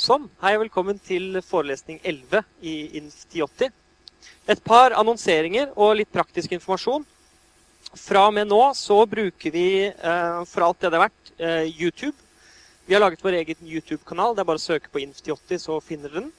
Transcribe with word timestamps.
Sånn. 0.00 0.30
Hei 0.40 0.54
og 0.56 0.62
velkommen 0.62 0.96
til 1.04 1.34
forelesning 1.44 1.98
11 2.08 2.40
i 2.64 2.70
INF 2.96 3.18
1080. 3.26 3.74
Et 4.48 4.62
par 4.64 4.94
annonseringer 4.96 5.74
og 5.76 5.98
litt 5.98 6.08
praktisk 6.08 6.54
informasjon. 6.56 7.04
Fra 8.00 8.22
og 8.30 8.32
med 8.32 8.48
nå 8.48 8.62
så 8.78 8.96
bruker 9.10 9.52
vi 9.52 9.66
eh, 9.90 10.38
for 10.48 10.64
alt 10.64 10.80
det 10.80 10.88
det 10.94 10.96
er 10.96 11.04
verdt, 11.04 11.32
eh, 11.36 11.68
YouTube. 11.68 12.16
Vi 12.88 12.96
har 12.96 13.04
laget 13.04 13.20
vår 13.26 13.36
egen 13.42 13.60
YouTube-kanal. 13.60 14.32
Det 14.32 14.40
er 14.40 14.48
bare 14.48 14.62
å 14.62 14.64
søke 14.64 14.88
på 14.88 15.02
INF 15.04 15.20
1080, 15.20 15.60
så 15.66 15.76
finner 15.84 16.08
dere 16.08 16.22
den. 16.22 16.32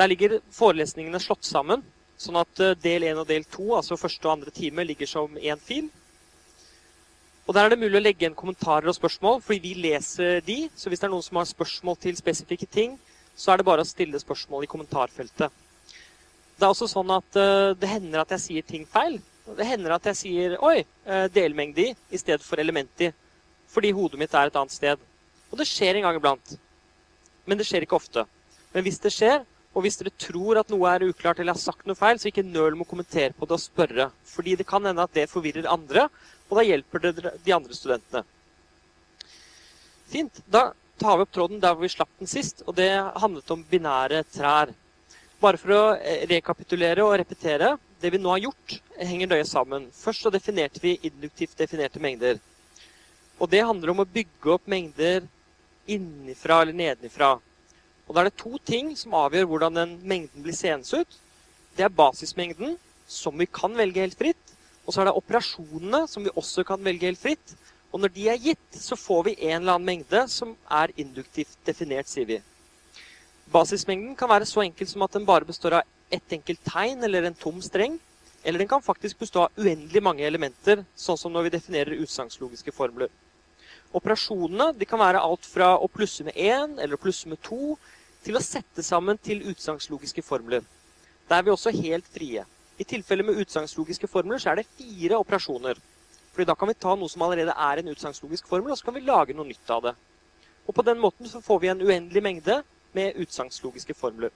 Der 0.00 0.10
ligger 0.10 0.38
forelesningene 0.58 1.22
slått 1.22 1.46
sammen, 1.46 1.86
sånn 2.18 2.42
at 2.42 2.64
eh, 2.64 2.74
del 2.82 3.06
1 3.12 3.22
og 3.22 3.30
del 3.30 3.46
2, 3.54 3.68
altså 3.78 4.00
første 4.02 4.26
og 4.26 4.34
andre 4.34 4.56
time, 4.58 4.88
ligger 4.90 5.14
som 5.14 5.38
én 5.38 5.62
fil. 5.62 5.92
Og 7.50 7.54
Der 7.54 7.66
er 7.66 7.72
det 7.72 7.80
mulig 7.80 7.98
å 7.98 8.02
legge 8.04 8.22
igjen 8.22 8.34
kommentarer 8.38 8.86
og 8.86 8.94
spørsmål, 8.94 9.40
fordi 9.42 9.58
vi 9.64 9.70
leser 9.82 10.36
de. 10.46 10.68
Så 10.78 10.86
hvis 10.86 11.00
det 11.02 11.08
er 11.08 11.10
noen 11.10 11.24
som 11.26 11.40
har 11.40 11.48
spørsmål 11.50 11.96
til 11.98 12.14
spesifikke 12.14 12.68
ting, 12.70 12.92
så 13.34 13.50
er 13.50 13.58
det 13.58 13.66
bare 13.66 13.82
å 13.82 13.88
stille 13.88 14.20
spørsmål 14.22 14.68
i 14.68 14.68
kommentarfeltet. 14.70 15.50
Det 16.54 16.62
er 16.62 16.70
også 16.70 16.86
sånn 16.92 17.10
at 17.10 17.40
uh, 17.42 17.74
det 17.74 17.90
hender 17.90 18.22
at 18.22 18.36
jeg 18.36 18.44
sier 18.44 18.68
ting 18.68 18.86
feil. 18.86 19.18
Det 19.58 19.66
hender 19.66 19.96
at 19.96 20.06
jeg 20.12 20.20
sier 20.20 20.56
'oi, 20.62 20.84
uh, 21.10 21.26
delmengde 21.26 21.88
i' 21.88 21.96
i 22.14 22.22
stedet 22.22 22.46
for 22.46 22.62
element 22.62 23.02
i. 23.02 23.10
Fordi 23.66 23.90
hodet 23.98 24.22
mitt 24.22 24.34
er 24.34 24.46
et 24.46 24.62
annet 24.62 24.78
sted. 24.78 25.02
Og 25.50 25.58
det 25.58 25.66
skjer 25.66 25.98
en 25.98 26.06
gang 26.06 26.22
iblant. 26.22 26.54
Men 27.50 27.58
det 27.58 27.66
skjer 27.66 27.82
ikke 27.82 27.98
ofte. 27.98 28.28
Men 28.70 28.86
hvis 28.86 29.02
det 29.02 29.10
skjer, 29.10 29.42
og 29.74 29.82
hvis 29.82 29.98
dere 29.98 30.14
tror 30.22 30.62
at 30.62 30.70
noe 30.70 30.86
er 30.86 31.10
uklart 31.10 31.42
eller 31.42 31.58
har 31.58 31.66
sagt 31.66 31.82
noe 31.86 31.98
feil, 31.98 32.14
så 32.14 32.30
ikke 32.30 32.46
nøl 32.46 32.78
med 32.78 32.86
å 32.86 32.90
kommentere 32.94 33.34
på 33.34 33.42
det 33.42 33.58
og 33.58 33.66
spørre. 33.66 34.12
Fordi 34.22 34.54
det 34.54 34.70
kan 34.70 34.86
hende 34.86 35.02
at 35.02 35.18
det 35.18 35.26
forvirrer 35.30 35.66
andre, 35.66 36.06
og 36.50 36.58
da 36.58 36.66
hjelper 36.66 37.04
det 37.04 37.32
de 37.46 37.54
andre 37.54 37.76
studentene. 37.76 38.24
Fint. 40.10 40.42
Da 40.50 40.72
tar 40.98 41.16
vi 41.16 41.24
opp 41.24 41.32
tråden 41.32 41.60
der 41.62 41.76
hvor 41.76 41.86
vi 41.86 41.92
slapp 41.92 42.10
den 42.18 42.30
sist, 42.30 42.64
og 42.66 42.74
det 42.76 42.90
handlet 43.22 43.50
om 43.54 43.62
binære 43.70 44.24
trær. 44.34 44.74
Bare 45.40 45.60
for 45.60 45.72
å 45.72 45.82
eh, 45.94 46.26
rekapitulere 46.28 47.06
og 47.06 47.14
repetere. 47.22 47.76
Det 48.02 48.10
vi 48.12 48.18
nå 48.20 48.32
har 48.34 48.42
gjort, 48.42 48.74
henger 48.98 49.30
nøye 49.30 49.46
sammen. 49.48 49.86
Først 49.94 50.26
så 50.26 50.32
definerte 50.34 50.82
vi 50.82 50.98
induktivt 51.06 51.56
definerte 51.56 52.02
mengder. 52.02 52.40
Og 53.40 53.48
det 53.48 53.62
handler 53.64 53.94
om 53.94 54.02
å 54.02 54.08
bygge 54.18 54.52
opp 54.56 54.66
mengder 54.68 55.24
innifra 55.90 56.60
eller 56.64 56.76
nedenifra. 56.76 57.36
Og 58.08 58.14
da 58.14 58.24
er 58.24 58.28
det 58.28 58.40
to 58.42 58.58
ting 58.66 58.92
som 58.98 59.14
avgjør 59.16 59.48
hvordan 59.48 59.78
den 59.78 59.96
mengden 60.02 60.44
blir 60.44 60.56
seende 60.56 61.00
ut. 61.00 61.18
Det 61.78 61.86
er 61.86 61.94
basismengden, 61.94 62.74
som 63.06 63.38
vi 63.38 63.46
kan 63.46 63.76
velge 63.78 64.02
helt 64.02 64.18
fritt. 64.18 64.49
Og 64.90 64.94
så 64.96 65.04
er 65.04 65.06
det 65.06 65.18
operasjonene, 65.20 66.00
som 66.10 66.24
vi 66.26 66.32
også 66.34 66.64
kan 66.66 66.80
velge 66.82 67.06
helt 67.06 67.20
fritt. 67.22 67.52
Og 67.94 68.00
når 68.02 68.10
de 68.10 68.24
er 68.32 68.40
gitt, 68.42 68.74
så 68.74 68.98
får 68.98 69.28
vi 69.28 69.36
en 69.38 69.60
eller 69.60 69.76
annen 69.76 69.86
mengde 69.86 70.24
som 70.26 70.56
er 70.66 70.90
induktivt 70.98 71.54
definert, 71.62 72.10
sier 72.10 72.26
vi. 72.26 72.40
Basismengden 73.54 74.16
kan 74.18 74.32
være 74.34 74.50
så 74.50 74.64
enkel 74.64 74.90
som 74.90 75.06
at 75.06 75.14
den 75.14 75.28
bare 75.30 75.46
består 75.46 75.78
av 75.78 75.94
ett 76.10 76.34
enkelt 76.34 76.66
tegn 76.66 77.06
eller 77.06 77.28
en 77.28 77.38
tom 77.38 77.62
streng. 77.62 78.00
Eller 78.42 78.64
den 78.64 78.72
kan 78.74 78.82
faktisk 78.82 79.22
bestå 79.22 79.46
av 79.46 79.62
uendelig 79.62 80.02
mange 80.02 80.26
elementer, 80.26 80.82
sånn 80.98 81.22
som 81.22 81.38
når 81.38 81.46
vi 81.46 81.56
definerer 81.60 82.02
utsagnslogiske 82.02 82.74
formler. 82.74 83.14
Operasjonene 83.94 84.72
de 84.74 84.90
kan 84.90 84.98
være 84.98 85.22
alt 85.22 85.46
fra 85.46 85.76
å 85.78 85.86
plusse 85.86 86.26
med 86.26 86.34
én 86.34 86.80
eller 86.80 86.98
å 86.98 87.04
plusse 87.06 87.30
med 87.30 87.38
to, 87.46 87.76
til 88.26 88.34
å 88.34 88.42
sette 88.42 88.82
sammen 88.82 89.22
til 89.22 89.46
utsagnslogiske 89.54 90.26
formler. 90.26 90.66
Der 91.30 91.38
er 91.38 91.46
vi 91.46 91.54
også 91.54 91.70
helt 91.78 92.10
frie. 92.10 92.42
I 92.80 92.84
tilfelle 92.88 93.24
med 93.26 93.36
utsagnslogiske 93.42 94.08
formler 94.08 94.40
så 94.40 94.52
er 94.52 94.60
det 94.60 94.70
fire 94.72 95.18
operasjoner. 95.20 95.76
Fordi 96.32 96.46
da 96.48 96.54
kan 96.56 96.70
vi 96.70 96.78
ta 96.80 96.94
noe 96.96 97.12
som 97.12 97.26
allerede 97.26 97.52
er 97.52 97.80
en 97.80 97.90
utsagnslogisk 97.92 98.46
formel, 98.48 98.72
og 98.72 98.78
så 98.80 98.86
kan 98.86 98.96
vi 98.96 99.02
lage 99.04 99.36
noe 99.36 99.48
nytt 99.48 99.72
av 99.74 99.82
det. 99.84 99.92
Og 100.64 100.76
på 100.76 100.84
den 100.86 101.00
måten 101.02 101.28
så 101.28 101.42
får 101.44 101.60
vi 101.60 101.68
en 101.68 101.82
uendelig 101.82 102.22
mengde 102.24 102.62
med 102.96 103.18
utsagnslogiske 103.20 103.96
formler. 103.98 104.32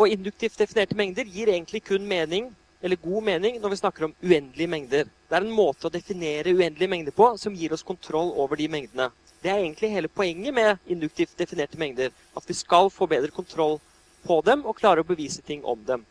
Og 0.00 0.10
induktivt 0.10 0.58
definerte 0.58 0.98
mengder 0.98 1.30
gir 1.30 1.52
egentlig 1.52 1.84
kun 1.86 2.06
mening, 2.08 2.50
eller 2.82 2.96
god 2.96 3.22
mening 3.22 3.60
når 3.60 3.74
vi 3.74 3.80
snakker 3.84 4.08
om 4.08 4.14
uendelige 4.24 4.74
mengder. 4.74 5.08
Det 5.28 5.36
er 5.36 5.46
en 5.46 5.54
måte 5.54 5.86
å 5.86 5.94
definere 5.94 6.54
uendelige 6.56 6.90
mengder 6.90 7.14
på 7.14 7.34
som 7.38 7.54
gir 7.54 7.74
oss 7.76 7.86
kontroll 7.86 8.32
over 8.34 8.58
de 8.58 8.66
mengdene. 8.72 9.12
Det 9.44 9.52
er 9.52 9.60
egentlig 9.60 9.92
hele 9.92 10.08
poenget 10.08 10.54
med 10.54 10.90
induktivt 10.90 11.38
definerte 11.38 11.78
mengder. 11.78 12.10
At 12.36 12.48
vi 12.48 12.56
skal 12.56 12.90
få 12.90 13.06
bedre 13.06 13.30
kontroll 13.30 13.78
på 14.24 14.40
dem 14.44 14.64
og 14.66 14.80
klare 14.80 15.04
å 15.04 15.06
bevise 15.06 15.44
ting 15.44 15.62
om 15.62 15.84
dem. 15.86 16.02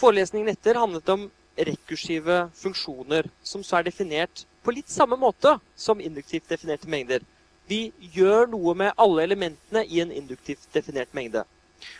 Forelesningen 0.00 0.48
etter 0.48 0.78
handlet 0.80 1.08
om 1.12 1.26
rekursive 1.60 2.46
funksjoner, 2.56 3.26
som 3.44 3.60
så 3.66 3.76
er 3.76 3.90
definert 3.90 4.46
på 4.64 4.72
litt 4.72 4.88
samme 4.88 5.18
måte 5.20 5.58
som 5.76 6.00
induktivt 6.00 6.48
definerte 6.48 6.88
mengder. 6.88 7.20
Vi 7.68 7.90
gjør 8.14 8.48
noe 8.48 8.72
med 8.74 8.96
alle 8.96 9.26
elementene 9.28 9.82
i 9.84 10.00
en 10.00 10.14
induktivt 10.14 10.64
definert 10.72 11.12
mengde. 11.16 11.44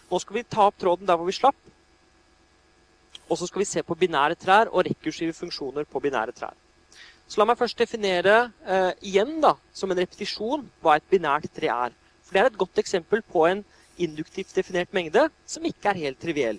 Nå 0.09 0.21
skal 0.23 0.39
vi 0.39 0.47
ta 0.49 0.65
opp 0.71 0.79
tråden 0.81 1.09
der 1.09 1.19
hvor 1.21 1.29
vi 1.29 1.37
slapp. 1.37 1.59
Og 3.29 3.39
så 3.39 3.47
skal 3.51 3.63
vi 3.63 3.69
se 3.69 3.85
på 3.85 3.99
binære 4.01 4.39
trær 4.41 4.73
og 4.73 4.87
rekursive 4.89 5.37
funksjoner 5.37 5.85
på 5.85 6.03
binære 6.03 6.35
trær. 6.41 6.57
Så 7.29 7.39
la 7.39 7.47
meg 7.47 7.61
først 7.61 7.79
definere 7.79 8.49
eh, 8.65 8.91
igjen 9.13 9.37
da, 9.45 9.53
som 9.77 9.93
en 9.93 10.01
repetisjon 10.01 10.65
hva 10.81 10.97
et 10.97 11.13
binært 11.13 11.53
tre 11.55 11.69
er. 11.71 11.95
For 12.25 12.33
Det 12.33 12.43
er 12.43 12.51
et 12.51 12.59
godt 12.65 12.81
eksempel 12.81 13.23
på 13.23 13.45
en 13.47 13.63
induktivt 14.01 14.57
definert 14.57 14.91
mengde 14.97 15.29
som 15.47 15.69
ikke 15.69 15.93
er 15.93 16.05
helt 16.07 16.19
triviell. 16.25 16.59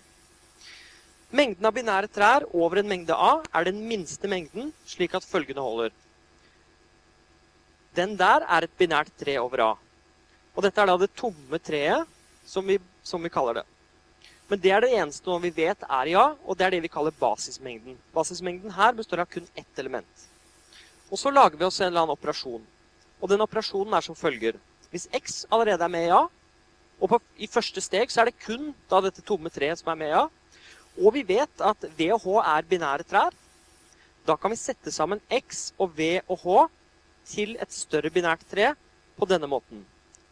Mengden 1.32 1.64
av 1.64 1.72
binære 1.72 2.10
trær 2.12 2.44
over 2.52 2.82
en 2.82 2.90
mengde 2.92 3.16
A 3.16 3.38
er 3.56 3.70
den 3.70 3.78
minste 3.88 4.28
mengden, 4.28 4.74
slik 4.84 5.14
at 5.16 5.24
følgende 5.24 5.64
holder. 5.64 5.94
Den 7.96 8.18
der 8.20 8.44
er 8.44 8.68
et 8.68 8.74
binært 8.80 9.14
tre 9.20 9.38
over 9.40 9.64
A. 9.64 9.70
Og 10.52 10.66
dette 10.66 10.84
er 10.84 10.90
da 10.92 10.98
det 11.00 11.14
tomme 11.16 11.60
treet, 11.64 12.04
som 12.44 12.68
vi, 12.68 12.76
som 13.04 13.24
vi 13.24 13.32
kaller 13.32 13.62
det. 13.62 13.64
Men 14.52 14.60
det 14.60 14.74
er 14.76 14.84
det 14.84 14.92
eneste 15.00 15.38
vi 15.46 15.54
vet 15.56 15.88
er 15.88 16.12
i 16.12 16.18
A, 16.20 16.34
og 16.44 16.60
det 16.60 16.68
er 16.68 16.76
det 16.76 16.82
vi 16.84 16.92
kaller 16.92 17.16
basismengden. 17.16 17.96
Basismengden 18.12 18.76
her 18.76 18.92
består 18.98 19.24
av 19.24 19.32
kun 19.32 19.48
ett 19.56 19.80
element. 19.80 20.28
Og 21.08 21.20
så 21.20 21.32
lager 21.32 21.56
vi 21.56 21.64
oss 21.64 21.80
en 21.80 21.94
eller 21.94 22.04
annen 22.04 22.18
operasjon. 22.18 22.68
Og 23.24 23.32
den 23.32 23.44
operasjonen 23.48 23.96
er 23.96 24.04
som 24.04 24.20
følger. 24.20 24.60
Hvis 24.92 25.08
X 25.16 25.46
allerede 25.48 25.88
er 25.88 25.96
med 25.96 26.10
i 26.10 26.12
A, 26.12 26.26
og 27.00 27.10
på, 27.10 27.24
i 27.40 27.48
første 27.48 27.80
steg 27.80 28.12
så 28.12 28.22
er 28.22 28.30
det 28.30 28.44
kun 28.44 28.74
da 28.92 29.00
dette 29.08 29.24
tomme 29.24 29.50
treet 29.50 29.80
som 29.80 29.96
er 29.96 30.00
med 30.04 30.12
i 30.12 30.20
A, 30.20 30.28
og 31.02 31.16
vi 31.16 31.24
vet 31.26 31.64
at 31.66 31.88
V 31.98 32.12
og 32.16 32.22
H 32.26 32.36
er 32.56 32.68
binære 32.70 33.08
trær. 33.10 33.34
Da 34.28 34.36
kan 34.38 34.54
vi 34.54 34.60
sette 34.60 34.94
sammen 34.94 35.22
X 35.34 35.72
og 35.82 35.96
V 35.98 36.20
og 36.28 36.44
H 36.44 36.58
til 37.32 37.56
et 37.62 37.74
større 37.74 38.12
binært 38.14 38.46
tre 38.50 38.74
på 39.18 39.28
denne 39.30 39.50
måten. 39.50 39.82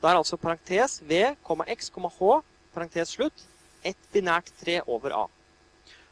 Da 0.02 0.12
er 0.12 0.20
altså 0.22 0.38
parentes 0.38 1.00
V, 1.04 1.34
X, 1.76 1.90
H, 1.92 2.42
parentes 2.74 3.16
slutt, 3.16 3.46
et 3.84 3.98
binært 4.14 4.52
tre 4.62 4.80
over 4.86 5.16
A. 5.16 5.26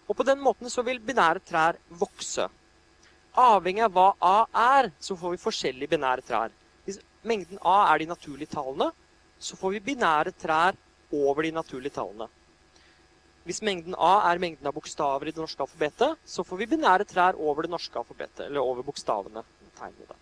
Og 0.07 0.15
på 0.15 0.23
den 0.23 0.39
måten 0.39 0.69
så 0.71 0.83
vil 0.87 0.99
binære 1.03 1.43
trær 1.45 1.77
vokse. 1.89 2.47
Avhengig 3.37 3.83
av 3.85 3.93
hva 3.93 4.07
A 4.23 4.37
er, 4.79 4.89
så 4.99 5.15
får 5.15 5.35
vi 5.35 5.43
forskjellige 5.43 5.91
binære 5.93 6.25
trær. 6.25 6.53
Hvis 6.85 6.99
mengden 7.27 7.59
A 7.61 7.91
er 7.91 8.01
de 8.01 8.09
naturlige 8.09 8.49
tallene, 8.55 8.89
så 9.39 9.59
får 9.59 9.75
vi 9.75 9.85
binære 9.91 10.33
trær 10.41 10.77
over 11.13 11.45
de 11.45 11.51
naturlige 11.51 11.93
tallene. 11.99 12.29
Hvis 13.47 13.61
mengden 13.63 13.95
A 13.95 14.27
er 14.27 14.41
mengden 14.43 14.67
av 14.67 14.75
bokstaver 14.75 15.29
i 15.29 15.31
det 15.31 15.39
norske 15.39 15.63
alfabetet, 15.63 16.19
så 16.27 16.43
får 16.43 16.59
vi 16.59 16.71
binære 16.73 17.05
trær 17.07 17.37
over 17.39 17.63
det 17.63 17.71
norske 17.71 17.95
alfabetet, 17.95 18.49
eller 18.49 18.59
over 18.59 18.83
bokstavene. 18.83 19.43
tegnene. 19.77 20.17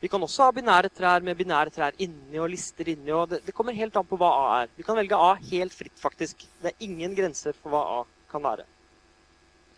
Vi 0.00 0.08
kan 0.08 0.22
også 0.22 0.46
ha 0.46 0.52
binære 0.56 0.88
trær 0.88 1.20
med 1.20 1.36
binære 1.36 1.72
trær 1.74 1.96
inni 2.00 2.38
og 2.40 2.48
lister 2.48 2.88
inni. 2.88 3.12
og 3.12 3.28
det, 3.28 3.42
det, 3.44 3.52
kommer 3.54 3.76
helt 3.76 3.96
an 3.96 4.06
på 4.06 4.16
hva 4.16 4.30
A 4.30 4.62
er. 4.62 4.72
Vi 4.76 4.82
kan 4.86 4.96
velge 4.96 5.18
A 5.18 5.34
helt 5.34 5.74
fritt, 5.76 5.98
faktisk. 6.00 6.46
Det 6.62 6.72
er 6.72 6.86
ingen 6.86 7.14
grenser 7.14 7.52
for 7.52 7.74
hva 7.74 7.82
A 7.98 8.00
kan 8.30 8.42
være. 8.42 8.64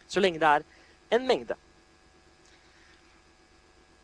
Så 0.07 0.21
lenge 0.21 0.39
det 0.39 0.47
er 0.49 0.63
en 1.17 1.27
mengde. 1.27 1.57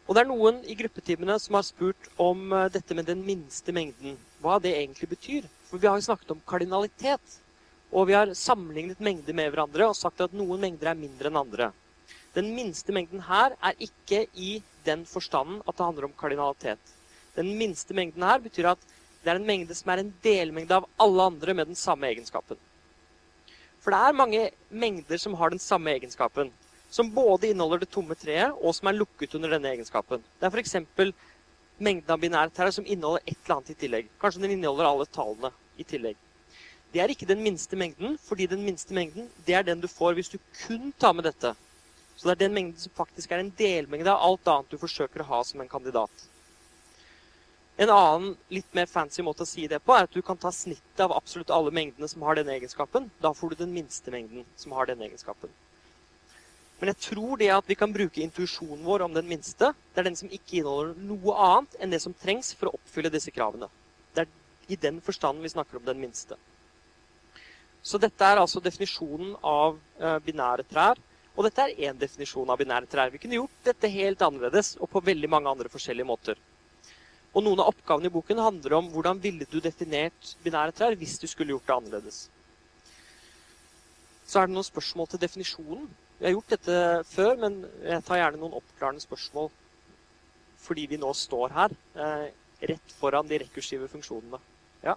Og 0.08 0.16
det 0.16 0.24
er 0.24 0.30
noen 0.32 0.62
i 0.64 0.74
gruppetimene 0.74 1.36
som 1.38 1.54
har 1.54 1.66
spurt 1.68 2.10
om 2.16 2.48
eh, 2.56 2.70
dette 2.72 2.96
med 2.96 3.06
den 3.06 3.22
minste 3.22 3.74
mengden. 3.76 4.16
Hva 4.42 4.56
det 4.58 4.72
egentlig 4.74 5.10
betyr. 5.12 5.46
For 5.68 5.78
vi 5.78 5.86
har 5.86 6.00
jo 6.00 6.06
snakket 6.08 6.32
om 6.32 6.40
kardinalitet. 6.48 7.38
Og 7.92 8.08
vi 8.10 8.16
har 8.16 8.34
sammenlignet 8.36 9.00
mengder 9.00 9.36
med 9.36 9.52
hverandre 9.52 9.88
og 9.88 9.96
sagt 9.96 10.20
at 10.20 10.34
noen 10.36 10.60
mengder 10.60 10.90
er 10.90 10.98
mindre 10.98 11.30
enn 11.30 11.40
andre. 11.40 11.70
Den 12.36 12.52
minste 12.54 12.92
mengden 12.92 13.22
her 13.24 13.56
er 13.64 13.80
ikke 13.82 14.26
i 14.36 14.58
den 14.84 15.06
forstanden 15.08 15.62
at 15.64 15.74
det 15.74 15.86
handler 15.86 16.08
om 16.08 16.16
kardinalitet. 16.18 16.94
Den 17.38 17.54
minste 17.58 17.96
mengden 17.96 18.24
her 18.26 18.42
betyr 18.44 18.72
at 18.74 18.84
det 19.24 19.32
er 19.32 19.40
en 19.40 19.48
mengde 19.48 19.74
som 19.74 19.90
er 19.92 20.02
en 20.02 20.12
delmengde 20.22 20.76
av 20.76 20.86
alle 21.00 21.30
andre 21.32 21.54
med 21.56 21.70
den 21.72 21.78
samme 21.78 22.06
egenskapen. 22.10 22.60
For 23.82 23.94
det 23.94 23.98
er 24.04 24.20
mange 24.20 24.44
mengder 24.68 25.20
som 25.20 25.34
har 25.40 25.50
den 25.54 25.62
samme 25.62 25.94
egenskapen. 25.96 26.52
Som 26.90 27.10
både 27.12 27.50
inneholder 27.50 27.82
det 27.82 27.90
tomme 27.92 28.16
treet, 28.16 28.54
og 28.60 28.74
som 28.76 28.88
er 28.88 28.96
lukket 28.96 29.34
under 29.36 29.52
denne 29.52 29.72
egenskapen. 29.74 30.22
Det 30.38 30.48
er 30.48 30.54
f.eks. 30.54 30.76
mengden 31.78 32.14
av 32.14 32.20
binære 32.20 32.54
her 32.56 32.72
som 32.74 32.86
inneholder 32.86 33.24
et 33.26 33.36
eller 33.36 33.58
annet 33.58 33.74
i 33.74 33.80
tillegg. 33.82 34.08
Kanskje 34.20 34.44
den 34.44 34.56
inneholder 34.56 34.88
alle 34.88 35.06
tallene 35.12 35.52
i 35.76 35.84
tillegg. 35.84 36.16
Det 36.92 37.02
er 37.02 37.12
ikke 37.12 37.28
den 37.28 37.42
minste 37.44 37.76
mengden, 37.76 38.16
fordi 38.24 38.46
den 38.48 38.62
minste 38.64 38.94
mengden 38.96 39.28
det 39.46 39.54
er 39.54 39.66
den 39.66 39.80
du 39.80 39.88
får 39.88 40.16
hvis 40.16 40.32
du 40.32 40.38
kun 40.64 40.92
tar 40.98 41.12
med 41.12 41.28
dette. 41.28 41.52
Så 42.16 42.26
det 42.26 42.34
er 42.34 42.46
den 42.46 42.56
mengden 42.56 42.80
som 42.80 42.94
faktisk 42.96 43.30
er 43.32 43.42
en 43.42 43.52
delmengde 43.58 44.10
av 44.10 44.24
alt 44.24 44.48
annet 44.48 44.72
du 44.72 44.80
forsøker 44.80 45.22
å 45.22 45.28
ha 45.28 45.42
som 45.44 45.60
en 45.60 45.70
kandidat. 45.70 46.24
En 47.78 47.92
annen 47.94 48.32
litt 48.50 48.72
mer 48.74 48.88
fancy 48.90 49.22
måte 49.22 49.44
å 49.44 49.46
si 49.46 49.68
det 49.70 49.78
på, 49.84 49.94
er 49.94 50.08
at 50.08 50.14
du 50.16 50.18
kan 50.26 50.40
ta 50.40 50.50
snittet 50.50 51.04
av 51.04 51.14
absolutt 51.14 51.52
alle 51.54 51.70
mengdene 51.70 52.08
som 52.10 52.24
har 52.26 52.34
denne 52.34 52.56
egenskapen. 52.56 53.06
Da 53.22 53.30
får 53.30 53.52
du 53.52 53.60
den 53.60 53.76
minste 53.76 54.10
mengden 54.10 54.48
som 54.58 54.74
har 54.74 54.88
denne 54.88 55.06
egenskapen. 55.06 55.52
Men 56.80 56.90
jeg 56.90 57.00
tror 57.04 57.38
det 57.38 57.52
at 57.54 57.70
vi 57.70 57.76
kan 57.78 57.94
bruke 57.94 58.22
intuisjonen 58.22 58.82
vår 58.86 59.04
om 59.06 59.14
den 59.14 59.30
minste, 59.30 59.70
det 59.94 60.02
er 60.02 60.08
den 60.08 60.18
som 60.18 60.30
ikke 60.30 60.60
inneholder 60.60 60.98
noe 61.06 61.38
annet 61.44 61.78
enn 61.78 61.94
det 61.94 62.02
som 62.02 62.16
trengs 62.18 62.50
for 62.58 62.70
å 62.70 62.76
oppfylle 62.80 63.14
disse 63.14 63.34
kravene. 63.34 63.70
Det 64.14 64.24
er 64.24 64.74
i 64.74 64.78
den 64.88 64.98
forstanden 65.02 65.46
vi 65.46 65.54
snakker 65.54 65.78
om 65.78 65.86
den 65.86 66.02
minste. 66.02 66.38
Så 67.88 67.96
dette 68.00 68.26
er 68.26 68.36
altså 68.36 68.60
definisjonen 68.60 69.32
av 69.40 69.78
uh, 70.02 70.18
binære 70.24 70.66
trær. 70.68 70.98
Og 71.38 71.46
dette 71.46 71.64
er 71.64 71.88
én 71.88 71.98
definisjon 71.98 72.50
av 72.50 72.58
binære 72.60 72.88
trær. 72.90 73.12
Vi 73.14 73.20
kunne 73.22 73.38
gjort 73.38 73.64
dette 73.64 73.88
helt 73.94 74.22
annerledes 74.26 74.74
og 74.82 74.90
på 74.92 75.04
veldig 75.06 75.30
mange 75.30 75.48
andre 75.52 75.70
forskjellige 75.72 76.08
måter. 76.08 76.40
Og 77.32 77.44
noen 77.44 77.62
av 77.62 77.70
oppgavene 77.70 78.10
i 78.10 78.12
boken 78.12 78.42
handler 78.42 78.74
om 78.80 78.90
hvordan 78.92 79.20
ville 79.22 79.46
du 79.48 79.60
definert 79.62 80.34
binære 80.44 80.74
trær 80.76 80.98
hvis 80.98 81.16
du 81.22 81.28
skulle 81.30 81.54
gjort 81.54 81.68
det 81.68 81.76
annerledes. 81.76 82.18
Så 84.28 84.42
er 84.42 84.48
det 84.48 84.56
noen 84.56 84.66
spørsmål 84.66 85.08
til 85.12 85.22
definisjonen. 85.22 85.88
Vi 86.18 86.26
har 86.26 86.34
gjort 86.34 86.52
dette 86.52 86.78
før, 87.08 87.36
men 87.40 87.60
jeg 87.86 88.04
tar 88.04 88.20
gjerne 88.20 88.42
noen 88.42 88.58
oppklarende 88.58 89.04
spørsmål 89.06 89.52
fordi 90.58 90.88
vi 90.90 90.98
nå 91.00 91.12
står 91.14 91.52
her, 91.54 91.72
eh, 92.02 92.24
rett 92.68 92.94
foran 92.98 93.28
de 93.30 93.38
rekursive 93.38 93.86
funksjonene. 93.88 94.40
Ja. 94.82 94.96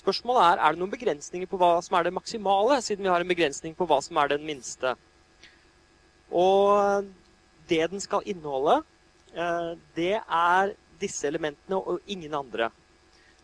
Spørsmålet 0.00 0.46
er 0.46 0.62
er 0.64 0.72
det 0.72 0.80
noen 0.80 0.92
begrensninger 0.92 1.48
på 1.50 1.58
hva 1.60 1.74
som 1.84 1.96
er 1.98 2.06
det 2.06 2.16
maksimale, 2.16 2.80
siden 2.82 3.04
vi 3.04 3.12
har 3.12 3.20
en 3.20 3.32
begrensning 3.32 3.74
på 3.76 3.86
hva 3.88 4.00
som 4.02 4.16
er 4.16 4.32
den 4.32 4.46
minste. 4.46 4.94
Og 6.32 7.04
det 7.68 7.90
den 7.90 8.00
skal 8.00 8.24
inneholde, 8.24 8.80
eh, 9.34 9.76
det 9.96 10.14
er 10.22 10.74
disse 11.00 11.26
elementene 11.28 11.76
og 11.76 12.00
ingen 12.06 12.34
andre. 12.34 12.70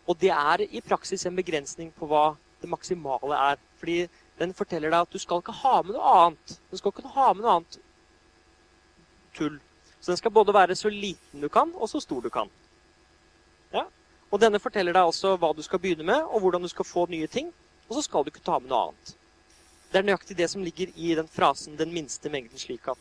Og 0.07 0.17
det 0.19 0.31
er 0.31 0.63
i 0.65 0.81
praksis 0.81 1.25
en 1.25 1.35
begrensning 1.35 1.91
på 1.91 2.07
hva 2.07 2.37
det 2.61 2.69
maksimale 2.69 3.37
er. 3.51 3.57
Fordi 3.77 4.07
den 4.39 4.53
forteller 4.53 4.89
deg 4.89 5.01
at 5.01 5.13
du 5.13 5.19
skal 5.19 5.41
ikke 5.43 5.55
ha 5.61 5.81
med 5.83 5.97
noe 5.97 6.13
annet. 6.21 6.59
Du 6.71 6.77
skal 6.77 6.93
ikke 6.93 7.13
ha 7.13 7.33
med 7.33 7.43
noe 7.43 7.57
annet 7.57 7.79
tull. 9.37 9.59
Så 9.99 10.11
den 10.11 10.17
skal 10.17 10.31
både 10.31 10.53
være 10.53 10.75
så 10.75 10.89
liten 10.89 11.41
du 11.41 11.49
kan, 11.49 11.73
og 11.75 11.89
så 11.89 11.99
stor 11.99 12.21
du 12.21 12.29
kan. 12.33 12.49
Ja? 13.73 13.83
Og 14.31 14.41
denne 14.41 14.59
forteller 14.59 14.95
deg 14.95 15.07
også 15.07 15.35
hva 15.39 15.53
du 15.55 15.63
skal 15.63 15.79
begynne 15.79 16.05
med, 16.07 16.25
og 16.27 16.43
hvordan 16.43 16.63
du 16.63 16.69
skal 16.71 16.87
få 16.87 17.05
nye 17.11 17.29
ting. 17.31 17.51
Og 17.87 17.95
så 17.95 18.03
skal 18.03 18.25
du 18.25 18.31
ikke 18.31 18.43
ta 18.43 18.57
med 18.59 18.71
noe 18.71 18.89
annet. 18.89 19.13
Det 19.87 19.99
er 19.99 20.07
nøyaktig 20.07 20.35
det 20.35 20.49
som 20.51 20.63
ligger 20.63 20.91
i 20.95 21.13
den 21.15 21.27
frasen 21.31 21.77
'den 21.77 21.93
minste 21.93 22.29
mengden', 22.29 22.59
slik 22.59 22.87
at 22.87 22.97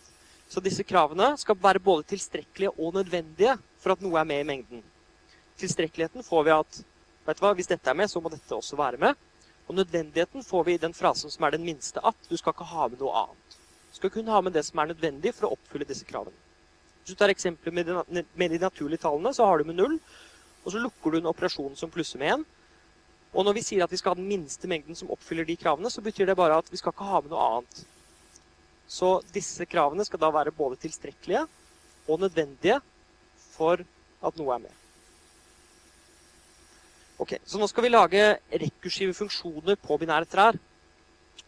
Så 0.49 0.61
disse 0.61 0.83
kravene 0.83 1.37
skal 1.37 1.57
være 1.59 1.81
både 1.81 2.03
tilstrekkelige 2.03 2.71
og 2.79 2.95
nødvendige 2.95 3.59
for 3.79 3.93
at 3.93 4.01
noe 4.01 4.21
er 4.21 4.25
med 4.25 4.41
i 4.41 4.47
mengden. 4.47 4.83
Tilstrekkeligheten 5.59 6.23
får 6.23 6.45
vi 6.45 6.51
at 6.51 6.85
vet 7.27 7.37
du 7.37 7.43
hva, 7.45 7.55
Hvis 7.55 7.67
dette 7.67 7.91
er 7.91 7.95
med, 7.95 8.09
så 8.09 8.21
må 8.21 8.29
dette 8.29 8.55
også 8.55 8.77
være 8.77 8.97
med. 8.97 9.15
Og 9.69 9.75
nødvendigheten 9.75 10.45
får 10.45 10.65
vi 10.65 10.75
i 10.75 10.79
den 10.79 10.95
frasen 10.95 11.31
som 11.31 11.45
er 11.45 11.51
den 11.51 11.65
minste 11.65 12.01
at. 12.07 12.15
Du 12.31 12.37
skal 12.37 12.53
ikke 12.53 12.65
ha 12.65 12.89
med 12.89 13.01
noe 13.01 13.13
annet. 13.13 13.59
Du 13.91 13.97
skal 13.97 14.11
kun 14.11 14.29
ha 14.29 14.41
med 14.41 14.53
det 14.53 14.65
som 14.65 14.79
er 14.79 14.87
nødvendig 14.87 15.35
for 15.35 15.49
å 15.49 15.57
oppfylle 15.57 15.89
disse 15.89 16.05
kravene. 16.05 16.37
Hvis 17.03 17.15
du 17.15 17.19
tar 17.19 17.29
eksempler 17.29 17.73
med 17.73 18.51
de 18.51 18.59
naturlige 18.59 19.03
tallene, 19.03 19.35
så 19.35 19.45
har 19.45 19.59
du 19.59 19.65
med 19.65 19.77
null. 19.77 19.99
Og 20.67 20.75
så 20.75 20.83
lukker 20.83 21.15
du 21.15 21.21
en 21.21 21.31
operasjon 21.31 21.77
som 21.79 21.91
plusser 21.95 22.19
med 22.21 22.35
én. 22.35 22.47
Og 23.37 23.45
når 23.47 23.59
vi 23.59 23.63
sier 23.63 23.85
at 23.85 23.93
vi 23.93 23.99
skal 24.01 24.15
ha 24.15 24.19
den 24.19 24.29
minste 24.29 24.69
mengden 24.71 24.99
som 24.99 25.11
oppfyller 25.15 25.47
de 25.47 25.59
kravene, 25.61 25.91
så 25.93 26.03
betyr 26.03 26.27
det 26.27 26.39
bare 26.39 26.59
at 26.59 26.71
vi 26.73 26.81
skal 26.81 26.95
ikke 26.95 27.07
ha 27.07 27.21
med 27.23 27.31
noe 27.31 27.47
annet. 27.51 27.85
Så 28.89 29.21
disse 29.35 29.67
kravene 29.69 30.07
skal 30.07 30.23
da 30.23 30.31
være 30.35 30.55
både 30.55 30.79
tilstrekkelige 30.83 31.45
og 32.07 32.23
nødvendige 32.23 32.81
for 33.55 33.83
at 34.25 34.41
noe 34.41 34.55
er 34.55 34.65
med. 34.67 34.83
Ok, 37.19 37.39
Så 37.45 37.59
nå 37.59 37.67
skal 37.67 37.87
vi 37.87 37.89
lage 37.89 38.25
rekursive 38.53 39.15
funksjoner 39.15 39.79
på 39.81 39.97
binære 39.97 40.29
trær. 40.29 40.59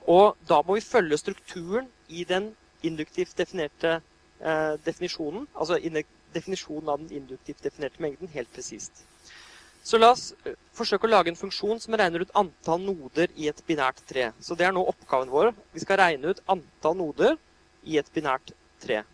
Og 0.08 0.36
da 0.48 0.62
må 0.64 0.78
vi 0.78 0.84
følge 0.84 1.18
strukturen 1.20 1.88
i 2.08 2.24
den 2.24 2.54
induktivt 2.82 3.36
definerte 3.36 3.98
eh, 4.40 4.74
definisjonen. 4.84 5.48
Altså 5.54 5.76
definisjonen 6.34 6.92
av 6.92 7.02
den 7.02 7.22
induktivt 7.22 7.62
definerte 7.64 8.02
mengden 8.02 8.30
helt 8.34 8.50
presist. 8.54 9.04
Så 9.82 10.00
la 10.00 10.12
oss 10.12 10.32
eh, 10.44 10.56
forsøke 10.76 11.08
å 11.08 11.12
lage 11.12 11.32
en 11.32 11.38
funksjon 11.38 11.80
som 11.80 11.96
regner 11.96 12.24
ut 12.24 12.34
antall 12.36 12.82
noder 12.84 13.32
i 13.36 13.48
et 13.50 13.62
binært 13.66 14.02
tre. 14.08 14.30
Så 14.40 14.58
det 14.58 14.68
er 14.68 14.74
nå 14.76 14.84
oppgaven 14.90 15.32
vår. 15.32 15.52
Vi 15.72 15.84
skal 15.84 16.02
regne 16.02 16.34
ut 16.34 16.42
antall 16.50 16.98
noder 16.98 17.38
i 17.88 18.00
et 18.00 18.10
binært 18.14 18.52
tre. 18.82 19.04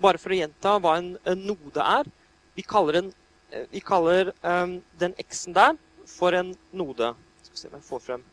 Bare 0.00 0.20
for 0.22 0.32
å 0.32 0.38
gjenta 0.38 0.78
hva 0.80 0.98
en, 1.00 1.16
en 1.28 1.48
node 1.50 1.84
er. 1.84 2.08
Vi 2.56 2.64
kaller 2.66 3.02
en 3.02 3.10
Eh, 3.50 3.64
vi 3.70 3.80
kaller 3.80 4.32
um, 4.42 4.82
den 5.00 5.14
x-en 5.18 5.54
der 5.54 5.76
for 6.06 6.32
en 6.36 6.56
node. 6.72 7.14
Skal 7.42 7.54
vi 7.54 7.60
se 7.60 7.68
om 7.68 7.76
jeg 7.78 7.86
får 7.86 8.00
frem 8.04 8.24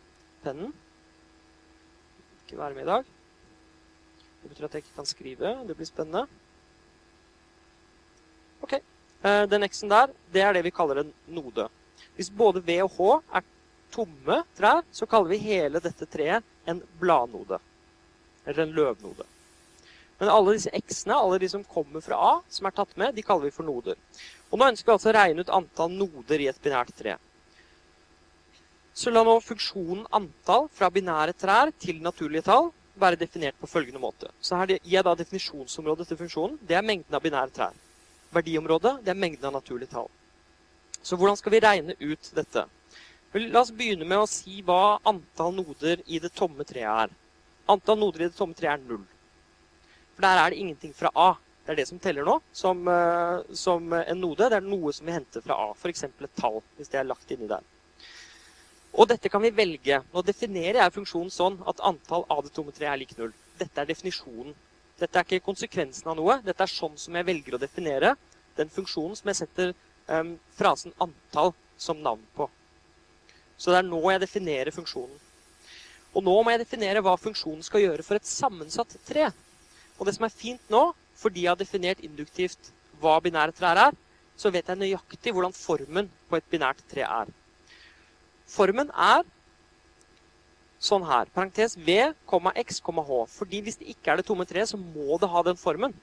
pennen. 0.43 0.73
Ikke 2.43 2.59
være 2.59 2.75
med 2.75 2.83
i 2.83 2.89
dag. 2.89 3.05
Det 4.41 4.49
betyr 4.49 4.65
at 4.67 4.75
jeg 4.75 4.83
ikke 4.83 4.97
kan 4.97 5.07
skrive. 5.07 5.53
Det 5.67 5.77
blir 5.77 5.87
spennende. 5.87 6.25
Ok. 8.61 8.77
Uh, 9.25 9.43
den 9.49 9.65
x-en 9.67 9.91
der, 9.91 10.13
det 10.31 10.43
er 10.45 10.53
det 10.53 10.63
vi 10.67 10.73
kaller 10.75 11.01
en 11.01 11.13
node. 11.27 11.67
Hvis 12.15 12.31
både 12.31 12.61
V 12.63 12.79
og 12.85 12.91
H 12.97 13.11
er 13.39 13.47
tomme 13.95 14.41
trær, 14.57 14.83
så 14.91 15.07
kaller 15.09 15.33
vi 15.33 15.43
hele 15.43 15.81
dette 15.83 16.07
treet 16.11 16.45
en 16.69 16.81
bladnode. 16.99 17.59
Eller 18.45 18.63
en 18.63 18.75
løvnode. 18.75 19.25
Men 20.19 20.31
alle 20.31 20.55
disse 20.55 20.71
x-ene, 20.71 21.17
alle 21.17 21.39
de 21.41 21.49
som 21.51 21.63
kommer 21.67 22.03
fra 22.03 22.15
A, 22.15 22.33
som 22.49 22.67
er 22.67 22.75
tatt 22.75 22.95
med, 22.99 23.15
de 23.15 23.23
kaller 23.25 23.49
vi 23.49 23.55
for 23.55 23.67
noder. 23.67 23.99
Og 24.51 24.59
nå 24.59 24.69
ønsker 24.71 24.87
vi 24.87 24.95
altså 24.95 25.11
å 25.11 25.15
regne 25.17 25.43
ut 25.43 25.51
antall 25.51 25.91
noder 25.91 26.43
i 26.43 26.47
et 26.51 26.61
binært 26.63 26.93
tre. 26.95 27.17
Så 28.95 29.11
la 29.11 29.25
nå 29.27 29.33
funksjonen 29.43 30.05
antall 30.15 30.69
fra 30.71 30.87
binære 30.93 31.35
trær 31.35 31.73
til 31.83 31.99
naturlige 32.03 32.45
tall 32.47 32.69
være 32.95 33.19
definert 33.19 33.57
på 33.59 33.67
følgende 33.67 33.99
måte. 33.99 34.29
Så 34.39 34.55
her 34.55 34.77
gir 34.77 34.93
jeg 34.93 35.03
da 35.03 35.15
definisjonsområdet 35.19 36.07
til 36.07 36.19
funksjonen. 36.21 36.61
Det 36.63 36.77
er 36.77 36.85
mengden 36.85 37.17
av 37.17 37.23
binære 37.25 37.51
trær. 37.51 37.75
Verdiområdet 38.33 38.97
det 39.05 39.13
er 39.13 39.19
mengden 39.19 39.49
av 39.49 39.57
naturlige 39.59 39.93
tall. 39.93 40.09
Så 41.05 41.17
hvordan 41.19 41.37
skal 41.37 41.53
vi 41.53 41.61
regne 41.61 41.95
ut 41.99 42.31
dette? 42.33 42.65
La 43.35 43.61
oss 43.61 43.73
begynne 43.75 44.07
med 44.07 44.21
å 44.23 44.29
si 44.31 44.61
hva 44.63 44.97
antall 45.03 45.53
noder 45.57 45.99
i 46.07 46.21
det 46.23 46.31
tomme 46.33 46.63
treet 46.63 46.87
er. 46.87 47.13
Antall 47.67 47.99
noder 47.99 48.23
i 48.23 48.29
det 48.29 48.37
tomme 48.37 48.55
treet 48.55 48.77
er 48.77 48.85
null. 48.85 49.03
For 50.15 50.23
der 50.23 50.39
er 50.39 50.53
det 50.53 50.61
ingenting 50.63 50.93
fra 50.95 51.11
A. 51.13 51.33
Det 51.65 51.73
er 51.73 51.79
det 51.81 51.87
som 51.89 51.99
teller 51.99 52.23
nå, 52.23 52.37
som, 52.53 52.87
eh, 52.87 53.41
som 53.53 53.93
en 53.93 54.21
node. 54.21 54.49
Det 54.49 54.57
er 54.57 54.65
noe 54.65 54.93
som 54.93 55.05
vi 55.05 55.15
henter 55.17 55.41
fra 55.41 55.57
A, 55.65 55.71
f.eks. 55.73 56.03
et 56.03 56.35
tall, 56.39 56.61
hvis 56.77 56.89
det 56.93 56.99
er 57.01 57.09
lagt 57.09 57.31
inni 57.33 57.49
der. 57.49 57.65
Og 58.93 59.09
dette 59.09 59.29
kan 59.29 59.41
vi 59.43 59.51
velge. 59.51 59.99
Nå 60.13 60.23
definerer 60.23 60.79
jeg 60.79 60.93
funksjonen 60.95 61.33
sånn 61.33 61.57
at 61.67 61.81
antall 61.83 62.23
av 62.29 62.45
det 62.45 62.53
tomme 62.55 62.71
treet 62.71 62.93
er 62.93 63.01
lik 63.01 63.17
null. 63.17 63.33
Dette 63.59 63.81
er 63.81 63.89
definisjonen. 63.89 64.55
Dette 64.99 65.19
er 65.19 65.27
ikke 65.27 65.45
konsekvensen 65.45 66.07
av 66.07 66.15
noe. 66.19 66.37
Dette 66.45 66.63
er 66.63 66.71
sånn 66.71 66.95
som 66.99 67.15
jeg 67.17 67.27
velger 67.27 67.57
å 67.57 67.61
definere 67.61 68.13
den 68.55 68.71
funksjonen 68.71 69.17
som 69.19 69.31
jeg 69.31 69.41
setter 69.41 69.73
um, 70.07 70.35
frasen 70.55 70.95
'antall' 70.99 71.53
som 71.77 71.99
navn 72.01 72.23
på. 72.35 72.47
Så 73.57 73.71
det 73.71 73.81
er 73.81 73.89
nå 73.89 73.99
jeg 74.11 74.23
definerer 74.23 74.71
funksjonen. 74.75 75.19
Og 76.15 76.23
nå 76.23 76.35
må 76.43 76.53
jeg 76.53 76.63
definere 76.63 77.03
hva 77.03 77.17
funksjonen 77.19 77.63
skal 77.63 77.83
gjøre 77.83 78.03
for 78.07 78.15
et 78.15 78.27
sammensatt 78.27 78.95
tre. 79.07 79.27
Og 79.99 80.07
det 80.07 80.15
som 80.15 80.27
er 80.27 80.31
fint 80.31 80.71
nå, 80.71 80.87
fordi 81.15 81.43
jeg 81.43 81.51
har 81.51 81.59
definert 81.59 82.03
induktivt 82.03 82.71
hva 83.01 83.17
binære 83.23 83.55
trær 83.55 83.79
er, 83.89 83.97
så 84.35 84.51
vet 84.51 84.67
jeg 84.67 84.79
nøyaktig 84.79 85.31
hvordan 85.35 85.55
formen 85.55 86.07
på 86.29 86.39
et 86.39 86.47
binært 86.51 86.79
tre 86.91 87.03
er. 87.03 87.31
Formen 88.47 88.91
er 88.91 89.23
sånn 90.85 91.05
her. 91.07 91.29
Parentes 91.33 91.75
V, 91.77 92.13
X, 92.61 92.81
H. 92.85 93.21
Fordi 93.33 93.61
hvis 93.65 93.79
det 93.81 93.89
ikke 93.93 94.13
er 94.13 94.21
det 94.21 94.27
tomme 94.27 94.45
treet, 94.45 94.69
så 94.69 94.77
må 94.77 95.17
det 95.21 95.31
ha 95.31 95.43
den 95.45 95.59
formen. 95.59 95.95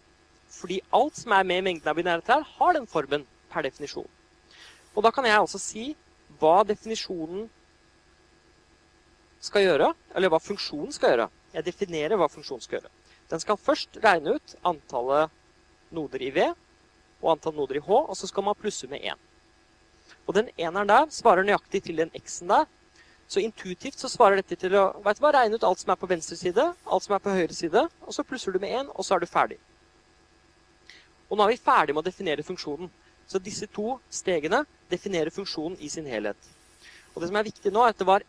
Fordi 0.52 0.80
alt 0.92 1.16
som 1.16 1.32
er 1.32 1.46
med 1.48 1.62
i 1.62 1.66
mengden 1.68 1.88
av 1.88 1.96
binære 1.96 2.26
trær, 2.26 2.44
har 2.58 2.76
den 2.76 2.86
formen 2.90 3.26
per 3.52 3.64
definisjon. 3.64 4.08
Og 4.92 5.04
da 5.04 5.12
kan 5.14 5.24
jeg 5.24 5.40
også 5.40 5.60
si 5.62 5.84
hva 6.40 6.60
definisjonen 6.68 7.46
skal 9.42 9.64
gjøre, 9.64 9.92
eller 10.14 10.30
hva 10.32 10.40
funksjonen 10.42 10.92
skal 10.94 11.14
gjøre. 11.14 11.30
Jeg 11.56 11.66
definerer 11.66 12.18
hva 12.20 12.28
funksjonen 12.30 12.64
skal 12.64 12.80
gjøre. 12.80 12.92
Den 13.32 13.40
skal 13.42 13.58
først 13.58 13.96
regne 14.04 14.36
ut 14.36 14.54
antallet 14.68 15.32
noder 15.92 16.22
i 16.22 16.30
V 16.34 16.44
og 17.22 17.30
antall 17.36 17.56
noder 17.56 17.78
i 17.78 17.82
H, 17.84 17.88
og 17.88 18.16
så 18.18 18.28
skal 18.28 18.44
man 18.44 18.58
plusse 18.58 18.88
med 18.90 19.04
1. 19.06 19.18
Og 20.26 20.36
den 20.36 20.50
eneren 20.56 20.90
der 20.90 21.10
svarer 21.14 21.46
nøyaktig 21.46 21.82
til 21.86 22.02
den 22.02 22.12
x-en 22.18 22.50
der. 22.52 22.68
Så 23.32 23.40
intuitivt 23.40 23.96
så 23.96 24.10
svarer 24.12 24.42
dette 24.42 24.58
til 24.60 24.74
å 24.76 24.88
vet 25.00 25.16
du 25.16 25.22
hva, 25.24 25.30
regne 25.32 25.56
ut 25.56 25.64
alt 25.64 25.80
som 25.80 25.92
er 25.94 26.00
på 26.00 26.08
venstre 26.10 26.36
side, 26.36 26.66
alt 26.84 27.04
som 27.06 27.14
er 27.16 27.22
på 27.24 27.32
høyre 27.32 27.54
side, 27.56 27.86
og 28.04 28.12
så 28.12 28.24
plusser 28.28 28.52
du 28.52 28.58
med 28.60 28.74
1, 28.82 28.90
og 28.92 29.06
så 29.08 29.16
er 29.16 29.22
du 29.22 29.30
ferdig. 29.30 29.56
Og 31.30 31.38
nå 31.38 31.46
er 31.46 31.54
vi 31.54 31.62
ferdig 31.64 31.94
med 31.94 32.02
å 32.02 32.10
definere 32.10 32.44
funksjonen. 32.44 32.90
Så 33.24 33.40
disse 33.40 33.64
to 33.72 33.94
stegene 34.12 34.66
definerer 34.90 35.32
funksjonen 35.32 35.78
i 35.80 35.88
sin 35.88 36.10
helhet. 36.12 36.36
Og 37.14 37.22
det 37.22 37.30
som 37.30 37.38
er 37.40 37.46
viktig 37.46 37.72
nå, 37.72 37.86
er 37.86 37.94
at 37.94 38.02
det 38.02 38.08
var 38.10 38.26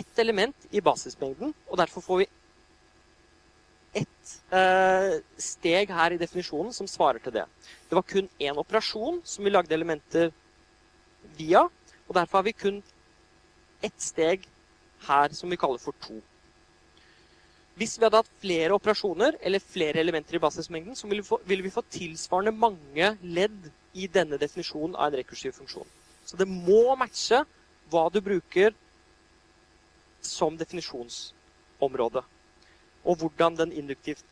ett 0.00 0.22
element 0.24 0.64
i 0.72 0.80
basismengden, 0.80 1.52
og 1.68 1.82
derfor 1.82 2.06
får 2.06 2.22
vi 2.22 2.28
ett 4.00 4.32
eh, 4.56 5.18
steg 5.36 5.92
her 5.92 6.14
i 6.14 6.20
definisjonen 6.20 6.72
som 6.72 6.88
svarer 6.88 7.20
til 7.20 7.36
det. 7.36 7.44
Det 7.90 7.98
var 7.98 8.08
kun 8.08 8.32
én 8.40 8.56
operasjon 8.64 9.20
som 9.28 9.44
vi 9.44 9.52
lagde 9.52 9.76
elementer 9.76 10.32
via. 11.36 11.66
Og 12.08 12.16
derfor 12.16 12.40
har 12.40 12.48
vi 12.48 12.56
kun 12.56 12.80
ett 13.82 14.00
steg 14.00 14.46
her 15.06 15.34
som 15.36 15.50
vi 15.50 15.58
kaller 15.60 15.82
for 15.82 15.96
to. 16.04 16.18
Hvis 17.78 17.96
vi 17.96 18.04
hadde 18.04 18.20
hatt 18.20 18.40
flere 18.42 18.76
operasjoner 18.76 19.38
eller 19.40 19.62
flere 19.64 20.00
elementer 20.02 20.36
i 20.36 20.42
basismengden, 20.42 20.96
så 20.96 21.08
ville 21.08 21.22
vi, 21.22 21.28
få, 21.28 21.40
ville 21.48 21.64
vi 21.64 21.72
få 21.72 21.84
tilsvarende 21.90 22.52
mange 22.52 23.14
ledd 23.22 23.70
i 23.96 24.08
denne 24.12 24.38
definisjonen 24.40 24.96
av 24.96 25.08
en 25.08 25.18
rekursiv 25.20 25.56
funksjon. 25.56 25.88
Så 26.26 26.36
det 26.36 26.48
må 26.48 26.94
matche 27.00 27.42
hva 27.92 28.06
du 28.12 28.20
bruker 28.24 28.76
som 30.22 30.56
definisjonsområde. 30.60 32.22
Og 33.02 33.18
hvordan 33.18 33.56
den 33.58 33.72
induktivt 33.72 34.24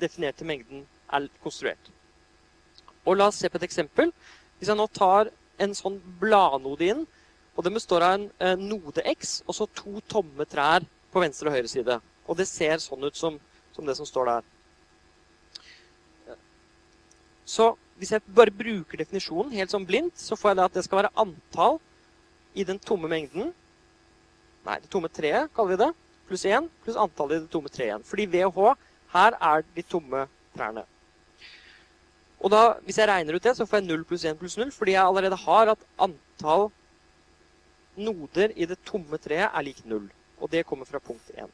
definerte 0.00 0.44
mengden 0.44 0.84
er 1.12 1.30
konstruert. 1.42 1.90
Og 3.06 3.16
la 3.16 3.30
oss 3.30 3.38
se 3.40 3.48
på 3.48 3.60
et 3.60 3.66
eksempel. 3.68 4.10
Hvis 4.58 4.70
jeg 4.70 4.78
nå 4.78 4.86
tar 4.92 5.30
en 5.62 5.74
sånn 5.76 6.00
bladnode 6.20 6.90
inn, 6.90 7.04
og 7.54 7.62
den 7.64 7.76
består 7.76 8.02
av 8.02 8.16
en, 8.18 8.26
en 8.42 8.66
node 8.68 9.02
X 9.14 9.38
og 9.46 9.54
så 9.56 9.68
to 9.70 10.00
tomme 10.10 10.46
trær 10.50 10.86
på 11.14 11.22
venstre 11.22 11.50
og 11.50 11.54
høyre 11.54 11.70
side. 11.70 12.00
Og 12.26 12.38
det 12.38 12.48
ser 12.50 12.80
sånn 12.82 13.06
ut 13.06 13.16
som, 13.18 13.38
som 13.74 13.86
det 13.86 13.96
som 13.98 14.08
står 14.08 14.30
der. 14.30 14.50
Så 17.44 17.74
hvis 18.00 18.10
jeg 18.14 18.24
bare 18.34 18.54
bruker 18.54 18.98
definisjonen 18.98 19.52
helt 19.54 19.70
sånn 19.70 19.86
blindt, 19.86 20.16
så 20.18 20.36
får 20.38 20.50
jeg 20.50 20.58
det 20.58 20.64
at 20.64 20.78
det 20.78 20.84
skal 20.86 21.02
være 21.02 21.12
antall 21.20 21.78
i 22.58 22.64
den 22.66 22.80
tomme 22.82 23.10
mengden. 23.10 23.52
Nei, 24.64 24.80
det 24.80 24.90
tomme 24.90 25.10
treet 25.12 25.52
kaller 25.54 25.74
vi 25.74 25.82
det. 25.84 25.90
Pluss 26.24 26.46
1 26.48 26.66
pluss 26.82 26.98
antallet 26.98 27.38
i 27.38 27.44
det 27.44 27.52
tomme 27.52 27.70
treet 27.70 27.92
igjen. 27.92 28.06
Fordi 28.08 28.26
VH 28.32 28.58
her 29.14 29.36
er 29.38 29.64
de 29.76 29.84
tomme 29.86 30.24
trærne. 30.56 30.86
Og 32.44 32.50
da, 32.52 32.76
Hvis 32.84 32.98
jeg 32.98 33.08
regner 33.08 33.36
ut 33.36 33.44
det, 33.44 33.54
så 33.56 33.66
får 33.66 33.80
jeg 33.80 33.88
0 33.88 34.04
pluss 34.08 34.24
1 34.24 34.40
pluss 34.40 34.56
0, 34.58 34.72
fordi 34.72 34.96
jeg 34.96 35.04
allerede 35.04 35.36
har 35.44 35.70
at 35.72 35.86
antall 35.98 36.70
noder 37.96 38.52
i 38.56 38.66
det 38.68 38.80
tomme 38.86 39.18
treet 39.22 39.50
er 39.50 39.66
lik 39.66 39.82
0. 39.88 40.08
Og 40.40 40.50
det 40.50 40.64
kommer 40.66 40.88
fra 40.88 41.00
punkt 41.02 41.30
1. 41.34 41.50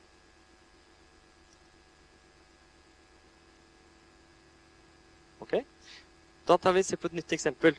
Ok? 5.40 5.60
Da 6.46 6.58
tar 6.58 6.76
vi 6.76 6.84
se 6.84 6.96
på 6.96 7.10
et 7.10 7.18
nytt 7.20 7.32
eksempel. 7.36 7.76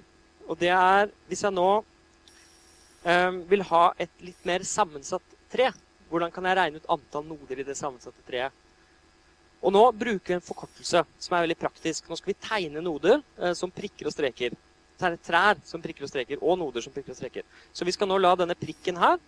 Og 0.48 0.58
det 0.60 0.72
er 0.74 1.12
hvis 1.30 1.44
jeg 1.46 1.56
nå 1.56 1.70
um, 1.82 3.40
vil 3.50 3.64
ha 3.70 3.84
et 4.02 4.26
litt 4.26 4.48
mer 4.48 4.66
sammensatt 4.68 5.38
tre. 5.52 5.72
Hvordan 6.12 6.34
kan 6.34 6.46
jeg 6.48 6.58
regne 6.60 6.82
ut 6.82 6.92
antall 6.92 7.28
noder 7.28 7.62
i 7.62 7.68
det 7.68 7.78
sammensatte 7.80 8.24
treet? 8.28 8.52
Og 9.62 9.74
nå 9.74 9.84
bruker 9.94 10.34
vi 10.34 10.36
en 10.40 10.44
forkortelse 10.44 11.04
som 11.06 11.36
er 11.38 11.46
veldig 11.46 11.58
praktisk. 11.62 12.10
Nå 12.10 12.18
skal 12.18 12.32
vi 12.32 12.42
tegne 12.42 12.82
noder 12.84 13.20
eh, 13.38 13.54
som 13.58 13.72
prikker 13.72 14.10
og 14.10 14.16
streker. 14.16 14.56
Trær 15.02 15.60
som 15.66 15.82
prikker 15.84 16.06
og 16.06 16.12
streker, 16.12 16.42
og 16.42 16.60
noder 16.62 16.84
som 16.86 16.94
prikker 16.94 17.16
og 17.16 17.20
streker. 17.20 17.46
Så 17.74 17.88
vi 17.88 17.94
skal 17.96 18.10
nå 18.10 18.20
la 18.22 18.36
denne 18.40 18.58
prikken 18.60 19.00
her 19.02 19.20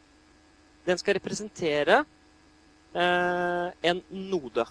den 0.86 1.00
skal 1.00 1.18
representere 1.18 2.04
eh, 2.94 3.68
en 3.90 4.02
node. 4.10 4.66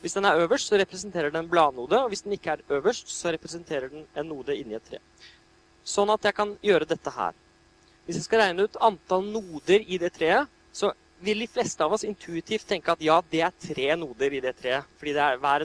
Hvis 0.00 0.16
den 0.16 0.24
er 0.28 0.40
øverst, 0.40 0.68
så 0.68 0.78
representerer 0.80 1.30
den 1.30 1.44
en 1.44 1.50
bladnode. 1.50 2.02
Og 2.02 2.08
hvis 2.08 2.24
den 2.24 2.32
ikke 2.32 2.56
er 2.56 2.64
øverst, 2.76 3.08
så 3.12 3.32
representerer 3.32 3.88
den 3.88 4.06
en 4.16 4.28
node 4.28 4.56
inni 4.56 4.76
et 4.76 4.84
tre. 4.88 5.00
Sånn 5.84 6.12
at 6.12 6.24
jeg 6.24 6.36
kan 6.36 6.56
gjøre 6.64 6.88
dette 6.88 7.12
her. 7.12 7.36
Hvis 8.04 8.20
jeg 8.20 8.26
skal 8.26 8.44
regne 8.44 8.66
ut 8.66 8.80
antall 8.84 9.24
noder 9.28 9.84
i 9.84 10.00
det 10.00 10.12
treet, 10.16 10.48
så 10.72 10.92
vil 11.24 11.40
de 11.40 11.48
fleste 11.48 11.84
av 11.84 11.92
oss 11.96 12.04
intuitivt 12.04 12.66
tenke 12.68 12.92
at 12.92 13.04
ja, 13.04 13.20
det 13.30 13.40
er 13.44 13.60
tre 13.60 13.94
noder 13.96 14.36
i 14.36 14.42
det 14.44 14.56
treet. 14.60 14.88
Fordi 15.00 15.16
det 15.16 15.24
er, 15.24 15.40
hver 15.40 15.64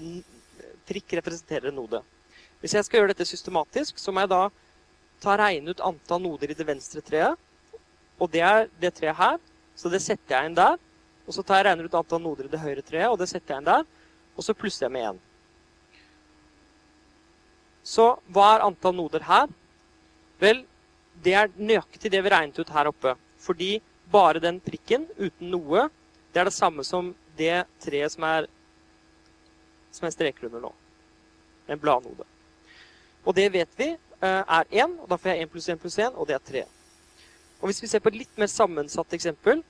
prikk 0.87 1.19
representerer 1.19 1.71
en 1.71 1.79
node. 1.79 2.03
Hvis 2.59 2.75
jeg 2.75 2.85
skal 2.85 2.99
gjøre 2.99 3.13
dette 3.13 3.27
systematisk, 3.27 3.99
så 3.99 4.11
må 4.11 4.25
jeg 4.25 4.31
da 4.33 4.41
ta 5.23 5.35
regne 5.39 5.71
ut 5.71 5.83
antall 5.83 6.21
noder 6.23 6.51
i 6.51 6.57
det 6.57 6.67
venstre 6.67 7.03
treet. 7.03 7.39
Og 8.19 8.31
det 8.31 8.43
er 8.43 8.67
det 8.81 8.91
treet 8.97 9.15
her, 9.15 9.37
så 9.79 9.91
det 9.91 10.01
setter 10.03 10.35
jeg 10.35 10.49
inn 10.49 10.57
der. 10.57 10.75
Og 11.27 11.35
så 11.35 11.43
tar 11.45 11.61
jeg 11.61 11.69
regner 11.69 11.87
ut 11.87 11.95
antall 11.95 12.23
noder 12.23 12.47
i 12.47 12.51
det 12.51 12.59
høyre 12.59 12.83
treet, 12.83 13.07
og 13.07 13.19
det 13.21 13.29
setter 13.31 13.55
jeg 13.55 13.63
inn 13.63 13.69
der. 13.69 13.85
Og 14.35 14.43
så 14.43 14.55
plusser 14.57 14.87
jeg 14.87 14.95
med 14.95 15.11
én. 15.11 15.21
Så 17.83 18.09
hva 18.33 18.49
er 18.55 18.65
antall 18.67 18.97
noder 18.97 19.23
her? 19.27 19.47
Vel, 20.39 20.65
det 21.23 21.35
er 21.35 21.53
nøyaktig 21.55 22.11
det 22.11 22.21
vi 22.23 22.33
regnet 22.33 22.59
ut 22.59 22.75
her 22.75 22.91
oppe. 22.91 23.15
Fordi 23.39 23.77
bare 24.11 24.41
den 24.43 24.59
prikken 24.63 25.07
uten 25.17 25.51
noe, 25.53 25.87
det 26.33 26.41
er 26.41 26.49
det 26.49 26.55
samme 26.55 26.83
som 26.87 27.13
det 27.39 27.63
treet 27.83 28.11
som 28.13 28.25
er 28.27 28.49
som 29.95 30.05
jeg 30.05 30.17
streker 30.17 30.49
under 30.49 30.67
nå. 30.67 30.73
En 31.69 31.79
bladnode. 31.79 32.27
Og 33.25 33.35
det 33.35 33.47
vet 33.53 33.79
vi 33.79 33.89
eh, 33.91 34.43
er 34.43 34.69
1, 34.83 34.97
og 35.03 35.09
da 35.11 35.17
får 35.19 35.33
jeg 35.33 35.47
1 35.47 35.53
pluss 35.53 35.69
1 35.69 35.81
pluss 35.81 35.99
1, 35.99 36.15
og 36.15 36.27
det 36.29 36.37
er 36.37 36.45
3. 36.51 36.65
Og 37.59 37.69
hvis 37.69 37.81
vi 37.83 37.89
ser 37.91 38.03
på 38.03 38.11
et 38.13 38.21
litt 38.21 38.39
mer 38.39 38.51
sammensatt 38.51 39.15
eksempel, 39.15 39.63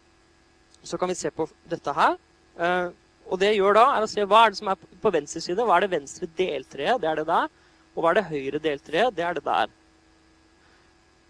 så 0.84 0.98
kan 0.98 1.10
vi 1.10 1.18
se 1.18 1.32
på 1.34 1.48
dette 1.70 1.94
her. 1.96 2.20
Eh, 2.60 2.90
og 3.30 3.40
det 3.42 3.52
jeg 3.52 3.60
gjør 3.62 3.78
da, 3.78 3.86
er 3.96 4.06
å 4.06 4.10
se 4.10 4.26
hva 4.26 4.46
er 4.46 4.54
det 4.54 4.60
som 4.60 4.72
er 4.72 4.86
på 5.02 5.12
venstre 5.14 5.42
side. 5.44 5.66
Hva 5.66 5.78
er 5.78 5.86
det 5.86 5.94
venstre 5.94 6.30
deltreet? 6.38 7.02
Det 7.02 7.10
er 7.10 7.20
det 7.20 7.28
der. 7.30 7.50
Og 7.94 8.02
hva 8.02 8.12
er 8.12 8.20
det 8.20 8.30
høyre 8.30 8.62
deltreet? 8.64 9.16
Det 9.16 9.26
er 9.26 9.38
det 9.38 9.46
der. 9.46 9.74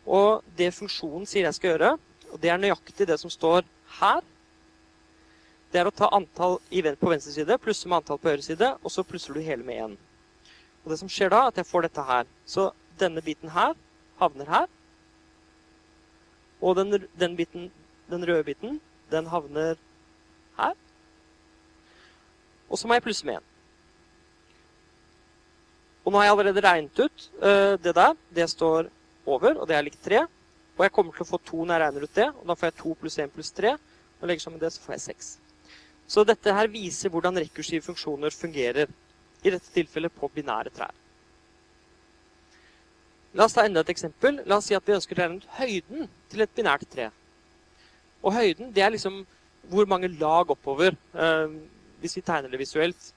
Og 0.09 0.45
det 0.57 0.71
funksjonen 0.73 1.27
sier 1.29 1.45
jeg 1.45 1.57
skal 1.57 1.73
gjøre, 1.73 1.93
og 2.31 2.41
det 2.41 2.51
er 2.53 2.61
nøyaktig 2.61 3.07
det 3.09 3.19
som 3.21 3.31
står 3.31 3.65
her. 3.99 4.23
Det 5.69 5.81
er 5.81 5.89
å 5.89 5.93
ta 5.93 6.09
antall 6.15 6.57
på 6.61 7.11
venstre 7.11 7.33
side, 7.35 7.59
plusse 7.61 7.89
med 7.89 7.99
antall 7.99 8.17
på 8.21 8.31
høyre 8.31 8.45
side, 8.45 8.71
og 8.81 8.93
så 8.93 9.05
plusser 9.05 9.35
du 9.35 9.43
hele 9.45 9.65
med 9.65 9.83
én. 9.83 9.97
Og 10.89 10.95
det 10.95 11.03
som 11.03 11.09
skjer 11.13 11.29
da, 11.29 11.43
er 11.43 11.51
at 11.51 11.57
jeg 11.61 11.67
får 11.69 11.83
dette 11.85 12.01
her. 12.01 12.29
Så 12.49 12.63
denne 12.97 13.21
biten 13.21 13.51
her 13.53 13.75
havner 14.17 14.47
her. 14.49 14.63
Og 16.65 16.73
den, 16.79 16.95
den, 17.13 17.35
biten, 17.37 17.67
den 18.09 18.23
røde 18.25 18.41
biten, 18.47 18.79
den 19.11 19.27
havner 19.29 19.75
her. 20.57 20.71
Og 22.73 22.81
så 22.81 22.89
må 22.89 22.97
jeg 22.97 23.03
plusse 23.05 23.27
med 23.27 23.37
én. 23.37 23.45
Og 26.01 26.09
nå 26.09 26.17
har 26.17 26.25
jeg 26.25 26.33
allerede 26.33 26.63
regnet 26.65 27.03
ut 27.05 27.25
uh, 27.37 27.77
det 27.77 27.93
der. 27.93 28.17
Det 28.33 28.47
står 28.49 28.89
over, 29.29 29.59
og 29.59 29.67
det 29.69 29.77
er 29.77 29.85
likt 29.85 30.01
3. 30.07 30.23
Og 30.73 30.81
jeg 30.87 30.93
kommer 30.95 31.13
til 31.13 31.27
å 31.27 31.29
få 31.29 31.37
2 31.51 31.67
når 31.67 31.75
jeg 31.75 31.83
regner 31.83 32.07
ut 32.07 32.17
det. 32.17 32.27
Og 32.33 32.49
da 32.49 32.55
får 32.57 32.71
jeg 32.71 32.77
2 32.81 32.95
pluss 33.03 33.19
1 33.27 33.35
pluss 33.37 33.53
3. 33.61 33.75
Og 34.17 34.25
legger 34.25 34.47
sammen 34.47 34.63
det, 34.65 34.73
så 34.73 34.81
får 34.87 34.97
jeg 34.97 35.05
6. 35.05 35.29
Så 36.09 36.25
dette 36.25 36.57
her 36.57 36.73
viser 36.73 37.13
hvordan 37.13 37.37
rekursive 37.45 37.85
funksjoner 37.85 38.33
fungerer. 38.33 38.89
I 39.43 39.53
dette 39.53 39.71
tilfellet 39.73 40.13
på 40.15 40.29
binære 40.33 40.73
trær. 40.75 40.95
La 43.37 43.45
oss 43.45 43.53
ta 43.53 43.65
enda 43.65 43.83
et 43.83 43.91
eksempel. 43.93 44.41
La 44.49 44.57
oss 44.57 44.67
si 44.69 44.75
at 44.77 44.85
vi 44.85 44.95
ønsker 44.95 45.15
å 45.15 45.21
regne 45.21 45.43
ut 45.43 45.59
høyden 45.59 46.09
til 46.31 46.43
et 46.43 46.55
binært 46.57 46.87
tre. 46.89 47.09
Og 48.23 48.33
høyden 48.35 48.73
det 48.75 48.83
er 48.83 48.95
liksom 48.95 49.21
hvor 49.69 49.85
mange 49.85 50.09
lag 50.17 50.49
oppover, 50.49 50.95
eh, 51.13 51.55
hvis 52.01 52.17
vi 52.17 52.25
tegner 52.25 52.49
det 52.49 52.59
visuelt. 52.59 53.13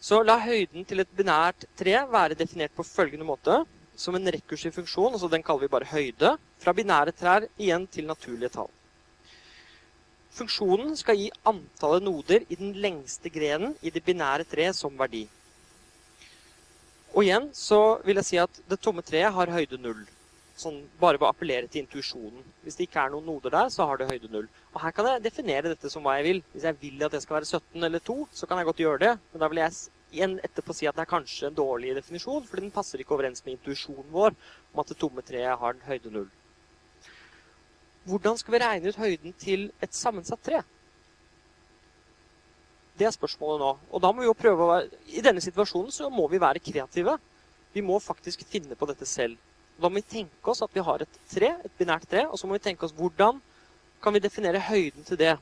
Så 0.00 0.22
la 0.22 0.38
høyden 0.40 0.86
til 0.88 1.02
et 1.02 1.16
binært 1.16 1.66
tre 1.76 1.98
være 2.08 2.38
definert 2.38 2.72
på 2.76 2.86
følgende 2.86 3.26
måte 3.26 3.64
som 4.00 4.14
en 4.16 4.32
rekursiv 4.32 4.72
funksjon, 4.72 5.12
altså 5.12 5.28
den 5.28 5.42
kaller 5.44 5.66
vi 5.66 5.74
bare 5.74 5.90
høyde, 5.90 6.36
fra 6.60 6.72
binære 6.72 7.12
trær 7.12 7.48
igjen 7.58 7.84
til 7.92 8.06
naturlige 8.08 8.54
tall. 8.54 8.70
Funksjonen 10.30 10.94
skal 10.98 11.18
gi 11.18 11.28
antallet 11.48 12.04
noder 12.06 12.46
i 12.46 12.58
den 12.58 12.72
lengste 12.78 13.32
grenen 13.34 13.74
i 13.82 13.90
det 13.90 14.04
binære 14.06 14.46
treet 14.48 14.78
som 14.78 14.94
verdi. 14.98 15.24
Og 17.10 17.24
igjen 17.26 17.48
så 17.56 17.98
vil 18.06 18.20
jeg 18.20 18.28
si 18.28 18.38
at 18.38 18.62
det 18.70 18.78
tomme 18.82 19.02
treet 19.02 19.34
har 19.34 19.50
høyde 19.50 19.80
null. 19.82 20.04
Sånn 20.60 20.76
bare 21.00 21.18
ved 21.18 21.26
å 21.26 21.30
appellere 21.32 21.66
til 21.66 21.82
intuisjonen. 21.82 22.44
Hvis 22.62 22.76
det 22.78 22.86
ikke 22.86 23.02
er 23.02 23.14
noen 23.14 23.26
noder 23.26 23.54
der, 23.54 23.70
så 23.74 23.86
har 23.88 23.98
det 23.98 24.10
høyde 24.10 24.30
null. 24.30 24.46
Og 24.74 24.82
her 24.84 24.94
kan 24.94 25.08
jeg 25.08 25.24
definere 25.24 25.72
dette 25.72 25.90
som 25.90 26.04
hva 26.04 26.18
jeg 26.18 26.26
vil. 26.28 26.42
Hvis 26.52 26.66
jeg 26.68 26.78
vil 26.82 27.06
at 27.06 27.16
det 27.16 27.22
skal 27.24 27.40
være 27.40 27.48
17 27.48 27.88
eller 27.88 28.04
2, 28.06 28.18
så 28.36 28.46
kan 28.46 28.60
jeg 28.60 28.68
godt 28.68 28.82
gjøre 28.84 29.02
det. 29.02 29.14
Men 29.32 29.42
da 29.42 29.48
vil 29.50 29.62
jeg 29.64 29.78
igjen 30.10 30.36
etterpå 30.46 30.76
si 30.76 30.86
at 30.90 30.98
det 30.98 31.06
er 31.06 31.14
kanskje 31.14 31.48
en 31.48 31.56
dårlig 31.56 31.96
definisjon, 31.98 32.44
fordi 32.46 32.66
den 32.66 32.74
passer 32.74 33.02
ikke 33.02 33.16
overens 33.16 33.42
med 33.46 33.56
intuisjonen 33.56 34.10
vår 34.14 34.36
om 34.36 34.82
at 34.82 34.92
det 34.92 34.98
tomme 35.00 35.24
treet 35.26 35.58
har 35.64 35.82
høyde 35.86 36.14
null. 36.14 36.30
Hvordan 38.10 38.38
skal 38.40 38.54
vi 38.56 38.60
regne 38.62 38.90
ut 38.90 38.98
høyden 38.98 39.34
til 39.38 39.68
et 39.82 39.94
sammensatt 39.94 40.42
tre? 40.42 40.64
Det 42.98 43.06
er 43.06 43.14
spørsmålet 43.14 43.62
nå. 43.62 43.68
Og 43.94 44.02
da 44.02 44.10
må 44.12 44.24
vi 44.24 44.28
jo 44.28 44.36
prøve 44.36 44.64
å 44.64 44.70
være, 44.72 44.98
I 45.14 45.22
denne 45.24 45.42
situasjonen 45.44 45.94
så 45.94 46.10
må 46.12 46.26
vi 46.28 46.40
være 46.42 46.62
kreative. 46.64 47.14
Vi 47.72 47.84
må 47.86 48.00
faktisk 48.02 48.42
finne 48.50 48.76
på 48.76 48.88
dette 48.90 49.06
selv. 49.06 49.38
Da 49.80 49.88
må 49.88 50.00
vi 50.00 50.08
tenke 50.18 50.52
oss 50.52 50.60
at 50.64 50.74
vi 50.74 50.82
har 50.84 51.04
et 51.04 51.20
tre, 51.30 51.54
et 51.64 51.78
binært 51.78 52.08
tre, 52.10 52.26
og 52.26 52.36
så 52.36 52.48
må 52.48 52.58
vi 52.58 52.64
tenke 52.66 52.84
oss 52.84 52.96
hvordan 52.96 53.38
kan 54.02 54.16
vi 54.16 54.24
definere 54.24 54.60
høyden 54.66 55.06
til 55.06 55.20
det. 55.20 55.36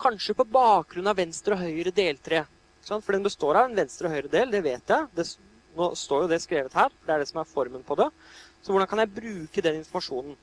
Kanskje 0.00 0.34
på 0.36 0.48
bakgrunn 0.50 1.08
av 1.08 1.16
venstre 1.20 1.56
og 1.56 1.62
høyre 1.62 1.94
deltre. 1.94 2.44
For 2.84 3.14
den 3.14 3.24
består 3.24 3.60
av 3.60 3.70
en 3.70 3.78
venstre 3.78 4.10
og 4.10 4.16
høyre 4.16 4.32
del, 4.32 4.50
det 4.52 4.64
vet 4.66 4.90
jeg. 4.90 5.06
Det, 5.14 5.28
nå 5.78 5.92
står 5.96 6.26
jo 6.26 6.32
det 6.34 6.42
skrevet 6.42 6.76
her, 6.76 6.92
det 7.06 7.14
er 7.14 7.22
det 7.22 7.30
som 7.30 7.40
er 7.40 7.48
formen 7.48 7.86
på 7.86 7.96
det. 8.02 8.10
Så 8.60 8.74
hvordan 8.74 8.90
kan 8.90 9.00
jeg 9.04 9.14
bruke 9.14 9.64
den 9.64 9.80
informasjonen? 9.80 10.36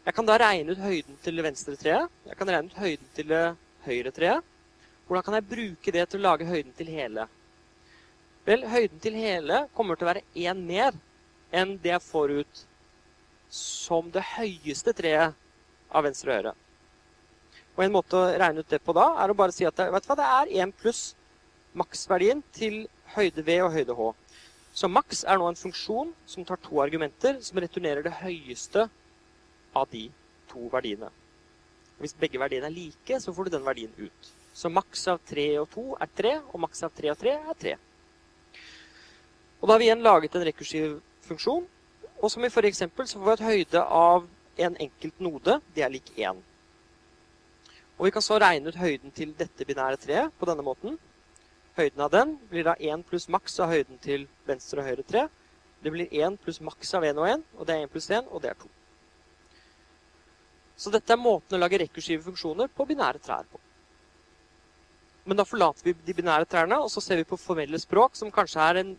Jeg 0.00 0.16
kan 0.16 0.24
da 0.24 0.38
regne 0.40 0.72
ut 0.72 0.80
høyden 0.80 1.18
til 1.20 1.36
det 1.36 1.44
venstre 1.44 1.74
treet. 1.76 2.08
Jeg 2.24 2.38
kan 2.38 2.48
regne 2.48 2.72
ut 2.72 2.78
høyden 2.80 3.10
til 3.16 3.28
det 3.28 3.42
høyre 3.84 4.12
treet. 4.16 4.46
Hvordan 5.06 5.26
kan 5.26 5.36
jeg 5.36 5.48
bruke 5.50 5.92
det 5.92 6.04
til 6.08 6.20
å 6.22 6.24
lage 6.28 6.46
høyden 6.48 6.72
til 6.78 6.88
hele? 6.88 7.26
Vel, 8.46 8.64
høyden 8.64 9.02
til 9.04 9.18
hele 9.20 9.66
kommer 9.76 9.98
til 9.98 10.06
å 10.06 10.10
være 10.14 10.24
én 10.40 10.62
mer 10.64 10.96
enn 11.52 11.74
det 11.82 11.92
jeg 11.92 12.06
får 12.06 12.32
ut 12.40 12.62
som 13.52 14.08
det 14.14 14.22
høyeste 14.38 14.94
treet 14.96 15.36
av 15.90 16.06
venstre 16.06 16.32
og 16.32 16.38
høyre. 16.38 16.54
Og 17.76 17.84
En 17.84 17.92
måte 17.92 18.16
å 18.16 18.30
regne 18.40 18.64
ut 18.64 18.70
det 18.72 18.80
på 18.84 18.94
da, 18.96 19.06
er 19.20 19.32
å 19.32 19.36
bare 19.36 19.52
si 19.52 19.66
at 19.68 19.76
det, 19.76 19.90
vet 19.92 20.06
du 20.06 20.08
hva, 20.08 20.16
det 20.16 20.30
er 20.30 20.54
1 20.64 20.72
pluss 20.80 21.02
maksverdien 21.76 22.40
til 22.56 22.86
høyde 23.16 23.44
V 23.44 23.58
og 23.66 23.74
høyde 23.76 23.98
H. 23.98 24.08
Så 24.80 24.88
maks 24.88 25.24
er 25.28 25.36
nå 25.36 25.50
en 25.50 25.58
funksjon 25.58 26.14
som 26.30 26.46
tar 26.46 26.60
to 26.64 26.80
argumenter, 26.80 27.36
som 27.44 27.60
returnerer 27.60 28.06
det 28.06 28.16
høyeste 28.22 28.88
av 29.76 29.88
de 29.92 30.06
to 30.50 30.68
verdiene. 30.72 31.10
Hvis 32.00 32.16
begge 32.16 32.40
verdiene 32.40 32.70
er 32.70 32.74
like, 32.74 33.20
så 33.20 33.32
får 33.32 33.48
du 33.48 33.56
den 33.56 33.66
verdien 33.66 33.92
ut. 33.98 34.32
Så 34.56 34.70
maks 34.72 35.06
av 35.12 35.20
3 35.28 35.46
og 35.60 35.68
2 35.74 35.84
er 36.00 36.12
3, 36.16 36.34
og 36.50 36.60
maks 36.64 36.82
av 36.86 36.94
3 36.96 37.12
og 37.12 37.18
3 37.20 37.34
er 37.36 37.58
3. 37.64 37.74
Og 39.60 39.68
da 39.68 39.74
har 39.74 39.82
vi 39.82 39.90
igjen 39.90 40.04
laget 40.04 40.36
en 40.36 40.46
rekursiv 40.48 40.96
funksjon. 41.28 41.66
Og 42.20 42.32
som 42.32 42.44
i 42.44 42.52
forrige 42.52 42.74
eksempel 42.74 43.08
så 43.08 43.20
får 43.20 43.28
vi 43.28 43.34
et 43.36 43.48
høyde 43.50 43.82
av 43.84 44.26
en 44.60 44.78
enkelt 44.86 45.20
node. 45.20 45.60
Det 45.76 45.84
er 45.84 45.92
lik 45.92 46.10
1. 46.16 46.40
Og 47.98 48.08
vi 48.08 48.12
kan 48.16 48.24
så 48.24 48.38
regne 48.40 48.72
ut 48.72 48.80
høyden 48.80 49.12
til 49.12 49.34
dette 49.36 49.64
binære 49.68 50.00
treet 50.00 50.32
på 50.40 50.48
denne 50.48 50.64
måten. 50.64 50.96
Høyden 51.76 52.00
av 52.00 52.12
den 52.12 52.34
blir 52.50 52.64
da 52.64 52.74
1 52.80 53.04
pluss 53.08 53.28
maks 53.28 53.60
av 53.60 53.72
høyden 53.72 54.00
til 54.00 54.26
venstre 54.48 54.80
og 54.80 54.88
høyre 54.88 55.04
tre. 55.06 55.26
Det 55.84 55.92
blir 55.92 56.08
1 56.08 56.40
pluss 56.40 56.60
maks 56.64 56.94
av 56.96 57.04
1 57.04 57.20
og 57.20 57.28
1, 57.28 57.44
og 57.56 57.68
det 57.68 57.76
er 57.76 57.86
1 57.86 57.92
pluss 57.92 58.10
1, 58.10 58.28
og 58.32 58.42
det 58.42 58.54
er 58.54 58.62
2. 58.64 58.70
Så 60.80 60.92
dette 60.92 61.12
er 61.12 61.20
måten 61.20 61.58
å 61.58 61.60
lage 61.60 61.82
rekursive 61.82 62.24
funksjoner 62.24 62.70
på 62.72 62.86
binære 62.88 63.20
trær 63.20 63.44
på. 63.50 63.60
Men 65.28 65.36
da 65.36 65.44
forlater 65.44 65.84
vi 65.84 65.92
de 66.06 66.14
binære 66.16 66.48
trærne, 66.48 66.78
og 66.80 66.88
så 66.92 67.02
ser 67.04 67.20
vi 67.20 67.28
på 67.28 67.38
formelle 67.38 67.78
språk, 67.78 68.16
som 68.16 68.32
kanskje 68.32 68.64
er 68.64 68.80
en 68.80 68.94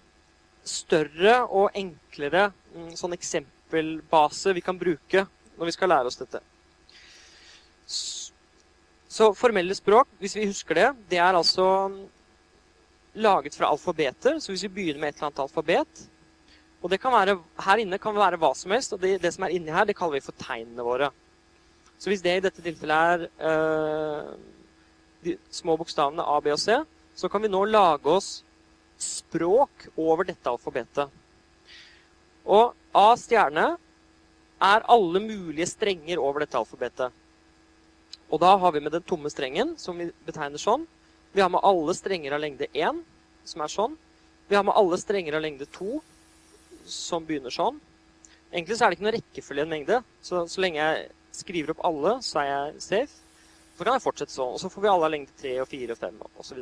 større 0.61 1.39
og 1.49 1.73
enklere 1.77 2.51
mm, 2.75 2.91
sånn 2.99 3.17
eksempelbase 3.17 4.53
vi 4.53 4.61
kan 4.61 4.77
bruke 4.77 5.25
når 5.57 5.71
vi 5.71 5.73
skal 5.73 5.89
lære 5.89 6.11
oss 6.11 6.19
dette. 6.21 6.43
Så 9.11 9.31
formelle 9.35 9.75
språk, 9.75 10.13
hvis 10.21 10.37
vi 10.37 10.47
husker 10.47 10.77
det, 10.77 10.87
det 11.11 11.19
er 11.19 11.35
altså 11.35 11.65
laget 13.17 13.57
fra 13.57 13.71
alfabeter. 13.73 14.37
Så 14.39 14.53
hvis 14.53 14.63
vi 14.69 14.75
begynner 14.77 15.01
med 15.01 15.11
et 15.11 15.17
eller 15.17 15.31
annet 15.31 15.43
alfabet 15.43 16.07
Og 16.81 16.89
det 16.89 16.97
kan 17.01 17.13
være, 17.13 17.35
her 17.61 17.77
inne 17.77 17.99
kan 18.01 18.15
det 18.15 18.23
være 18.23 18.37
hva 18.41 18.53
som 18.57 18.71
helst, 18.73 18.93
og 18.93 19.01
det, 19.03 19.19
det 19.21 19.33
som 19.35 19.43
er 19.45 19.53
inni 19.53 19.73
her, 19.73 19.85
det 19.85 19.93
kaller 19.97 20.17
vi 20.17 20.25
for 20.25 20.37
tegnene 20.39 20.85
våre. 20.85 21.11
Så 22.01 22.09
hvis 22.09 22.23
det 22.25 22.33
i 22.39 22.41
dette 22.41 22.63
tilfellet 22.65 23.27
er 23.29 23.51
øh, 23.51 24.31
de 25.21 25.35
små 25.53 25.75
bokstavene 25.77 26.25
A, 26.25 26.39
B 26.41 26.49
og 26.49 26.57
C, 26.57 26.79
så 27.13 27.29
kan 27.29 27.43
vi 27.43 27.51
nå 27.51 27.61
lage 27.69 28.09
oss 28.09 28.29
språk 29.01 29.85
over 29.99 30.25
dette 30.25 30.49
alfabetet. 30.49 31.13
Og 32.49 32.73
A 32.97 33.11
stjerne 33.21 33.67
er 34.61 34.87
alle 34.89 35.21
mulige 35.21 35.69
strenger 35.69 36.21
over 36.21 36.41
dette 36.41 36.57
alfabetet. 36.57 37.13
Og 38.31 38.41
da 38.41 38.55
har 38.57 38.73
vi 38.73 38.81
med 38.81 38.95
den 38.95 39.05
tomme 39.05 39.29
strengen, 39.29 39.75
som 39.77 39.97
vi 40.01 40.09
betegner 40.25 40.61
sånn. 40.61 40.87
Vi 41.35 41.41
har 41.43 41.53
med 41.53 41.61
alle 41.67 41.93
strenger 41.97 42.33
av 42.33 42.41
lengde 42.41 42.67
1, 42.73 43.05
som 43.45 43.61
er 43.61 43.71
sånn. 43.71 43.95
Vi 44.49 44.57
har 44.57 44.65
med 44.65 44.75
alle 44.75 44.97
strenger 44.97 45.37
av 45.37 45.45
lengde 45.45 45.69
2, 45.77 46.01
som 46.89 47.25
begynner 47.27 47.53
sånn. 47.53 47.77
Egentlig 48.51 48.77
så 48.77 48.85
er 48.85 48.91
det 48.91 48.97
ikke 48.97 49.05
noe 49.05 49.17
rekkefølge 49.19 49.63
i 49.63 49.67
en 49.67 49.73
mengde, 49.77 50.01
så 50.25 50.45
så 50.49 50.63
lenge 50.63 50.81
jeg 50.81 51.09
skriver 51.35 51.73
opp 51.73 51.85
alle, 51.87 52.17
så 52.25 52.41
er 52.41 52.49
jeg 52.49 52.83
safe. 52.87 53.21
Så 53.77 53.85
kan 53.85 53.95
jeg 53.95 54.03
fortsette 54.03 54.33
sånn. 54.35 54.55
Og 54.55 54.61
så 54.61 54.69
får 54.69 54.83
vi 54.83 54.91
alle 54.91 55.07
av 55.07 55.13
lengde 55.13 55.39
3 55.41 55.55
og 55.63 55.69
4 55.71 55.95
og 55.95 56.01
5 56.01 56.19
osv. 56.43 56.59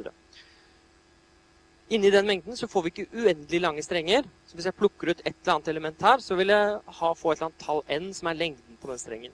Inni 1.89 2.11
den 2.13 2.27
mengden 2.29 2.57
så 2.57 2.67
får 2.69 2.85
vi 2.85 2.91
ikke 2.93 3.17
uendelig 3.17 3.59
lange 3.63 3.83
strenger. 3.83 4.27
Så 4.46 4.57
hvis 4.57 4.67
jeg 4.70 4.77
plukker 4.77 5.09
ut 5.09 5.24
et 5.24 5.33
eller 5.33 5.55
annet 5.55 5.72
element 5.74 6.05
her, 6.05 6.22
så 6.22 6.37
vil 6.37 6.53
jeg 6.53 6.75
ha, 6.85 7.09
få 7.17 7.31
et 7.31 7.39
eller 7.39 7.50
annet 7.50 7.63
tall 7.63 7.81
n, 7.89 8.11
som 8.13 8.29
er 8.29 8.37
lengden 8.37 8.77
på 8.77 8.91
den 8.91 9.01
strengen. 9.01 9.33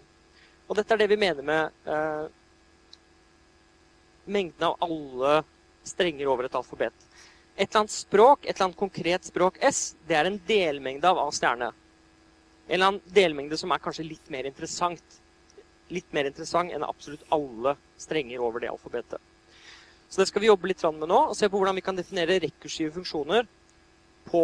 Og 0.70 0.80
dette 0.80 0.96
er 0.96 1.04
det 1.04 1.10
vi 1.12 1.20
mener 1.20 1.46
med 1.46 1.92
eh, 1.92 2.30
mengden 4.26 4.70
av 4.70 4.80
alle 4.88 5.42
strenger 5.86 6.32
over 6.32 6.48
et 6.48 6.56
alfabet. 6.56 7.06
Et 7.56 7.68
eller 7.68 7.84
annet 7.84 7.94
språk, 7.94 8.46
et 8.46 8.56
eller 8.56 8.70
annet 8.70 8.80
konkret 8.80 9.28
språk 9.28 9.60
S, 9.64 9.84
det 10.08 10.18
er 10.18 10.32
en 10.32 10.40
delmengde 10.48 11.12
av 11.12 11.20
A 11.22 11.28
stjerne. 11.36 11.70
En 12.66 12.74
eller 12.74 12.88
annen 12.88 13.14
delmengde 13.14 13.60
som 13.60 13.72
er 13.72 13.84
kanskje 13.84 14.08
litt 14.08 14.32
mer 14.34 14.48
interessant. 14.50 15.20
Litt 15.94 16.12
mer 16.16 16.30
interessant 16.30 16.74
enn 16.74 16.86
absolutt 16.86 17.26
alle 17.34 17.76
strenger 18.02 18.42
over 18.42 18.64
det 18.64 18.72
alfabetet. 18.72 19.22
Så 20.10 20.22
det 20.22 20.30
skal 20.30 20.42
vi 20.42 20.50
jobbe 20.50 20.70
litt 20.70 20.84
med 20.84 21.10
nå, 21.10 21.22
og 21.30 21.36
se 21.38 21.50
på 21.50 21.58
hvordan 21.60 21.76
vi 21.76 21.84
kan 21.86 21.98
definere 21.98 22.40
rekursive 22.40 22.94
funksjoner 22.96 23.48
på 24.30 24.44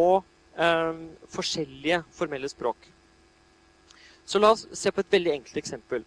eh, 0.58 1.04
forskjellige 1.32 2.02
formelle 2.14 2.50
språk. 2.50 2.90
Så 4.26 4.40
la 4.40 4.52
oss 4.54 4.68
se 4.78 4.92
på 4.92 5.02
et 5.02 5.14
veldig 5.14 5.32
enkelt 5.38 5.58
eksempel. 5.62 6.06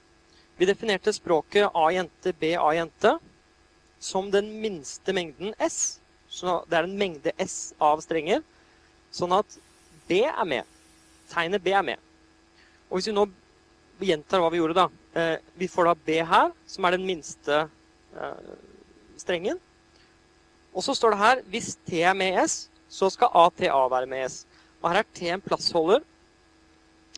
Vi 0.57 0.69
definerte 0.69 1.13
språket 1.13 1.71
A-jente, 1.75 2.33
B-A-jente 2.39 3.17
som 3.99 4.31
den 4.31 4.51
minste 4.63 5.13
mengden 5.13 5.55
S. 5.59 6.01
Så 6.29 6.61
det 6.71 6.79
er 6.79 6.87
en 6.87 6.99
mengde 6.99 7.33
S 7.43 7.75
av 7.83 8.03
strenger, 8.03 8.43
sånn 9.15 9.35
at 9.35 9.59
B 10.09 10.21
er 10.27 10.47
med. 10.49 10.69
Tegnet 11.31 11.63
B 11.65 11.73
er 11.75 11.87
med. 11.87 12.03
Og 12.91 12.99
hvis 12.99 13.09
vi 13.11 13.17
nå 13.17 13.27
gjentar 14.05 14.43
hva 14.43 14.51
vi 14.53 14.61
gjorde, 14.61 14.77
da. 14.77 15.04
Eh, 15.15 15.37
vi 15.55 15.69
får 15.71 15.87
da 15.87 15.95
B 15.95 16.19
her, 16.27 16.51
som 16.67 16.87
er 16.87 16.97
den 16.97 17.07
minste 17.07 17.61
eh, 18.19 18.55
strengen. 19.21 19.61
Og 20.75 20.83
så 20.83 20.95
står 20.99 21.15
det 21.15 21.21
her 21.21 21.43
hvis 21.53 21.77
T 21.87 22.01
er 22.03 22.17
med 22.19 22.41
S, 22.43 22.65
så 22.91 23.07
skal 23.11 23.31
ATA 23.31 23.85
være 23.93 24.11
med 24.11 24.27
S. 24.27 24.43
Og 24.83 24.91
her 24.91 25.03
er 25.05 25.13
T 25.15 25.29
en 25.31 25.43
plassholder. 25.45 26.03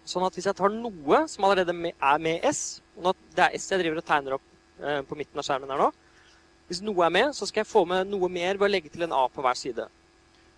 Sånn 0.07 0.27
at 0.27 0.37
hvis 0.37 0.47
jeg 0.47 0.57
tar 0.59 0.71
noe 0.71 1.23
som 1.31 1.47
allerede 1.47 1.73
er 1.75 2.19
med 2.23 2.45
S 2.47 2.83
og 2.97 3.17
Det 3.35 3.43
er 3.43 3.57
S 3.59 3.67
jeg 3.73 3.81
driver 3.83 3.99
og 4.01 4.07
tegner 4.09 4.37
opp 4.37 4.45
eh, 4.81 5.01
på 5.05 5.17
midten 5.19 5.41
av 5.41 5.45
skjermen 5.45 5.73
her 5.73 5.81
nå. 5.81 5.89
Hvis 6.69 6.83
noe 6.85 7.05
er 7.05 7.13
med, 7.13 7.33
så 7.37 7.49
skal 7.49 7.63
jeg 7.63 7.71
få 7.71 7.85
med 7.89 8.09
noe 8.09 8.29
mer 8.33 8.57
ved 8.57 8.69
å 8.69 8.71
legge 8.73 8.93
til 8.93 9.05
en 9.07 9.15
A 9.15 9.25
på 9.33 9.45
hver 9.45 9.59
side. 9.59 9.89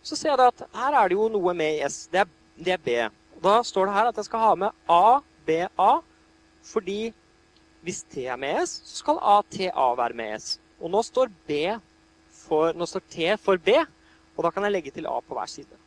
Så 0.02 0.16
ser 0.16 0.32
jeg 0.32 0.40
da 0.40 0.50
at 0.52 0.62
her 0.74 0.98
er 1.00 1.10
det 1.10 1.18
jo 1.18 1.26
noe 1.32 1.54
med 1.58 1.78
i 1.78 1.86
S. 1.86 2.04
Det 2.12 2.22
er, 2.22 2.30
det 2.56 2.74
er 2.76 2.84
B. 2.84 2.98
Og 3.38 3.42
da 3.46 3.56
står 3.66 3.88
det 3.88 3.96
her 3.96 4.10
at 4.10 4.20
jeg 4.20 4.28
skal 4.28 4.44
ha 4.44 4.52
med 4.62 4.84
A, 4.90 5.18
B, 5.46 5.58
A, 5.78 5.90
fordi 6.66 7.00
hvis 7.88 8.04
T 8.12 8.26
er 8.28 8.36
med 8.36 8.60
S, 8.60 8.82
så 8.84 9.00
skal 9.00 9.20
A, 9.24 9.40
T, 9.48 9.70
A 9.72 9.88
være 9.96 10.16
med 10.16 10.36
S. 10.36 10.58
Og 10.76 10.92
nå 10.92 11.00
står, 11.06 11.30
for, 12.44 12.76
nå 12.76 12.86
står, 12.86 13.04
T 13.08 13.30
for 13.40 13.56
B, 13.56 13.78
og 14.36 14.44
da 14.44 14.52
kan 14.52 14.66
jeg 14.66 14.74
legge 14.74 14.92
til 14.92 15.08
A 15.08 15.16
på 15.24 15.36
hver 15.38 15.48
side. 15.48 15.80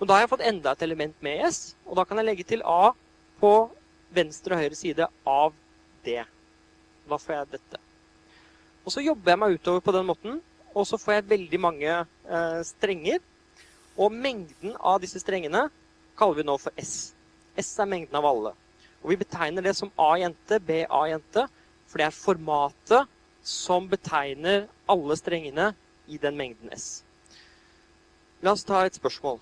Men 0.00 0.08
da 0.08 0.16
har 0.16 0.24
jeg 0.24 0.32
fått 0.34 0.44
enda 0.48 0.74
et 0.74 0.82
element 0.84 1.22
med 1.24 1.46
S, 1.46 1.76
og 1.86 1.94
da 1.96 2.04
kan 2.04 2.18
jeg 2.18 2.28
legge 2.28 2.48
til 2.50 2.66
A 2.66 2.90
på 3.38 3.52
venstre 4.16 4.56
og 4.56 4.64
høyre 4.64 4.78
side 4.78 5.06
av 5.30 5.54
D. 6.04 6.18
Da 7.06 7.20
får 7.22 7.38
jeg 7.38 7.50
dette. 7.54 7.80
Og 8.82 8.92
så 8.92 9.06
jobber 9.06 9.32
jeg 9.32 9.42
meg 9.44 9.56
utover 9.56 9.86
på 9.86 9.94
den 9.94 10.10
måten, 10.10 10.42
og 10.74 10.90
så 10.90 10.98
får 11.00 11.20
jeg 11.20 11.30
veldig 11.30 11.62
mange 11.62 11.94
eh, 12.02 12.60
strenger. 12.66 13.22
Og 13.96 14.12
mengden 14.12 14.74
av 14.76 14.98
disse 15.00 15.22
strengene 15.22 15.68
kaller 16.18 16.42
vi 16.42 16.50
nå 16.50 16.58
for 16.60 16.74
S. 16.82 17.14
S 17.56 17.76
er 17.80 17.88
mengden 17.94 18.18
av 18.18 18.26
alle. 18.28 18.56
Og 19.06 19.14
vi 19.14 19.20
betegner 19.20 19.62
det 19.62 19.70
som 19.78 19.92
A-jente, 20.02 20.56
B-A-jente, 20.66 21.44
for 21.86 22.02
det 22.02 22.08
er 22.08 22.10
formatet 22.10 23.06
som 23.46 23.86
betegner 23.86 24.66
alle 24.90 25.14
strengene 25.14 25.78
i 26.10 26.18
den 26.18 26.34
mengden 26.34 26.66
S. 26.74 27.06
La 28.42 28.50
oss 28.50 28.66
ta 28.66 28.82
et 28.82 28.98
spørsmål. 28.98 29.38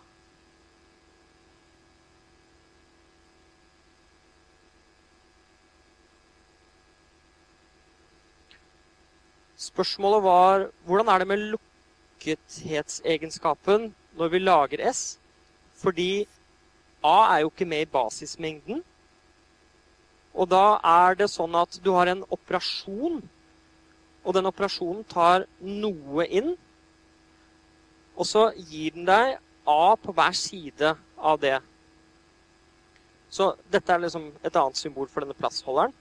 Spørsmålet 9.57 10.21
var 10.29 10.69
hvordan 10.85 11.09
er 11.09 11.19
det 11.19 11.29
med 11.33 11.57
lukkethetsegenskapen 11.57 13.97
når 14.13 14.29
vi 14.29 14.39
lager 14.45 14.85
S? 14.93 15.17
Fordi 15.81 16.29
A 17.01 17.33
er 17.33 17.41
jo 17.41 17.49
ikke 17.49 17.65
med 17.65 17.81
i 17.81 17.93
basismengden. 17.97 18.85
Og 20.35 20.51
da 20.51 20.81
er 20.83 21.17
det 21.19 21.31
sånn 21.31 21.55
at 21.59 21.79
du 21.85 21.93
har 21.95 22.11
en 22.11 22.25
operasjon 22.35 23.23
og 24.25 24.33
den 24.33 24.49
operasjonen 24.49 25.05
tar 25.09 25.45
noe 25.61 26.25
inn, 26.33 26.55
og 28.15 28.29
så 28.29 28.49
gir 28.57 28.95
den 28.97 29.09
deg 29.09 29.37
A 29.69 29.95
på 29.97 30.13
hver 30.13 30.35
side 30.37 30.91
av 31.17 31.39
det. 31.41 31.57
Så 33.33 33.55
dette 33.73 33.93
er 33.93 34.03
liksom 34.03 34.27
et 34.45 34.57
annet 34.61 34.77
symbol 34.79 35.09
for 35.09 35.25
denne 35.25 35.37
plassholderen. 35.39 35.93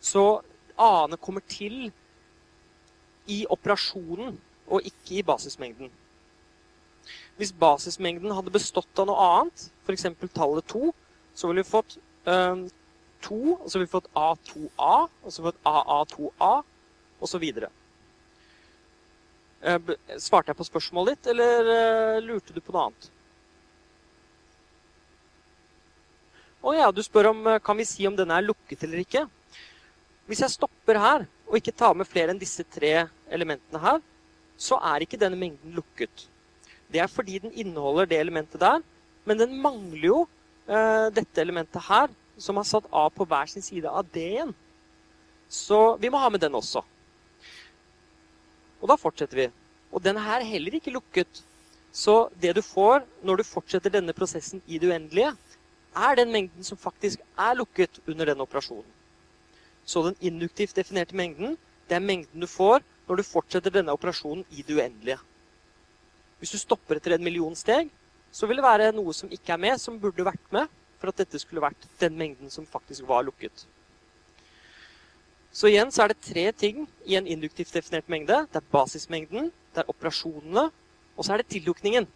Så 0.00 0.40
A-ene 0.80 1.18
kommer 1.20 1.44
til 1.44 1.90
i 3.28 3.42
operasjonen 3.52 4.38
og 4.70 4.88
ikke 4.88 5.18
i 5.20 5.26
basismengden. 5.28 5.92
Hvis 7.36 7.52
basismengden 7.52 8.32
hadde 8.32 8.52
bestått 8.52 9.00
av 9.00 9.10
noe 9.10 9.28
annet, 9.28 9.68
f.eks. 9.84 10.08
tallet 10.32 10.72
2, 10.72 10.90
så 11.36 11.50
ville 11.50 11.62
vi 11.62 11.70
fått 11.70 11.98
øh, 12.28 12.64
2, 13.26 13.38
og 13.56 13.66
så 13.66 13.78
har 13.78 13.84
vi 13.84 13.92
fått 13.92 14.10
A2A, 14.16 14.96
og 15.08 15.28
så 15.28 15.40
har 15.40 15.44
vi 15.44 15.50
fått 15.50 15.64
AA2A, 15.70 16.52
osv. 17.20 17.46
Eh, 19.60 19.94
Svarte 20.16 20.52
jeg 20.52 20.58
på 20.60 20.68
spørsmålet 20.68 21.18
ditt, 21.18 21.32
eller 21.34 21.72
eh, 21.74 22.22
lurte 22.24 22.56
du 22.56 22.60
på 22.64 22.74
noe 22.74 22.88
annet? 22.88 23.10
Å 26.60 26.74
ja, 26.76 26.88
du 26.92 27.00
spør 27.04 27.30
om 27.30 27.46
eh, 27.48 27.60
kan 27.64 27.78
vi 27.78 27.88
si 27.88 28.06
om 28.08 28.16
denne 28.16 28.36
er 28.36 28.44
lukket 28.44 28.84
eller 28.84 29.00
ikke. 29.04 29.24
Hvis 30.28 30.42
jeg 30.44 30.52
stopper 30.52 31.00
her 31.00 31.24
og 31.48 31.56
ikke 31.58 31.74
tar 31.74 31.96
med 31.96 32.08
flere 32.08 32.34
enn 32.34 32.40
disse 32.40 32.64
tre 32.68 33.06
elementene 33.32 33.80
her, 33.82 34.02
så 34.60 34.76
er 34.92 35.02
ikke 35.02 35.18
denne 35.20 35.38
mengden 35.40 35.72
lukket. 35.76 36.26
Det 36.92 37.00
er 37.00 37.08
fordi 37.10 37.40
den 37.42 37.54
inneholder 37.56 38.08
det 38.10 38.18
elementet 38.20 38.60
der, 38.60 38.82
men 39.24 39.40
den 39.40 39.56
mangler 39.62 40.04
jo 40.04 40.18
eh, 40.68 41.08
dette 41.16 41.40
elementet 41.40 41.84
her, 41.88 42.12
som 42.40 42.58
har 42.58 42.66
satt 42.68 42.88
A 42.92 43.06
på 43.12 43.26
hver 43.28 43.50
sin 43.50 43.64
side 43.64 43.88
av 43.88 44.08
D-en. 44.14 44.54
Så 45.50 45.96
vi 46.00 46.10
må 46.10 46.20
ha 46.22 46.30
med 46.30 46.42
den 46.42 46.56
også. 46.56 46.82
Og 48.80 48.88
da 48.88 48.96
fortsetter 48.96 49.42
vi. 49.42 49.46
Og 49.90 50.02
den 50.02 50.18
er 50.18 50.46
heller 50.46 50.76
ikke 50.78 50.94
lukket. 50.94 51.42
Så 51.92 52.30
det 52.40 52.54
du 52.56 52.62
får 52.62 53.02
når 53.26 53.40
du 53.40 53.48
fortsetter 53.48 53.92
denne 53.92 54.14
prosessen 54.16 54.62
i 54.66 54.78
det 54.78 54.88
uendelige, 54.88 55.34
er 55.90 56.16
den 56.16 56.30
mengden 56.30 56.64
som 56.64 56.78
faktisk 56.78 57.20
er 57.36 57.56
lukket 57.58 57.98
under 58.06 58.30
den 58.30 58.40
operasjonen. 58.40 58.86
Så 59.84 60.04
den 60.06 60.16
induktivt 60.20 60.76
definerte 60.76 61.16
mengden, 61.18 61.56
det 61.88 61.98
er 61.98 62.04
mengden 62.04 62.40
du 62.40 62.46
får 62.46 62.84
når 63.08 63.18
du 63.18 63.26
fortsetter 63.26 63.74
denne 63.74 63.92
operasjonen 63.92 64.44
i 64.54 64.62
det 64.62 64.76
uendelige. 64.78 65.18
Hvis 66.38 66.54
du 66.54 66.58
stopper 66.62 66.96
etter 66.96 67.16
en 67.16 67.24
million 67.24 67.56
steg, 67.58 67.90
så 68.30 68.46
vil 68.46 68.60
det 68.60 68.64
være 68.64 68.92
noe 68.94 69.12
som 69.16 69.32
ikke 69.34 69.52
er 69.56 69.60
med, 69.60 69.80
som 69.82 69.98
burde 69.98 70.24
vært 70.24 70.52
med, 70.54 70.70
for 71.00 71.10
at 71.10 71.22
dette 71.22 71.40
skulle 71.40 71.64
vært 71.64 71.88
den 72.00 72.16
mengden 72.18 72.52
som 72.52 72.68
faktisk 72.68 73.06
var 73.08 73.24
lukket. 73.26 73.64
Så 75.50 75.66
igjen 75.66 75.90
så 75.90 76.04
er 76.04 76.12
det 76.12 76.22
tre 76.22 76.44
ting 76.54 76.84
i 77.08 77.16
en 77.18 77.26
induktivt 77.26 77.72
definert 77.74 78.10
mengde. 78.12 78.44
Det 78.52 78.60
er 78.60 78.70
basismengden, 78.70 79.50
det 79.74 79.82
er 79.82 79.90
operasjonene, 79.90 80.68
og 81.16 81.26
så 81.26 81.34
er 81.34 81.42
det 81.42 81.50
tillukningen. 81.56 82.06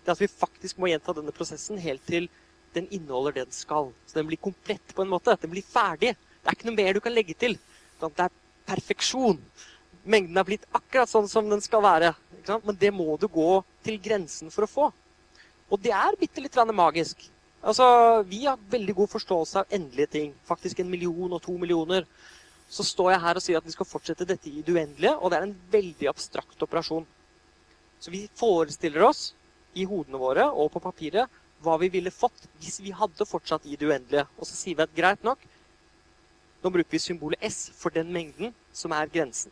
Det 0.00 0.08
er 0.08 0.16
at 0.16 0.22
vi 0.22 0.30
faktisk 0.30 0.78
må 0.80 0.88
gjenta 0.88 1.12
denne 1.16 1.34
prosessen 1.36 1.80
helt 1.82 2.04
til 2.08 2.30
den 2.72 2.88
inneholder 2.94 3.34
det 3.36 3.48
den 3.48 3.56
skal. 3.56 3.90
Så 4.06 4.18
den 4.18 4.28
blir 4.30 4.40
komplett 4.40 4.94
på 4.94 5.04
en 5.04 5.10
måte. 5.12 5.36
Den 5.40 5.52
blir 5.52 5.66
ferdig. 5.66 6.14
Det 6.16 6.48
er 6.48 6.56
ikke 6.56 6.70
noe 6.70 6.78
mer 6.78 6.96
du 6.96 7.02
kan 7.04 7.12
legge 7.12 7.36
til. 7.36 7.58
Det 8.00 8.24
er 8.24 8.32
perfeksjon. 8.68 9.40
Mengden 10.08 10.40
er 10.40 10.46
blitt 10.48 10.64
akkurat 10.72 11.10
sånn 11.10 11.28
som 11.28 11.48
den 11.50 11.60
skal 11.64 11.84
være. 11.84 12.14
Men 12.64 12.78
det 12.80 12.92
må 12.94 13.16
du 13.20 13.26
gå 13.28 13.50
til 13.84 13.98
grensen 14.00 14.52
for 14.54 14.64
å 14.64 14.70
få. 14.70 14.86
Og 15.68 15.80
det 15.84 15.92
er 15.92 16.16
bitte 16.16 16.40
litt 16.40 16.56
magisk. 16.72 17.28
Altså, 17.62 18.22
Vi 18.22 18.44
har 18.44 18.58
veldig 18.70 18.94
god 18.94 19.08
forståelse 19.08 19.58
av 19.58 19.72
endelige 19.74 20.06
ting. 20.06 20.34
Faktisk 20.46 20.78
en 20.80 20.90
million 20.90 21.32
og 21.32 21.42
to 21.42 21.56
millioner. 21.58 22.06
Så 22.68 22.84
står 22.84 23.12
jeg 23.12 23.20
her 23.20 23.36
og 23.36 23.42
sier 23.42 23.58
at 23.58 23.64
vi 23.64 23.72
skal 23.72 23.88
fortsette 23.88 24.26
dette 24.28 24.50
i 24.50 24.62
det 24.62 24.74
uendelige, 24.74 25.16
og 25.16 25.30
det 25.30 25.38
er 25.38 25.46
en 25.46 25.56
veldig 25.72 26.08
abstrakt 26.10 26.62
operasjon. 26.62 27.06
Så 27.98 28.10
vi 28.10 28.28
forestiller 28.36 29.02
oss 29.08 29.32
i 29.74 29.86
hodene 29.88 30.20
våre 30.20 30.44
og 30.50 30.70
på 30.72 30.82
papiret 30.84 31.28
hva 31.64 31.74
vi 31.80 31.88
ville 31.90 32.12
fått 32.14 32.44
hvis 32.60 32.78
vi 32.84 32.92
hadde 32.94 33.26
fortsatt 33.26 33.64
i 33.66 33.76
det 33.76 33.88
uendelige. 33.88 34.26
Og 34.38 34.46
så 34.46 34.54
sier 34.54 34.76
vi 34.76 34.84
at 34.84 34.94
greit 34.94 35.24
nok, 35.24 35.40
nå 36.62 36.70
bruker 36.70 36.92
vi 36.92 37.00
symbolet 37.02 37.42
S 37.42 37.70
for 37.74 37.94
den 37.94 38.12
mengden 38.12 38.52
som 38.72 38.92
er 38.92 39.10
grensen. 39.10 39.50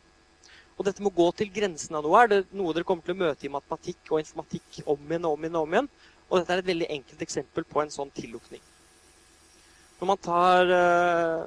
Og 0.77 0.85
dette 0.85 1.03
må 1.03 1.11
gå 1.11 1.27
til 1.39 1.49
grensen 1.51 1.97
av 1.97 2.05
noe. 2.05 2.21
Er 2.21 2.29
det 2.31 2.41
noe 2.53 2.75
dere 2.77 2.85
kommer 2.85 3.07
til 3.07 3.17
å 3.17 3.23
møte 3.25 3.49
i 3.49 3.53
matematikk 3.53 4.13
og 4.13 4.21
informatikk 4.21 4.83
om 4.85 5.01
igjen 5.09 5.25
og 5.25 5.39
om 5.39 5.47
igjen 5.47 5.57
og 5.57 5.67
om 5.67 5.77
igjen? 5.77 5.91
Og 6.31 6.41
dette 6.41 6.55
er 6.55 6.63
et 6.63 6.71
veldig 6.71 6.89
enkelt 6.91 7.23
eksempel 7.23 7.67
på 7.69 7.83
en 7.83 7.93
sånn 7.93 8.11
tillukning. 8.15 8.63
Når 10.01 10.11
man 10.11 10.19
tar, 10.19 10.73
øh, 10.77 11.47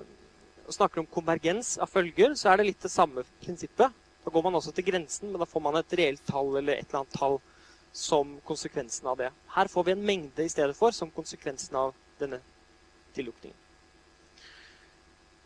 snakker 0.70 1.00
om 1.00 1.10
konvergens 1.12 1.78
av 1.78 1.90
følger, 1.90 2.34
så 2.36 2.50
er 2.50 2.58
det 2.58 2.66
litt 2.66 2.82
det 2.82 2.92
samme 2.92 3.24
prinsippet. 3.44 3.94
Da 4.26 4.32
går 4.32 4.44
man 4.44 4.56
også 4.56 4.72
til 4.74 4.86
grensen, 4.86 5.32
men 5.32 5.40
da 5.40 5.46
får 5.46 5.62
man 5.62 5.76
et 5.76 5.94
reelt 5.94 6.26
tall 6.26 6.58
eller 6.58 6.74
et 6.74 6.88
eller 6.88 7.02
annet 7.02 7.20
tall 7.20 7.40
som 7.94 8.40
konsekvensen 8.46 9.08
av 9.08 9.18
det. 9.18 9.32
Her 9.56 9.68
får 9.68 9.86
vi 9.86 9.92
en 9.92 10.06
mengde 10.06 10.46
i 10.46 10.50
stedet 10.50 10.76
for 10.76 10.92
som 10.92 11.12
konsekvensen 11.12 11.76
av 11.76 11.94
denne 12.20 12.40
tillukningen. 13.16 13.58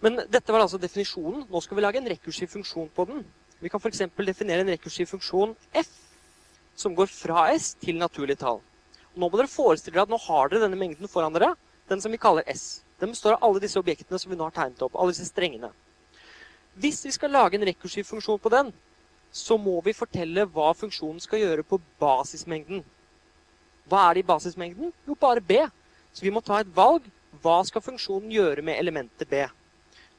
Men 0.04 0.20
dette 0.28 0.52
var 0.52 0.60
altså 0.60 0.78
definisjonen. 0.78 1.46
Nå 1.50 1.62
skal 1.64 1.78
vi 1.78 1.84
lage 1.86 2.02
en 2.02 2.10
rekursiv 2.12 2.48
funksjon 2.52 2.90
på 2.96 3.06
den. 3.08 3.24
Vi 3.64 3.70
kan 3.72 3.80
f.eks. 3.80 4.02
definere 4.18 4.66
en 4.66 4.74
rekursiv 4.74 5.08
funksjon 5.08 5.56
f, 5.80 5.92
som 6.76 6.96
går 6.96 7.08
fra 7.08 7.46
s 7.56 7.74
til 7.80 7.96
naturlig 8.02 8.36
tall. 8.42 8.60
Nå 9.14 9.28
må 9.30 9.38
dere 9.38 9.52
forestille 9.52 9.94
dere 9.94 10.08
at 10.08 10.12
nå 10.12 10.18
har 10.26 10.50
dere 10.50 10.66
denne 10.66 10.80
mengden 10.80 11.10
foran 11.12 11.36
dere, 11.36 11.54
den 11.90 12.02
som 12.02 12.14
vi 12.14 12.22
kaller 12.22 12.48
s. 12.50 12.82
Den 13.02 13.12
består 13.14 13.36
av 13.36 13.44
alle 13.46 13.62
disse 13.62 13.80
objektene 13.80 14.20
som 14.20 14.32
vi 14.32 14.38
nå 14.40 14.48
har 14.48 14.56
tegnet 14.56 14.82
opp, 14.86 14.96
alle 14.96 15.14
disse 15.14 15.28
strengene. 15.30 15.70
Hvis 16.80 17.04
vi 17.06 17.12
skal 17.14 17.34
lage 17.34 17.60
en 17.60 17.68
rekursiv 17.68 18.08
funksjon 18.08 18.42
på 18.42 18.50
den, 18.50 18.72
så 19.34 19.58
må 19.58 19.80
vi 19.86 19.96
fortelle 19.98 20.46
hva 20.50 20.72
funksjonen 20.78 21.22
skal 21.22 21.42
gjøre 21.42 21.66
på 21.66 21.80
basismengden. 22.02 22.84
Hva 23.90 24.08
er 24.08 24.18
det 24.18 24.24
i 24.24 24.30
basismengden? 24.30 24.94
Jo, 25.06 25.18
bare 25.20 25.42
b. 25.42 25.60
Så 26.14 26.26
vi 26.26 26.32
må 26.34 26.42
ta 26.42 26.62
et 26.62 26.74
valg. 26.74 27.06
Hva 27.44 27.60
skal 27.68 27.84
funksjonen 27.84 28.32
gjøre 28.34 28.64
med 28.66 28.78
elementet 28.80 29.30
b? 29.30 29.44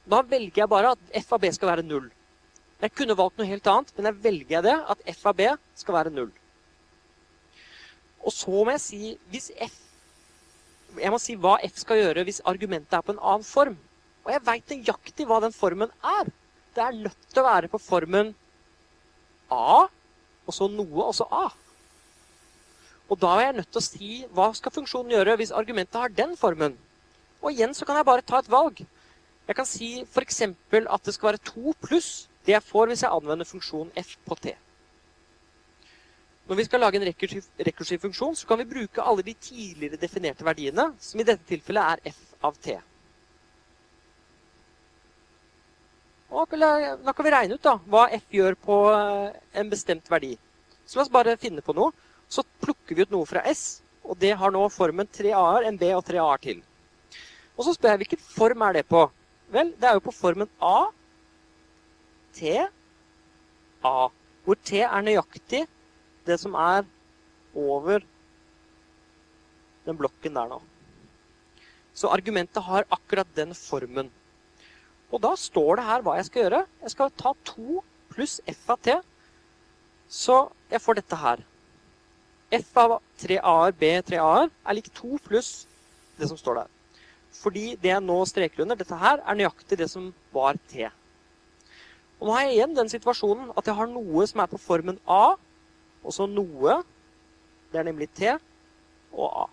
Da 0.05 0.21
velger 0.29 0.65
jeg 0.65 0.71
bare 0.71 0.93
at 0.95 1.13
f 1.23 1.33
av 1.33 1.43
b 1.43 1.51
skal 1.55 1.71
være 1.73 1.87
null. 1.87 2.11
Jeg 2.83 2.93
kunne 2.99 3.17
valgt 3.17 3.39
noe 3.39 3.49
helt 3.49 3.69
annet, 3.71 3.93
men 3.97 4.11
jeg 4.11 4.23
velger 4.27 4.65
det, 4.67 4.75
at 4.93 5.07
f 5.15 5.23
av 5.31 5.39
b 5.39 5.47
skal 5.79 5.97
være 5.97 6.13
null. 6.13 6.33
Og 8.25 8.33
så 8.33 8.53
må 8.53 8.71
jeg 8.75 8.83
si 8.83 9.01
hvis 9.33 9.51
f 9.53 9.81
Jeg 10.97 11.11
må 11.11 11.19
si 11.19 11.35
hva 11.37 11.57
f 11.67 11.81
skal 11.83 12.01
gjøre 12.01 12.25
hvis 12.27 12.43
argumentet 12.47 12.95
er 12.97 13.03
på 13.05 13.15
en 13.15 13.21
annen 13.21 13.47
form. 13.47 13.77
Og 14.25 14.31
jeg 14.33 14.45
veit 14.47 14.71
nøyaktig 14.73 15.27
hva 15.29 15.41
den 15.43 15.53
formen 15.53 15.91
er. 16.01 16.31
Det 16.75 16.83
er 16.83 16.97
nødt 16.97 17.29
til 17.31 17.43
å 17.43 17.47
være 17.49 17.71
på 17.71 17.81
formen 17.83 18.33
A, 19.53 19.85
og 20.47 20.55
så 20.55 20.67
noe, 20.71 21.05
og 21.05 21.13
så 21.15 21.27
A. 21.31 21.49
Og 23.11 23.21
da 23.21 23.35
er 23.37 23.49
jeg 23.49 23.57
nødt 23.59 23.71
til 23.75 23.83
å 23.83 23.85
si 23.85 24.11
hva 24.35 24.49
skal 24.57 24.73
funksjonen 24.75 25.13
gjøre 25.13 25.37
hvis 25.39 25.53
argumentet 25.55 26.01
har 26.01 26.15
den 26.15 26.33
formen. 26.41 26.79
Og 27.43 27.53
igjen 27.53 27.75
så 27.77 27.85
kan 27.85 27.99
jeg 28.01 28.09
bare 28.09 28.25
ta 28.25 28.41
et 28.41 28.51
valg. 28.51 28.81
Jeg 29.45 29.59
kan 29.59 29.69
si 29.69 29.91
f.eks. 30.09 30.41
at 30.47 31.05
det 31.05 31.15
skal 31.15 31.35
være 31.35 31.43
2 31.53 31.75
pluss 31.85 32.29
det 32.47 32.57
jeg 32.57 32.65
får 32.65 32.91
hvis 32.91 33.05
jeg 33.05 33.13
anvender 33.13 33.49
funksjonen 33.49 33.93
f 34.01 34.17
på 34.25 34.37
t. 34.41 34.55
Når 36.45 36.59
vi 36.59 36.65
skal 36.67 36.83
lage 36.83 36.99
en 37.01 37.07
rekursiv, 37.09 38.01
funksjon, 38.03 38.35
så 38.37 38.47
kan 38.47 38.61
vi 38.61 38.69
bruke 38.69 39.03
alle 39.03 39.25
de 39.25 39.33
tidligere 39.33 39.97
definerte 40.01 40.45
verdiene, 40.45 40.91
som 41.01 41.21
i 41.21 41.25
dette 41.25 41.47
tilfellet 41.49 41.95
er 41.95 42.13
f 42.13 42.19
av 42.45 42.59
t. 42.61 42.75
Og 46.35 46.57
da 46.59 47.15
kan 47.15 47.25
vi 47.25 47.33
regne 47.33 47.57
ut 47.57 47.65
da, 47.65 47.79
hva 47.89 48.05
f 48.13 48.27
gjør 48.35 48.59
på 48.61 48.77
eh, 48.93 49.41
en 49.61 49.71
bestemt 49.73 50.11
verdi. 50.11 50.35
Så 50.85 50.99
la 50.99 51.05
oss 51.07 51.13
bare 51.13 51.39
finne 51.41 51.65
på 51.65 51.73
noe. 51.77 51.95
Så 52.29 52.45
plukker 52.61 52.97
vi 52.97 53.07
ut 53.07 53.13
noe 53.15 53.29
fra 53.29 53.41
s, 53.49 53.81
og 54.05 54.19
det 54.21 54.35
har 54.37 54.53
nå 54.53 54.67
formen 54.75 55.09
3 55.09 55.33
a-er, 55.39 55.69
en 55.69 55.79
b 55.81 55.89
og 55.97 56.05
3 56.05 56.21
a-er 56.21 56.43
til. 56.45 56.61
Og 57.57 57.65
så 57.65 57.73
spør 57.77 57.95
jeg 57.95 58.03
hvilken 58.03 58.25
form 58.25 58.67
er 58.67 58.81
det 58.81 58.85
på. 58.91 59.07
Vel, 59.55 59.73
det 59.81 59.89
er 59.89 59.97
jo 59.97 60.05
på 60.05 60.13
formen 60.17 60.51
a, 60.61 60.91
t, 62.37 62.59
a. 63.87 63.97
Hvor 64.45 64.61
t 64.61 64.83
er 64.83 65.07
nøyaktig 65.07 65.63
det 66.27 66.39
som 66.41 66.55
er 66.59 66.85
over 67.55 68.05
den 69.85 69.99
blokken 69.99 70.37
der 70.37 70.51
nå. 70.51 70.61
Så 71.95 72.11
argumentet 72.11 72.63
har 72.67 72.87
akkurat 72.91 73.29
den 73.37 73.55
formen. 73.55 74.11
Og 75.13 75.21
da 75.23 75.35
står 75.39 75.79
det 75.79 75.87
her 75.87 76.03
hva 76.03 76.17
jeg 76.19 76.29
skal 76.29 76.43
gjøre. 76.43 76.63
Jeg 76.83 76.95
skal 76.95 77.13
ta 77.15 77.35
2 77.55 77.83
pluss 78.15 78.41
f 78.51 78.65
av 78.75 78.81
t. 78.83 78.97
Så 80.11 80.39
jeg 80.73 80.83
får 80.83 80.99
dette 80.99 81.19
her. 81.19 81.45
f 82.55 82.77
av 82.79 82.99
3a-er, 83.23 83.75
b 83.79 83.93
3a-er, 84.11 84.51
er 84.51 84.77
lik 84.77 84.91
2 84.95 85.21
pluss 85.23 85.67
det 86.19 86.29
som 86.31 86.39
står 86.39 86.63
der. 86.63 86.75
Fordi 87.35 87.65
det 87.83 87.91
jeg 87.91 88.03
nå 88.03 88.19
streker 88.31 88.63
under, 88.63 88.79
dette 88.79 88.99
her, 88.99 89.23
er 89.23 89.39
nøyaktig 89.39 89.79
det 89.79 89.89
som 89.91 90.13
var 90.35 90.59
t. 90.71 90.87
Og 92.21 92.29
nå 92.29 92.35
har 92.37 92.47
jeg 92.47 92.55
igjen 92.55 92.77
den 92.77 92.91
situasjonen 92.91 93.51
at 93.59 93.67
jeg 93.67 93.77
har 93.79 93.91
noe 93.91 94.27
som 94.31 94.43
er 94.43 94.51
på 94.51 94.61
formen 94.63 95.01
a, 95.07 95.35
og 96.05 96.13
så 96.13 96.27
noe, 96.29 96.79
det 97.73 97.81
er 97.81 97.89
nemlig 97.89 98.11
t, 98.15 98.35
og 99.15 99.27
a. 99.45 99.47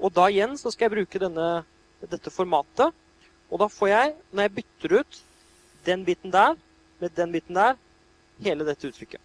Og 0.00 0.10
da 0.16 0.26
igjen 0.32 0.56
så 0.58 0.72
skal 0.72 0.88
jeg 0.88 0.94
bruke 0.96 1.20
denne, 1.22 1.48
dette 2.02 2.32
formatet. 2.32 2.92
Og 3.52 3.60
da 3.60 3.68
får 3.70 3.90
jeg, 3.90 4.14
når 4.32 4.46
jeg 4.46 4.54
bytter 4.58 4.96
ut 5.00 5.20
den 5.86 6.04
biten 6.06 6.32
der 6.32 6.56
med 7.00 7.14
den 7.16 7.32
biten 7.32 7.56
der, 7.56 7.76
hele 8.42 8.66
dette 8.66 8.88
uttrykket. 8.88 9.20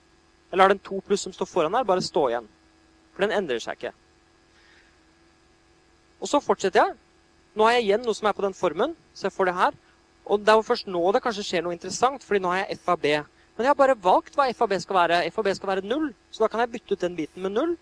Jeg 0.51 0.59
lar 0.59 0.71
den 0.71 0.81
2 0.83 1.01
pluss 1.05 1.23
som 1.25 1.33
står 1.33 1.47
foran 1.49 1.75
her, 1.77 1.87
bare 1.87 2.03
stå 2.03 2.27
igjen. 2.29 2.47
For 3.13 3.25
den 3.25 3.35
endrer 3.35 3.61
seg 3.63 3.77
ikke. 3.77 3.93
Og 6.19 6.27
så 6.27 6.41
fortsetter 6.43 6.81
jeg. 6.83 6.97
Nå 7.55 7.65
har 7.65 7.77
jeg 7.77 7.87
igjen 7.87 8.03
noe 8.05 8.17
som 8.17 8.27
er 8.29 8.35
på 8.35 8.43
den 8.45 8.57
formen, 8.57 8.95
så 9.13 9.27
jeg 9.27 9.35
får 9.35 9.49
det 9.49 9.57
her. 9.57 9.77
Og 10.29 10.41
det 10.45 10.53
er 10.53 10.65
først 10.65 10.89
nå 10.91 11.01
det 11.15 11.21
kanskje 11.23 11.45
skjer 11.47 11.65
noe 11.65 11.75
interessant, 11.75 12.23
fordi 12.25 12.43
nå 12.43 12.51
har 12.53 12.63
jeg 12.63 12.77
f 12.77 12.89
av 12.93 12.99
b. 13.01 13.15
Men 13.59 13.67
jeg 13.67 13.73
har 13.73 13.79
bare 13.81 13.93
valgt 13.99 14.37
hva 14.39 14.45
FAB 14.55 14.73
skal 14.79 14.95
være. 14.95 15.15
FAB 15.35 15.49
skal 15.51 15.67
være 15.67 15.81
null, 15.83 16.13
så 16.31 16.45
da 16.45 16.47
kan 16.47 16.61
jeg 16.63 16.71
bytte 16.77 16.95
ut 16.95 17.01
den 17.01 17.15
biten 17.17 17.43
med 17.43 17.51
null. 17.51 17.73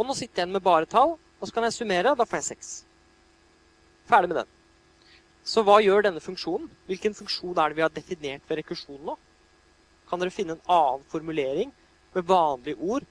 Og 0.00 0.06
nå 0.08 0.14
sitter 0.16 0.40
jeg 0.40 0.46
igjen 0.46 0.54
med 0.56 0.62
bare 0.64 0.86
tall, 0.88 1.10
og 1.20 1.44
så 1.44 1.52
kan 1.52 1.66
jeg 1.66 1.74
summere. 1.76 2.14
Da 2.16 2.24
får 2.24 2.38
jeg 2.38 2.46
seks. 2.46 2.70
Ferdig 4.08 4.30
med 4.30 4.38
den. 4.40 4.54
Så 5.44 5.60
hva 5.60 5.74
gjør 5.84 6.06
denne 6.06 6.22
funksjonen? 6.24 6.70
Hvilken 6.88 7.16
funksjon 7.18 7.52
er 7.52 7.68
det 7.68 7.76
vi 7.76 7.84
har 7.84 7.92
definert 7.92 8.48
ved 8.48 8.62
rekursjon 8.62 9.02
nå? 9.04 9.18
Kan 10.08 10.24
dere 10.24 10.32
finne 10.32 10.56
en 10.56 10.64
annen 10.72 11.04
formulering 11.12 11.76
med 12.16 12.26
vanlige 12.32 12.80
ord 12.80 13.04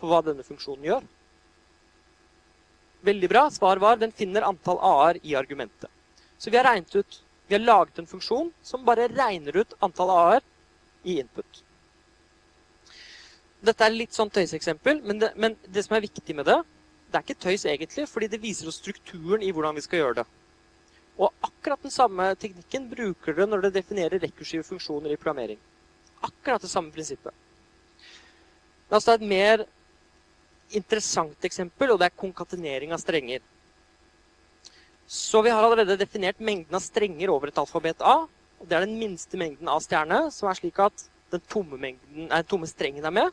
for 0.00 0.10
hva 0.10 0.20
denne 0.26 0.42
funksjonen 0.50 0.90
gjør? 0.90 1.06
Veldig 3.06 3.30
bra. 3.30 3.44
Svar 3.54 3.78
var 3.86 4.02
den 4.02 4.16
finner 4.18 4.48
antall 4.50 4.82
a-er 4.82 5.22
i 5.22 5.38
argumentet. 5.38 5.94
Så 6.42 6.50
vi 6.50 6.58
har 6.58 6.74
ut, 6.74 7.22
vi 7.46 7.54
har 7.54 7.62
laget 7.62 8.02
en 8.02 8.10
funksjon 8.10 8.50
som 8.66 8.82
bare 8.84 9.06
regner 9.14 9.62
ut 9.62 9.78
antall 9.78 10.10
a-er 10.18 10.46
i 11.06 11.20
input. 11.22 11.62
Dette 13.66 13.86
er 13.86 13.94
litt 13.94 14.14
sånn 14.14 14.30
tøyseksempel, 14.30 15.00
men 15.06 15.22
men 15.34 15.56
det 15.66 15.86
som 15.86 15.96
er 15.96 16.04
viktig 16.04 16.36
med 16.36 16.46
det, 16.46 16.58
det 17.10 17.18
er 17.18 17.24
ikke 17.24 17.44
tøys 17.46 17.64
egentlig, 17.64 18.08
fordi 18.10 18.28
det 18.28 18.42
viser 18.42 18.68
oss 18.68 18.80
strukturen 18.82 19.42
i 19.42 19.52
hvordan 19.54 19.78
vi 19.78 19.84
skal 19.84 20.02
gjøre 20.02 20.18
det. 20.20 20.26
Og 21.16 21.32
akkurat 21.48 21.82
den 21.82 21.94
samme 21.94 22.28
teknikken 22.36 22.90
bruker 22.90 23.32
dere 23.32 23.48
når 23.48 23.64
dere 23.64 23.78
definerer 23.78 24.20
rekursive 24.20 24.66
funksjoner 24.66 25.14
i 25.14 25.16
programmering. 25.16 25.58
Akkurat 26.26 26.60
det 26.60 26.70
samme 26.70 26.92
prinsippet. 26.92 27.32
La 28.90 28.98
oss 28.98 29.06
ta 29.08 29.16
et 29.16 29.24
mer 29.24 29.64
interessant 30.76 31.46
eksempel, 31.46 31.92
og 31.92 32.00
det 32.00 32.10
er 32.10 32.20
konkatenering 32.20 32.92
av 32.92 33.00
strenger. 33.00 33.40
Så 35.06 35.40
vi 35.46 35.54
har 35.54 35.62
allerede 35.62 35.96
definert 35.98 36.42
mengden 36.42 36.74
av 36.74 36.82
strenger 36.82 37.30
over 37.30 37.48
et 37.48 37.58
alfabet 37.62 38.02
A. 38.02 38.26
og 38.60 38.68
Det 38.68 38.76
er 38.76 38.86
den 38.86 38.98
minste 38.98 39.38
mengden 39.38 39.68
av 39.68 39.82
stjerne, 39.84 40.26
som 40.32 40.48
er 40.48 40.58
slik 40.58 40.78
at 40.82 41.06
den 41.32 41.42
tomme, 41.50 41.78
mengden, 41.80 42.28
nei, 42.30 42.42
tomme 42.48 42.68
strengen 42.70 43.04
er 43.04 43.14
med. 43.14 43.32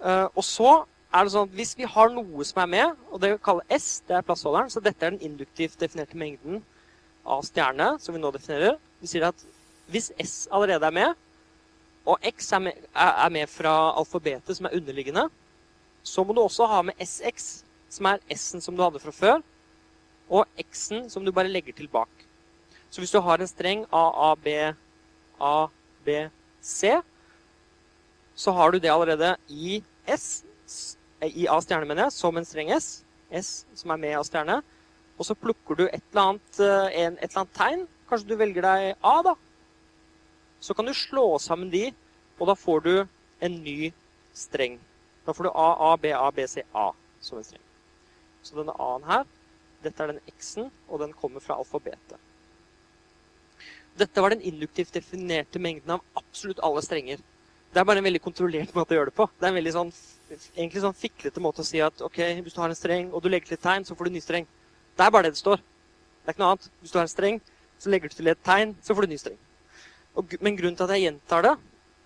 Uh, 0.00 0.28
og 0.34 0.44
så 0.46 0.74
er 1.10 1.26
det 1.26 1.32
sånn 1.34 1.48
at 1.48 1.56
hvis 1.58 1.74
vi 1.78 1.88
har 1.88 2.12
noe 2.14 2.44
som 2.46 2.62
er 2.62 2.70
med, 2.70 3.00
og 3.10 3.20
det 3.20 3.32
vi 3.32 3.40
kaller 3.44 3.74
S, 3.74 4.02
det 4.06 4.16
er 4.16 4.26
plassholderen, 4.26 4.70
så 4.72 4.82
dette 4.84 5.06
er 5.06 5.16
den 5.16 5.24
induktivt 5.26 5.80
definerte 5.80 6.18
mengden 6.20 6.60
av 7.26 7.42
stjerne 7.46 7.96
som 8.00 8.14
vi 8.14 8.22
nå 8.22 8.30
definerer. 8.34 8.78
Vi 9.02 9.10
sier 9.10 9.26
at 9.30 9.44
hvis 9.90 10.12
S 10.22 10.46
allerede 10.54 10.86
er 10.86 10.94
med, 10.94 11.26
og 12.08 12.22
X 12.30 12.52
er 12.56 12.62
med, 12.64 12.86
er 12.94 13.32
med 13.34 13.50
fra 13.50 13.74
alfabetet 13.98 14.56
som 14.56 14.68
er 14.68 14.76
underliggende, 14.78 15.26
så 16.06 16.24
må 16.24 16.32
du 16.32 16.40
også 16.44 16.68
ha 16.70 16.80
med 16.86 17.02
SX, 17.02 17.64
som 17.90 18.08
er 18.08 18.22
S-en 18.32 18.62
som 18.64 18.76
du 18.76 18.82
hadde 18.84 19.02
fra 19.02 19.12
før, 19.12 19.42
og 20.30 20.46
X-en 20.62 21.10
som 21.10 21.26
du 21.26 21.32
bare 21.34 21.50
legger 21.50 21.76
til 21.76 21.90
bak. 21.90 22.19
Så 22.90 23.02
hvis 23.02 23.12
du 23.14 23.20
har 23.22 23.38
en 23.38 23.48
streng 23.48 23.84
A, 23.94 24.04
A, 24.30 24.34
B, 24.34 24.54
A, 25.40 25.68
B, 26.04 26.16
C, 26.60 26.96
så 28.34 28.54
har 28.56 28.72
du 28.72 28.78
det 28.78 28.90
allerede 28.90 29.36
i 29.48 29.78
S, 30.10 30.42
i 31.22 31.46
A 31.46 31.60
stjerne, 31.62 31.86
mener 31.86 32.08
jeg, 32.08 32.16
som 32.16 32.36
en 32.36 32.46
streng 32.46 32.72
S. 32.74 33.02
S 33.30 33.50
som 33.78 33.92
er 33.94 34.00
med 34.02 34.16
A 34.18 34.24
stjerne. 34.26 34.58
Og 35.20 35.28
så 35.28 35.36
plukker 35.36 35.76
du 35.76 35.84
et 35.86 36.00
eller, 36.00 36.22
annet, 36.22 36.60
eh, 36.64 37.02
en, 37.04 37.18
et 37.18 37.28
eller 37.28 37.42
annet 37.44 37.56
tegn. 37.56 37.86
Kanskje 38.08 38.30
du 38.30 38.38
velger 38.40 38.64
deg 38.64 38.94
A, 39.06 39.16
da. 39.22 39.34
Så 40.60 40.74
kan 40.74 40.88
du 40.88 40.94
slå 40.96 41.26
sammen 41.38 41.70
de, 41.72 41.90
og 42.40 42.48
da 42.50 42.56
får 42.58 42.80
du 42.86 42.94
en 43.44 43.58
ny 43.62 43.92
streng. 44.34 44.80
Da 45.26 45.36
får 45.36 45.46
du 45.46 45.50
A, 45.52 45.68
A, 45.92 45.92
B, 46.00 46.10
A, 46.16 46.30
B, 46.34 46.48
C, 46.48 46.64
A 46.74 46.88
som 47.20 47.38
en 47.38 47.46
streng. 47.46 47.62
Så 48.42 48.56
denne 48.56 48.74
A-en 48.80 49.06
her, 49.06 49.28
dette 49.84 50.02
er 50.02 50.14
den 50.14 50.34
X-en, 50.34 50.72
og 50.88 51.04
den 51.04 51.12
kommer 51.16 51.44
fra 51.44 51.60
alfabetet. 51.60 52.18
Dette 53.98 54.22
var 54.22 54.34
den 54.34 54.44
induktivt 54.46 54.94
definerte 54.94 55.58
mengden 55.58 55.96
av 55.96 56.04
absolutt 56.18 56.62
alle 56.64 56.82
strenger. 56.84 57.20
Det 57.70 57.78
er 57.78 57.86
bare 57.86 58.02
en 58.02 58.06
veldig 58.06 58.22
kontrollert 58.22 58.72
måte 58.74 58.94
å 58.94 58.98
gjøre 58.98 59.12
det 59.12 59.16
på. 59.18 59.26
Det 59.38 59.46
er 59.46 59.52
en 59.52 59.58
veldig 59.58 59.72
sånn, 59.74 59.90
egentlig 60.56 60.82
sånn 60.82 60.96
fiklete 60.98 61.42
måte 61.42 61.62
å 61.62 61.66
si 61.66 61.82
at 61.84 62.02
ok, 62.02 62.18
hvis 62.42 62.56
du 62.56 62.60
har 62.62 62.72
en 62.72 62.78
streng 62.78 63.12
og 63.12 63.22
du 63.22 63.28
legger 63.30 63.52
til 63.52 63.58
et 63.58 63.66
tegn, 63.66 63.86
så 63.86 63.94
får 63.94 64.08
du 64.08 64.10
en 64.10 64.16
ny 64.18 64.22
streng. 64.24 64.48
Det 64.98 65.06
er 65.06 65.12
bare 65.14 65.28
det 65.28 65.36
det 65.36 65.42
står. 65.42 65.62
Det 65.62 66.30
er 66.30 66.34
ikke 66.34 66.42
noe 66.42 66.54
annet. 66.54 66.70
Hvis 66.82 66.94
du 66.94 66.98
har 66.98 67.06
en 67.06 67.12
streng, 67.12 67.40
så 67.80 67.92
legger 67.92 68.10
du 68.10 68.16
til 68.16 68.32
et 68.32 68.42
tegn, 68.46 68.74
så 68.82 68.96
får 68.96 69.06
du 69.06 69.10
en 69.10 69.14
ny 69.14 69.20
streng. 69.22 69.38
Og, 70.18 70.34
men 70.42 70.58
grunnen 70.58 70.78
til 70.78 70.88
at 70.88 70.96
jeg 70.96 71.06
gjentar 71.06 71.46
det, 71.46 71.54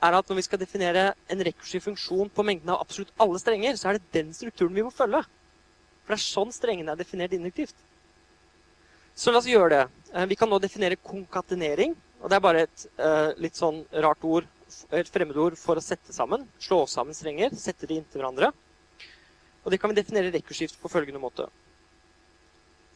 er 0.04 0.18
at 0.18 0.28
når 0.28 0.38
vi 0.38 0.44
skal 0.44 0.60
definere 0.60 1.06
en 1.32 1.46
rekursiv 1.48 1.80
funksjon 1.86 2.30
på 2.34 2.44
mengden 2.44 2.74
av 2.74 2.82
absolutt 2.84 3.14
alle 3.24 3.40
strenger, 3.40 3.78
så 3.80 3.88
er 3.88 3.98
det 3.98 4.12
den 4.12 4.34
strukturen 4.36 4.76
vi 4.76 4.84
må 4.84 4.92
følge. 4.92 5.24
For 6.04 6.12
det 6.12 6.20
er 6.20 6.26
sånn 6.26 6.52
strengene 6.52 6.92
er 6.92 7.00
definert 7.00 7.32
induktivt. 7.32 7.76
Så 9.14 9.30
la 9.30 9.38
oss 9.38 9.46
gjøre 9.48 9.70
det. 9.70 9.84
Eh, 10.14 10.26
vi 10.30 10.38
kan 10.38 10.50
nå 10.50 10.58
definere 10.62 10.98
konkatenering. 10.98 11.94
Og 12.24 12.30
det 12.30 12.36
er 12.38 12.44
bare 12.44 12.60
et 12.64 12.82
uh, 12.96 13.34
litt 13.36 13.58
sånn 13.58 13.82
rart 14.00 14.22
ord 14.24 14.46
et 14.96 15.10
fremmedord 15.12 15.58
for 15.60 15.76
å 15.76 15.82
sette 15.84 16.14
sammen. 16.16 16.46
Slå 16.62 16.84
sammen 16.88 17.14
strenger, 17.16 17.52
sette 17.58 17.86
de 17.86 17.98
inntil 18.00 18.22
hverandre. 18.22 18.48
Og 19.64 19.72
det 19.72 19.78
kan 19.80 19.92
vi 19.92 19.98
definere 19.98 20.32
rekkursskift 20.32 20.80
på 20.80 20.90
følgende 20.92 21.20
måte. 21.20 21.46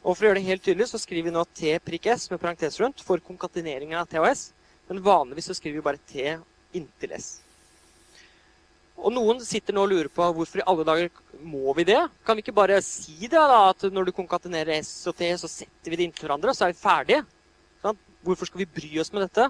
Og 0.01 0.15
For 0.15 0.25
å 0.25 0.31
gjøre 0.31 0.41
det 0.41 0.49
helt 0.49 0.65
tydelig 0.65 0.89
så 0.91 1.01
skriver 1.03 1.29
vi 1.29 1.35
nå 1.35 1.45
T 1.59 1.75
prikk 1.85 2.09
S 2.15 2.29
med 2.33 2.41
parentes 2.41 2.79
rundt 2.81 3.03
for 3.05 3.21
konkateneringen 3.25 3.99
av 4.01 4.09
T 4.09 4.17
og 4.21 4.31
S. 4.31 4.49
Men 4.89 5.05
vanligvis 5.05 5.51
så 5.51 5.59
skriver 5.59 5.81
vi 5.81 5.87
bare 5.91 6.07
T 6.09 6.39
inntil 6.79 7.15
S. 7.19 7.29
Og 8.99 9.15
noen 9.15 9.39
sitter 9.47 9.77
nå 9.77 9.85
og 9.87 9.93
lurer 9.93 10.09
på 10.11 10.27
hvorfor 10.35 10.61
i 10.61 10.67
alle 10.67 10.87
dager 10.87 11.11
må 11.47 11.73
vi 11.79 11.87
det? 11.87 12.01
Kan 12.27 12.37
vi 12.37 12.43
ikke 12.43 12.57
bare 12.57 12.81
si 12.83 13.15
det, 13.29 13.39
da, 13.39 13.69
at 13.71 13.85
når 13.95 14.09
du 14.09 14.17
konkatenerer 14.17 14.81
S 14.81 15.07
og 15.07 15.15
T, 15.19 15.29
så 15.39 15.51
setter 15.51 15.93
vi 15.93 16.01
det 16.01 16.09
inntil 16.09 16.27
hverandre, 16.27 16.51
og 16.51 16.59
så 16.59 16.67
er 16.67 16.75
vi 16.75 16.83
ferdige? 16.83 17.23
Hvorfor 18.27 18.49
skal 18.49 18.65
vi 18.65 18.73
bry 18.75 18.91
oss 18.99 19.13
med 19.15 19.23
dette? 19.23 19.47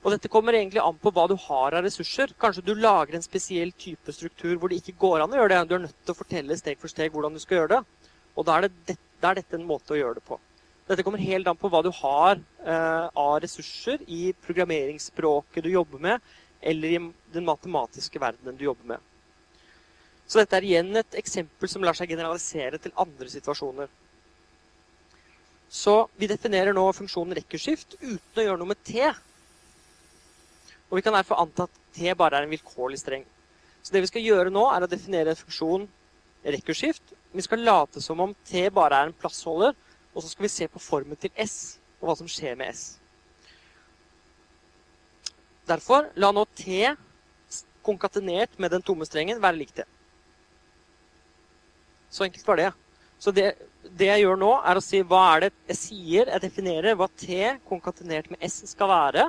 Og 0.00 0.14
dette 0.14 0.30
kommer 0.32 0.56
egentlig 0.56 0.80
an 0.82 0.96
på 0.98 1.12
hva 1.14 1.26
du 1.30 1.36
har 1.38 1.76
av 1.76 1.84
ressurser. 1.84 2.32
Kanskje 2.40 2.64
du 2.66 2.72
lager 2.74 3.14
en 3.16 3.24
spesiell 3.24 3.70
type 3.78 4.12
struktur 4.16 4.56
hvor 4.58 4.72
det 4.72 4.80
ikke 4.80 4.98
går 4.98 5.22
an 5.22 5.34
å 5.34 5.38
gjøre 5.38 5.52
det. 5.52 5.60
Du 5.68 5.74
er 5.76 5.82
nødt 5.84 5.98
til 6.02 6.14
å 6.14 6.18
fortelle 6.18 6.56
steg 6.58 6.80
for 6.80 6.90
steg 6.90 7.12
hvordan 7.14 7.36
du 7.36 7.42
skal 7.42 7.60
gjøre 7.60 7.74
det. 7.76 8.10
Og 8.34 8.46
da 8.48 8.56
er, 8.56 8.70
det, 8.88 8.96
da 9.20 9.30
er 9.30 9.40
dette 9.42 9.58
en 9.60 9.68
måte 9.68 9.94
å 9.94 10.00
gjøre 10.00 10.18
det 10.18 10.24
på. 10.26 10.40
Dette 10.90 11.04
kommer 11.06 11.22
helt 11.22 11.46
an 11.46 11.58
på 11.58 11.70
hva 11.70 11.84
du 11.86 11.90
har 12.00 12.40
eh, 12.40 13.06
av 13.06 13.36
ressurser 13.44 14.00
i 14.10 14.32
programmeringsspråket 14.42 15.62
du 15.62 15.70
jobber 15.70 16.02
med, 16.02 16.32
eller 16.60 16.88
i 16.88 17.00
den 17.32 17.46
matematiske 17.46 18.20
verdenen 18.20 18.58
du 18.58 18.66
jobber 18.66 18.94
med. 18.94 19.08
Så 20.30 20.38
dette 20.38 20.58
er 20.58 20.66
igjen 20.66 20.94
et 21.00 21.16
eksempel 21.18 21.70
som 21.70 21.82
lar 21.82 21.96
seg 21.98 22.12
generalisere 22.12 22.78
til 22.78 22.94
andre 23.00 23.26
situasjoner. 23.32 23.88
Så 25.70 25.94
vi 26.18 26.28
definerer 26.30 26.74
nå 26.74 26.84
funksjonen 26.94 27.34
rekkeskift 27.38 27.96
uten 27.98 28.38
å 28.38 28.44
gjøre 28.44 28.60
noe 28.60 28.70
med 28.72 28.82
T. 28.86 29.10
Og 30.90 30.98
vi 30.98 31.02
kan 31.06 31.14
derfor 31.14 31.42
anta 31.42 31.66
at 31.66 31.80
T 31.94 32.14
bare 32.18 32.38
er 32.38 32.46
en 32.46 32.54
vilkårlig 32.54 32.98
streng. 33.02 33.24
Så 33.82 33.94
det 33.94 34.04
vi 34.04 34.10
skal 34.10 34.26
gjøre 34.26 34.52
nå, 34.54 34.66
er 34.70 34.84
å 34.84 34.90
definere 34.90 35.32
en 35.32 35.38
funksjon 35.40 35.88
rekurskift. 36.44 37.14
Vi 37.32 37.42
skal 37.42 37.62
late 37.64 38.02
som 38.02 38.20
om 38.20 38.34
T 38.46 38.66
bare 38.74 38.98
er 38.98 39.10
en 39.10 39.16
plassholder, 39.16 39.74
og 40.14 40.22
så 40.22 40.30
skal 40.30 40.46
vi 40.46 40.52
se 40.52 40.68
på 40.68 40.82
formen 40.82 41.18
til 41.18 41.30
S, 41.38 41.78
og 42.00 42.10
hva 42.10 42.18
som 42.18 42.30
skjer 42.30 42.58
med 42.58 42.74
S. 42.74 42.99
Derfor, 45.70 46.10
la 46.18 46.32
nå 46.34 46.44
T 46.58 46.90
konkatenert 47.86 48.58
med 48.60 48.74
den 48.74 48.84
tomme 48.84 49.06
strengen 49.08 49.40
være 49.42 49.60
lik 49.60 49.72
T. 49.76 49.84
Så 52.10 52.26
enkelt 52.26 52.46
var 52.46 52.58
det. 52.58 52.70
Så 53.20 53.32
det, 53.36 53.52
det, 53.84 54.08
jeg 54.08 54.24
gjør 54.24 54.38
nå, 54.40 54.50
er 54.66 54.78
å 54.78 54.84
si 54.84 55.02
hva 55.06 55.20
er 55.34 55.44
det 55.44 55.50
jeg 55.70 55.78
sier, 55.78 56.30
jeg 56.32 56.42
definerer 56.42 56.96
hva 56.98 57.08
T 57.20 57.36
konkatenert 57.68 58.30
med 58.32 58.42
S 58.46 58.62
skal 58.72 58.90
være 58.90 59.28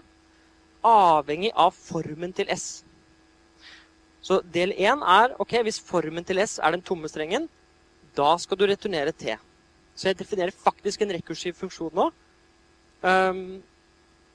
avhengig 0.87 1.51
av 1.59 1.75
formen 1.77 2.33
til 2.33 2.49
S. 2.49 2.83
Så 4.21 4.39
del 4.53 4.73
1 4.77 5.03
er 5.05 5.35
ok, 5.41 5.57
hvis 5.65 5.81
formen 5.83 6.25
til 6.25 6.41
S 6.41 6.57
er 6.61 6.73
den 6.73 6.83
tomme 6.85 7.09
strengen, 7.11 7.47
da 8.17 8.33
skal 8.41 8.57
du 8.57 8.65
returnere 8.69 9.13
T. 9.13 9.35
Så 9.95 10.09
jeg 10.09 10.19
definerer 10.19 10.55
faktisk 10.55 11.03
en 11.03 11.13
rekursiv 11.13 11.57
funksjon 11.59 11.93
nå 11.93 12.07
um, 13.03 13.41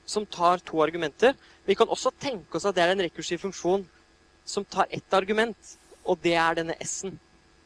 som 0.07 0.25
tar 0.25 0.63
to 0.65 0.79
argumenter. 0.83 1.35
Vi 1.67 1.75
kan 1.75 1.91
også 1.91 2.13
tenke 2.19 2.57
oss 2.57 2.65
at 2.65 2.75
det 2.77 2.85
er 2.85 2.93
en 2.93 3.03
rekursiv 3.03 3.41
funksjon 3.43 3.83
som 4.47 4.65
tar 4.65 4.87
ett 4.89 5.13
argument, 5.13 5.75
og 6.07 6.21
det 6.23 6.37
er 6.39 6.55
denne 6.55 6.77
S-en. 6.83 7.17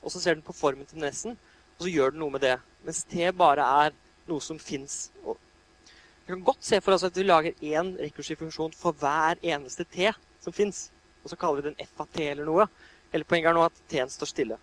Og 0.02 0.10
så 0.10 0.20
ser 0.20 0.36
den 0.36 0.46
på 0.46 0.56
formen 0.58 0.88
til 0.90 0.98
den 0.98 1.14
S-en, 1.14 1.38
og 1.78 1.86
så 1.86 1.94
gjør 1.94 2.16
den 2.16 2.24
noe 2.24 2.34
med 2.34 2.42
det. 2.42 2.58
Mens 2.86 3.04
T 3.06 3.30
bare 3.38 3.68
er 3.86 3.94
noe 4.30 4.42
som 4.42 4.58
fins. 4.60 5.12
Vi 5.22 6.34
kan 6.34 6.44
godt 6.46 6.66
se 6.66 6.82
for 6.82 6.96
oss 6.96 7.06
at 7.06 7.18
vi 7.18 7.28
lager 7.28 7.62
én 7.62 7.94
rekursiv 8.00 8.42
funksjon 8.42 8.74
for 8.78 8.98
hver 8.98 9.38
eneste 9.46 9.86
T 9.86 10.10
som 10.42 10.54
fins. 10.54 10.90
Og 11.22 11.30
så 11.30 11.38
kaller 11.38 11.62
vi 11.62 11.70
den 11.70 11.86
f 11.86 12.02
av 12.02 12.10
T 12.10 12.26
eller 12.26 12.48
noe. 12.48 12.68
Eller 13.14 13.28
poenget 13.28 13.52
er 13.52 13.58
nå 13.58 13.66
at 13.68 13.82
T-en 13.92 14.10
står 14.10 14.30
stille. 14.30 14.58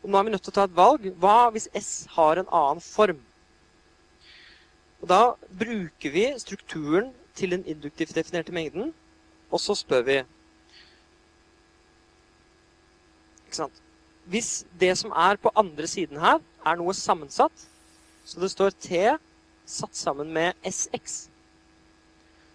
Og 0.00 0.08
nå 0.08 0.16
er 0.16 0.24
vi 0.24 0.32
nødt 0.32 0.46
til 0.46 0.54
å 0.54 0.56
ta 0.56 0.64
et 0.68 0.76
valg. 0.76 1.08
Hva 1.20 1.50
hvis 1.52 1.68
S 1.76 1.90
har 2.14 2.40
en 2.40 2.48
annen 2.48 2.80
form? 2.84 3.20
Og 5.00 5.08
Da 5.08 5.34
bruker 5.58 6.12
vi 6.12 6.26
strukturen 6.38 7.14
til 7.34 7.50
den 7.50 7.64
induktivt 7.64 8.14
definerte 8.14 8.52
mengden, 8.52 8.94
og 9.50 9.60
så 9.60 9.74
spør 9.74 10.02
vi 10.02 10.18
Ikke 13.46 13.56
sant? 13.56 13.82
Hvis 14.30 14.66
det 14.80 14.92
som 14.98 15.10
er 15.10 15.36
på 15.36 15.50
andre 15.56 15.86
siden 15.86 16.20
her, 16.20 16.38
er 16.66 16.76
noe 16.78 16.94
sammensatt, 16.94 17.66
så 18.24 18.40
det 18.40 18.50
står 18.52 18.70
T 18.78 19.18
satt 19.66 19.96
sammen 19.96 20.30
med 20.30 20.54
SX. 20.62 21.30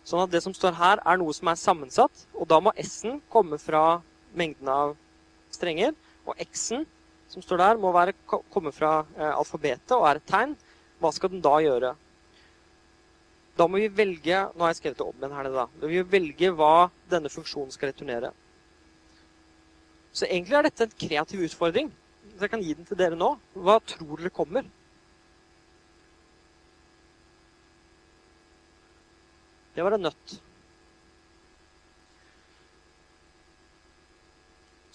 Sånn 0.05 0.21
at 0.21 0.31
det 0.31 0.43
som 0.45 0.53
står 0.53 0.77
her, 0.77 1.01
er 1.01 1.17
noe 1.17 1.34
som 1.34 1.49
er 1.49 1.60
sammensatt. 1.60 2.25
Og 2.38 2.47
da 2.47 2.62
må 2.62 2.71
S-en 2.79 3.17
komme 3.34 3.58
fra 3.60 4.01
mengden 4.38 4.69
av 4.69 4.93
strenger. 5.51 5.95
Og 6.29 6.38
X-en, 6.45 6.86
som 7.31 7.43
står 7.43 7.60
der, 7.63 7.81
må 7.81 7.91
være, 7.95 8.13
komme 8.29 8.71
fra 8.75 8.99
eh, 9.17 9.31
alfabetet 9.34 9.95
og 9.97 10.05
er 10.08 10.21
et 10.21 10.27
tegn. 10.29 10.53
Hva 11.01 11.12
skal 11.15 11.34
den 11.34 11.43
da 11.43 11.58
gjøre? 11.63 11.95
Da 13.55 13.67
må 13.67 13.79
vi 13.79 13.87
velge 13.87 14.39
Nå 14.51 14.65
har 14.65 14.73
jeg 14.73 14.81
skrevet 14.81 14.99
det 14.99 15.05
om 15.05 15.19
igjen 15.19 15.35
her 15.35 15.47
nede, 15.47 15.61
da. 15.61 15.67
Da 15.81 15.91
må 15.91 16.07
velge 16.11 16.51
hva 16.59 16.73
denne 17.11 17.31
funksjonen 17.31 17.71
skal 17.73 17.91
returnere. 17.91 18.31
Så 20.15 20.27
egentlig 20.27 20.57
er 20.57 20.67
dette 20.67 20.87
en 20.87 20.97
kreativ 21.05 21.43
utfordring. 21.47 21.91
Så 22.35 22.45
jeg 22.45 22.51
kan 22.51 22.63
gi 22.63 22.73
den 22.75 22.87
til 22.87 22.99
dere 22.99 23.19
nå. 23.19 23.35
Hva 23.55 23.77
tror 23.83 24.19
dere 24.19 24.33
kommer? 24.33 24.67
Det 29.75 29.83
var 29.83 29.95
en 29.95 30.05
nøtt. 30.07 30.37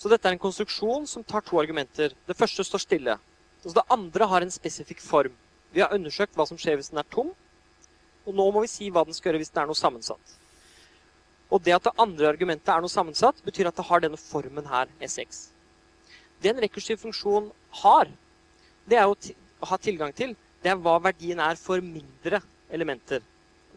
Så 0.01 0.09
dette 0.09 0.25
er 0.25 0.33
en 0.33 0.41
konstruksjon 0.41 1.05
som 1.09 1.25
tar 1.25 1.45
to 1.45 1.59
argumenter. 1.61 2.15
Det 2.25 2.37
første 2.37 2.65
står 2.65 2.81
stille. 2.81 3.17
Og 3.61 3.77
det 3.77 3.85
andre 3.93 4.29
har 4.29 4.45
en 4.45 4.53
spesifikk 4.53 5.03
form. 5.05 5.35
Vi 5.77 5.85
har 5.85 5.93
undersøkt 5.93 6.37
hva 6.37 6.47
som 6.49 6.57
skjer 6.61 6.79
hvis 6.81 6.89
den 6.93 7.03
er 7.03 7.09
tom, 7.13 7.35
og 8.27 8.37
nå 8.37 8.47
må 8.53 8.65
vi 8.65 8.71
si 8.71 8.91
hva 8.93 9.05
den 9.07 9.17
skal 9.17 9.31
gjøre 9.31 9.43
hvis 9.43 9.53
den 9.55 9.63
er 9.63 9.71
noe 9.71 9.79
sammensatt. 9.79 10.37
Og 11.51 11.63
det 11.65 11.75
at 11.75 11.89
det 11.89 11.97
andre 11.99 12.29
argumentet 12.31 12.71
er 12.71 12.83
noe 12.83 12.93
sammensatt, 12.93 13.41
betyr 13.47 13.71
at 13.71 13.79
det 13.79 13.87
har 13.89 14.03
denne 14.05 14.21
formen 14.21 14.69
her, 14.71 14.91
S6. 15.03 15.49
Det 16.41 16.53
en 16.53 16.63
rekursiv 16.63 17.01
funksjon 17.03 17.51
har, 17.83 18.11
det 18.89 19.01
er 19.01 19.11
å 19.11 19.17
ha 19.71 19.79
tilgang 19.83 20.15
til, 20.17 20.37
det 20.63 20.73
er 20.73 20.79
hva 20.81 20.99
verdien 21.03 21.41
er 21.43 21.59
for 21.59 21.83
mindre 21.83 22.43
elementer. 22.71 23.25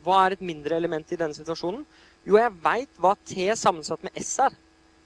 Hva 0.04 0.26
er 0.26 0.36
et 0.36 0.44
mindre 0.44 0.76
element 0.78 1.12
i 1.16 1.20
denne 1.20 1.36
situasjonen? 1.36 1.86
Jo, 2.28 2.38
jeg 2.40 2.54
veit 2.64 3.02
hva 3.02 3.16
T 3.28 3.48
sammensatt 3.60 4.04
med 4.06 4.16
S 4.20 4.36
er. 4.44 4.56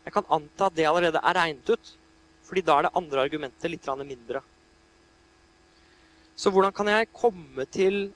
Jeg 0.06 0.13
kan 0.15 0.28
anta 0.34 0.69
at 0.69 0.76
det 0.78 0.86
allerede 0.89 1.21
er 1.21 1.38
regnet 1.38 1.69
ut. 1.69 1.93
Fordi 2.47 2.63
da 2.63 2.78
er 2.78 2.88
det 2.88 2.95
andre 2.95 3.23
argumentet 3.26 3.71
litt 3.71 3.88
mindre. 4.08 4.41
Så 6.38 6.52
hvordan 6.54 6.71
kan 6.71 6.88
jeg 6.88 7.10
komme 7.12 7.65
til 7.65 8.13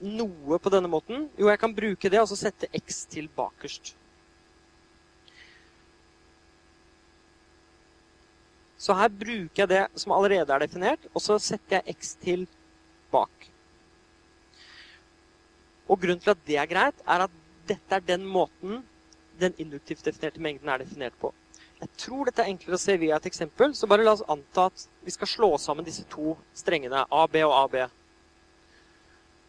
noe 0.00 0.58
på 0.60 0.72
denne 0.72 0.90
måten? 0.90 1.28
Jo, 1.38 1.48
jeg 1.50 1.60
kan 1.60 1.74
bruke 1.74 2.10
det 2.12 2.20
og 2.20 2.28
så 2.30 2.38
sette 2.38 2.68
x 2.76 3.04
til 3.12 3.30
bakerst. 3.36 3.94
Så 8.76 8.94
her 8.94 9.08
bruker 9.08 9.62
jeg 9.62 9.70
det 9.72 9.84
som 9.98 10.12
allerede 10.14 10.52
er 10.52 10.62
definert, 10.62 11.08
og 11.14 11.22
så 11.24 11.38
setter 11.42 11.80
jeg 11.80 11.96
x 11.96 12.12
til 12.22 12.44
bak. 13.10 13.48
Og 15.88 15.98
grunnen 16.02 16.20
til 16.20 16.34
at 16.34 16.44
det 16.46 16.58
er 16.60 16.68
greit, 16.70 17.00
er 17.06 17.24
at 17.24 17.40
dette 17.66 17.96
er 17.96 18.04
den 18.04 18.26
måten 18.28 18.84
den 19.40 19.56
induktivt 19.60 20.04
definerte 20.04 20.40
mengden 20.40 20.68
er 20.68 20.80
definert 20.80 21.16
på. 21.20 21.32
Jeg 21.80 21.88
tror 22.00 22.24
dette 22.24 22.44
er 22.44 22.48
enklere 22.48 22.78
å 22.78 22.80
se 22.80 22.94
via 23.00 23.18
et 23.18 23.26
eksempel, 23.28 23.74
så 23.76 23.88
bare 23.88 24.04
la 24.04 24.14
oss 24.16 24.24
anta 24.32 24.68
at 24.70 24.86
vi 25.04 25.12
skal 25.12 25.28
slå 25.28 25.50
sammen 25.60 25.84
disse 25.84 26.06
to 26.12 26.36
strengene, 26.56 27.04
AB 27.10 27.36
og 27.44 27.56
AB. 27.58 27.76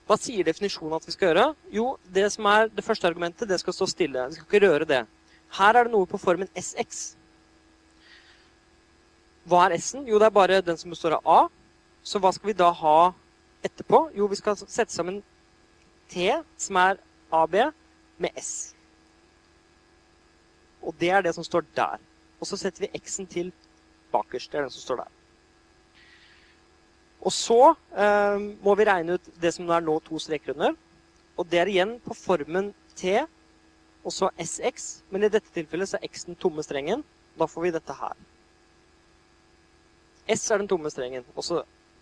Hva 0.07 0.15
sier 0.15 0.45
definisjonen 0.47 0.95
at 0.95 1.05
vi 1.07 1.11
skal 1.11 1.33
gjøre? 1.33 1.45
Jo, 1.73 1.85
det 2.15 2.29
som 2.31 2.47
er 2.47 2.69
det 2.71 2.85
første 2.85 3.07
argumentet, 3.09 3.49
det 3.49 3.59
skal 3.59 3.75
stå 3.75 3.87
stille. 3.91 4.27
Vi 4.29 4.37
skal 4.37 4.47
ikke 4.47 4.63
røre 4.63 4.87
det. 4.87 5.01
Her 5.57 5.75
er 5.75 5.87
det 5.87 5.91
noe 5.91 6.07
på 6.07 6.19
formen 6.21 6.47
SX. 6.55 7.17
Hva 9.47 9.65
er 9.65 9.75
S-en? 9.79 10.07
Jo, 10.07 10.19
det 10.19 10.29
er 10.29 10.35
bare 10.35 10.61
den 10.63 10.79
som 10.79 10.91
består 10.91 11.17
av 11.17 11.27
A. 11.27 11.41
Så 12.07 12.19
hva 12.23 12.31
skal 12.35 12.53
vi 12.53 12.55
da 12.55 12.69
ha 12.71 13.11
etterpå? 13.67 14.05
Jo, 14.15 14.29
vi 14.31 14.39
skal 14.39 14.55
sette 14.59 14.95
sammen 14.95 15.19
T, 16.07 16.31
som 16.55 16.79
er 16.79 16.99
AB, 17.35 17.59
med 18.17 18.39
S. 18.39 18.51
Og 20.79 20.95
det 20.99 21.11
er 21.11 21.23
det 21.25 21.35
som 21.35 21.43
står 21.43 21.67
der. 21.75 21.99
Og 22.39 22.47
så 22.47 22.59
setter 22.59 22.85
vi 22.85 22.95
x-en 23.01 23.27
til 23.27 23.51
bakerst. 24.13 24.51
Det 24.51 24.59
er 24.59 24.69
den 24.69 24.71
som 24.71 24.85
står 24.85 25.03
der. 25.03 25.16
Og 27.27 27.33
så 27.35 27.59
eh, 27.91 28.37
må 28.63 28.75
vi 28.79 28.87
regne 28.87 29.17
ut 29.17 29.31
det 29.41 29.51
som 29.55 29.67
er 29.73 29.83
nå 29.83 29.97
to 30.05 30.19
streker 30.21 30.55
under. 30.55 30.77
Og 31.35 31.49
det 31.51 31.59
er 31.59 31.71
igjen 31.71 31.97
på 32.05 32.15
formen 32.15 32.71
T 32.95 33.19
og 34.07 34.13
så 34.15 34.29
SX. 34.39 34.87
Men 35.11 35.27
i 35.27 35.31
dette 35.31 35.51
tilfellet 35.53 35.91
så 35.91 35.99
er 35.99 36.07
X 36.07 36.23
den 36.29 36.39
tomme 36.39 36.63
strengen. 36.63 37.03
Da 37.37 37.49
får 37.51 37.67
vi 37.67 37.73
dette 37.75 37.95
her. 37.99 38.15
S 40.27 40.47
er 40.51 40.59
den 40.59 40.67
tomme 40.67 40.89
strengen, 40.91 41.23
og 41.35 41.43
så 41.45 41.61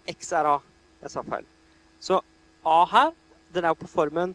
X 0.10 0.32
er 0.34 0.48
A. 0.50 0.56
Jeg 1.04 1.14
sa 1.14 1.22
feil. 1.26 1.46
Så 2.02 2.22
A 2.66 2.80
her, 2.90 3.12
den 3.54 3.66
er 3.66 3.74
jo 3.74 3.82
på 3.84 3.90
formen 3.90 4.34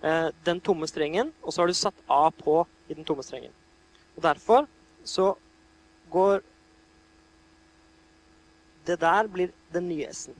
eh, 0.00 0.28
den 0.46 0.60
tomme 0.64 0.88
strengen, 0.88 1.32
og 1.42 1.52
så 1.52 1.62
har 1.62 1.68
du 1.68 1.76
satt 1.76 2.04
A 2.08 2.28
på 2.32 2.62
i 2.88 2.96
den 2.96 3.04
tomme 3.08 3.24
strengen. 3.24 3.52
Og 4.16 4.24
derfor 4.24 4.68
så 5.04 5.34
går 6.10 6.40
Det 8.88 9.00
der 9.00 9.26
blir 9.28 9.50
den 9.72 9.88
nye 9.88 10.08
S-en. 10.10 10.36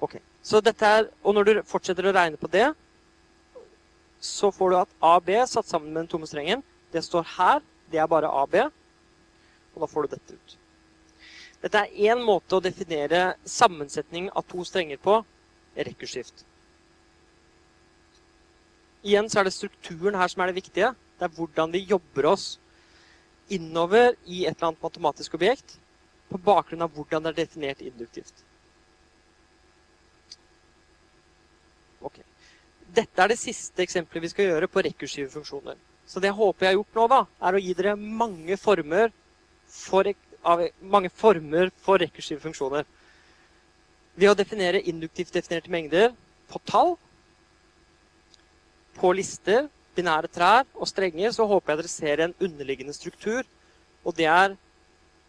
Ok, 0.00 0.18
så 0.42 0.60
dette 0.60 0.86
er, 0.86 1.08
Og 1.22 1.34
når 1.34 1.44
du 1.44 1.62
fortsetter 1.64 2.06
å 2.06 2.12
regne 2.12 2.36
på 2.36 2.50
det, 2.52 2.68
så 4.20 4.50
får 4.52 4.70
du 4.70 4.76
at 4.76 4.96
AB 5.04 5.30
satt 5.48 5.68
sammen 5.68 5.92
med 5.92 6.04
den 6.04 6.10
tomme 6.12 6.28
strengen. 6.28 6.62
Det 6.92 7.04
står 7.04 7.24
her. 7.36 7.62
Det 7.90 8.00
er 8.00 8.08
bare 8.10 8.30
AB. 8.42 8.56
Og 9.74 9.82
da 9.82 9.86
får 9.86 10.06
du 10.06 10.16
dette 10.16 10.34
ut. 10.34 10.56
Dette 11.62 11.82
er 11.82 12.12
én 12.12 12.22
måte 12.24 12.56
å 12.56 12.62
definere 12.62 13.36
sammensetning 13.44 14.28
av 14.36 14.44
to 14.48 14.64
strenger 14.64 15.00
på 15.02 15.20
rekkursskift. 15.76 16.44
Igjen 19.06 19.28
så 19.30 19.40
er 19.40 19.46
det 19.46 19.54
strukturen 19.54 20.18
her 20.18 20.28
som 20.32 20.42
er 20.42 20.50
det 20.50 20.60
viktige. 20.60 20.92
Det 21.16 21.28
er 21.28 21.36
hvordan 21.36 21.72
vi 21.72 21.84
jobber 21.86 22.32
oss 22.32 22.56
innover 23.52 24.16
i 24.26 24.44
et 24.44 24.56
eller 24.56 24.72
annet 24.72 24.82
matematisk 24.82 25.36
objekt 25.38 25.76
på 26.30 26.40
bakgrunn 26.42 26.84
av 26.86 26.92
hvordan 26.94 27.24
det 27.24 27.32
er 27.32 27.40
definert 27.44 27.82
induktivt. 27.84 28.44
Ok. 32.04 32.20
Dette 32.96 33.22
er 33.22 33.32
det 33.32 33.38
siste 33.40 33.84
eksempelet 33.84 34.26
vi 34.26 34.32
skal 34.32 34.50
gjøre 34.50 34.70
på 34.70 34.84
rekursive 34.86 35.30
funksjoner. 35.32 35.78
Så 36.06 36.22
det 36.22 36.30
jeg 36.30 36.38
håper 36.38 36.66
jeg 36.66 36.72
har 36.72 36.78
gjort 36.78 36.98
nå, 36.98 37.06
da, 37.10 37.20
er 37.48 37.56
å 37.56 37.62
gi 37.62 37.72
dere 37.74 37.96
mange 37.96 38.58
former 38.60 39.10
for, 39.70 40.12
mange 40.80 41.10
former 41.10 41.72
for 41.82 42.02
rekursive 42.02 42.42
funksjoner. 42.44 42.86
Ved 44.16 44.30
å 44.30 44.38
definere 44.38 44.84
induktivt 44.86 45.34
definerte 45.34 45.72
mengder 45.72 46.12
på 46.50 46.62
tall, 46.68 46.94
på 48.96 49.10
lister 49.12 49.66
binære 49.96 50.30
trær 50.32 50.64
og 50.76 50.88
strenger, 50.88 51.32
så 51.32 51.46
håper 51.48 51.72
jeg 51.72 51.80
dere 51.80 51.90
ser 51.90 52.22
en 52.24 52.36
underliggende 52.40 52.94
struktur. 52.96 53.42
Og 54.06 54.14
det 54.16 54.28
er 54.30 54.54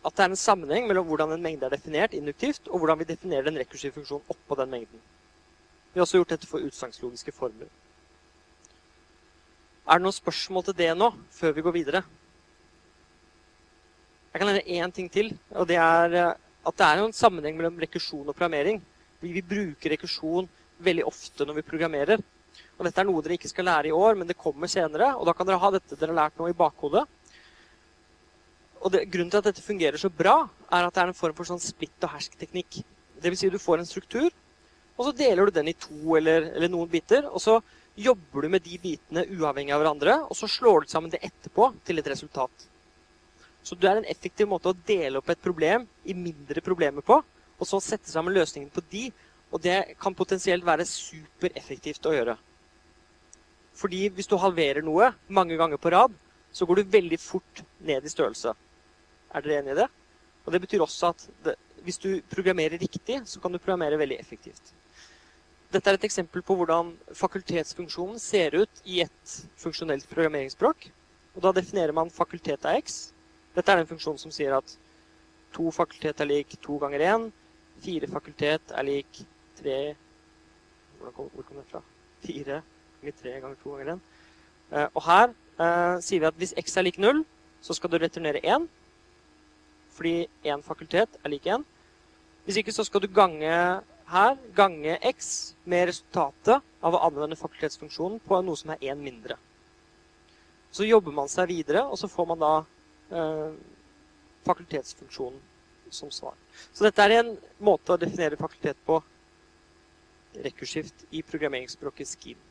at 0.08 0.16
det 0.16 0.24
er 0.24 0.32
en 0.32 0.40
sammenheng 0.40 0.88
mellom 0.88 1.08
hvordan 1.08 1.34
en 1.36 1.44
mengde 1.44 1.68
er 1.68 1.74
definert 1.76 2.16
induktivt, 2.16 2.70
og 2.72 2.80
hvordan 2.80 3.00
vi 3.02 3.10
definerer 3.10 3.50
den 3.50 3.60
rekursive 3.60 3.96
funksjonen 3.98 4.32
oppå 4.32 4.56
den 4.56 4.72
mengden. 4.72 5.02
Vi 5.92 6.00
har 6.00 6.06
også 6.06 6.22
gjort 6.22 6.32
dette 6.36 6.48
for 6.48 6.64
utsagnslogiske 6.64 7.34
formler. 7.36 7.68
Er 9.88 10.00
det 10.00 10.06
noen 10.06 10.16
spørsmål 10.16 10.68
til 10.68 10.78
det 10.80 10.92
nå, 10.96 11.12
før 11.32 11.56
vi 11.56 11.64
går 11.66 11.76
videre? 11.76 12.04
Jeg 14.32 14.40
kan 14.40 14.52
nevne 14.52 14.80
én 14.80 14.94
ting 14.94 15.12
til, 15.12 15.32
og 15.52 15.68
det 15.68 15.80
er 15.82 16.16
eh, 16.16 16.34
at 16.68 16.76
det 16.78 16.88
er 16.88 17.02
en 17.02 17.16
sammenheng 17.16 17.56
mellom 17.58 17.80
rekursjon 17.80 18.28
og 18.28 18.36
programmering. 18.36 18.82
Vi, 19.24 19.42
bruker 19.42 19.94
rekursjon 19.96 20.50
veldig 20.84 21.06
ofte 21.08 21.48
når 21.48 21.62
vi 21.62 21.68
programmerer. 21.70 22.22
Og 22.78 22.86
dette 22.86 23.02
er 23.02 23.08
noe 23.08 23.24
dere 23.24 23.38
ikke 23.38 23.50
skal 23.50 23.66
lære 23.70 23.90
i 23.90 23.96
år, 23.96 24.18
men 24.20 24.28
det 24.28 24.38
kommer 24.38 24.70
senere. 24.70 25.14
Og 25.16 25.26
da 25.26 25.34
kan 25.34 25.48
dere 25.48 25.62
ha 25.64 25.72
dette 25.74 25.96
dere 25.96 26.12
har 26.12 26.20
lært 26.20 26.38
nå 26.38 26.50
i 26.52 26.58
bakhodet. 26.58 27.06
Og 28.82 28.94
det, 28.94 29.06
Grunnen 29.12 29.32
til 29.34 29.42
at 29.42 29.50
dette 29.50 29.64
fungerer 29.66 30.00
så 30.02 30.12
bra, 30.14 30.42
er 30.72 30.86
at 30.86 30.94
det 30.94 31.04
er 31.04 31.12
en 31.12 31.18
form 31.18 31.36
for 31.38 31.50
sånn 31.50 31.62
splitt 31.62 32.06
og 32.06 32.14
hersk-teknikk. 32.14 32.82
Vil 33.24 33.38
si 33.40 33.50
du 33.50 33.58
får 33.62 33.82
en 33.82 33.90
struktur, 33.90 34.30
og 34.98 35.06
så 35.06 35.14
deler 35.18 35.48
du 35.48 35.54
den 35.54 35.70
i 35.72 35.78
to 35.78 36.18
eller, 36.18 36.50
eller, 36.56 36.72
noen 36.74 36.90
biter. 36.90 37.28
Og 37.30 37.42
så 37.42 37.60
jobber 37.98 38.46
du 38.46 38.52
med 38.54 38.66
de 38.66 38.80
bitene 38.82 39.26
uavhengig 39.38 39.74
av 39.74 39.84
hverandre, 39.84 40.18
og 40.26 40.38
så 40.38 40.50
slår 40.50 40.86
du 40.86 40.92
sammen 40.92 41.14
det 41.14 41.22
etterpå 41.26 41.72
til 41.86 42.02
et 42.02 42.10
resultat. 42.14 42.68
Så 43.66 43.76
det 43.76 43.90
er 43.90 44.00
en 44.00 44.10
effektiv 44.10 44.50
måte 44.50 44.72
å 44.72 44.78
dele 44.88 45.20
opp 45.20 45.30
et 45.30 45.42
problem 45.44 45.88
i 46.08 46.16
mindre 46.18 46.64
problemer 46.66 47.06
på, 47.06 47.20
og 47.58 47.68
så 47.68 47.82
sette 47.84 48.10
sammen 48.10 48.36
løsningen 48.38 48.72
på 48.74 48.84
de. 48.92 49.08
Og 49.52 49.62
det 49.64 49.98
kan 50.02 50.16
potensielt 50.18 50.66
være 50.68 50.86
supereffektivt 50.88 52.06
å 52.08 52.14
gjøre. 52.16 52.38
Fordi 53.78 54.08
hvis 54.10 54.30
du 54.30 54.38
halverer 54.42 54.86
noe 54.86 55.12
mange 55.30 55.58
ganger 55.60 55.80
på 55.82 55.92
rad, 55.94 56.16
så 56.52 56.66
går 56.66 56.80
du 56.80 56.96
veldig 56.96 57.20
fort 57.22 57.62
ned 57.86 58.06
i 58.06 58.12
størrelse. 58.12 58.54
Er 59.36 59.44
dere 59.44 59.62
enig 59.62 59.74
i 59.76 59.80
det? 59.82 59.88
Og 60.46 60.54
det 60.54 60.62
betyr 60.64 60.84
også 60.86 61.12
at 61.12 61.24
det, 61.44 61.56
hvis 61.84 62.00
du 62.00 62.10
programmerer 62.32 62.80
riktig, 62.80 63.22
så 63.26 63.40
kan 63.44 63.52
du 63.52 63.60
programmere 63.60 64.00
veldig 64.00 64.20
effektivt. 64.20 64.74
Dette 65.72 65.92
er 65.92 65.98
et 65.98 66.06
eksempel 66.08 66.44
på 66.48 66.56
hvordan 66.56 66.94
fakultetsfunksjonen 67.16 68.20
ser 68.24 68.56
ut 68.56 68.82
i 68.88 69.02
et 69.04 69.34
funksjonelt 69.60 70.08
programmeringsspråk. 70.08 70.88
Og 71.36 71.44
da 71.44 71.52
definerer 71.58 71.92
man 71.96 72.12
fakultet 72.14 72.64
av 72.66 72.80
x. 72.80 73.12
Dette 73.56 73.74
er 73.74 73.84
en 73.84 73.90
funksjon 73.90 74.20
som 74.22 74.32
sier 74.32 74.56
at 74.56 74.78
to 75.56 75.68
fakultet 75.76 76.24
er 76.24 76.30
lik 76.30 76.56
to 76.64 76.80
ganger 76.80 77.04
én. 77.10 77.28
Fire 77.84 78.08
fakultet 78.10 78.72
er 78.72 78.88
lik 78.88 79.22
tre 79.60 79.78
Hvor 80.98 81.12
kom 81.14 81.60
det 81.60 81.68
fra? 81.70 81.84
Fire 82.24 82.62
ganger 83.02 83.20
tre 83.22 83.36
ganger 83.42 83.60
to 83.62 83.76
ganger 83.76 83.94
1. 83.94 84.02
Eh, 84.72 84.88
og 84.94 85.04
her 85.06 85.28
eh, 85.30 86.00
sier 86.02 86.24
vi 86.24 86.30
at 86.32 86.40
hvis 86.40 86.56
x 86.58 86.78
er 86.78 86.88
lik 86.88 86.98
null, 86.98 87.22
så 87.62 87.76
skal 87.78 87.92
du 87.92 88.00
returnere 88.02 88.42
1. 88.42 88.66
Fordi 89.98 90.28
én 90.46 90.64
fakultet 90.66 91.18
er 91.24 91.34
lik 91.34 91.50
én. 91.50 91.66
Hvis 92.46 92.62
ikke 92.62 92.76
så 92.76 92.86
skal 92.88 93.04
du 93.04 93.10
gange 93.12 93.52
her 94.08 94.38
gange 94.56 94.98
x 95.04 95.56
med 95.66 95.90
resultatet 95.90 96.64
av 96.80 96.96
å 96.96 97.02
anvende 97.10 97.36
fakultetsfunksjonen 97.40 98.22
på 98.24 98.40
noe 98.46 98.60
som 98.60 98.72
er 98.72 98.86
én 98.94 99.02
mindre. 99.02 99.36
Så 100.72 100.88
jobber 100.88 101.16
man 101.16 101.28
seg 101.32 101.50
videre, 101.52 101.84
og 101.84 102.00
så 102.00 102.08
får 102.12 102.30
man 102.30 102.40
da 102.40 102.54
eh, 103.12 103.52
fakultetsfunksjonen 104.48 105.42
som 105.92 106.12
svar. 106.12 106.36
Så 106.72 106.86
dette 106.88 107.04
er 107.04 107.18
en 107.18 107.34
måte 107.64 107.96
å 107.96 108.00
definere 108.00 108.40
fakultet 108.40 108.80
på 108.88 109.00
rekursivt 110.44 111.08
i 111.12 111.24
programmeringsspråket 111.26 112.12
Scheme. 112.14 112.44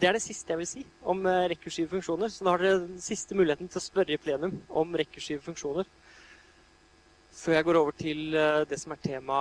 Det 0.00 0.08
er 0.08 0.16
det 0.16 0.24
siste 0.24 0.50
jeg 0.50 0.58
vil 0.58 0.68
si 0.68 0.84
om 1.08 1.20
eh, 1.30 1.48
rekursive 1.52 1.92
funksjoner. 1.94 2.32
Så 2.32 2.44
da 2.44 2.52
har 2.56 2.64
dere 2.64 2.84
den 2.88 3.00
siste 3.00 3.36
muligheten 3.38 3.70
til 3.70 3.78
å 3.78 3.84
spørre 3.84 4.16
i 4.16 4.20
plenum 4.20 4.56
om 4.68 4.96
rekursive 4.98 5.40
funksjoner. 5.44 5.86
Før 7.32 7.52
jeg 7.52 7.64
går 7.64 7.76
over 7.80 7.90
til 7.96 8.34
eh, 8.36 8.62
det 8.68 8.76
som 8.80 8.92
er 8.92 8.98
tema 9.00 9.36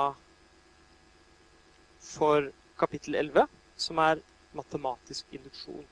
for 1.99 2.47
kapittel 2.79 3.15
11, 3.19 3.43
som 3.75 3.97
er 3.99 4.21
matematisk 4.55 5.25
induksjon. 5.35 5.83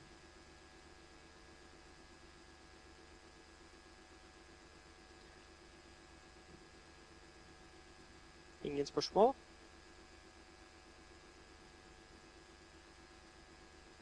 Ingen 8.64 8.86
spørsmål? 8.86 9.36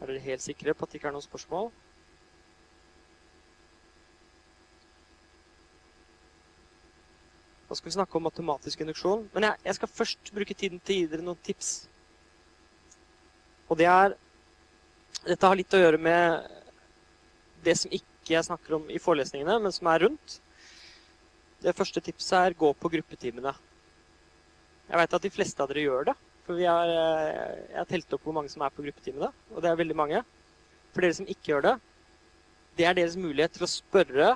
Er 0.01 0.05
dere 0.05 0.19
helt 0.19 0.41
sikre 0.45 0.73
på 0.73 0.85
at 0.85 0.93
det 0.93 1.01
ikke 1.01 1.09
er 1.09 1.17
noen 1.17 1.25
spørsmål? 1.25 1.73
Skal 7.77 7.91
vi 7.91 7.93
snakke 7.93 8.17
om 8.17 8.25
matematisk 8.25 8.81
induksjon. 8.81 9.27
Men 9.35 9.45
jeg, 9.51 9.61
jeg 9.67 9.77
skal 9.77 9.91
først 9.99 10.31
bruke 10.33 10.55
tiden 10.57 10.79
til 10.81 10.95
å 10.95 10.99
gi 11.03 11.09
dere 11.11 11.25
noen 11.25 11.43
tips. 11.45 11.71
Og 13.69 13.77
det 13.77 13.89
er 13.91 14.15
Dette 15.27 15.49
har 15.49 15.57
litt 15.57 15.73
å 15.73 15.79
gjøre 15.79 15.99
med 15.99 16.45
det 17.65 17.73
som 17.75 17.91
ikke 17.91 18.35
jeg 18.35 18.45
snakker 18.45 18.75
om 18.77 18.85
i 18.93 18.99
forelesningene, 19.01 19.57
men 19.59 19.73
som 19.75 19.89
er 19.91 20.05
rundt. 20.05 20.37
Det 21.63 21.73
første 21.75 22.03
tipset 22.05 22.37
er 22.37 22.55
gå 22.55 22.69
på 22.77 22.91
gruppetimene. 22.93 23.51
Jeg 24.87 25.01
veit 25.01 25.15
at 25.17 25.25
de 25.25 25.31
fleste 25.33 25.63
av 25.63 25.71
dere 25.71 25.83
gjør 25.83 26.09
det. 26.11 26.15
For 26.47 26.61
har, 26.61 26.93
eh, 26.93 27.55
jeg 27.73 27.79
har 27.81 27.89
telt 27.89 28.13
opp 28.15 28.23
hvor 28.23 28.37
mange 28.37 28.51
som 28.53 28.63
er 28.63 28.71
på 28.71 28.85
gruppetimene, 28.85 29.31
og 29.51 29.63
det 29.63 29.71
er 29.71 29.81
veldig 29.81 29.97
mange. 29.99 30.21
For 30.93 31.03
dere 31.03 31.17
som 31.17 31.27
ikke 31.27 31.51
gjør 31.51 31.65
det, 31.65 31.75
det 32.77 32.85
er 32.87 32.95
deres 32.95 33.17
mulighet 33.19 33.57
til 33.57 33.65
å 33.67 33.73
spørre 33.73 34.29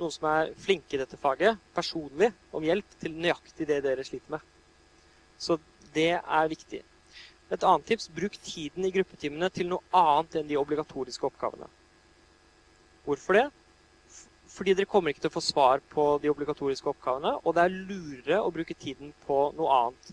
noen 0.00 0.14
som 0.14 0.28
er 0.30 0.52
flinke 0.58 0.96
i 0.96 1.00
dette 1.00 1.18
faget, 1.20 1.58
personlig 1.74 2.30
om 2.54 2.64
hjelp 2.64 2.94
til 3.00 3.16
nøyaktig 3.16 3.66
det 3.68 3.82
dere 3.84 4.06
sliter 4.06 4.36
med. 4.36 4.54
Så 5.38 5.58
det 5.94 6.12
er 6.18 6.50
viktig. 6.50 6.82
Et 7.48 7.64
annet 7.64 7.86
tips 7.88 8.10
bruk 8.12 8.34
tiden 8.44 8.84
i 8.84 8.92
gruppetimene 8.92 9.48
til 9.52 9.70
noe 9.70 9.84
annet 9.96 10.40
enn 10.40 10.50
de 10.50 10.58
obligatoriske 10.60 11.24
oppgavene. 11.30 11.68
Hvorfor 13.06 13.38
det? 13.38 13.46
Fordi 14.52 14.74
dere 14.76 14.88
kommer 14.90 15.12
ikke 15.12 15.22
til 15.24 15.30
å 15.30 15.36
få 15.38 15.44
svar 15.44 15.80
på 15.92 16.04
de 16.22 16.30
obligatoriske 16.32 16.90
oppgavene, 16.90 17.36
og 17.44 17.54
det 17.56 17.64
er 17.64 17.76
lurere 17.88 18.40
å 18.42 18.52
bruke 18.52 18.76
tiden 18.76 19.14
på 19.26 19.38
noe 19.56 19.80
annet. 19.80 20.12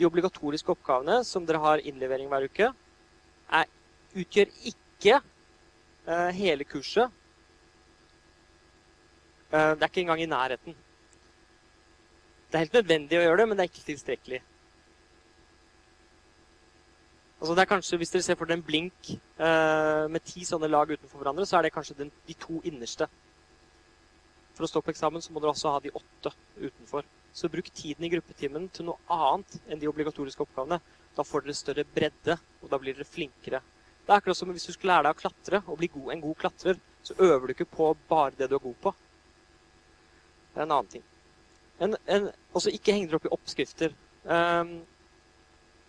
De 0.00 0.08
obligatoriske 0.08 0.72
oppgavene 0.72 1.20
som 1.28 1.44
dere 1.48 1.60
har 1.60 1.84
innlevering 1.84 2.30
hver 2.32 2.46
uke, 2.48 2.70
er, 3.60 3.70
utgjør 4.16 4.52
ikke 4.70 5.18
eh, 5.18 6.30
hele 6.38 6.64
kurset. 6.68 7.12
Uh, 9.50 9.74
det 9.74 9.82
er 9.82 9.90
ikke 9.90 10.04
engang 10.04 10.22
i 10.22 10.30
nærheten. 10.30 10.76
Det 12.50 12.58
er 12.58 12.64
helt 12.64 12.78
nødvendig 12.80 13.18
å 13.18 13.22
gjøre 13.22 13.42
det, 13.42 13.48
men 13.48 13.58
det 13.58 13.64
er 13.64 13.70
ikke 13.70 13.86
tilstrekkelig. 13.86 14.40
Altså 17.40 17.54
det 17.56 17.62
er 17.62 17.70
kanskje, 17.70 17.96
Hvis 17.96 18.10
dere 18.12 18.22
ser 18.22 18.36
for 18.36 18.50
dere 18.50 18.58
en 18.58 18.66
blink 18.66 19.14
uh, 19.40 20.06
med 20.12 20.22
ti 20.26 20.44
sånne 20.44 20.68
lag 20.68 20.90
utenfor 20.90 21.22
hverandre, 21.22 21.46
så 21.48 21.56
er 21.58 21.66
det 21.66 21.74
kanskje 21.74 21.96
den, 22.02 22.12
de 22.28 22.36
to 22.36 22.60
innerste. 22.68 23.08
For 24.54 24.66
å 24.66 24.70
stå 24.70 24.82
på 24.84 24.92
eksamen 24.92 25.22
så 25.24 25.32
må 25.32 25.40
dere 25.40 25.54
også 25.54 25.72
ha 25.72 25.80
de 25.80 25.94
åtte 25.94 26.34
utenfor. 26.58 27.06
Så 27.32 27.48
bruk 27.48 27.70
tiden 27.72 28.04
i 28.04 28.10
gruppetimen 28.12 28.66
til 28.74 28.90
noe 28.90 28.98
annet 29.14 29.56
enn 29.70 29.80
de 29.80 29.88
obligatoriske 29.88 30.44
oppgavene. 30.44 30.80
Da 31.16 31.24
får 31.24 31.46
dere 31.46 31.56
større 31.56 31.86
bredde, 31.94 32.36
og 32.60 32.70
da 32.70 32.78
blir 32.82 32.98
dere 32.98 33.08
flinkere. 33.08 33.62
Det 34.04 34.12
er 34.12 34.18
akkurat 34.18 34.36
som 34.36 34.50
hvis 34.52 34.66
du 34.66 34.74
skulle 34.74 34.92
lære 34.92 35.08
deg 35.08 35.16
å 35.16 35.20
klatre 35.22 35.62
og 35.64 35.78
bli 35.80 35.88
god, 35.94 36.10
en 36.12 36.24
god 36.26 36.36
klatrer, 36.42 36.82
så 37.06 37.16
øver 37.24 37.46
du 37.46 37.54
ikke 37.54 37.70
på 37.72 37.92
bare 38.10 38.34
det 38.36 38.50
du 38.50 38.58
er 38.58 38.66
god 38.66 38.78
på. 38.82 38.92
Det 40.50 40.60
er 40.60 40.66
en 40.66 40.76
annen 40.76 40.92
ting. 40.92 41.04
En, 41.80 41.96
en, 42.12 42.28
også 42.56 42.72
ikke 42.76 42.94
heng 42.94 43.08
dere 43.08 43.20
opp 43.20 43.28
i 43.28 43.34
oppskrifter. 43.34 43.94
Um, 44.24 44.80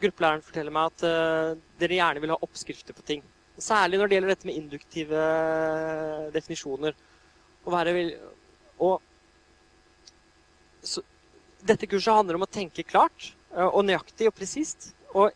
gruppelæreren 0.01 0.43
forteller 0.45 0.73
meg 0.73 0.91
at 0.91 1.05
uh, 1.05 1.59
dere 1.81 1.97
gjerne 1.99 2.23
vil 2.23 2.33
ha 2.33 2.39
oppskrifter 2.47 2.95
på 2.97 3.05
ting. 3.07 3.23
Særlig 3.61 3.99
når 3.99 4.09
det 4.09 4.17
gjelder 4.17 4.33
dette 4.33 4.47
med 4.49 4.57
induktive 4.57 5.23
definisjoner. 6.33 6.95
Og, 7.61 7.73
være, 7.75 7.93
og 8.81 9.01
så, 10.81 11.03
dette 11.61 11.89
kurset 11.89 12.15
handler 12.15 12.39
om 12.39 12.47
å 12.47 12.49
tenke 12.49 12.87
klart 12.87 13.31
eh, 13.53 13.67
og 13.67 13.83
nøyaktig 13.85 14.31
og 14.31 14.35
presist. 14.37 14.91
Og 15.13 15.29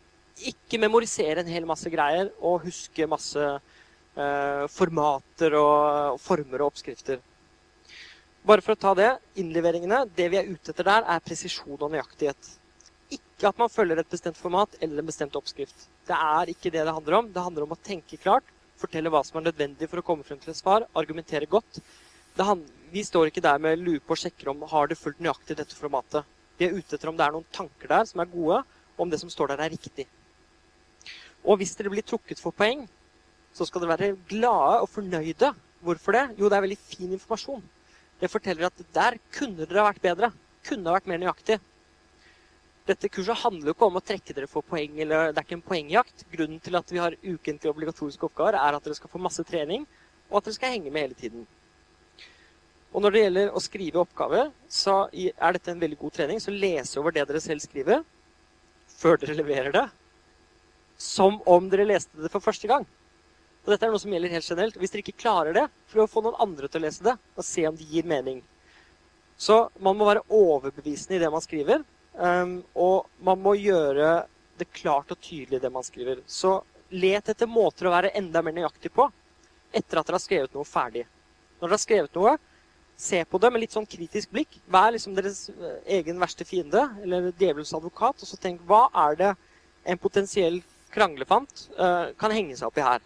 ikke 0.50 0.80
memorisere 0.82 1.44
en 1.44 1.52
hel 1.52 1.68
masse 1.68 1.90
greier 1.92 2.32
og 2.44 2.66
huske 2.66 3.06
masse 3.08 3.40
uh, 3.40 4.64
formater 4.68 5.54
og, 5.56 6.16
og, 6.16 6.18
former 6.20 6.60
og 6.60 6.72
oppskrifter. 6.72 7.22
Bare 8.46 8.62
for 8.62 8.76
å 8.76 8.78
ta 8.78 8.92
det. 8.94 9.08
Innleveringene, 9.42 10.04
det 10.14 10.28
vi 10.30 10.38
er 10.38 10.46
ute 10.46 10.70
etter 10.70 10.86
der, 10.86 11.02
er 11.02 11.22
presisjon 11.24 11.80
og 11.80 11.90
nøyaktighet. 11.90 12.50
Ikke 13.16 13.48
at 13.50 13.58
man 13.58 13.72
følger 13.72 13.98
et 13.98 14.12
bestemt 14.12 14.38
format 14.38 14.76
eller 14.78 15.02
en 15.02 15.08
bestemt 15.08 15.34
oppskrift. 15.34 15.88
Det 16.06 16.14
er 16.14 16.52
ikke 16.52 16.70
det 16.70 16.84
det 16.86 16.94
handler 16.94 17.18
om. 17.18 17.32
Det 17.34 17.42
handler 17.42 17.66
om 17.66 17.74
å 17.74 17.80
tenke 17.88 18.20
klart, 18.22 18.46
fortelle 18.78 19.10
hva 19.10 19.24
som 19.26 19.40
er 19.40 19.48
nødvendig 19.48 19.90
for 19.90 19.98
å 19.98 20.06
komme 20.06 20.22
frem 20.22 20.38
til 20.38 20.54
et 20.54 20.60
svar, 20.60 20.86
argumentere 20.94 21.50
godt. 21.50 21.82
Vi 22.94 23.02
står 23.02 23.32
ikke 23.32 23.42
der 23.42 23.58
med 23.58 23.82
lupe 23.82 24.14
og 24.14 24.22
sjekker 24.22 24.52
om 24.52 24.62
har 24.70 24.86
det 24.86 25.00
fulgt 25.00 25.18
nøyaktig 25.18 25.58
dette 25.58 25.74
formatet. 25.74 26.22
Vi 26.54 26.68
er 26.68 26.78
ute 26.78 26.94
etter 26.94 27.10
om 27.10 27.18
det 27.18 27.26
er 27.26 27.34
noen 27.34 27.50
tanker 27.50 27.90
der 27.90 28.06
som 28.06 28.22
er 28.22 28.30
gode, 28.30 28.62
og 28.94 29.02
om 29.08 29.10
det 29.10 29.18
som 29.26 29.32
står 29.32 29.56
der, 29.56 29.66
er 29.66 29.74
riktig. 29.74 30.06
Og 31.42 31.58
hvis 31.58 31.74
dere 31.74 31.90
blir 31.90 32.06
trukket 32.06 32.38
for 32.38 32.54
poeng, 32.54 32.86
så 33.50 33.66
skal 33.66 33.82
dere 33.82 33.96
være 33.96 34.16
glade 34.30 34.84
og 34.84 34.92
fornøyde. 34.92 35.50
Hvorfor 35.82 36.14
det? 36.14 36.28
Jo, 36.38 36.46
det 36.46 36.60
er 36.60 36.70
veldig 36.70 36.84
fin 36.86 37.10
informasjon. 37.10 37.72
Det 38.20 38.30
forteller 38.32 38.68
at 38.68 38.84
der 38.94 39.18
kunne 39.34 39.66
dere 39.66 39.88
vært 39.90 40.04
bedre. 40.04 40.30
Kunne 40.66 40.94
vært 40.94 41.08
mer 41.10 41.20
nøyaktig. 41.20 41.58
Dette 42.86 43.10
kurset 43.10 43.40
handler 43.42 43.72
jo 43.72 43.74
ikke 43.74 43.88
om 43.90 43.98
å 43.98 44.04
trekke 44.04 44.34
dere 44.34 44.48
for 44.50 44.62
poeng. 44.62 45.00
eller 45.02 45.32
Det 45.32 45.42
er 45.42 45.46
ikke 45.46 45.58
en 45.58 45.68
poengjakt. 45.68 46.24
Grunnen 46.32 46.60
til 46.62 46.78
at 46.78 46.92
vi 46.92 47.02
har 47.02 47.18
ukentlige 47.22 47.72
obligatoriske 47.72 48.28
oppgaver, 48.28 48.58
er 48.60 48.78
at 48.78 48.84
dere 48.84 48.94
skal 48.94 49.10
få 49.10 49.18
masse 49.18 49.42
trening, 49.44 49.86
og 50.30 50.38
at 50.38 50.48
dere 50.48 50.58
skal 50.58 50.74
henge 50.76 50.90
med 50.90 51.08
hele 51.08 51.18
tiden. 51.18 51.46
Og 52.94 53.02
når 53.02 53.12
det 53.12 53.22
gjelder 53.24 53.50
å 53.52 53.60
skrive 53.60 54.00
oppgave, 54.00 54.44
så 54.70 55.08
er 55.12 55.56
dette 55.56 55.74
en 55.74 55.82
veldig 55.82 55.98
god 56.00 56.14
trening. 56.16 56.38
Så 56.40 56.54
lese 56.54 57.00
over 57.00 57.12
det 57.12 57.26
dere 57.28 57.42
selv 57.42 57.64
skriver 57.64 58.04
før 58.96 59.18
dere 59.20 59.36
leverer 59.36 59.74
det, 59.74 59.84
som 60.96 61.42
om 61.44 61.66
dere 61.68 61.84
leste 61.84 62.22
det 62.22 62.30
for 62.32 62.40
første 62.40 62.70
gang. 62.70 62.86
Og 63.66 63.72
dette 63.72 63.82
er 63.82 63.90
noe 63.90 63.98
som 63.98 64.12
gjelder 64.14 64.30
helt 64.30 64.46
generelt. 64.46 64.76
Hvis 64.78 64.92
dere 64.94 65.02
ikke 65.02 65.24
klarer 65.24 65.56
det, 65.56 65.64
prøv 65.90 66.04
å 66.04 66.10
få 66.10 66.22
noen 66.22 66.38
andre 66.44 66.68
til 66.70 66.78
å 66.78 66.84
lese 66.86 67.02
det 67.02 67.16
og 67.18 67.44
se 67.44 67.64
om 67.66 67.74
det 67.74 67.88
gir 67.90 68.06
mening. 68.06 68.38
Så 69.36 69.58
man 69.82 69.98
må 69.98 70.06
være 70.06 70.22
overbevisende 70.30 71.18
i 71.18 71.22
det 71.24 71.30
man 71.34 71.42
skriver, 71.42 71.82
um, 72.14 72.60
og 72.78 73.10
man 73.26 73.42
må 73.42 73.56
gjøre 73.58 74.22
det 74.56 74.68
klart 74.70 75.10
og 75.10 75.18
tydelig, 75.18 75.58
det 75.60 75.72
man 75.74 75.84
skriver. 75.84 76.22
Så 76.30 76.60
let 76.94 77.32
etter 77.32 77.50
måter 77.50 77.90
å 77.90 77.92
være 77.96 78.14
enda 78.16 78.40
mer 78.46 78.54
nøyaktig 78.54 78.92
på 78.94 79.08
etter 79.74 79.98
at 79.98 80.06
dere 80.06 80.20
har 80.20 80.24
skrevet 80.24 80.54
noe 80.54 80.68
ferdig. 80.68 81.02
Når 81.58 81.66
dere 81.66 81.76
har 81.76 81.82
skrevet 81.82 82.16
noe, 82.16 82.36
se 82.96 83.24
på 83.28 83.42
det 83.42 83.50
med 83.52 83.64
litt 83.64 83.74
sånn 83.74 83.88
kritisk 83.90 84.30
blikk. 84.32 84.60
Vær 84.72 84.94
liksom 84.94 85.18
deres 85.18 85.48
eh, 85.50 85.82
egen 85.98 86.22
verste 86.22 86.46
fiende, 86.48 86.86
eller 87.02 87.28
djevelens 87.34 87.74
advokat, 87.76 88.22
og 88.22 88.30
så 88.30 88.38
tenk 88.40 88.62
hva 88.70 88.86
er 89.08 89.20
det 89.20 89.34
en 89.90 90.00
potensiell 90.00 90.62
kranglefant 90.94 91.66
uh, 91.76 92.14
kan 92.16 92.32
henge 92.32 92.56
seg 92.56 92.70
opp 92.70 92.78
i 92.80 92.86
her? 92.86 93.04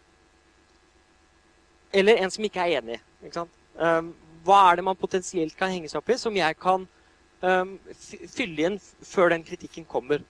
Eller 1.92 2.22
en 2.22 2.30
som 2.30 2.44
ikke 2.46 2.62
er 2.64 2.80
enig. 2.80 3.00
Ikke 3.26 3.46
um, 3.76 4.10
hva 4.46 4.58
er 4.70 4.78
det 4.78 4.86
man 4.86 4.98
potensielt 4.98 5.56
kan 5.58 5.72
henge 5.72 5.90
seg 5.90 6.00
opp 6.00 6.12
i, 6.12 6.18
som 6.20 6.36
jeg 6.36 6.56
kan 6.60 6.86
um, 7.42 7.72
fylle 8.30 8.62
igjen 8.62 8.78
før 9.04 9.34
den 9.34 9.44
kritikken 9.46 9.88
kommer? 9.88 10.22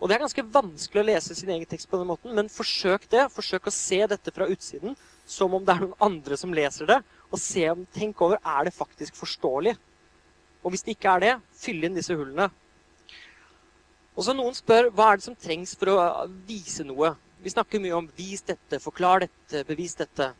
Og 0.00 0.08
Det 0.08 0.16
er 0.16 0.22
ganske 0.22 0.46
vanskelig 0.54 1.02
å 1.02 1.08
lese 1.10 1.34
sin 1.36 1.50
egen 1.52 1.68
tekst 1.68 1.90
på 1.90 1.98
den 2.00 2.08
måten, 2.08 2.32
men 2.32 2.48
forsøk 2.48 3.04
det. 3.12 3.26
Forsøk 3.34 3.68
å 3.68 3.74
se 3.74 3.98
dette 4.08 4.32
fra 4.32 4.48
utsiden 4.48 4.96
som 5.28 5.52
om 5.54 5.64
det 5.64 5.74
er 5.74 5.84
noen 5.84 6.00
andre 6.02 6.38
som 6.40 6.54
leser 6.56 6.88
det, 6.88 6.96
og 7.30 7.38
se 7.38 7.66
om, 7.70 7.84
tenk 7.94 8.22
over 8.24 8.40
er 8.40 8.66
det 8.66 8.74
faktisk 8.74 9.18
forståelig. 9.20 9.76
Og 10.64 10.72
hvis 10.72 10.82
det 10.86 10.96
ikke 10.96 11.12
er 11.12 11.24
det, 11.24 11.34
fyll 11.56 11.84
inn 11.84 11.96
disse 11.96 12.16
hullene. 12.16 12.48
Og 14.16 14.24
så 14.26 14.34
Noen 14.36 14.56
spør 14.56 14.90
hva 14.92 15.12
er 15.12 15.20
det 15.20 15.26
som 15.28 15.36
trengs 15.38 15.76
for 15.78 15.92
å 15.92 16.26
vise 16.48 16.84
noe. 16.84 17.14
Vi 17.40 17.52
snakker 17.52 17.80
mye 17.80 17.96
om 17.96 18.08
'vis 18.08 18.42
dette', 18.42 18.80
'forklar 18.80 19.24
dette', 19.24 19.64
'bevis 19.64 19.94
dette'. 19.96 20.34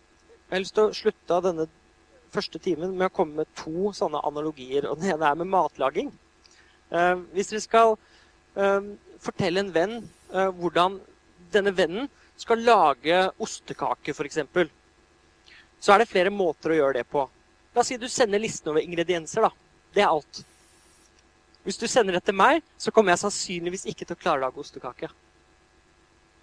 Jeg 0.50 0.56
har 0.56 0.62
lyst 0.64 0.74
til 0.74 0.88
å 0.88 0.94
slutte 0.98 1.36
av 1.36 1.44
denne 1.44 1.64
første 2.34 2.58
timen 2.58 2.96
med 2.98 3.06
å 3.06 3.14
komme 3.14 3.44
med 3.44 3.50
to 3.54 3.92
sånne 3.94 4.18
analogier. 4.26 4.88
og 4.90 4.98
Den 4.98 5.12
ene 5.12 5.28
er 5.28 5.36
med 5.38 5.46
matlaging. 5.46 6.08
Eh, 6.90 7.20
hvis 7.36 7.52
dere 7.52 7.60
skal 7.62 7.94
uh, 7.94 8.88
fortelle 9.22 9.62
en 9.62 9.70
venn 9.70 9.94
uh, 10.34 10.48
hvordan 10.58 10.96
denne 11.54 11.70
vennen 11.70 12.10
skal 12.34 12.66
lage 12.66 13.20
ostekake, 13.38 14.10
f.eks., 14.10 14.40
så 15.78 15.94
er 15.94 16.02
det 16.02 16.10
flere 16.10 16.34
måter 16.34 16.74
å 16.74 16.80
gjøre 16.80 16.98
det 16.98 17.06
på. 17.14 17.22
La 17.70 17.84
oss 17.84 17.92
si 17.92 18.00
du 18.02 18.08
sender 18.10 18.42
listen 18.42 18.72
over 18.74 18.82
ingredienser. 18.82 19.46
da. 19.46 19.54
Det 19.94 20.02
er 20.02 20.10
alt. 20.10 20.42
Hvis 21.62 21.78
du 21.78 21.86
sender 21.86 22.18
det 22.18 22.24
til 22.26 22.34
meg, 22.34 22.58
så 22.74 22.90
kommer 22.90 23.14
jeg 23.14 23.22
sannsynligvis 23.22 23.86
ikke 23.86 24.02
til 24.02 24.18
å 24.18 24.24
klare 24.26 24.42
å 24.42 24.48
lage 24.48 24.66
ostekake. 24.66 25.14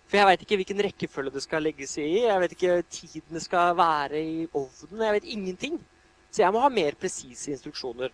For 0.07 0.15
jeg 0.15 0.27
veit 0.29 0.43
ikke 0.43 0.57
hvilken 0.61 0.83
rekkefølge 0.85 1.33
det 1.35 1.43
skal 1.43 1.65
legges 1.67 1.97
i. 1.99 2.07
Jeg 2.23 2.39
vet 2.39 2.53
ikke 2.55 2.75
tiden 2.87 3.35
det 3.35 3.43
skal 3.43 3.73
være 3.75 4.21
i 4.23 4.45
ovnen. 4.55 5.03
Jeg 5.03 5.17
vet 5.17 5.33
ingenting. 5.35 5.81
Så 6.31 6.45
jeg 6.45 6.53
må 6.55 6.61
ha 6.63 6.69
mer 6.71 6.95
presise 6.99 7.51
instruksjoner. 7.51 8.13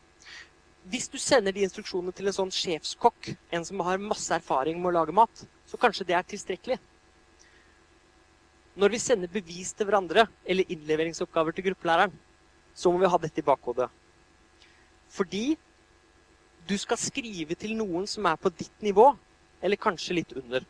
Hvis 0.90 1.06
du 1.08 1.20
sender 1.22 1.54
de 1.54 1.62
instruksjonene 1.64 2.12
til 2.16 2.28
en 2.28 2.36
sånn 2.36 2.52
sjefskokk, 2.52 3.30
en 3.54 3.66
som 3.68 3.84
har 3.86 4.02
masse 4.02 4.34
erfaring 4.36 4.82
med 4.82 4.90
å 4.90 4.96
lage 4.98 5.16
mat, 5.16 5.46
så 5.70 5.80
kanskje 5.80 6.08
det 6.10 6.18
er 6.18 6.26
tilstrekkelig. 6.28 6.80
Når 8.74 8.96
vi 8.96 9.00
sender 9.00 9.30
bevis 9.30 9.70
til 9.78 9.86
hverandre 9.86 10.26
eller 10.50 10.74
innleveringsoppgaver 10.74 11.54
til 11.54 11.70
gruppelæreren, 11.70 12.14
så 12.74 12.90
må 12.90 13.04
vi 13.04 13.12
ha 13.14 13.22
dette 13.22 13.40
i 13.40 13.46
bakhodet. 13.46 13.88
Fordi 15.14 15.54
du 16.66 16.74
skal 16.82 16.98
skrive 16.98 17.54
til 17.60 17.78
noen 17.78 18.10
som 18.10 18.26
er 18.26 18.40
på 18.42 18.50
ditt 18.50 18.82
nivå, 18.82 19.12
eller 19.62 19.80
kanskje 19.80 20.18
litt 20.18 20.34
under. 20.42 20.66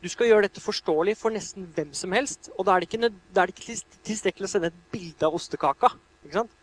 Du 0.00 0.08
skal 0.08 0.30
gjøre 0.30 0.46
dette 0.46 0.62
forståelig 0.64 1.12
for 1.20 1.34
nesten 1.34 1.66
hvem 1.76 1.90
som 1.96 2.14
helst, 2.16 2.48
og 2.56 2.64
da 2.64 2.74
er 2.74 2.82
det 2.82 2.88
ikke, 2.88 3.10
da 3.36 3.42
er 3.42 3.50
det 3.50 3.56
ikke 3.58 3.98
tilstrekkelig 4.08 4.48
å 4.48 4.52
sende 4.54 4.70
et 4.72 4.82
bilde 4.92 5.28
av 5.28 5.36
ostekaka. 5.36 5.92
ikke 6.24 6.38
sant? 6.38 6.54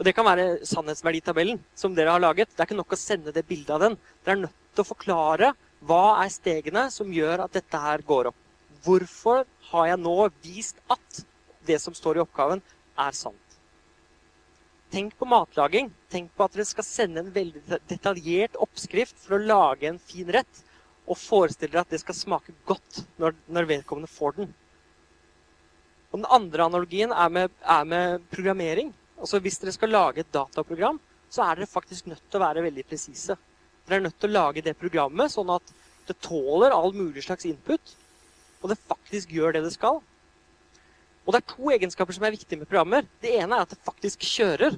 Og 0.00 0.06
Det 0.06 0.14
kan 0.16 0.24
være 0.24 0.64
sannhetsverditabellen 0.66 1.60
som 1.76 1.94
dere 1.94 2.14
har 2.14 2.22
laget. 2.22 2.48
Det 2.50 2.62
er 2.62 2.70
ikke 2.70 2.78
nok 2.78 2.94
å 2.96 2.98
sende 2.98 3.34
det 3.36 3.44
bildet 3.46 3.74
av 3.76 3.84
den. 3.84 3.96
Dere 4.24 4.34
er 4.34 4.42
nødt 4.46 4.74
til 4.74 4.82
å 4.82 4.88
forklare 4.88 5.52
hva 5.86 6.04
er 6.24 6.32
stegene 6.32 6.86
som 6.90 7.12
gjør 7.12 7.44
at 7.44 7.54
dette 7.54 7.82
her 7.84 8.02
går 8.08 8.30
opp. 8.32 8.40
Hvorfor 8.82 9.44
har 9.70 9.90
jeg 9.90 10.00
nå 10.00 10.16
vist 10.42 10.80
at 10.90 11.22
det 11.68 11.78
som 11.82 11.94
står 11.94 12.18
i 12.18 12.24
oppgaven, 12.24 12.62
er 12.98 13.14
sant? 13.14 13.36
Tenk 14.90 15.14
på 15.20 15.28
matlaging. 15.28 15.92
Tenk 16.10 16.32
på 16.34 16.48
at 16.48 16.56
dere 16.56 16.66
skal 16.66 16.86
sende 16.88 17.22
en 17.22 17.30
veldig 17.30 17.78
detaljert 17.92 18.56
oppskrift 18.58 19.20
for 19.22 19.36
å 19.36 19.44
lage 19.44 19.86
en 19.86 20.00
fin 20.02 20.32
rett. 20.34 20.64
Og 21.08 21.18
forestiller 21.18 21.78
deg 21.78 21.84
at 21.84 21.94
det 21.94 22.02
skal 22.02 22.16
smake 22.16 22.54
godt 22.68 23.04
når, 23.20 23.36
når 23.48 23.68
vedkommende 23.70 24.10
får 24.10 24.36
den. 24.40 24.50
Og 26.10 26.18
Den 26.18 26.30
andre 26.30 26.66
analogien 26.66 27.12
er 27.12 27.28
med, 27.30 27.54
er 27.62 27.84
med 27.84 28.26
programmering. 28.32 28.92
Altså 29.18 29.38
Hvis 29.38 29.60
dere 29.62 29.74
skal 29.76 29.94
lage 29.94 30.24
et 30.24 30.32
dataprogram, 30.34 30.98
så 31.30 31.44
er 31.44 31.60
dere 31.60 31.70
faktisk 31.70 32.08
nødt 32.10 32.22
til 32.26 32.40
å 32.40 32.44
være 32.44 32.64
veldig 32.66 32.84
presise. 32.88 33.36
Dere 33.86 34.00
er 34.00 34.06
nødt 34.08 34.18
til 34.20 34.30
å 34.30 34.38
lage 34.38 34.64
det 34.66 34.78
programmet 34.78 35.30
sånn 35.32 35.50
at 35.54 35.74
det 36.08 36.18
tåler 36.24 36.74
all 36.74 36.94
mulig 36.96 37.22
slags 37.22 37.46
input, 37.46 37.92
og 38.60 38.72
det 38.72 38.80
faktisk 38.90 39.30
gjør 39.30 39.54
det 39.54 39.62
det 39.68 39.74
skal. 39.76 40.00
Og 41.26 41.34
det 41.34 41.40
er 41.40 41.52
to 41.52 41.70
egenskaper 41.70 42.16
som 42.16 42.24
er 42.26 42.34
viktige 42.34 42.58
med 42.58 42.68
programmer. 42.68 43.06
Det 43.22 43.36
ene 43.38 43.54
er 43.56 43.66
at 43.66 43.70
det 43.70 43.84
faktisk 43.86 44.24
kjører. 44.26 44.74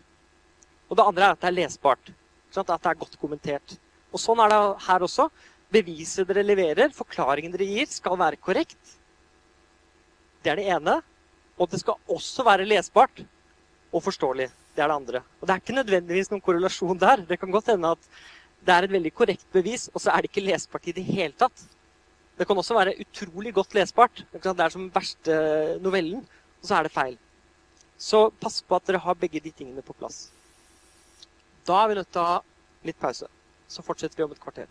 Og 0.91 0.99
det 0.99 1.07
andre 1.07 1.25
er 1.25 1.37
at 1.37 1.41
det 1.41 1.49
er 1.49 1.57
lesbart. 1.57 2.12
At 2.53 2.68
det 2.68 2.91
er 2.91 2.99
godt 3.01 3.16
kommentert. 3.20 3.77
Og 4.12 4.20
sånn 4.20 4.43
er 4.45 4.53
det 4.53 4.61
her 4.85 5.07
også. 5.07 5.31
Beviset 5.73 6.29
dere 6.29 6.45
leverer, 6.45 6.93
forklaringen 6.93 7.55
dere 7.55 7.68
gir, 7.68 7.89
skal 7.89 8.18
være 8.20 8.41
korrekt. 8.41 8.99
Det 10.45 10.53
er 10.53 10.61
det 10.61 10.68
ene. 10.75 10.99
Og 11.61 11.68
det 11.70 11.81
skal 11.83 12.01
også 12.11 12.45
være 12.45 12.66
lesbart 12.66 13.23
og 13.93 14.03
forståelig. 14.05 14.49
Det 14.73 14.83
er 14.83 14.89
det 14.89 14.97
andre. 14.97 15.20
Og 15.41 15.47
det 15.47 15.55
er 15.55 15.62
ikke 15.62 15.77
nødvendigvis 15.77 16.31
noen 16.33 16.43
korrelasjon 16.45 17.01
der. 17.01 17.25
Det 17.29 17.39
kan 17.41 17.53
godt 17.53 17.70
hende 17.73 17.93
at 17.93 18.09
det 18.62 18.75
er 18.75 18.87
et 18.87 18.95
veldig 18.95 19.12
korrekt 19.14 19.47
bevis, 19.53 19.89
og 19.93 20.01
så 20.01 20.12
er 20.12 20.23
det 20.23 20.31
ikke 20.31 20.45
lesbart 20.47 20.87
i 20.89 20.95
det 20.97 21.05
hele 21.05 21.35
tatt. 21.39 21.64
Det 22.39 22.47
kan 22.49 22.59
også 22.59 22.77
være 22.79 22.97
utrolig 23.03 23.53
godt 23.55 23.75
lesbart. 23.77 24.25
Det 24.33 24.41
er 24.43 24.73
som 24.73 24.87
den 24.87 24.95
verste 24.95 25.37
novellen, 25.83 26.23
og 26.61 26.68
så 26.68 26.79
er 26.79 26.89
det 26.89 26.95
feil. 26.95 27.18
Så 27.99 28.31
pass 28.41 28.62
på 28.66 28.79
at 28.79 28.87
dere 28.89 29.03
har 29.03 29.18
begge 29.18 29.43
de 29.43 29.53
tingene 29.53 29.85
på 29.85 29.95
plass. 29.99 30.31
Da 31.66 31.83
er 31.83 31.91
vi 31.91 31.99
nødt 32.01 32.11
til 32.11 32.23
å 32.23 32.31
ha 32.31 32.39
litt 32.87 32.99
pause. 32.99 33.29
Så 33.68 33.85
fortsetter 33.87 34.18
vi 34.18 34.27
om 34.27 34.33
et 34.35 34.43
kvarter. 34.43 34.70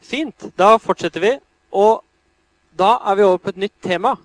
Fint. 0.00 0.50
Da 0.56 0.74
fortsetter 0.80 1.22
vi. 1.22 1.32
Og 1.70 2.02
da 2.76 2.96
er 3.06 3.18
vi 3.18 3.26
over 3.26 3.38
på 3.38 3.52
et 3.52 3.60
nytt 3.66 3.76
tema. 3.84 4.16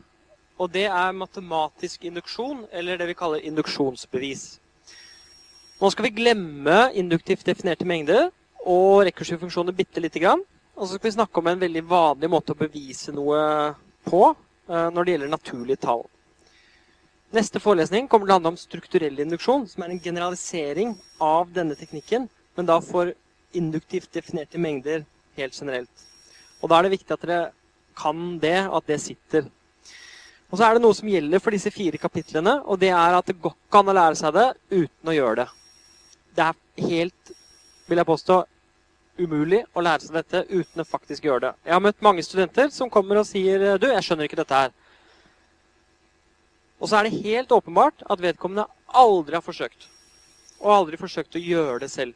Og 0.56 0.72
det 0.72 0.86
er 0.88 1.16
matematisk 1.16 2.06
induksjon, 2.08 2.64
eller 2.72 2.98
det 2.98 3.10
vi 3.10 3.18
kaller 3.18 3.44
induksjonsbevis. 3.44 4.46
Nå 5.82 5.92
skal 5.92 6.08
vi 6.08 6.16
glemme 6.16 6.78
induktivt 6.96 7.44
definerte 7.44 7.88
mengder 7.88 8.30
og 8.64 9.04
rekursive 9.06 9.42
funksjoner 9.42 9.76
bitte 9.76 10.00
lite 10.00 10.22
grann. 10.24 10.44
Og 10.76 10.88
så 10.88 10.96
skal 10.96 11.10
vi 11.10 11.18
snakke 11.18 11.40
om 11.40 11.50
en 11.52 11.60
veldig 11.60 11.84
vanlig 11.88 12.30
måte 12.32 12.56
å 12.56 12.60
bevise 12.60 13.12
noe 13.16 13.40
på 14.08 14.22
eh, 14.32 14.88
når 14.92 15.04
det 15.04 15.16
gjelder 15.16 15.34
naturlige 15.34 15.84
tall. 15.84 16.06
Neste 17.36 17.60
forelesning 17.60 18.08
kommer 18.08 18.28
til 18.28 18.36
å 18.36 18.38
handle 18.38 18.54
om 18.54 18.60
strukturell 18.60 19.20
induksjon, 19.20 19.66
som 19.68 19.84
er 19.84 19.92
en 19.92 20.00
generalisering 20.00 20.94
av 21.20 21.52
denne 21.56 21.76
teknikken, 21.76 22.30
men 22.56 22.70
da 22.70 22.80
for 22.84 23.12
induktivt 23.56 24.14
definerte 24.16 24.60
mengder 24.62 25.04
helt 25.38 25.60
generelt. 25.60 26.08
Og 26.62 26.70
Da 26.70 26.80
er 26.80 26.88
det 26.88 26.96
viktig 26.98 27.14
at 27.14 27.22
dere 27.22 27.52
kan 27.96 28.40
det, 28.40 28.68
og 28.68 28.78
at 28.82 28.88
det 28.88 29.02
sitter. 29.02 29.46
Og 30.52 30.58
Så 30.58 30.66
er 30.66 30.74
det 30.74 30.82
noe 30.82 30.94
som 30.94 31.10
gjelder 31.10 31.40
for 31.40 31.52
disse 31.52 31.72
fire 31.72 31.98
kapitlene, 31.98 32.62
og 32.66 32.80
det 32.80 32.90
er 32.90 33.18
at 33.18 33.26
det 33.26 33.40
går 33.42 33.54
ikke 33.56 33.80
an 33.80 33.92
å 33.92 33.98
lære 33.98 34.16
seg 34.20 34.34
det 34.34 34.48
uten 34.72 35.10
å 35.10 35.16
gjøre 35.16 35.36
det. 35.44 35.48
Det 36.36 36.44
er 36.46 36.88
helt, 36.90 37.32
vil 37.88 37.98
jeg 37.98 38.10
påstå, 38.12 38.44
umulig 39.18 39.62
å 39.74 39.84
lære 39.84 40.04
seg 40.04 40.16
dette 40.18 40.42
uten 40.50 40.84
å 40.84 40.88
faktisk 40.88 41.24
gjøre 41.24 41.48
det. 41.48 41.54
Jeg 41.66 41.74
har 41.74 41.84
møtt 41.84 42.04
mange 42.04 42.24
studenter 42.24 42.72
som 42.74 42.92
kommer 42.92 43.22
og 43.22 43.28
sier 43.28 43.78
du, 43.80 43.88
jeg 43.88 44.04
skjønner 44.04 44.28
ikke 44.28 44.42
dette 44.42 44.62
her. 44.66 44.74
Og 46.80 46.90
så 46.90 47.00
er 47.00 47.08
det 47.08 47.24
helt 47.24 47.54
åpenbart 47.56 48.04
at 48.12 48.22
vedkommende 48.22 48.68
aldri 48.96 49.38
har 49.38 49.46
forsøkt. 49.46 49.88
Og 50.60 50.74
aldri 50.74 51.00
forsøkt 51.00 51.38
å 51.38 51.42
gjøre 51.42 51.80
det 51.86 51.92
selv. 51.92 52.16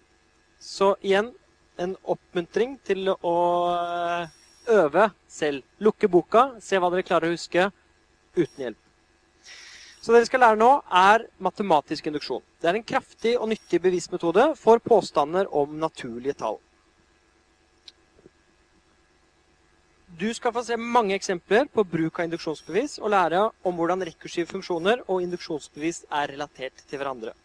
Så 0.60 0.94
igjen 1.00 1.32
en 1.80 1.96
oppmuntring 2.04 2.78
til 2.86 3.10
å 3.14 3.38
eh, 3.72 4.36
øve 4.76 5.10
selv. 5.28 5.66
Lukke 5.80 6.10
boka, 6.12 6.52
se 6.62 6.80
hva 6.80 6.92
dere 6.92 7.08
klarer 7.08 7.30
å 7.30 7.38
huske 7.38 7.70
uten 8.38 8.66
hjelp. 8.66 8.86
Så 10.00 10.14
det 10.16 10.24
vi 10.24 10.30
skal 10.30 10.44
lære 10.46 10.60
nå, 10.60 10.70
er 10.96 11.26
matematisk 11.44 12.08
induksjon. 12.08 12.44
Det 12.62 12.70
er 12.72 12.80
en 12.80 12.88
kraftig 12.88 13.36
og 13.36 13.50
nyttig 13.52 13.82
bevismetode 13.84 14.54
for 14.60 14.80
påstander 14.84 15.50
om 15.52 15.76
naturlige 15.80 16.38
tall. 16.40 16.60
Du 20.20 20.28
skal 20.36 20.52
få 20.56 20.64
se 20.66 20.76
mange 20.80 21.16
eksempler 21.16 21.68
på 21.72 21.84
bruk 21.88 22.20
av 22.20 22.28
induksjonsbevis 22.28 22.98
og 23.00 23.12
lære 23.14 23.44
om 23.68 23.76
hvordan 23.78 24.04
rekursive 24.08 24.50
funksjoner 24.50 25.04
og 25.06 25.22
induksjonsbevis 25.24 26.02
er 26.10 26.34
relatert 26.34 26.82
til 26.90 27.00
hverandre. 27.00 27.36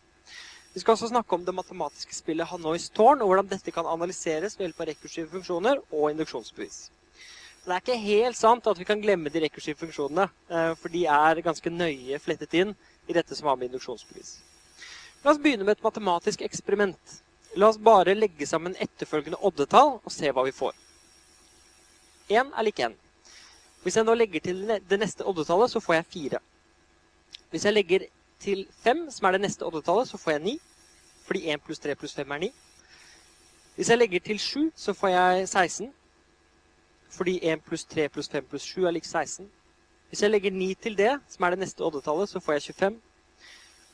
Vi 0.74 0.80
skal 0.82 0.96
også 0.96 1.08
snakke 1.12 1.36
om 1.36 1.44
det 1.46 1.54
matematiske 1.54 2.16
spillet 2.16 2.50
Hanois 2.50 2.88
tårn, 2.90 3.20
og 3.22 3.28
hvordan 3.30 3.46
dette 3.46 3.70
kan 3.70 3.86
analyseres 3.86 4.56
ved 4.58 4.66
hjelp 4.66 4.80
av 4.82 4.88
rekursive 4.88 5.30
funksjoner 5.30 5.78
og 5.94 6.08
induksjonsbevis. 6.10 6.78
Det 7.64 7.70
er 7.70 7.84
ikke 7.84 7.98
helt 8.02 8.36
sant 8.36 8.66
at 8.66 8.80
vi 8.80 8.86
kan 8.88 9.00
glemme 9.00 9.30
de 9.30 9.44
rekursive 9.44 9.78
funksjonene, 9.78 10.26
eh, 10.50 10.72
for 10.80 10.90
de 10.90 11.04
er 11.06 11.42
ganske 11.46 11.70
nøye 11.70 12.18
flettet 12.18 12.56
inn 12.58 12.74
i 13.06 13.14
dette 13.14 13.38
som 13.38 13.46
har 13.46 13.60
med 13.60 13.70
induksjonsbevis. 13.70 14.32
La 15.22 15.30
oss 15.30 15.38
begynne 15.38 15.62
med 15.62 15.78
et 15.78 15.86
matematisk 15.86 16.42
eksperiment. 16.42 17.14
La 17.54 17.70
oss 17.70 17.78
bare 17.78 18.18
legge 18.18 18.46
sammen 18.50 18.74
etterfølgende 18.74 19.38
oddetall 19.46 20.00
og 20.02 20.12
se 20.12 20.34
hva 20.34 20.42
vi 20.44 20.52
får. 20.58 20.74
1 22.34 22.50
er 22.50 22.66
lik 22.66 22.82
1. 22.82 22.98
Hvis 23.84 24.00
jeg 24.00 24.10
nå 24.10 24.18
legger 24.18 24.42
til 24.42 24.66
det 24.66 24.98
neste 24.98 25.22
oddetallet, 25.22 25.70
så 25.70 25.80
får 25.80 26.00
jeg 26.00 26.10
4. 26.18 26.44
Hvis 27.54 27.64
jeg 27.64 27.78
legger 27.78 28.08
til 28.44 28.66
5, 28.84 29.10
som 29.10 29.26
er 29.26 29.36
det 29.36 29.40
neste 29.40 29.66
oddetallet, 29.66 30.08
så 30.08 30.20
får 30.20 30.36
jeg 30.36 30.42
9. 30.44 30.54
Fordi 31.24 31.42
1 31.50 31.64
pluss 31.64 31.78
3 31.78 31.94
pluss 31.96 32.14
5 32.14 32.30
er 32.30 32.38
9. 32.38 32.52
Hvis 33.74 33.90
jeg 33.90 33.98
legger 33.98 34.20
til 34.20 34.38
7, 34.38 34.72
så 34.76 34.92
får 34.92 35.08
jeg 35.08 35.48
16. 35.48 35.92
Fordi 37.10 37.38
1 37.42 37.62
pluss 37.64 37.84
3 37.84 38.08
pluss 38.08 38.28
5 38.28 38.46
pluss 38.50 38.62
7 38.62 38.84
er 38.84 38.90
lik 38.90 39.04
16. 39.04 39.50
Hvis 40.08 40.22
jeg 40.22 40.30
legger 40.30 40.50
9 40.50 40.74
til 40.74 40.98
det, 40.98 41.20
som 41.28 41.44
er 41.44 41.50
det 41.50 41.58
neste 41.58 41.82
oddetallet, 41.82 42.28
så 42.28 42.40
får 42.40 42.52
jeg 42.52 42.62
25. 42.62 43.00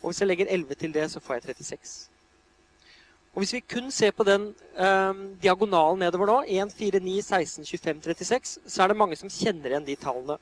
Og 0.03 0.11
hvis 0.11 0.21
jeg 0.21 0.29
legger 0.29 0.47
11 0.51 0.75
til 0.75 0.95
det, 0.95 1.11
så 1.11 1.21
får 1.21 1.35
jeg 1.35 1.43
36. 1.43 2.11
Og 3.35 3.39
Hvis 3.39 3.53
vi 3.53 3.61
kun 3.61 3.91
ser 3.91 4.11
på 4.11 4.25
den 4.25 4.55
eh, 4.77 5.15
diagonalen 5.43 5.99
nedover 5.99 6.27
nå, 6.27 6.45
1, 6.49 6.73
4, 6.73 7.01
9, 7.01 7.23
16, 7.23 7.67
25, 7.67 8.03
36, 8.03 8.59
så 8.67 8.83
er 8.83 8.89
det 8.89 8.97
mange 8.97 9.17
som 9.17 9.31
kjenner 9.31 9.71
igjen 9.71 9.87
de 9.87 9.97
tallene. 9.97 10.37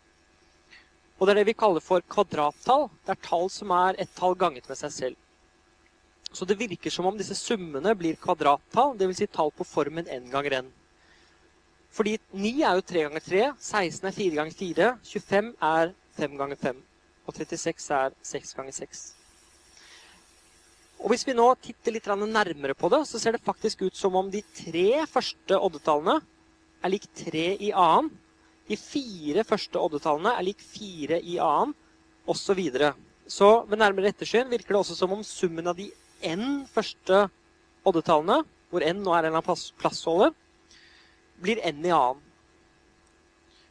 Og 1.18 1.26
Det 1.26 1.32
er 1.32 1.40
det 1.40 1.48
vi 1.50 1.58
kaller 1.58 1.82
for 1.82 2.04
kvadrattall. 2.06 2.88
Det 3.04 3.14
er 3.14 3.26
tall 3.26 3.48
som 3.50 3.72
er 3.74 3.98
et 3.98 4.10
tall 4.14 4.36
ganget 4.38 4.68
med 4.70 4.78
seg 4.78 4.92
selv. 4.94 5.16
Så 6.32 6.46
det 6.46 6.58
virker 6.60 6.92
som 6.92 7.08
om 7.08 7.16
disse 7.18 7.34
summene 7.34 7.94
blir 7.98 8.18
kvadrattall, 8.22 8.94
dvs. 8.98 9.22
Si 9.22 9.26
tall 9.26 9.50
på 9.50 9.66
formen 9.66 10.06
n 10.06 10.28
ganger 10.30 10.60
n. 10.62 10.72
Fordi 11.90 12.18
9 12.36 12.52
er 12.62 12.76
jo 12.78 12.84
3 12.84 13.04
ganger 13.06 13.24
3, 13.24 13.44
16 13.58 14.08
er 14.10 14.16
4 14.18 14.38
ganger 14.38 14.58
4, 14.58 14.90
25 15.08 15.54
er 15.70 15.94
5 16.18 16.36
ganger 16.38 16.60
5, 16.60 16.82
og 17.26 17.34
36 17.34 17.94
er 17.96 18.14
6 18.22 18.54
ganger 18.58 18.76
6. 18.76 19.06
Og 20.98 21.10
Hvis 21.10 21.24
vi 21.26 21.34
nå 21.34 21.46
titter 21.62 21.94
litt 21.94 22.06
nærmere 22.06 22.74
på 22.74 22.90
det, 22.92 23.06
så 23.06 23.18
ser 23.18 23.32
det 23.32 23.42
faktisk 23.46 23.82
ut 23.82 23.96
som 23.96 24.14
om 24.18 24.30
de 24.30 24.42
tre 24.42 25.06
første 25.06 25.58
oddetallene 25.58 26.20
er 26.82 26.90
lik 26.92 27.06
tre 27.14 27.54
i 27.56 27.72
annen. 27.72 28.10
De 28.68 28.76
fire 28.76 29.44
første 29.48 29.80
oddetallene 29.80 30.34
er 30.36 30.44
lik 30.44 30.60
fire 30.60 31.20
i 31.24 31.38
annen, 31.40 31.74
osv. 32.28 32.60
Så, 32.60 32.92
så 33.38 33.48
ved 33.68 33.80
nærmere 33.80 34.12
ettersyn 34.12 34.50
virker 34.50 34.76
det 34.76 34.82
også 34.82 34.98
som 34.98 35.14
om 35.16 35.24
summen 35.24 35.70
av 35.70 35.78
de 35.78 35.88
n 36.26 36.66
første 36.68 37.24
oddetallene, 37.88 38.42
hvor 38.68 38.84
n 38.84 39.00
nå 39.00 39.14
er 39.14 39.28
en 39.28 39.32
eller 39.32 39.40
annen 39.40 39.80
plassholder, 39.80 40.34
blir 41.40 41.62
n 41.64 41.80
i 41.86 41.94
annen. 41.94 42.20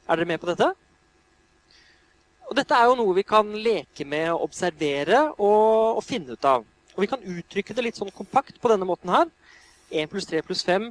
Er 0.07 0.15
dere 0.17 0.29
med 0.29 0.41
på 0.41 0.49
dette? 0.49 0.71
Og 2.47 2.55
Dette 2.55 2.75
er 2.77 2.87
jo 2.87 2.95
noe 2.95 3.15
vi 3.17 3.25
kan 3.27 3.49
leke 3.51 4.05
med, 4.07 4.31
observere 4.31 5.25
og, 5.35 5.99
og 5.99 6.03
finne 6.05 6.31
ut 6.31 6.45
av. 6.47 6.63
Og 6.95 7.03
Vi 7.03 7.09
kan 7.11 7.25
uttrykke 7.27 7.75
det 7.75 7.83
litt 7.83 7.99
sånn 7.99 8.13
kompakt 8.15 8.55
på 8.61 8.71
denne 8.71 8.87
måten 8.87 9.11
her. 9.11 9.27
1 9.91 10.07
pluss 10.11 10.27
3 10.29 10.39
pluss 10.47 10.63
5 10.67 10.87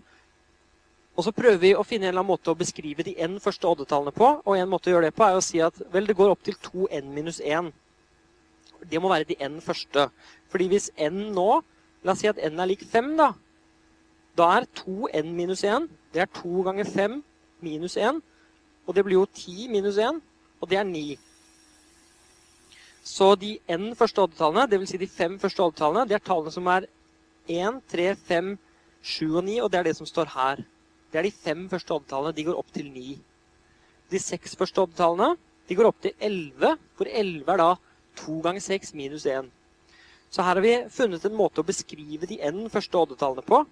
og 1.17 1.25
så 1.25 1.33
prøver 1.33 1.59
vi 1.63 1.73
å 1.73 1.85
finne 1.87 2.07
en 2.07 2.13
eller 2.13 2.21
annen 2.21 2.35
måte 2.35 2.53
å 2.53 2.59
beskrive 2.59 3.05
de 3.07 3.15
n 3.25 3.39
første 3.41 3.65
oddetallene 3.69 4.13
på. 4.13 4.29
Og 4.45 4.59
en 4.59 4.69
måte 4.69 4.91
å 4.91 4.97
gjøre 4.97 5.09
det 5.09 5.17
på 5.17 5.25
er 5.25 5.39
å 5.39 5.45
si 5.45 5.63
at 5.65 5.79
vel, 5.93 6.05
det 6.05 6.17
går 6.19 6.35
opp 6.35 6.43
til 6.45 6.59
2n 6.61 7.09
minus 7.15 7.41
1. 7.41 7.71
Det 8.85 9.01
må 9.01 9.09
være 9.09 9.31
de 9.31 9.39
n 9.41 9.57
første. 9.65 10.11
Fordi 10.53 10.69
hvis 10.73 10.91
n 11.01 11.33
nå 11.37 11.63
La 12.05 12.13
oss 12.13 12.21
si 12.23 12.29
at 12.31 12.39
n 12.39 12.61
er 12.63 12.69
lik 12.71 12.85
5, 12.87 13.17
da. 13.19 13.33
Da 14.39 14.47
er 14.61 14.67
2n 14.79 15.33
minus 15.35 15.65
1 15.67 15.89
det 16.17 16.23
er 16.23 16.29
2 16.33 16.63
ganger 16.65 16.87
5 16.89 17.17
minus 17.61 17.97
1. 17.97 18.23
Og 18.87 18.95
det 18.95 19.03
blir 19.05 19.19
jo 19.19 19.27
10 19.27 19.69
minus 19.69 19.99
1, 19.99 20.21
og 20.61 20.71
det 20.71 20.79
er 20.79 20.87
9. 20.89 21.19
Så 23.05 23.35
de 23.37 23.59
n 23.69 23.91
første 23.99 24.23
oddetallene, 24.23 24.65
dvs. 24.71 24.95
Si 24.95 25.01
de 25.03 25.09
fem 25.11 25.37
første 25.39 25.63
oddetallene, 25.63 26.07
det 26.09 26.17
er 26.17 26.25
tallene 26.25 26.55
som 26.55 26.71
er 26.73 26.87
1, 27.49 27.83
3, 27.93 28.07
5, 28.31 28.55
7 29.03 29.37
og 29.37 29.45
9, 29.45 29.59
og 29.63 29.71
det 29.73 29.79
er 29.79 29.91
det 29.91 29.97
som 29.99 30.09
står 30.09 30.33
her. 30.33 30.65
Det 31.11 31.21
er 31.21 31.27
de 31.29 31.35
fem 31.35 31.67
første 31.71 31.95
oddetallene. 31.95 32.35
De 32.37 32.45
går 32.47 32.59
opp 32.59 32.73
til 32.75 32.89
9. 32.93 33.17
De 34.13 34.23
seks 34.23 34.57
første 34.59 34.83
oddetallene 34.83 35.35
de 35.67 35.75
går 35.75 35.89
opp 35.89 35.99
til 36.03 36.13
11, 36.23 36.77
hvor 36.99 37.09
11 37.11 37.53
er 37.53 37.61
da 37.63 37.71
2 38.23 38.37
ganger 38.45 38.63
6 38.63 38.93
minus 38.99 39.27
1. 39.27 39.49
Så 40.31 40.43
her 40.43 40.59
har 40.59 40.63
vi 40.63 40.77
funnet 40.93 41.25
en 41.27 41.35
måte 41.39 41.63
å 41.63 41.67
beskrive 41.67 42.29
de 42.29 42.39
n 42.43 42.67
første 42.71 42.99
oddetallene 42.99 43.43
på. 43.47 43.63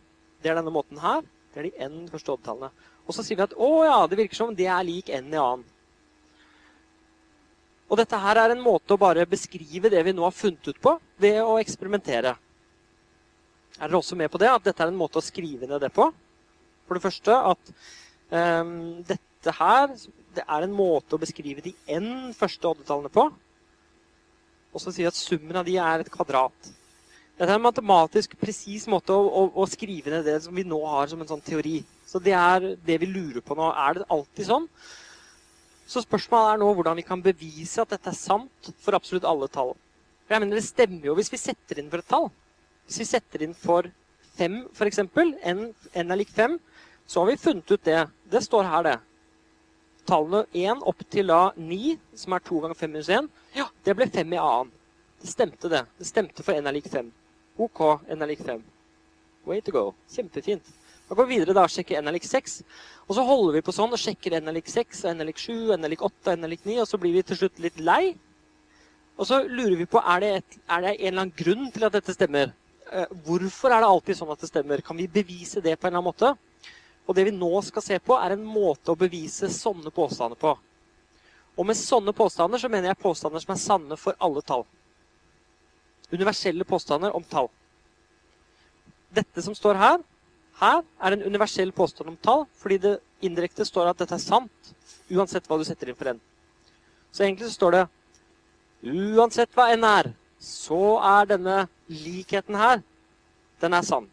Det 0.42 0.50
er 0.50 0.58
denne 0.58 0.74
måten 0.74 0.98
her. 1.02 1.22
Det 1.54 1.62
er 1.62 1.68
de 1.70 1.86
n 1.86 2.08
første 2.10 2.34
oddetallene. 2.34 2.70
Og 3.04 3.14
så 3.14 3.22
sier 3.22 3.38
vi 3.38 3.46
at 3.46 3.54
å 3.54 3.70
ja, 3.84 4.00
det 4.08 4.18
virker 4.18 4.38
som 4.38 4.54
det 4.56 4.66
er 4.70 4.86
lik 4.86 5.10
n 5.12 5.30
i 5.34 5.38
annen. 5.38 5.66
Og 7.90 8.00
dette 8.00 8.18
her 8.18 8.40
er 8.40 8.54
en 8.54 8.62
måte 8.64 8.96
å 8.96 8.98
bare 8.98 9.26
beskrive 9.28 9.90
det 9.92 10.00
vi 10.06 10.14
nå 10.16 10.24
har 10.24 10.34
funnet 10.34 10.66
ut 10.66 10.80
på, 10.82 10.96
ved 11.20 11.42
å 11.44 11.58
eksperimentere. 11.60 12.32
Er 13.78 13.90
dere 13.90 13.98
også 14.00 14.16
med 14.18 14.32
på 14.32 14.40
det? 14.40 14.48
At 14.50 14.64
dette 14.64 14.82
er 14.82 14.90
en 14.90 14.98
måte 14.98 15.20
å 15.20 15.24
skrive 15.24 15.68
ned 15.68 15.82
det 15.84 15.92
på? 15.94 16.08
For 16.84 16.98
det 16.98 17.04
første 17.04 17.38
at 17.52 17.72
um, 18.30 18.76
dette 19.08 19.56
her 19.58 19.96
det 20.34 20.42
er 20.42 20.64
en 20.66 20.74
måte 20.74 21.14
å 21.14 21.22
beskrive 21.22 21.62
de 21.62 21.74
n 21.94 22.32
første 22.34 22.66
oddetallene 22.66 23.12
på. 23.12 23.28
Og 24.74 24.82
så 24.82 24.90
sier 24.90 25.06
vi 25.06 25.12
at 25.12 25.18
summen 25.18 25.60
av 25.60 25.66
de 25.66 25.76
er 25.78 26.02
et 26.02 26.10
kvadrat. 26.10 26.72
Dette 27.34 27.48
er 27.50 27.58
en 27.58 27.66
matematisk 27.66 28.34
presis 28.38 28.86
måte 28.90 29.14
å, 29.14 29.22
å, 29.22 29.44
å, 29.62 29.66
skrive 29.70 30.10
ned 30.10 30.26
det 30.26 30.36
som 30.44 30.54
vi 30.54 30.66
nå 30.66 30.78
har 30.86 31.10
som 31.10 31.22
en 31.22 31.30
sånn 31.30 31.42
teori. 31.46 31.80
Så 32.06 32.20
det 32.22 32.34
er 32.38 32.74
det 32.86 32.98
vi 33.02 33.10
lurer 33.10 33.42
på 33.42 33.56
nå. 33.58 33.70
Er 33.70 34.00
det 34.00 34.08
alltid 34.14 34.50
sånn? 34.50 34.68
Så 35.86 36.02
spørsmålet 36.04 36.54
er 36.54 36.62
nå 36.62 36.70
hvordan 36.74 36.98
vi 36.98 37.06
kan 37.06 37.22
bevise 37.22 37.82
at 37.82 37.90
dette 37.94 38.10
er 38.10 38.18
sant 38.18 38.70
for 38.82 38.96
absolutt 38.96 39.26
alle 39.28 39.50
tall. 39.52 39.74
Jeg 40.30 40.40
mener 40.40 40.56
Det 40.56 40.66
stemmer 40.66 41.10
jo 41.10 41.16
hvis 41.18 41.32
vi 41.32 41.42
setter 41.42 41.82
inn 41.82 41.90
for 41.92 42.02
et 42.02 42.10
tall. 42.10 42.30
Hvis 42.86 43.02
vi 43.02 43.08
setter 43.08 43.44
inn 43.44 43.56
for 43.56 43.90
5, 44.38 44.56
f.eks., 44.74 45.02
n, 45.02 45.66
n 45.70 46.10
er 46.10 46.18
lik 46.18 46.32
5, 46.34 46.56
så 47.06 47.20
har 47.20 47.26
vi 47.26 47.36
funnet 47.36 47.70
ut 47.70 47.84
det. 47.84 48.06
Det 48.30 48.42
står 48.44 48.64
her, 48.68 48.82
det. 48.82 48.98
Tallene 50.08 50.44
1 50.52 50.84
opp 50.84 51.04
til 51.10 51.30
da 51.32 51.42
9, 51.56 51.96
som 52.16 52.36
er 52.36 52.44
2 52.44 52.62
ganger 52.64 52.80
5 52.80 52.90
minus 52.92 53.08
1, 53.08 53.28
ja, 53.56 53.68
det 53.84 53.96
ble 53.96 54.08
5 54.12 54.34
i 54.36 54.40
annen. 54.40 54.72
Det 55.20 55.30
stemte, 55.30 55.68
det. 55.72 55.84
Det 55.98 56.06
stemte 56.08 56.44
for 56.44 56.52
n 56.52 56.66
er 56.68 56.76
lik 56.76 56.88
5. 56.92 57.06
OK, 57.64 57.80
n 58.12 58.24
er 58.24 58.28
lik 58.28 58.42
5. 58.44 58.60
Way 59.48 59.62
to 59.64 59.72
go. 59.72 59.84
Kjempefint. 60.12 60.66
Da 61.08 61.16
går 61.16 61.28
vi 61.28 61.38
videre 61.38 61.54
da 61.56 61.64
og 61.64 61.72
sjekker 61.72 62.00
n 62.00 62.10
er 62.10 62.16
lik 62.16 62.26
6. 62.28 62.58
Og 63.06 63.16
så 63.16 63.24
holder 63.24 63.56
vi 63.56 63.64
på 63.64 63.72
sånn 63.72 63.92
og 63.92 64.00
sjekker 64.00 64.36
n 64.36 64.52
er 64.52 64.58
lik 64.58 64.68
6, 64.68 65.06
n 65.12 65.24
er 65.24 65.30
lik 65.30 65.40
7, 65.40 65.72
n 65.78 65.84
er 65.88 65.94
lik 65.94 66.04
8, 66.04 66.36
n 66.36 66.44
er 66.44 66.52
lik 66.52 66.66
9, 66.68 66.76
og 66.82 66.90
så 66.90 67.00
blir 67.00 67.16
vi 67.16 67.24
til 67.24 67.40
slutt 67.40 67.62
litt 67.64 67.80
lei. 67.80 68.14
Og 69.16 69.28
så 69.30 69.40
lurer 69.46 69.78
vi 69.78 69.88
på 69.88 70.02
er 70.02 70.24
det, 70.24 70.30
et, 70.40 70.58
er 70.68 70.84
det 70.84 70.92
en 70.92 71.06
eller 71.06 71.22
annen 71.22 71.36
grunn 71.38 71.68
til 71.72 71.86
at 71.86 71.96
dette 71.96 72.16
stemmer. 72.16 72.52
Eh, 72.90 73.16
hvorfor 73.24 73.72
er 73.72 73.84
det 73.84 73.92
alltid 73.94 74.18
sånn 74.18 74.32
at 74.34 74.44
det 74.44 74.50
stemmer? 74.50 74.82
Kan 74.84 74.98
vi 75.00 75.06
bevise 75.08 75.62
det 75.64 75.78
på 75.78 75.86
en 75.86 75.94
eller 75.94 76.02
annen 76.02 76.10
måte? 76.10 76.34
Og 77.04 77.16
det 77.16 77.26
vi 77.28 77.34
nå 77.36 77.50
skal 77.66 77.84
se 77.84 77.98
på, 78.00 78.16
er 78.16 78.34
en 78.34 78.46
måte 78.46 78.92
å 78.92 78.98
bevise 78.98 79.50
sånne 79.52 79.92
påstander 79.92 80.40
på. 80.40 80.54
Og 81.54 81.66
med 81.68 81.78
sånne 81.78 82.14
påstander 82.16 82.58
så 82.58 82.70
mener 82.72 82.90
jeg 82.90 83.02
påstander 83.02 83.42
som 83.42 83.52
er 83.54 83.60
sanne 83.60 83.98
for 84.00 84.16
alle 84.24 84.42
tall. 84.42 84.64
Universelle 86.10 86.64
påstander 86.66 87.14
om 87.14 87.24
tall. 87.28 87.50
Dette 89.14 89.44
som 89.44 89.54
står 89.54 89.78
her, 89.78 90.00
her 90.58 90.80
er 90.82 91.14
en 91.14 91.26
universell 91.26 91.72
påstand 91.74 92.12
om 92.12 92.16
tall, 92.22 92.46
fordi 92.58 92.78
det 92.82 92.94
indirekte 93.26 93.66
står 93.66 93.90
at 93.90 94.00
dette 94.00 94.16
er 94.16 94.22
sant, 94.22 94.72
uansett 95.10 95.46
hva 95.50 95.58
du 95.58 95.64
setter 95.66 95.90
inn 95.90 95.98
for 95.98 96.10
n. 96.14 96.20
Så 97.14 97.24
egentlig 97.24 97.50
så 97.50 97.58
står 97.58 97.76
det 97.76 97.84
uansett 99.14 99.54
hva 99.54 99.68
n 99.74 99.86
er, 99.86 100.10
så 100.38 100.98
er 100.98 101.30
denne 101.30 101.58
likheten 101.90 102.58
her, 102.58 102.82
den 103.62 103.74
er 103.74 103.86
sann. 103.86 104.08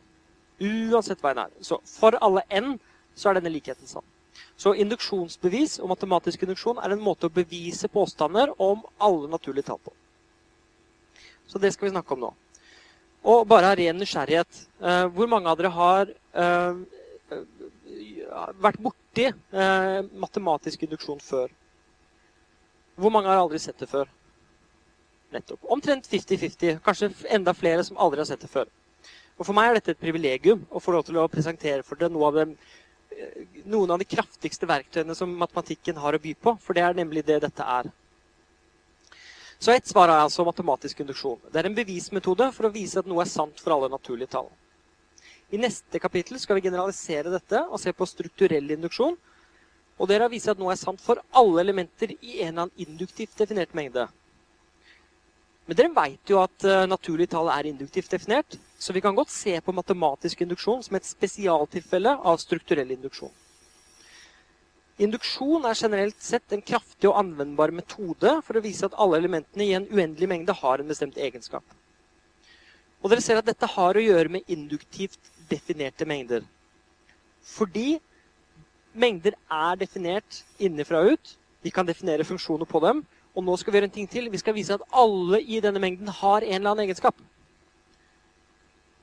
Uansett 0.62 1.22
hva 1.24 1.34
n 1.34 1.46
er. 1.46 1.54
Så 1.66 1.80
for 1.88 2.18
alle 2.22 2.44
n 2.50 2.76
så 3.18 3.30
er 3.32 3.40
denne 3.40 3.54
likheten 3.54 3.90
sann. 3.90 4.06
Så 4.56 4.74
induksjonsbevis 4.78 5.80
og 5.82 5.90
matematisk 5.92 6.44
induksjon 6.46 6.80
er 6.80 6.94
en 6.94 7.04
måte 7.04 7.28
å 7.28 7.34
bevise 7.34 7.90
påstander 7.92 8.54
om 8.62 8.84
alle 9.02 9.30
naturlige 9.32 9.68
tall 9.72 9.82
på. 9.82 9.94
Så 11.50 11.60
det 11.60 11.74
skal 11.74 11.90
vi 11.90 11.96
snakke 11.96 12.16
om 12.16 12.28
nå. 12.28 12.32
Og 13.32 13.44
bare 13.50 13.74
av 13.74 13.78
ren 13.78 13.98
nysgjerrighet. 14.02 14.62
Eh, 14.82 15.06
hvor 15.14 15.30
mange 15.30 15.50
av 15.50 15.58
dere 15.60 15.74
har 15.76 16.14
eh, 16.34 16.80
vært 18.62 18.80
borti 18.82 19.28
eh, 19.30 20.00
matematisk 20.24 20.88
induksjon 20.88 21.22
før? 21.22 21.52
Hvor 23.02 23.14
mange 23.14 23.30
har 23.30 23.42
aldri 23.42 23.60
sett 23.62 23.82
det 23.82 23.90
før? 23.92 24.10
Nettopp. 25.32 25.62
Omtrent 25.74 26.08
50-50. 26.10 26.80
Kanskje 26.86 27.12
enda 27.30 27.54
flere 27.58 27.84
som 27.88 28.00
aldri 28.02 28.22
har 28.24 28.30
sett 28.30 28.42
det 28.46 28.52
før. 28.52 28.70
Og 29.42 29.48
For 29.48 29.58
meg 29.58 29.72
er 29.72 29.80
dette 29.80 29.96
et 29.96 30.02
privilegium 30.02 30.62
å 30.70 30.80
få 30.84 30.94
lov 30.94 31.08
til 31.08 31.18
å 31.18 31.30
presentere 31.32 31.82
for 31.82 31.98
dere 31.98 32.14
noe 32.14 32.28
av 32.28 32.36
det, 32.38 32.44
eh, 33.18 33.40
noen 33.66 33.90
av 33.90 33.98
de 33.98 34.06
kraftigste 34.06 34.70
verktøyene 34.70 35.16
som 35.18 35.34
matematikken 35.34 35.98
har 35.98 36.14
å 36.14 36.22
by 36.22 36.36
på. 36.38 36.54
For 36.62 36.78
det 36.78 36.84
er 36.86 36.94
nemlig 36.94 37.26
det 37.26 37.42
dette 37.42 37.66
er. 37.66 37.90
Så 39.58 39.74
ett 39.74 39.88
svar 39.88 40.10
er 40.10 40.22
altså 40.22 40.46
matematisk 40.46 41.02
induksjon. 41.02 41.40
Det 41.52 41.58
er 41.58 41.66
en 41.66 41.76
bevismetode 41.76 42.52
for 42.54 42.70
å 42.70 42.74
vise 42.74 43.00
at 43.00 43.10
noe 43.10 43.22
er 43.22 43.30
sant 43.34 43.60
for 43.60 43.74
alle 43.74 43.90
naturlige 43.90 44.30
tall. 44.30 44.50
I 45.52 45.58
neste 45.58 46.00
kapittel 46.00 46.40
skal 46.40 46.56
vi 46.56 46.70
generalisere 46.70 47.34
dette 47.34 47.66
og 47.66 47.80
se 47.82 47.92
på 47.92 48.06
strukturell 48.06 48.72
induksjon. 48.78 49.18
Og 49.98 50.08
dere 50.08 50.26
har 50.26 50.34
vist 50.34 50.50
at 50.50 50.58
noe 50.58 50.72
er 50.72 50.82
sant 50.82 51.02
for 51.02 51.22
alle 51.34 51.62
elementer 51.62 52.14
i 52.22 52.42
en 52.42 52.54
eller 52.54 52.62
annen 52.68 52.86
induktivt 52.86 53.38
definert 53.38 53.74
mengde. 53.74 54.08
Men 55.66 55.78
dere 55.78 55.94
vet 55.94 56.30
jo 56.30 56.42
at 56.42 56.66
uh, 56.66 56.86
naturlige 56.90 57.34
tall 57.34 57.50
er 57.54 57.70
induktivt 57.70 58.10
definert. 58.10 58.58
Så 58.82 58.94
vi 58.94 59.02
kan 59.02 59.16
godt 59.16 59.30
se 59.30 59.54
på 59.62 59.74
matematisk 59.78 60.42
induksjon 60.42 60.82
som 60.82 60.98
et 60.98 61.06
spesialtilfelle 61.06 62.16
av 62.18 62.40
strukturell 62.42 62.90
induksjon. 62.96 63.34
Induksjon 65.02 65.68
er 65.70 65.78
generelt 65.78 66.18
sett 66.22 66.54
en 66.54 66.64
kraftig 66.66 67.10
og 67.10 67.20
anvendbar 67.20 67.74
metode 67.78 68.34
for 68.46 68.58
å 68.58 68.64
vise 68.66 68.88
at 68.88 68.98
alle 68.98 69.20
elementene 69.22 69.68
i 69.68 69.76
en 69.78 69.86
uendelig 69.86 70.30
mengde 70.30 70.56
har 70.58 70.82
en 70.82 70.90
bestemt 70.90 71.20
egenskap. 71.22 71.64
Og 73.02 73.10
dere 73.10 73.24
ser 73.26 73.38
at 73.38 73.46
dette 73.46 73.70
har 73.70 73.98
å 73.98 74.04
gjøre 74.04 74.34
med 74.34 74.50
induktivt 74.50 75.30
definerte 75.50 76.06
mengder. 76.10 76.46
Fordi 77.54 78.00
mengder 78.94 79.38
er 79.50 79.78
definert 79.82 80.42
innenfra 80.62 81.02
og 81.02 81.16
ut. 81.16 81.36
Vi 81.62 81.74
kan 81.74 81.86
definere 81.86 82.26
funksjoner 82.26 82.70
på 82.70 82.82
dem. 82.82 83.04
Og 83.38 83.46
nå 83.46 83.58
skal 83.58 83.74
vi 83.74 83.80
gjøre 83.80 83.90
en 83.90 83.96
ting 84.00 84.10
til. 84.10 84.30
Vi 84.30 84.42
skal 84.42 84.58
vise 84.58 84.74
at 84.74 84.86
alle 84.90 85.42
i 85.42 85.62
denne 85.64 85.82
mengden 85.82 86.10
har 86.10 86.42
en 86.42 86.58
eller 86.58 86.74
annen 86.74 86.86
egenskap. 86.90 87.18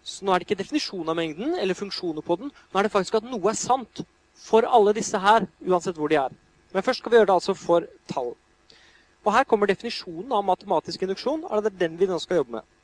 Så 0.08 0.24
nå 0.24 0.32
er 0.32 0.40
det 0.40 0.48
ikke 0.48 0.62
definisjon 0.62 1.08
av 1.10 1.18
mengden 1.18 1.56
eller 1.60 1.76
funksjoner 1.76 2.24
på 2.24 2.38
den. 2.40 2.52
Nå 2.72 2.80
er 2.80 2.86
det 2.86 2.94
faktisk 2.94 3.18
at 3.20 3.28
noe 3.28 3.52
er 3.52 3.58
sant 3.58 4.02
for 4.38 4.64
alle 4.64 4.94
disse 4.96 5.18
her, 5.20 5.44
uansett 5.66 5.98
hvor 5.98 6.08
de 6.08 6.16
er. 6.20 6.34
Men 6.72 6.84
først 6.84 7.02
skal 7.02 7.12
vi 7.12 7.18
gjøre 7.18 7.28
det 7.28 7.36
altså 7.36 7.54
for 7.58 7.84
tall. 8.08 8.32
Og 9.26 9.34
her 9.34 9.44
kommer 9.48 9.68
definisjonen 9.68 10.32
av 10.32 10.46
matematisk 10.46 11.04
induksjon. 11.04 11.44
og 11.44 11.62
Det 11.64 11.72
er 11.74 11.80
den 11.84 11.98
vi 12.00 12.08
nå 12.08 12.18
skal 12.22 12.40
jobbe 12.40 12.58
med. 12.58 12.74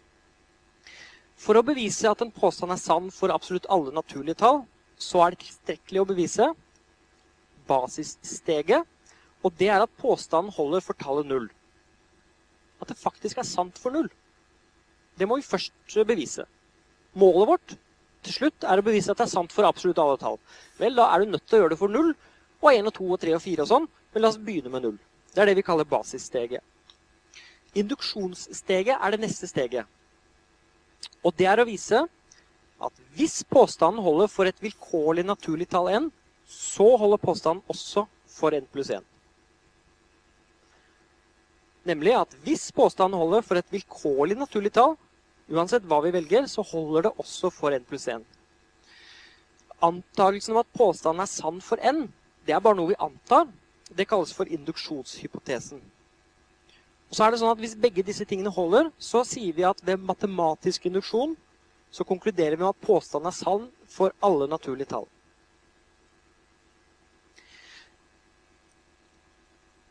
For 1.41 1.57
å 1.57 1.65
bevise 1.67 2.11
at 2.11 2.21
en 2.23 2.33
påstand 2.35 2.73
er 2.73 2.81
sann 2.81 3.11
for 3.15 3.33
absolutt 3.33 3.69
alle 3.73 3.95
naturlige 3.95 4.39
tall, 4.43 4.63
så 5.01 5.25
er 5.25 5.35
det 5.35 5.45
tilstrekkelig 5.45 6.03
å 6.03 6.09
bevise 6.11 6.51
basissteget. 7.69 8.85
Og 9.45 9.53
det 9.59 9.69
er 9.73 9.85
at 9.85 10.01
påstanden 10.01 10.53
holder 10.57 10.85
for 10.85 10.97
tallet 11.01 11.29
null. 11.29 11.49
At 12.81 12.93
det 12.93 13.01
faktisk 13.01 13.41
er 13.41 13.49
sant 13.49 13.81
for 13.81 13.95
null. 13.95 14.11
Det 15.19 15.29
må 15.29 15.39
vi 15.41 15.47
først 15.47 15.97
bevise. 16.07 16.47
Målet 17.19 17.51
vårt 17.51 17.75
til 18.25 18.37
slutt 18.39 18.65
er 18.65 18.81
å 18.81 18.85
bevise 18.85 19.13
at 19.13 19.21
det 19.21 19.27
er 19.27 19.35
sant 19.35 19.53
for 19.53 19.67
absolutt 19.69 20.01
alle 20.01 20.21
tall. 20.21 20.39
Vel, 20.81 20.97
da 20.97 21.11
er 21.13 21.23
du 21.25 21.35
nødt 21.35 21.45
til 21.47 21.59
å 21.59 21.63
gjøre 21.63 21.75
det 21.75 21.81
for 21.81 21.93
null 21.93 22.13
og 22.65 22.71
1 22.71 22.89
og 22.89 22.95
2 22.97 23.09
og 23.13 23.21
3 23.25 23.35
og 23.37 23.43
4 23.45 23.65
og 23.67 23.71
sånn. 23.71 23.89
Men 24.15 24.25
la 24.25 24.31
oss 24.31 24.41
begynne 24.41 24.73
med 24.73 24.87
null. 24.87 24.99
Det 25.35 25.43
er 25.43 25.51
det 25.51 25.59
vi 25.59 25.67
kaller 25.67 25.89
basissteget. 25.89 26.63
Induksjonssteget 27.75 28.95
er 28.95 29.15
det 29.15 29.25
neste 29.25 29.49
steget. 29.51 29.91
Og 31.27 31.35
det 31.37 31.49
er 31.51 31.61
å 31.61 31.69
vise 31.69 32.05
at 32.85 33.01
hvis 33.17 33.43
påstanden 33.49 34.05
holder 34.05 34.31
for 34.31 34.49
et 34.49 34.61
vilkårlig 34.63 35.25
naturlig 35.27 35.67
tall 35.73 35.91
n, 35.93 36.11
så 36.49 36.95
holder 37.01 37.21
påstanden 37.23 37.65
også 37.71 38.07
for 38.31 38.55
n 38.57 38.67
pluss 38.73 38.93
1. 38.95 39.05
Nemlig 41.85 42.15
at 42.17 42.37
hvis 42.47 42.71
påstanden 42.73 43.19
holder 43.21 43.45
for 43.45 43.61
et 43.61 43.73
vilkårlig 43.73 44.39
naturlig 44.41 44.73
tall, 44.73 44.95
uansett 45.53 45.85
hva 45.89 46.01
vi 46.05 46.13
velger, 46.15 46.47
så 46.49 46.65
holder 46.65 47.09
det 47.09 47.15
også 47.21 47.51
for 47.53 47.75
n 47.75 47.85
pluss 47.89 48.07
1. 48.09 48.25
Antakelsen 49.85 50.55
om 50.55 50.63
at 50.63 50.77
påstanden 50.77 51.25
er 51.25 51.31
sann 51.31 51.61
for 51.65 51.81
n, 51.85 52.07
det 52.47 52.55
er 52.55 52.63
bare 52.65 52.77
noe 52.79 52.93
vi 52.93 53.01
antar. 53.01 53.49
Det 53.95 54.09
kalles 54.09 54.33
for 54.33 54.49
induksjonshypotesen. 54.49 55.83
Og 57.11 57.17
så 57.17 57.27
er 57.27 57.33
det 57.33 57.41
sånn 57.41 57.53
at 57.53 57.61
Hvis 57.61 57.77
begge 57.79 58.03
disse 58.03 58.25
tingene 58.25 58.53
holder, 58.53 58.91
så 58.99 59.23
sier 59.29 59.55
vi 59.55 59.67
at 59.69 59.81
ved 59.85 60.01
matematisk 60.03 60.89
induksjon 60.89 61.37
så 61.95 62.05
konkluderer 62.05 62.57
vi 62.57 62.65
med 62.65 62.73
at 62.73 62.87
påstanden 62.87 63.31
er 63.31 63.37
sann 63.37 63.69
for 63.87 64.11
alle 64.25 64.49
naturlige 64.51 64.91
tall. 64.91 65.07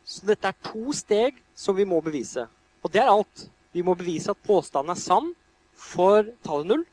Så 0.04 0.26
dette 0.28 0.50
er 0.50 0.58
to 0.68 0.92
steg 0.92 1.38
som 1.56 1.76
vi 1.78 1.86
må 1.88 2.02
bevise. 2.04 2.44
Og 2.84 2.92
det 2.92 3.00
er 3.00 3.08
alt. 3.08 3.46
Vi 3.72 3.82
må 3.82 3.96
bevise 3.96 4.34
at 4.34 4.44
påstanden 4.44 4.92
er 4.92 5.00
sann 5.00 5.32
for 5.76 6.26
tallet 6.46 6.70
null. 6.70 6.84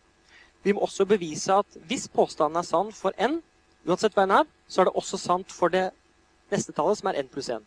Vi 0.63 0.73
må 0.73 0.83
også 0.85 1.07
bevise 1.09 1.61
at 1.63 1.79
hvis 1.89 2.07
påstanden 2.11 2.59
er 2.61 2.67
sann 2.67 2.91
for 2.93 3.15
n, 3.17 3.39
uansett 3.87 4.13
hva 4.17 4.27
n 4.27 4.35
er, 4.41 4.49
så 4.69 4.81
er 4.81 4.89
det 4.89 4.97
også 4.99 5.17
sant 5.17 5.53
for 5.53 5.73
det 5.73 5.89
neste 6.53 6.75
tallet, 6.75 6.99
som 6.99 7.09
er 7.09 7.21
n 7.21 7.29
pluss 7.31 7.49
1. 7.49 7.63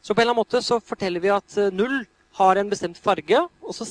Så 0.00 0.14
på 0.14 0.20
en 0.20 0.24
eller 0.24 0.32
annen 0.32 0.40
måte 0.40 0.62
så 0.64 0.80
forteller 0.80 1.20
vi 1.20 1.32
at 1.34 1.56
eh, 1.60 1.72
null 1.74 2.06
har 2.38 2.56
en 2.56 2.70
bestemt 2.70 2.98
farge. 2.98 3.42
Og 3.60 3.76
så 3.76 3.86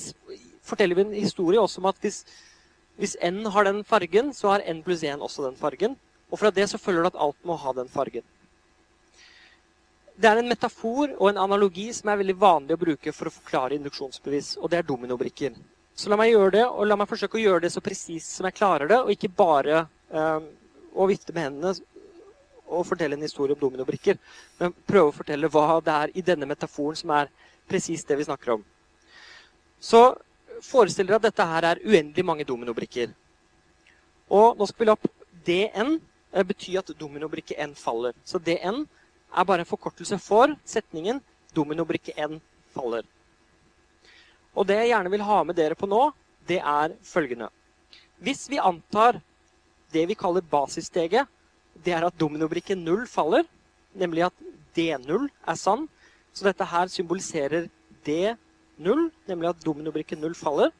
forteller 0.65 0.97
vi 0.97 1.05
en 1.05 1.13
historie 1.13 1.61
også 1.61 1.83
om 1.83 1.89
at 1.91 2.01
hvis, 2.01 2.23
hvis 2.97 3.17
n 3.21 3.43
har 3.45 3.67
den 3.67 3.83
fargen, 3.85 4.33
så 4.33 4.55
har 4.55 4.65
n 4.65 4.81
pluss 4.85 5.03
1 5.03 5.21
også 5.21 5.45
den 5.45 5.59
fargen. 5.59 5.97
Og 6.29 6.41
fra 6.41 6.51
det 6.53 6.69
så 6.69 6.81
følger 6.81 7.05
det 7.05 7.13
at 7.13 7.23
alt 7.27 7.45
må 7.45 7.57
ha 7.57 7.73
den 7.77 7.89
fargen. 7.89 8.25
Det 10.19 10.27
er 10.27 10.41
en 10.41 10.49
metafor 10.51 11.13
og 11.15 11.29
en 11.29 11.37
analogi 11.45 11.87
som 11.95 12.09
er 12.11 12.19
veldig 12.19 12.35
vanlig 12.39 12.75
å 12.75 12.81
bruke 12.81 13.11
for 13.15 13.29
å 13.29 13.33
forklare 13.33 13.77
induksjonsbevis, 13.77 14.57
og 14.59 14.67
det 14.71 14.81
er 14.81 14.87
dominobrikker. 14.87 15.53
Så 15.99 16.07
la 16.07 16.15
meg 16.15 16.29
gjøre 16.31 16.53
det, 16.53 16.63
og 16.63 16.87
la 16.87 16.95
meg 16.95 17.09
forsøke 17.09 17.35
å 17.35 17.41
gjøre 17.41 17.65
det 17.65 17.73
så 17.73 17.81
presist 17.83 18.37
som 18.37 18.45
jeg 18.47 18.55
klarer 18.55 18.87
det, 18.87 18.99
og 19.03 19.11
ikke 19.11 19.31
bare 19.35 19.81
eh, 20.15 20.45
å 20.95 21.07
vifte 21.09 21.35
med 21.35 21.49
hendene 21.49 21.73
og 22.69 22.85
fortelle 22.87 23.17
en 23.17 23.25
historie 23.25 23.57
om 23.57 23.59
dominobrikker, 23.59 24.15
men 24.61 24.75
prøve 24.87 25.09
å 25.09 25.17
fortelle 25.17 25.49
hva 25.51 25.81
det 25.83 25.97
er 26.05 26.13
i 26.15 26.23
denne 26.23 26.47
metaforen 26.47 26.95
som 26.95 27.11
er 27.17 27.31
presist 27.67 28.07
det 28.07 28.15
vi 28.19 28.29
snakker 28.29 28.55
om. 28.55 28.63
Så 29.81 30.03
forestill 30.63 31.09
dere 31.09 31.19
at 31.19 31.27
dette 31.27 31.49
her 31.51 31.67
er 31.73 31.83
uendelig 31.83 32.25
mange 32.31 32.47
dominobrikker. 32.47 33.11
Og 34.31 34.55
nå 34.55 34.71
vi 34.71 34.87
la 34.87 34.95
opp 34.95 35.11
DN 35.49 35.97
betyr 36.31 36.47
bety 36.53 36.79
at 36.79 36.95
dominobrikke 36.95 37.59
N 37.59 37.75
faller. 37.75 38.15
Så 38.23 38.39
DN 38.39 38.85
er 38.85 39.51
bare 39.51 39.65
en 39.65 39.73
forkortelse 39.75 40.19
for 40.21 40.55
setningen 40.63 41.19
dominobrikke 41.57 42.15
N 42.15 42.39
faller. 42.75 43.03
Og 44.59 44.67
det 44.67 44.75
jeg 44.81 44.91
gjerne 44.91 45.11
vil 45.13 45.23
ha 45.23 45.39
med 45.47 45.55
dere 45.55 45.77
på 45.79 45.87
nå, 45.87 46.09
det 46.49 46.59
er 46.59 46.95
følgende. 47.07 47.47
Hvis 48.19 48.49
vi 48.51 48.59
antar 48.59 49.21
det 49.93 50.03
vi 50.09 50.17
kaller 50.19 50.43
basissteget, 50.43 51.29
det 51.79 51.93
er 51.95 52.03
at 52.03 52.17
dominobrikke 52.19 52.75
0 52.75 53.05
faller, 53.07 53.45
nemlig 53.95 54.25
at 54.27 54.43
D0 54.75 55.29
er 55.47 55.57
sann. 55.57 55.87
Så 56.35 56.43
dette 56.45 56.67
her 56.67 56.91
symboliserer 56.91 57.69
D0, 58.05 59.07
nemlig 59.29 59.49
at 59.49 59.63
dominobrikke 59.63 60.19
0 60.19 60.35
faller. 60.35 60.75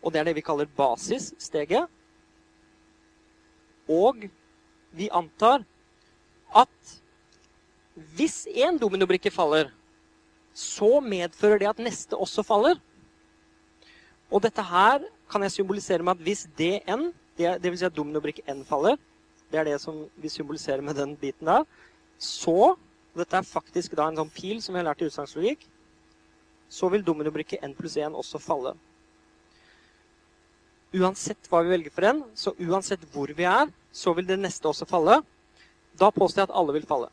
Og 0.00 0.12
det 0.12 0.20
er 0.20 0.30
det 0.30 0.36
vi 0.40 0.44
kaller 0.44 0.70
basissteget. 0.76 1.84
Og 3.92 4.24
vi 4.96 5.12
antar 5.12 5.66
at 6.56 6.94
hvis 8.16 8.46
én 8.48 8.80
dominobrikke 8.80 9.30
faller, 9.30 9.68
så 10.54 11.00
medfører 11.02 11.58
det 11.60 11.68
at 11.72 11.82
neste 11.82 12.16
også 12.16 12.44
faller. 12.46 12.78
Og 14.30 14.42
dette 14.42 14.62
her 14.62 15.04
kan 15.30 15.42
jeg 15.42 15.58
symbolisere 15.58 16.02
med 16.02 16.16
at 16.16 16.24
hvis 16.24 16.46
DN 16.58 17.10
det, 17.38 17.58
vil 17.66 17.78
si 17.78 17.86
at 17.86 17.96
dominobrikke 17.96 18.44
N 18.54 18.62
faller. 18.64 18.96
Det 19.50 19.58
er 19.58 19.66
det 19.66 19.80
som 19.82 20.04
vi 20.16 20.30
symboliserer 20.30 20.80
med 20.80 20.94
den 20.94 21.16
biten 21.18 21.46
der. 21.46 21.64
Så 22.18 22.76
Dette 23.14 23.38
er 23.38 23.46
faktisk 23.46 23.94
da 23.94 24.08
en 24.10 24.16
sånn 24.18 24.32
pil 24.34 24.58
som 24.62 24.74
vi 24.74 24.80
har 24.80 24.88
lært 24.88 25.04
i 25.04 25.06
utsagnslogikk. 25.06 25.60
Så 26.66 26.88
vil 26.90 27.04
dominobrikke 27.06 27.60
N 27.62 27.76
pluss 27.78 27.94
1 28.00 28.16
også 28.18 28.40
falle. 28.42 28.72
Uansett 30.94 31.46
hva 31.50 31.60
vi 31.62 31.70
velger 31.74 31.94
for 31.94 32.08
en, 32.08 32.24
så 32.38 32.54
uansett 32.58 33.02
hvor 33.14 33.30
vi 33.30 33.46
er, 33.46 33.70
så 33.94 34.14
vil 34.18 34.26
det 34.26 34.40
neste 34.40 34.66
også 34.66 34.86
falle. 34.90 35.20
Da 35.98 36.10
påstår 36.10 36.42
jeg 36.42 36.50
at 36.50 36.56
alle 36.58 36.74
vil 36.74 36.86
falle. 36.90 37.10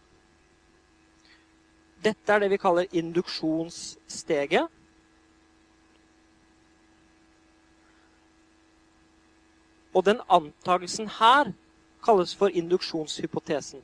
Dette 2.04 2.34
er 2.34 2.40
det 2.42 2.50
vi 2.50 2.58
kaller 2.58 2.90
induksjonssteget. 2.92 4.68
Og 9.94 10.06
den 10.06 10.22
antakelsen 10.30 11.10
her 11.20 11.52
kalles 12.06 12.36
for 12.36 12.48
induksjonshypotesen. 12.48 13.82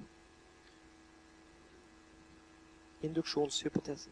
Induksjonshypotesen. 3.01 4.11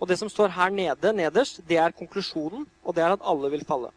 Og 0.00 0.08
det 0.08 0.18
som 0.18 0.28
står 0.28 0.48
her 0.48 0.70
nede, 0.70 1.12
nederst, 1.12 1.60
det 1.68 1.76
er 1.76 1.90
konklusjonen, 1.90 2.66
og 2.84 2.94
det 2.94 3.02
er 3.02 3.16
at 3.16 3.24
alle 3.24 3.50
vil 3.50 3.64
falle. 3.64 3.90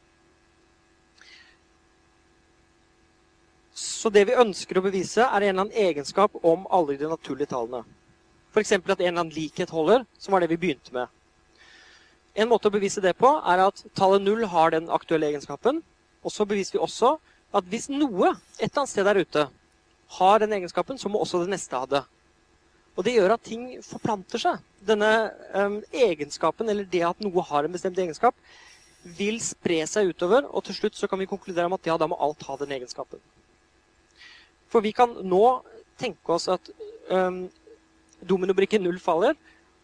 Så 3.73 4.09
det 4.09 4.25
vi 4.27 4.35
ønsker 4.35 4.79
å 4.79 4.83
bevise, 4.83 5.21
er 5.21 5.43
en 5.43 5.49
eller 5.49 5.65
annen 5.67 5.75
egenskap 5.87 6.35
om 6.43 6.65
alle 6.71 6.97
de 6.99 7.07
naturlige 7.07 7.51
tallene. 7.51 7.83
F.eks. 8.49 8.71
at 8.73 8.89
en 8.89 8.93
eller 8.97 9.13
annen 9.13 9.33
likhet 9.35 9.71
holder, 9.73 10.05
som 10.17 10.33
var 10.33 10.43
det 10.43 10.49
vi 10.51 10.59
begynte 10.61 10.93
med. 10.95 11.09
En 12.39 12.49
måte 12.49 12.69
å 12.69 12.73
bevise 12.73 13.01
det 13.03 13.15
på 13.19 13.29
er 13.51 13.65
at 13.65 13.81
tallet 13.97 14.23
null 14.23 14.45
har 14.49 14.73
den 14.73 14.89
aktuelle 14.93 15.29
egenskapen, 15.31 15.81
og 16.23 16.33
så 16.33 16.45
beviser 16.47 16.77
vi 16.77 16.83
også 16.83 17.15
at 17.55 17.67
hvis 17.69 17.89
noe 17.91 18.33
et 18.59 18.69
eller 18.69 18.83
annet 18.83 18.91
sted 18.91 19.07
der 19.07 19.19
ute 19.19 19.45
har 20.19 20.41
den 20.41 20.55
egenskapen, 20.57 20.97
så 20.97 21.09
må 21.09 21.21
også 21.21 21.43
det 21.43 21.53
neste 21.53 21.77
ha 21.77 21.89
det. 21.89 22.03
Og 22.97 23.05
det 23.05 23.13
gjør 23.15 23.35
at 23.35 23.45
ting 23.45 23.67
forplanter 23.85 24.41
seg. 24.41 24.63
Denne 24.85 25.09
um, 25.53 25.77
egenskapen, 25.93 26.69
eller 26.69 26.87
det 26.89 27.03
at 27.07 27.21
noe 27.23 27.43
har 27.47 27.65
en 27.65 27.75
bestemt 27.75 27.99
egenskap, 28.01 28.35
vil 29.17 29.39
spre 29.43 29.79
seg 29.87 30.11
utover, 30.11 30.47
og 30.49 30.65
til 30.67 30.75
slutt 30.75 30.97
så 30.99 31.07
kan 31.07 31.21
vi 31.21 31.29
konkludere 31.29 31.69
med 31.71 31.79
at 31.79 31.91
ja, 31.91 31.97
da 31.99 32.09
må 32.09 32.17
alt 32.19 32.43
ha 32.49 32.57
den 32.59 32.73
egenskapen. 32.75 33.21
For 34.69 34.83
vi 34.85 34.91
kan 34.95 35.15
nå 35.25 35.43
tenke 35.99 36.35
oss 36.35 36.49
at 36.51 36.71
um, 37.09 37.45
dominobrikke 38.25 38.79
0 38.81 38.99
faller, 38.99 39.35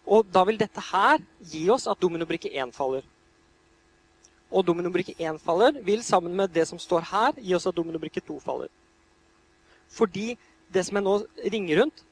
og 0.05 0.25
da 0.31 0.43
vil 0.45 0.59
dette 0.59 0.81
her 0.91 1.21
gi 1.41 1.65
oss 1.73 1.87
at 1.87 2.01
dominobrikke 2.01 2.51
1 2.53 2.73
faller 2.75 3.05
og 4.55 4.65
dominobrikke 4.67 5.15
1 5.19 5.39
faller, 5.41 5.79
vil 5.83 6.03
sammen 6.03 6.35
med 6.35 6.53
det 6.53 6.67
som 6.67 6.79
står 6.79 7.07
her, 7.11 7.31
gi 7.41 7.55
oss 7.55 7.67
at 7.67 7.75
dominobrikke 7.75 8.21
2 8.21 8.39
faller. 8.39 8.69
Fordi 9.89 10.37
det 10.73 10.85
som 10.85 10.97
jeg 10.97 11.05
nå 11.05 11.15
ringer 11.51 11.81
rundt, 11.81 12.03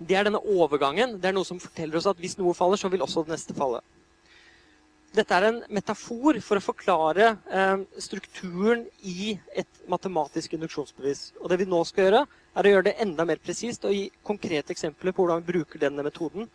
det 0.00 0.16
er 0.16 0.24
denne 0.24 0.40
overgangen. 0.40 1.18
Det 1.20 1.28
er 1.28 1.36
noe 1.36 1.44
som 1.44 1.60
forteller 1.60 2.00
oss 2.00 2.08
at 2.08 2.18
hvis 2.20 2.38
noe 2.38 2.54
faller, 2.56 2.80
så 2.80 2.88
vil 2.88 3.04
også 3.04 3.24
det 3.26 3.36
neste 3.36 3.54
falle. 3.54 3.82
Dette 5.10 5.34
er 5.34 5.48
en 5.48 5.58
metafor 5.74 6.38
for 6.46 6.60
å 6.60 6.62
forklare 6.62 7.32
eh, 7.50 7.80
strukturen 7.98 8.84
i 9.02 9.32
et 9.58 9.82
matematisk 9.90 10.54
induksjonsbevis. 10.54 11.24
Og 11.42 11.50
det 11.50 11.58
vi 11.64 11.66
nå 11.66 11.82
skal 11.88 12.06
gjøre, 12.06 12.22
er 12.54 12.66
å 12.66 12.74
gjøre 12.74 12.88
det 12.90 12.96
enda 13.02 13.26
mer 13.26 13.42
presist 13.42 13.86
og 13.88 13.96
gi 13.96 14.06
konkrete 14.26 14.70
eksempler 14.74 15.14
på 15.14 15.24
hvordan 15.24 15.42
vi 15.42 15.52
bruker 15.56 15.82
denne 15.82 16.06
metoden 16.06 16.46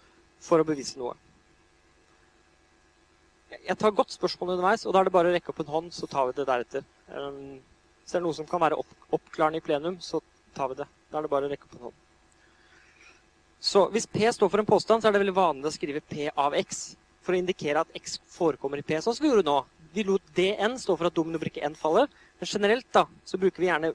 for 0.43 0.61
å 0.61 0.67
bevise 0.67 0.99
noe 1.01 1.17
jeg 3.63 3.77
tar 3.79 3.93
godt 3.95 4.13
spørsmål 4.13 4.55
underveis, 4.55 4.85
og 4.85 4.93
da 4.93 5.01
er 5.01 5.07
det 5.07 5.13
bare 5.15 5.29
å 5.29 5.35
rekke 5.35 5.51
opp 5.53 5.61
en 5.63 5.71
hånd, 5.73 5.93
så 5.93 6.09
tar 6.09 6.27
vi 6.29 6.35
det 6.37 6.47
deretter. 6.47 6.83
Um, 7.09 7.61
hvis 8.01 8.13
det 8.13 8.19
er 8.19 8.25
noe 8.25 8.37
som 8.37 8.47
kan 8.49 8.61
være 8.61 8.77
opp, 8.81 8.91
oppklarende 9.15 9.61
i 9.61 9.65
plenum, 9.65 9.99
så 10.03 10.21
tar 10.57 10.71
vi 10.71 10.79
det. 10.81 10.87
Da 11.11 11.19
er 11.19 11.25
det 11.25 11.31
bare 11.31 11.47
å 11.47 11.51
rekke 11.51 11.67
opp 11.69 11.77
en 11.77 11.87
hånd. 11.89 12.01
Så 13.65 13.87
hvis 13.93 14.05
P 14.11 14.27
står 14.29 14.51
for 14.51 14.61
en 14.61 14.69
påstand, 14.69 15.01
så 15.01 15.09
er 15.09 15.15
det 15.15 15.23
veldig 15.23 15.37
vanlig 15.37 15.69
å 15.69 15.73
skrive 15.73 16.03
P 16.05 16.27
av 16.29 16.57
X 16.59 16.83
for 17.25 17.35
å 17.35 17.39
indikere 17.39 17.81
at 17.81 17.97
X 17.97 18.19
forekommer 18.31 18.79
i 18.79 18.85
P, 18.85 18.97
sånn 19.01 19.15
som 19.17 19.25
vi 19.25 19.31
gjorde 19.31 19.47
nå. 19.47 19.59
Vi 19.95 20.05
lot 20.07 20.33
DN 20.37 20.77
stå 20.79 20.95
for 20.95 21.09
at 21.09 21.15
dominobrikke 21.15 21.63
N 21.65 21.77
faller, 21.79 22.09
men 22.39 22.51
generelt 22.51 22.87
da, 22.93 23.05
så 23.25 23.39
bruker 23.41 23.63
vi 23.63 23.69
gjerne 23.69 23.93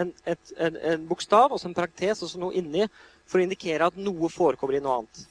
en, 0.00 0.12
et, 0.24 0.54
en, 0.56 0.78
en 0.92 1.04
bokstav 1.08 1.52
og 1.52 1.60
en 1.68 1.76
parentes 1.76 2.22
og 2.24 2.30
så 2.30 2.40
noe 2.40 2.56
inni 2.56 2.86
for 3.28 3.38
å 3.38 3.44
indikere 3.44 3.90
at 3.90 3.98
noe 4.00 4.30
forekommer 4.32 4.78
i 4.78 4.82
noe 4.84 5.02
annet. 5.02 5.26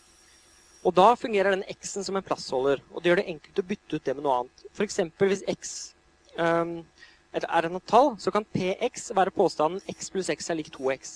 Og 0.82 0.94
da 0.98 1.12
fungerer 1.18 1.54
den 1.54 1.66
x-en 1.70 2.06
som 2.06 2.18
en 2.18 2.26
plassholder, 2.26 2.82
og 2.90 3.02
det 3.02 3.12
gjør 3.12 3.22
det 3.22 3.30
enkelt 3.30 3.60
å 3.62 3.68
bytte 3.70 3.98
ut 3.98 4.06
det 4.06 4.16
med 4.18 4.26
noe 4.26 4.38
annet. 4.42 4.64
F.eks. 4.74 5.02
hvis 5.20 5.44
x 5.50 5.74
um, 6.38 6.80
er 7.38 7.68
et 7.68 7.84
tall, 7.90 8.16
så 8.18 8.34
kan 8.34 8.48
px 8.56 9.12
være 9.18 9.34
påstanden 9.36 9.84
x 9.94 10.10
pluss 10.14 10.32
x 10.34 10.50
er 10.50 10.58
lik 10.58 10.72
2x. 10.74 11.14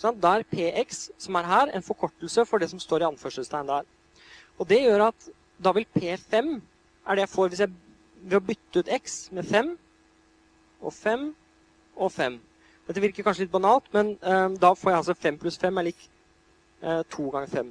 Sånn, 0.00 0.18
da 0.20 0.34
er 0.36 0.44
px, 0.50 1.06
som 1.22 1.38
er 1.38 1.48
her, 1.48 1.72
en 1.72 1.86
forkortelse 1.86 2.44
for 2.48 2.60
det 2.60 2.68
som 2.72 2.82
står 2.82 3.04
i 3.04 3.08
anførselstegn 3.08 3.70
der. 3.70 3.88
Og 4.58 4.68
det 4.70 4.82
gjør 4.84 5.08
at 5.08 5.28
da 5.64 5.72
vil 5.74 5.86
P5 5.96 6.50
er 7.04 7.16
det 7.16 7.24
jeg 7.24 7.32
får 7.34 7.50
hvis 7.52 7.62
jeg 7.64 7.72
ved 8.24 8.38
å 8.38 8.44
bytte 8.44 8.82
ut 8.82 8.92
X 8.96 9.16
med 9.36 9.46
5 9.48 9.72
og 10.84 10.92
5 10.92 11.24
og 11.96 12.12
5. 12.12 12.38
Dette 12.88 13.00
virker 13.00 13.24
kanskje 13.24 13.46
litt 13.46 13.52
banalt, 13.52 13.86
men 13.96 14.14
uh, 14.24 14.50
da 14.60 14.74
får 14.76 14.90
jeg 14.90 15.00
altså 15.00 15.16
5 15.26 15.40
pluss 15.40 15.60
5 15.60 15.80
er 15.80 15.88
lik 15.88 16.06
uh, 16.84 17.02
2 17.12 17.28
ganger 17.32 17.52
5. 17.52 17.70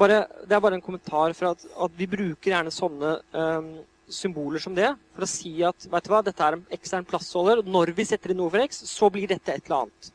Bare, 0.00 0.22
det 0.48 0.56
er 0.56 0.62
bare 0.64 0.78
en 0.78 0.84
kommentar 0.84 1.34
for 1.38 1.52
at, 1.52 1.66
at 1.86 1.98
vi 1.98 2.08
bruker 2.10 2.50
gjerne 2.50 2.72
sånne 2.74 3.12
um, 3.36 3.68
symboler 4.10 4.60
som 4.60 4.74
det 4.76 4.88
for 5.14 5.24
å 5.24 5.30
si 5.30 5.52
at 5.64 5.86
vet 5.90 6.06
du 6.06 6.10
hva, 6.12 6.20
dette 6.24 6.44
er 6.44 6.56
en 6.56 6.64
ekstern 6.74 7.06
plassholder. 7.08 7.62
og 7.62 7.70
Når 7.70 7.94
vi 7.96 8.06
setter 8.08 8.32
inn 8.32 8.40
noe 8.42 8.52
for 8.52 8.64
X, 8.64 8.82
så 8.90 9.10
blir 9.12 9.30
dette 9.30 9.54
et 9.54 9.64
eller 9.68 9.84
annet. 9.84 10.10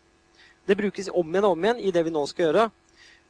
Det 0.67 0.77
brukes 0.77 1.09
om 1.09 1.31
igjen 1.31 1.47
og 1.47 1.55
om 1.55 1.63
igjen 1.65 1.79
i 1.81 1.93
det 1.95 2.03
vi 2.05 2.13
nå 2.13 2.25
skal 2.29 2.49
gjøre. 2.49 2.67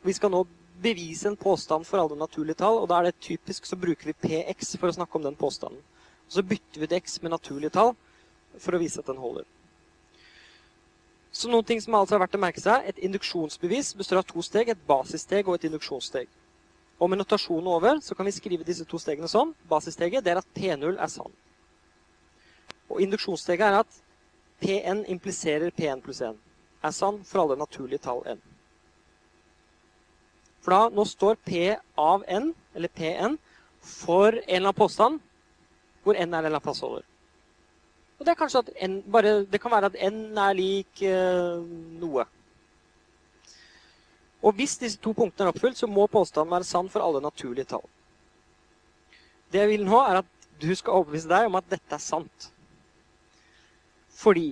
Vi 0.03 0.15
skal 0.15 0.33
nå 0.33 0.41
bevise 0.81 1.27
en 1.27 1.37
påstand 1.39 1.87
for 1.87 2.01
alle 2.01 2.17
naturlige 2.19 2.59
tall, 2.61 2.81
og 2.81 2.89
da 2.89 2.99
er 2.99 3.09
det 3.09 3.21
typisk 3.23 3.67
så 3.67 3.77
bruker 3.79 4.11
vi 4.11 4.17
px 4.23 4.75
for 4.79 4.89
å 4.89 4.95
snakke 4.95 5.19
om 5.19 5.25
den 5.27 5.37
påstanden. 5.39 5.81
Og 6.29 6.35
så 6.37 6.45
bytter 6.45 6.81
vi 6.81 6.89
ut 6.89 6.97
x 6.99 7.21
med 7.23 7.33
naturlige 7.33 7.73
tall 7.75 7.95
for 8.57 8.75
å 8.75 8.81
vise 8.81 9.01
at 9.01 9.09
den 9.09 9.21
holder. 9.21 9.47
Så 11.31 11.49
noen 11.49 11.65
ting 11.65 11.81
som 11.81 11.95
altså 11.97 12.17
er 12.17 12.23
verdt 12.23 12.35
å 12.37 12.41
merke 12.41 12.61
seg. 12.61 12.87
Et 12.89 13.03
induksjonsbevis 13.05 13.93
består 13.97 14.21
av 14.21 14.27
to 14.29 14.41
steg, 14.45 14.71
et 14.71 14.87
basissteg 14.87 15.47
og 15.47 15.59
et 15.59 15.67
induksjonssteg. 15.69 16.27
Og 16.99 17.09
med 17.09 17.21
notasjonen 17.21 17.69
over 17.71 18.01
så 18.03 18.15
kan 18.17 18.27
vi 18.27 18.33
skrive 18.35 18.65
disse 18.67 18.85
to 18.89 18.99
stegene 18.99 19.29
sånn. 19.31 19.53
Basissteget 19.69 20.25
det 20.25 20.33
er 20.33 20.41
at 20.41 20.53
P0 20.57 20.97
er 20.97 21.11
sann. 21.11 21.31
Og 22.89 22.99
induksjonssteget 23.05 23.67
er 23.69 23.79
at 23.83 23.99
P1 24.59 25.05
impliserer 25.13 25.71
P1 25.71 26.01
pluss 26.03 26.19
1. 26.25 26.35
Er 26.83 26.95
sann 26.95 27.21
for 27.23 27.45
alle 27.45 27.59
naturlige 27.59 28.03
tall 28.03 28.25
n. 28.27 28.41
Da, 30.69 30.81
nå 30.93 31.05
står 31.07 31.39
P 31.45 31.75
av 31.97 32.23
N, 32.27 32.51
eller 32.75 32.91
PN, 32.93 33.37
for 33.79 34.35
en 34.35 34.43
eller 34.43 34.69
annen 34.69 34.77
påstand 34.77 35.21
hvor 36.03 36.15
N 36.15 36.19
er 36.19 36.25
en 36.25 36.33
eller 36.39 36.57
annen 36.57 36.65
plassholder. 36.65 37.05
Og 38.19 38.25
det, 38.27 38.35
er 38.35 38.57
at 38.59 38.69
N, 38.83 38.99
bare, 39.11 39.45
det 39.47 39.61
kan 39.61 39.71
være 39.71 39.91
at 39.93 39.97
N 40.09 40.37
er 40.37 40.57
lik 40.57 41.03
eh, 41.07 41.61
noe. 42.01 42.25
Og 44.43 44.55
hvis 44.55 44.77
disse 44.79 44.99
to 44.99 45.13
punktene 45.15 45.47
er 45.47 45.53
oppfylt, 45.53 45.79
så 45.79 45.87
må 45.87 46.07
påstanden 46.07 46.51
være 46.51 46.67
sann 46.67 46.89
for 46.91 47.03
alle 47.03 47.21
naturlige 47.23 47.67
tall. 47.71 47.85
Det 49.51 49.63
jeg 49.63 49.71
vil 49.71 49.85
nå, 49.87 49.99
er 50.03 50.21
at 50.21 50.49
du 50.59 50.69
skal 50.75 50.99
overbevise 50.99 51.31
deg 51.31 51.47
om 51.47 51.57
at 51.59 51.67
dette 51.71 51.95
er 51.95 52.03
sant. 52.03 52.49
Fordi 54.19 54.51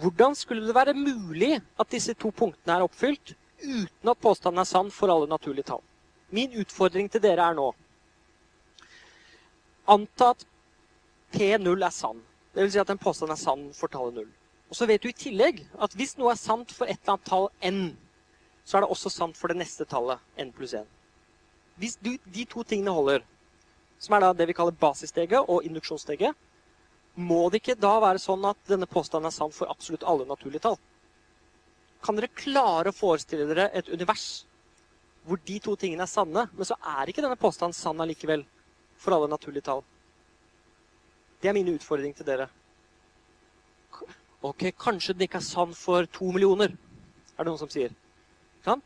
hvordan 0.00 0.34
skulle 0.34 0.66
det 0.66 0.74
være 0.74 0.94
mulig 0.98 1.60
at 1.78 1.90
disse 1.90 2.14
to 2.18 2.32
punktene 2.34 2.76
er 2.76 2.86
oppfylt 2.86 3.34
uten 3.64 4.10
at 4.12 4.20
påstanden 4.20 4.62
er 4.62 4.68
sann 4.68 4.92
for 4.92 5.12
alle 5.12 5.30
naturlige 5.30 5.68
tall. 5.72 5.82
Min 6.30 6.54
utfordring 6.60 7.10
til 7.10 7.22
dere 7.22 7.48
er 7.50 7.56
nå 7.56 7.72
Anta 9.86 10.30
at 10.32 10.46
P0 11.34 11.84
er 11.84 11.92
sann. 11.92 12.22
Dvs. 12.54 12.72
Si 12.72 12.80
at 12.80 12.90
en 12.90 12.98
påstand 12.98 13.32
er 13.34 13.40
sann 13.40 13.66
for 13.76 13.92
tallet 13.92 14.14
0. 14.14 14.28
Og 14.70 14.76
så 14.78 14.86
vet 14.88 15.02
du 15.02 15.10
i 15.10 15.16
tillegg 15.16 15.60
at 15.82 15.92
hvis 15.98 16.16
noe 16.16 16.32
er 16.32 16.40
sant 16.40 16.72
for 16.72 16.88
et 16.88 16.96
eller 17.02 17.16
annet 17.16 17.28
tall 17.28 17.48
n, 17.60 17.80
så 18.64 18.78
er 18.78 18.84
det 18.84 18.90
også 18.94 19.12
sant 19.12 19.36
for 19.36 19.52
det 19.52 19.58
neste 19.60 19.84
tallet 19.90 20.22
n 20.40 20.52
pluss 20.56 20.72
1. 20.78 20.86
Hvis 21.76 21.98
du, 22.00 22.14
de 22.24 22.46
to 22.48 22.62
tingene 22.62 22.94
holder, 22.94 23.26
som 23.98 24.14
er 24.14 24.24
da 24.24 24.32
det 24.32 24.46
vi 24.48 24.56
kaller 24.56 24.76
basissteget 24.78 25.50
og 25.50 25.66
induksjonssteget, 25.66 26.32
må 27.14 27.48
det 27.50 27.60
ikke 27.60 27.76
da 27.78 27.92
være 28.02 28.22
sånn 28.22 28.46
at 28.48 28.58
denne 28.70 28.88
påstanden 28.90 29.28
er 29.28 29.34
sann 29.34 29.52
for 29.54 29.70
absolutt 29.70 30.06
alle 30.06 30.26
naturlige 30.26 30.64
tall? 30.64 30.78
Kan 32.04 32.18
dere 32.18 32.32
klare 32.36 32.92
å 32.92 32.96
forestille 32.96 33.46
dere 33.48 33.70
et 33.72 33.88
univers 33.88 34.44
hvor 35.24 35.40
de 35.48 35.56
to 35.64 35.72
tingene 35.80 36.04
er 36.04 36.10
sanne, 36.10 36.42
men 36.52 36.68
så 36.68 36.76
er 36.98 37.08
ikke 37.08 37.22
denne 37.24 37.40
påstanden 37.40 37.76
sann 37.76 38.02
allikevel 38.04 38.42
for 39.00 39.16
alle 39.16 39.30
naturlige 39.32 39.64
tall? 39.70 39.80
Det 41.40 41.48
er 41.48 41.56
min 41.56 41.70
utfordring 41.72 42.12
til 42.16 42.28
dere. 42.28 42.50
Ok, 44.44 44.66
kanskje 44.76 45.14
den 45.16 45.24
ikke 45.24 45.40
er 45.40 45.46
sann 45.46 45.72
for 45.76 46.04
to 46.12 46.28
millioner, 46.34 46.74
er 47.32 47.40
det 47.40 47.48
noen 47.48 47.62
som 47.62 47.72
sier. 47.72 47.94
Kan? 48.66 48.84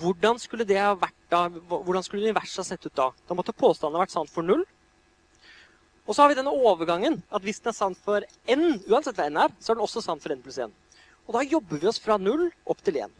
Hvordan 0.00 0.36
skulle 0.42 0.68
det 0.68 0.76
ha 0.80 0.92
vært 0.98 1.16
da? 1.32 1.46
Hvordan 1.48 2.04
skulle 2.04 2.26
universet 2.28 2.60
ha 2.60 2.68
sett 2.68 2.84
ut 2.84 2.96
da? 2.98 3.08
Da 3.24 3.36
måtte 3.36 3.56
påstanden 3.56 3.96
ha 3.96 4.04
vært 4.04 4.12
sann 4.12 4.28
for 4.28 4.44
null. 4.44 4.66
Og 6.04 6.12
så 6.12 6.20
har 6.20 6.28
vi 6.28 6.36
denne 6.36 6.52
overgangen. 6.52 7.22
At 7.32 7.44
hvis 7.46 7.62
den 7.64 7.72
er 7.72 7.78
sann 7.78 7.96
for 7.96 8.24
n, 8.52 8.64
uansett 8.90 9.16
hva 9.16 9.30
n 9.30 9.40
er, 9.46 9.54
så 9.56 9.72
er 9.72 9.78
den 9.78 9.86
også 9.86 10.04
sann 10.04 10.20
for 10.20 10.34
n 10.34 10.42
pluss 10.44 10.60
1. 10.60 10.74
Og 11.26 11.36
da 11.36 11.44
jobber 11.46 11.80
vi 11.80 11.88
oss 11.88 12.00
fra 12.02 12.18
null 12.20 12.50
opp 12.68 12.82
til 12.84 12.98
1. 13.00 13.14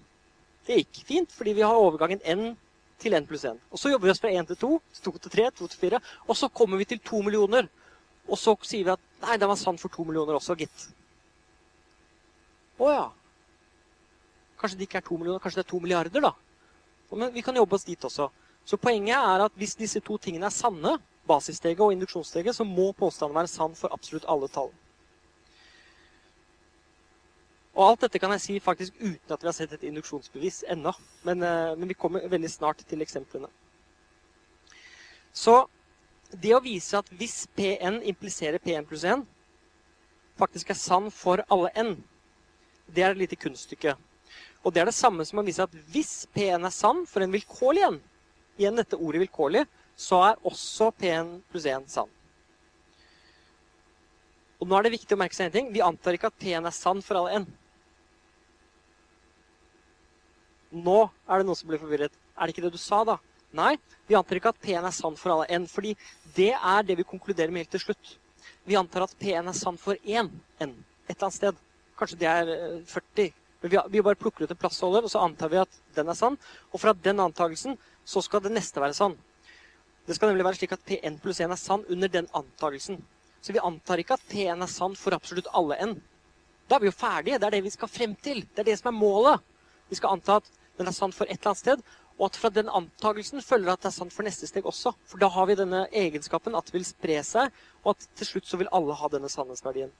Det 0.66 0.80
gikk 0.80 1.00
fint, 1.08 1.32
fordi 1.32 1.54
vi 1.56 1.64
har 1.64 1.76
overgangen 1.76 2.20
n 2.24 2.52
til 3.00 3.16
n 3.16 3.26
pluss 3.28 3.44
1. 3.48 3.58
Og 3.72 3.80
så 3.80 3.92
jobber 3.92 4.08
vi 4.08 4.14
oss 4.14 4.22
fra 4.22 4.32
1 4.32 4.50
til 4.52 4.60
2, 4.60 4.70
2 5.06 5.14
til 5.24 5.34
3, 5.36 5.48
2 5.60 5.70
til 5.72 5.80
4, 5.86 6.00
og 6.28 6.38
så 6.38 6.48
kommer 6.48 6.80
vi 6.80 6.88
til 6.88 7.00
2 7.04 7.22
millioner. 7.26 7.68
Og 8.28 8.40
så 8.40 8.54
sier 8.64 8.86
vi 8.86 8.94
at 8.94 9.02
nei, 9.24 9.36
det 9.40 9.48
var 9.48 9.60
sann 9.60 9.80
for 9.80 9.92
2 9.92 10.06
millioner 10.08 10.38
også, 10.38 10.56
gitt. 10.56 10.86
Å 12.80 12.92
ja. 12.92 13.04
Kanskje 14.60 14.78
det 14.80 14.88
ikke 14.88 15.02
er 15.02 15.08
2 15.08 15.18
millioner, 15.20 15.42
kanskje 15.42 15.60
det 15.60 15.66
er 15.66 15.72
2 15.74 15.82
milliarder, 15.84 16.24
da. 16.24 16.32
Men 17.14 17.34
vi 17.34 17.44
kan 17.46 17.56
jobbe 17.56 17.76
oss 17.76 17.84
dit 17.86 18.04
også. 18.04 18.30
Så 18.64 18.78
poenget 18.80 19.16
er 19.16 19.44
at 19.44 19.58
hvis 19.60 19.76
disse 19.76 20.00
to 20.02 20.16
tingene 20.18 20.48
er 20.48 20.54
sanne, 20.54 20.96
basissteget 21.28 21.80
og 21.84 21.92
induksjonssteget, 21.92 22.56
så 22.56 22.64
må 22.64 22.90
påstanden 22.96 23.36
være 23.36 23.52
sann 23.52 23.76
for 23.78 23.92
absolutt 23.92 24.26
alle 24.28 24.48
tall. 24.52 24.72
Og 27.74 27.82
alt 27.88 28.04
dette 28.04 28.20
kan 28.22 28.30
jeg 28.36 28.42
si 28.42 28.56
faktisk 28.62 28.94
uten 29.00 29.34
at 29.34 29.42
vi 29.42 29.50
har 29.50 29.56
sett 29.56 29.72
et 29.74 29.86
induksjonsbevis 29.88 30.62
ennå. 30.70 30.92
Men, 31.26 31.42
eh, 31.42 31.74
men, 31.74 31.88
vi 31.88 31.98
kommer 31.98 32.28
veldig 32.30 32.50
snart 32.50 32.84
til 32.86 33.02
eksemplene. 33.02 33.50
Så 35.34 35.66
det 36.30 36.54
å 36.54 36.62
vise 36.62 36.98
at 36.98 37.10
hvis 37.10 37.46
Pn 37.56 38.00
impliserer 38.06 38.62
Pn 38.62 38.86
pluss 38.86 39.04
1, 39.04 39.26
faktisk 40.38 40.70
er 40.70 40.78
sann 40.78 41.10
for 41.10 41.42
alle 41.50 41.70
n, 41.74 41.96
det 42.86 43.02
er 43.02 43.10
et 43.10 43.22
lite 43.24 43.38
kunststykke. 43.38 43.96
Og 44.64 44.72
det 44.72 44.82
er 44.82 44.86
det 44.86 44.94
samme 44.94 45.26
som 45.26 45.42
å 45.42 45.46
vise 45.46 45.62
at 45.62 45.74
hvis 45.90 46.26
Pn 46.34 46.64
er 46.64 46.74
sann 46.74 47.02
for 47.10 47.22
en 47.22 47.34
vilkårlig 47.34 47.88
n, 47.90 48.00
igjen 48.58 48.78
dette 48.78 48.98
ordet 48.98 49.24
vilkårlig, 49.26 49.66
så 49.98 50.22
er 50.30 50.46
også 50.46 50.92
Pn 50.94 51.40
pluss 51.50 51.66
1 51.66 51.90
sann. 51.90 52.10
Og 54.62 54.70
nå 54.70 54.78
er 54.78 54.86
det 54.86 54.94
viktig 54.94 55.16
å 55.16 55.18
merke 55.18 55.34
seg 55.34 55.50
en 55.50 55.58
ting. 55.58 55.74
Vi 55.74 55.82
antar 55.82 56.14
ikke 56.14 56.30
at 56.30 56.38
Pn 56.38 56.70
er 56.70 56.74
sann 56.74 57.02
for 57.02 57.18
alle 57.18 57.42
n. 57.42 57.50
Nå 60.74 60.98
er 61.28 61.40
det 61.40 61.46
noen 61.46 61.58
som 61.58 61.70
blir 61.70 61.80
forvirret. 61.82 62.14
Er 62.34 62.46
det 62.46 62.54
ikke 62.54 62.66
det 62.66 62.74
du 62.74 62.82
sa, 62.82 63.04
da? 63.06 63.18
Nei, 63.54 63.76
vi 64.08 64.16
antar 64.18 64.40
ikke 64.40 64.50
at 64.50 64.58
P1 64.62 64.82
er 64.82 64.94
sann 64.94 65.14
for 65.18 65.30
alle 65.30 65.46
n, 65.54 65.68
fordi 65.70 65.92
det 66.34 66.50
er 66.56 66.86
det 66.86 66.96
vi 66.98 67.06
konkluderer 67.06 67.52
med 67.54 67.62
helt 67.62 67.76
til 67.76 67.84
slutt. 67.84 68.16
Vi 68.66 68.74
antar 68.78 69.06
at 69.06 69.14
P1 69.20 69.46
er 69.46 69.56
sann 69.56 69.78
for 69.78 69.94
én 70.02 70.32
n 70.58 70.74
et 71.04 71.14
eller 71.14 71.28
annet 71.28 71.36
sted. 71.36 71.60
Kanskje 71.98 72.18
det 72.18 72.28
er 72.28 72.52
40. 72.90 73.26
Eh, 73.28 73.32
Men 73.64 73.70
vi, 73.70 73.78
vi 73.88 74.02
bare 74.02 74.18
plukker 74.20 74.44
ut 74.44 74.50
en 74.50 74.58
plassholder, 74.60 75.06
og 75.06 75.10
så 75.10 75.22
antar 75.24 75.48
vi 75.48 75.56
at 75.56 75.76
den 75.96 76.08
er 76.12 76.16
sann. 76.18 76.34
Og 76.72 76.80
fra 76.82 76.92
den 76.92 77.20
antakelsen 77.20 77.78
så 78.04 78.20
skal 78.20 78.42
det 78.44 78.52
neste 78.52 78.80
være 78.82 78.92
sann. 78.92 79.14
Det 80.04 80.16
skal 80.16 80.28
nemlig 80.28 80.44
være 80.44 80.58
slik 80.58 80.74
at 80.76 80.84
P1 80.84 81.16
pluss 81.22 81.40
1 81.40 81.54
er 81.54 81.60
sann 81.60 81.84
under 81.88 82.10
den 82.12 82.28
antakelsen. 82.36 82.98
Så 83.40 83.54
vi 83.56 83.62
antar 83.64 84.02
ikke 84.02 84.18
at 84.18 84.26
P1 84.28 84.60
er 84.60 84.68
sann 84.68 84.96
for 85.00 85.16
absolutt 85.16 85.48
alle 85.56 85.78
n. 85.80 85.94
Da 86.68 86.76
er 86.76 86.84
vi 86.84 86.90
jo 86.90 86.96
ferdige. 86.96 87.38
Det 87.40 87.48
er 87.48 87.56
det 87.56 87.64
vi 87.64 87.72
skal 87.72 87.88
frem 87.88 88.12
til. 88.20 88.42
Det 88.52 88.64
er 88.64 88.68
det 88.68 88.76
som 88.80 88.90
er 88.92 88.98
målet. 88.98 89.40
Vi 89.88 89.96
skal 89.96 90.16
anta 90.16 90.38
at 90.42 90.52
den 90.78 90.90
er 90.90 90.96
sann 90.96 91.12
for 91.14 91.28
et 91.28 91.38
eller 91.38 91.52
annet 91.52 91.62
sted. 91.62 91.84
Og 92.18 92.28
at 92.28 92.38
fra 92.38 92.50
den 92.54 92.68
antakelsen 92.70 93.42
følger 93.42 93.72
at 93.72 93.82
det 93.82 93.90
er 93.90 93.96
sant 93.96 94.14
for 94.14 94.26
neste 94.26 94.46
steg 94.46 94.66
også. 94.66 94.92
For 95.10 95.18
da 95.22 95.28
har 95.34 95.48
vi 95.50 95.56
denne 95.58 95.84
egenskapen 95.90 96.54
at 96.54 96.68
det 96.68 96.76
vil 96.76 96.86
spre 96.86 97.18
seg, 97.26 97.54
og 97.82 97.94
at 97.94 98.06
til 98.18 98.30
slutt 98.30 98.50
så 98.50 98.60
vil 98.60 98.70
alle 98.72 98.94
ha 98.94 99.10
denne 99.10 99.30
sannhetsverdien. 99.30 99.90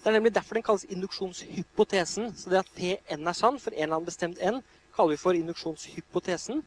Det 0.00 0.08
er 0.08 0.16
nemlig 0.16 0.32
derfor 0.34 0.56
den 0.56 0.64
kalles 0.64 0.86
induksjonshypotesen. 0.88 2.32
Så 2.36 2.50
det 2.50 2.62
at 2.62 2.72
Pn 2.76 3.28
er 3.28 3.36
sann 3.36 3.60
for 3.60 3.74
en 3.74 3.82
eller 3.82 3.98
annen 3.98 4.08
bestemt 4.08 4.40
n, 4.40 4.62
kaller 4.96 5.16
vi 5.16 5.20
for 5.20 5.36
induksjonshypotesen. 5.36 6.62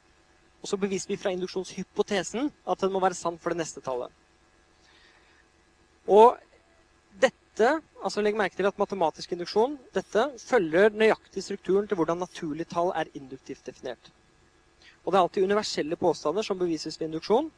Og 0.61 0.67
så 0.67 0.77
beviser 0.77 1.07
vi 1.07 1.17
fra 1.17 1.33
induksjonshypotesen 1.33 2.51
at 2.67 2.81
den 2.81 2.93
må 2.93 3.01
være 3.01 3.17
sann 3.17 3.39
for 3.39 3.53
det 3.53 3.63
neste 3.63 3.81
tallet. 3.81 4.11
Og 6.09 6.37
dette, 7.59 7.81
altså 7.99 8.21
Legg 8.23 8.37
merke 8.39 8.55
til 8.55 8.67
at 8.69 8.77
matematisk 8.79 9.33
induksjon 9.35 9.73
dette 9.91 10.21
følger 10.39 10.93
nøyaktig 10.95 11.41
strukturen 11.43 11.87
til 11.89 11.97
hvordan 11.99 12.21
naturlige 12.21 12.69
tall 12.71 12.93
er 12.95 13.09
induktivt 13.17 13.65
definert. 13.67 14.11
Og 15.03 15.11
Det 15.11 15.17
er 15.17 15.23
alltid 15.25 15.43
universelle 15.43 15.97
påstander 15.99 16.45
som 16.45 16.59
bevises 16.59 16.99
ved 16.99 17.09
induksjon. 17.09 17.49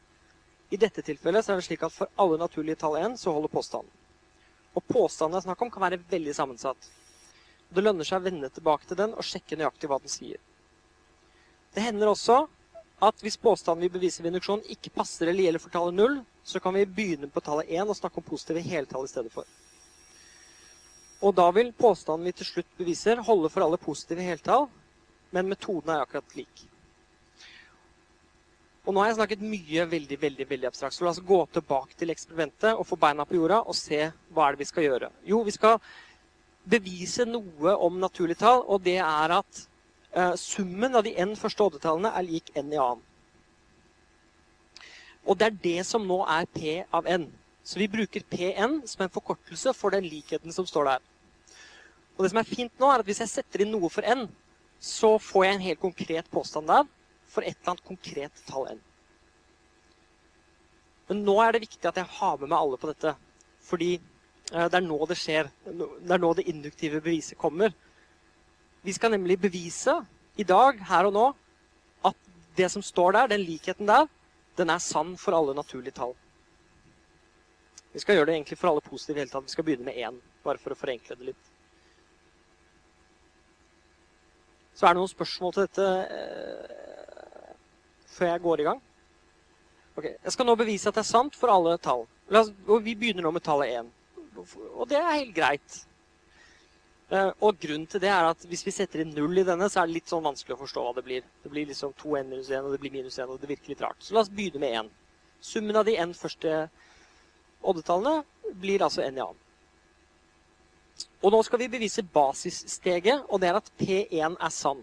I 0.74 0.80
dette 0.80 1.04
tilfellet 1.06 1.44
så 1.44 1.52
er 1.52 1.60
det 1.60 1.66
slik 1.68 1.84
at 1.86 1.94
for 1.94 2.10
alle 2.18 2.40
naturlige 2.40 2.80
tall 2.80 2.96
1 2.98 3.14
så 3.20 3.30
holder 3.30 3.52
påstanden. 3.52 3.90
Og 4.74 4.82
påstanden 4.88 5.36
det 5.36 5.42
er 5.42 5.46
snakk 5.46 5.62
om, 5.62 5.70
kan 5.70 5.86
være 5.86 6.02
veldig 6.10 6.34
sammensatt. 6.34 6.90
Og 7.70 7.76
Det 7.76 7.84
lønner 7.84 8.08
seg 8.08 8.18
å 8.18 8.26
vende 8.26 8.50
tilbake 8.50 8.88
til 8.88 8.98
den 8.98 9.14
og 9.14 9.26
sjekke 9.26 9.58
nøyaktig 9.60 9.90
hva 9.90 10.00
den 10.02 10.10
sier. 10.10 10.40
Det 11.74 11.84
hender 11.84 12.10
også 12.10 12.46
at 13.02 13.22
hvis 13.22 13.38
påstanden 13.38 13.86
vi 13.86 13.92
beviser 14.00 14.24
ved 14.24 14.32
induksjon, 14.32 14.66
ikke 14.66 14.94
passer 14.96 15.28
eller 15.28 15.46
gjelder 15.46 15.62
for 15.62 15.74
tallet 15.74 15.94
0, 15.94 16.22
så 16.42 16.58
kan 16.58 16.74
vi 16.74 16.86
begynne 16.86 17.30
på 17.30 17.42
tallet 17.44 17.70
1 17.70 17.86
og 17.86 17.98
snakke 17.98 18.18
om 18.18 18.26
positive 18.26 18.64
heltall 18.66 19.06
i 19.06 19.12
stedet 19.12 19.30
for. 19.34 19.46
Og 21.22 21.34
da 21.38 21.46
vil 21.54 21.70
påstanden 21.78 22.26
vi 22.26 22.34
til 22.34 22.48
slutt 22.48 22.76
beviser, 22.78 23.22
holde 23.22 23.50
for 23.52 23.62
alle 23.62 23.78
positive 23.78 24.24
heltall, 24.26 24.66
men 25.32 25.48
metoden 25.48 25.94
er 25.94 26.02
akkurat 26.02 26.36
lik. 26.36 26.64
Og 28.82 28.90
nå 28.90 28.98
har 28.98 29.12
jeg 29.12 29.20
snakket 29.20 29.44
mye 29.46 29.84
veldig 29.86 30.16
veldig, 30.18 30.46
veldig 30.50 30.66
abstrakt, 30.66 30.96
så 30.96 31.04
la 31.06 31.12
oss 31.12 31.22
gå 31.22 31.38
tilbake 31.54 31.94
til 31.98 32.10
eksperimentet 32.10 32.74
og 32.74 32.86
få 32.88 32.98
beina 32.98 33.26
på 33.26 33.36
jorda 33.38 33.60
og 33.62 33.78
se 33.78 34.08
hva 34.34 34.48
er 34.48 34.56
det 34.56 34.64
vi 34.64 34.70
skal 34.72 34.86
gjøre. 34.88 35.10
Jo, 35.30 35.38
vi 35.46 35.54
skal 35.54 35.78
bevise 36.66 37.26
noe 37.28 37.76
om 37.86 38.00
naturlige 38.02 38.42
tall, 38.42 38.64
og 38.66 38.82
det 38.82 38.98
er 38.98 39.36
at 39.38 39.62
uh, 40.16 40.34
summen 40.34 40.98
av 40.98 41.06
de 41.06 41.14
n 41.14 41.36
første 41.38 41.62
oddetallene 41.62 42.10
er 42.10 42.26
lik 42.26 42.50
n 42.58 42.74
i 42.74 42.82
annen. 42.82 43.06
Og 45.22 45.38
det 45.38 45.46
er 45.46 45.62
det 45.62 45.86
som 45.86 46.02
nå 46.02 46.18
er 46.26 46.50
p 46.50 46.82
av 46.90 47.06
n. 47.06 47.28
Så 47.62 47.78
vi 47.78 47.86
bruker 47.86 48.26
pn 48.26 48.80
som 48.90 49.04
en 49.04 49.14
forkortelse 49.14 49.70
for 49.78 49.94
den 49.94 50.08
likheten 50.10 50.50
som 50.50 50.66
står 50.66 50.90
der. 50.90 51.11
Og 52.16 52.24
det 52.24 52.32
som 52.32 52.40
er 52.42 52.48
fint 52.48 52.80
nå, 52.80 52.88
er 52.88 53.02
at 53.02 53.08
hvis 53.08 53.22
jeg 53.24 53.32
setter 53.32 53.64
inn 53.64 53.72
noe 53.72 53.90
for 53.92 54.06
n, 54.06 54.26
så 54.82 55.14
får 55.22 55.46
jeg 55.46 55.56
en 55.56 55.66
helt 55.66 55.82
konkret 55.82 56.30
påstand 56.32 56.68
der 56.68 56.88
for 57.32 57.46
et 57.46 57.54
eller 57.54 57.74
annet 57.74 57.86
konkret 57.88 58.42
tall 58.48 58.66
n. 58.74 58.80
Men 61.08 61.22
nå 61.26 61.36
er 61.42 61.54
det 61.54 61.64
viktig 61.66 61.88
at 61.88 62.00
jeg 62.00 62.10
har 62.18 62.40
med 62.40 62.50
meg 62.50 62.58
alle 62.58 62.80
på 62.80 62.90
dette. 62.90 63.14
Fordi 63.62 63.92
eh, 63.96 64.66
det 64.66 64.78
er 64.78 64.84
nå 64.84 64.98
det 65.08 65.18
skjer. 65.20 65.50
Det 65.66 66.14
er 66.16 66.22
nå 66.22 66.32
det 66.38 66.46
induktive 66.50 67.02
beviset 67.04 67.38
kommer. 67.40 67.74
Vi 68.82 68.94
skal 68.96 69.14
nemlig 69.14 69.38
bevise 69.42 70.00
i 70.40 70.46
dag, 70.48 70.80
her 70.88 71.06
og 71.10 71.14
nå, 71.14 71.26
at 72.08 72.32
det 72.56 72.70
som 72.72 72.82
står 72.82 73.14
der, 73.18 73.32
den 73.34 73.44
likheten 73.46 73.86
der, 73.86 74.08
den 74.58 74.72
er 74.72 74.82
sann 74.82 75.14
for 75.20 75.36
alle 75.36 75.54
naturlige 75.54 75.94
tall. 75.96 76.16
Vi 77.92 78.00
skal 78.00 78.16
gjøre 78.16 78.30
det 78.30 78.38
egentlig 78.38 78.58
for 78.58 78.72
alle 78.72 78.84
positive 78.84 79.20
i 79.20 79.22
hele 79.22 79.32
tatt. 79.32 79.46
Vi 79.46 79.52
skal 79.52 79.66
begynne 79.68 79.86
med 79.86 80.00
én, 80.00 80.16
bare 80.44 80.60
for 80.60 80.72
å 80.72 80.80
forenkle 80.80 81.18
det 81.20 81.30
litt. 81.30 81.51
Så 84.82 84.88
er 84.88 84.96
det 84.96 84.98
noen 84.98 85.10
spørsmål 85.12 85.52
til 85.54 85.66
dette 85.68 85.84
eh, 86.10 87.50
før 88.10 88.32
jeg 88.32 88.42
går 88.42 88.60
i 88.60 88.64
gang. 88.66 88.80
Ok, 89.94 90.08
Jeg 90.10 90.32
skal 90.34 90.48
nå 90.48 90.56
bevise 90.58 90.90
at 90.90 90.96
det 90.96 91.04
er 91.04 91.06
sant 91.06 91.36
for 91.38 91.52
alle 91.54 91.76
tall. 91.78 92.02
og 92.66 92.82
Vi 92.82 92.96
begynner 92.98 93.22
nå 93.22 93.30
med 93.30 93.44
tallet 93.46 93.76
1. 93.78 93.92
Og 94.74 94.88
det 94.90 94.98
er 94.98 95.20
helt 95.20 95.30
greit. 95.36 95.76
Eh, 97.14 97.30
og 97.46 97.60
grunnen 97.62 97.86
til 97.86 98.02
det 98.02 98.10
er 98.10 98.26
at 98.32 98.42
hvis 98.50 98.66
vi 98.66 98.74
setter 98.74 99.04
inn 99.04 99.14
null 99.14 99.38
i 99.38 99.46
denne, 99.46 99.68
så 99.70 99.84
er 99.84 99.86
det 99.86 100.00
litt 100.00 100.10
sånn 100.10 100.26
vanskelig 100.26 100.56
å 100.56 100.62
forstå 100.64 100.86
hva 100.88 100.96
det 100.98 101.06
blir. 101.06 101.30
Det 101.44 101.54
blir 101.54 101.70
liksom 101.70 101.94
2n 102.02 102.34
minus 102.34 102.50
1, 102.50 102.66
og 102.66 102.74
det 102.74 102.82
blir 102.82 102.96
minus 102.98 103.20
1, 103.22 103.30
og 103.30 103.38
det 103.38 103.52
virker 103.54 103.76
litt 103.76 103.86
rart. 103.86 104.02
Så 104.02 104.16
la 104.16 104.26
oss 104.26 104.34
begynne 104.34 104.64
med 104.64 104.80
1. 104.80 104.90
Summen 105.52 105.78
av 105.78 105.86
de 105.86 105.94
n 105.94 106.18
første 106.18 106.58
oddetallene 107.62 108.24
blir 108.58 108.82
altså 108.82 109.06
n 109.06 109.14
i 109.14 109.22
annen. 109.28 109.41
Og 111.22 111.30
nå 111.30 111.38
skal 111.46 111.60
vi 111.62 111.70
bevise 111.70 112.02
basissteget, 112.02 113.22
og 113.28 113.40
det 113.42 113.50
er 113.50 113.58
at 113.60 113.70
P1 113.78 114.34
er 114.34 114.52
sann. 114.54 114.80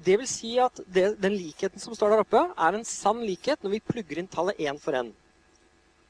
Det 0.00 0.16
vil 0.20 0.28
si 0.30 0.52
at 0.62 0.78
det, 0.86 1.16
den 1.20 1.34
likheten 1.34 1.82
som 1.82 1.96
står 1.96 2.14
der 2.14 2.22
oppe, 2.22 2.44
er 2.54 2.76
en 2.76 2.86
sann 2.86 3.24
likhet 3.26 3.62
når 3.64 3.74
vi 3.74 3.82
plugger 3.84 4.20
inn 4.20 4.30
tallet 4.30 4.60
1 4.62 4.78
for 4.80 4.96
n. 4.96 5.10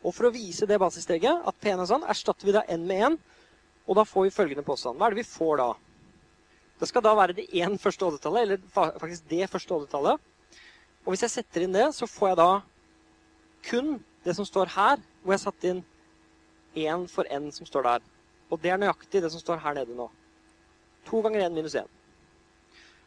Og 0.05 0.15
for 0.17 0.29
å 0.29 0.33
vise 0.35 0.69
det 0.69 0.79
basissteget, 0.81 1.43
at 1.49 1.63
P1 1.65 1.81
er 1.81 1.89
sann, 1.89 2.05
erstatter 2.09 2.49
vi 2.49 2.57
da 2.57 2.65
n 2.69 2.85
med 2.89 3.07
1, 3.09 3.19
og 3.89 3.97
da 3.99 4.05
får 4.07 4.29
vi 4.29 4.35
følgende 4.35 4.67
påstand. 4.67 5.01
Hva 5.01 5.09
er 5.09 5.17
det 5.17 5.25
vi 5.25 5.33
får 5.33 5.63
da? 5.63 5.71
Det 6.81 6.89
skal 6.89 7.05
da 7.05 7.17
være 7.17 7.37
det 7.37 7.49
én 7.57 7.75
første 7.81 8.07
oddetallet, 8.07 8.43
eller 8.45 8.93
faktisk 9.01 9.27
det 9.29 9.49
første 9.53 9.75
oddetallet. 9.77 10.29
Og 11.05 11.13
hvis 11.13 11.25
jeg 11.27 11.35
setter 11.35 11.65
inn 11.65 11.75
det, 11.75 11.89
så 11.97 12.09
får 12.09 12.31
jeg 12.31 12.39
da 12.41 12.51
kun 13.67 13.99
det 14.25 14.37
som 14.37 14.47
står 14.49 14.73
her, 14.77 15.03
hvor 15.25 15.35
jeg 15.35 15.43
satte 15.43 15.73
inn 15.73 15.83
1 16.77 17.09
for 17.13 17.29
n 17.33 17.51
som 17.53 17.69
står 17.69 17.89
der. 17.89 18.09
Og 18.51 18.61
det 18.63 18.73
er 18.73 18.81
nøyaktig 18.83 19.23
det 19.23 19.31
som 19.33 19.43
står 19.43 19.63
her 19.63 19.77
nede 19.79 19.97
nå. 19.97 20.09
To 21.09 21.23
ganger 21.25 21.47
én 21.47 21.55
minus 21.55 21.77
én. 21.79 21.89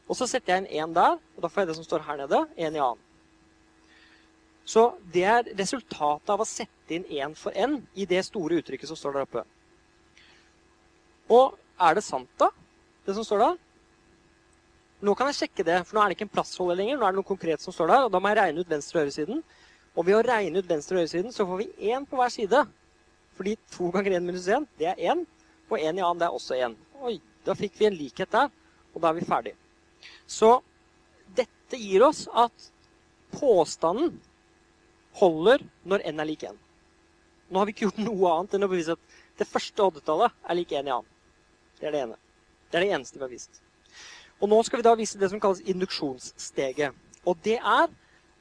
Og 0.08 0.18
så 0.20 0.28
setter 0.28 0.54
jeg 0.54 0.64
inn 0.64 0.72
én 0.84 0.96
der, 0.96 1.18
og 1.18 1.44
da 1.44 1.50
får 1.52 1.64
jeg 1.64 1.72
det 1.72 1.76
som 1.80 1.88
står 1.88 2.06
her 2.08 2.20
nede, 2.24 2.40
én 2.58 2.76
i 2.76 2.82
annen. 2.84 3.10
Så 4.66 4.94
det 5.12 5.26
er 5.28 5.50
resultatet 5.60 6.32
av 6.32 6.40
å 6.40 6.48
sette 6.48 6.96
inn 6.96 7.08
én 7.12 7.36
for 7.36 7.56
n 7.56 7.82
i 8.00 8.08
det 8.08 8.22
store 8.24 8.62
uttrykket 8.62 8.88
som 8.88 9.00
står 9.00 9.18
der 9.18 9.28
oppe. 9.28 9.44
Og 11.32 11.58
er 11.80 11.98
det 11.98 12.04
sant, 12.06 12.30
da, 12.40 12.50
det 13.04 13.16
som 13.18 13.28
står 13.28 13.44
der? 13.44 13.58
Nå 15.04 15.16
kan 15.20 15.28
jeg 15.28 15.42
sjekke 15.42 15.66
det, 15.68 15.82
for 15.84 15.98
nå 15.98 16.04
er 16.04 16.12
det 16.12 16.16
ikke 16.16 16.30
en 16.30 16.36
plassholder 16.38 16.80
lenger. 16.80 17.00
Nå 17.00 17.04
er 17.04 17.12
det 17.12 17.20
noe 17.20 17.28
konkret 17.28 17.64
som 17.64 17.76
står 17.76 17.92
der, 17.92 18.06
og 18.06 18.14
da 18.14 18.22
må 18.24 18.32
jeg 18.32 18.40
regne 18.40 18.64
ut 18.64 18.72
venstre 18.72 19.02
og 19.02 19.04
høyresiden. 19.04 19.42
Og 19.94 20.08
ved 20.08 20.16
å 20.16 20.24
regne 20.24 20.62
ut 20.64 20.70
venstre 20.70 20.96
og 20.96 21.04
høyresiden, 21.04 21.34
så 21.36 21.44
får 21.48 21.60
vi 21.60 21.92
én 21.92 22.08
på 22.08 22.20
hver 22.20 22.32
side. 22.32 22.62
Fordi 23.38 23.56
to 23.74 23.90
ganger 23.94 24.18
én 24.18 24.28
minus 24.28 24.48
én, 24.48 24.68
det 24.78 24.92
er 24.92 25.00
én. 25.12 25.26
Og 25.70 25.80
én 25.80 25.98
i 25.98 26.04
annen, 26.04 26.20
det 26.20 26.28
er 26.28 26.36
også 26.36 26.58
én. 26.60 26.76
Oi, 27.02 27.18
da 27.46 27.56
fikk 27.58 27.80
vi 27.80 27.88
en 27.90 27.98
likhet 27.98 28.32
der, 28.32 28.52
og 28.94 29.02
da 29.02 29.10
er 29.10 29.18
vi 29.18 29.26
ferdig. 29.26 29.56
Så 30.30 30.60
dette 31.36 31.80
gir 31.80 32.06
oss 32.06 32.28
at 32.30 32.70
påstanden 33.34 34.20
holder 35.18 35.64
når 35.90 36.06
n 36.12 36.22
er 36.22 36.30
lik 36.30 36.46
1. 36.50 36.60
Nå 37.50 37.60
har 37.60 37.66
vi 37.66 37.74
ikke 37.76 37.88
gjort 37.88 38.04
noe 38.04 38.36
annet 38.36 38.56
enn 38.56 38.68
å 38.68 38.72
bevise 38.72 38.96
at 38.96 39.18
det 39.40 39.50
første 39.50 39.82
oddetallet 39.82 40.34
er 40.46 40.58
lik 40.58 40.72
1 40.72 40.88
i 40.88 40.94
annen. 40.94 41.10
Det 41.80 41.90
er 41.90 41.96
det 41.96 42.04
ene. 42.06 42.18
Det 42.70 42.80
er 42.80 42.86
det 42.86 42.94
eneste 42.96 43.20
vi 43.20 43.26
har 43.26 43.34
vist. 43.34 43.62
Og 44.42 44.50
nå 44.50 44.60
skal 44.66 44.82
vi 44.82 44.86
da 44.86 44.96
vise 44.98 45.20
det 45.20 45.30
som 45.32 45.42
kalles 45.42 45.62
induksjonssteget. 45.74 46.96
Og 47.26 47.38
det 47.46 47.58
er 47.60 47.90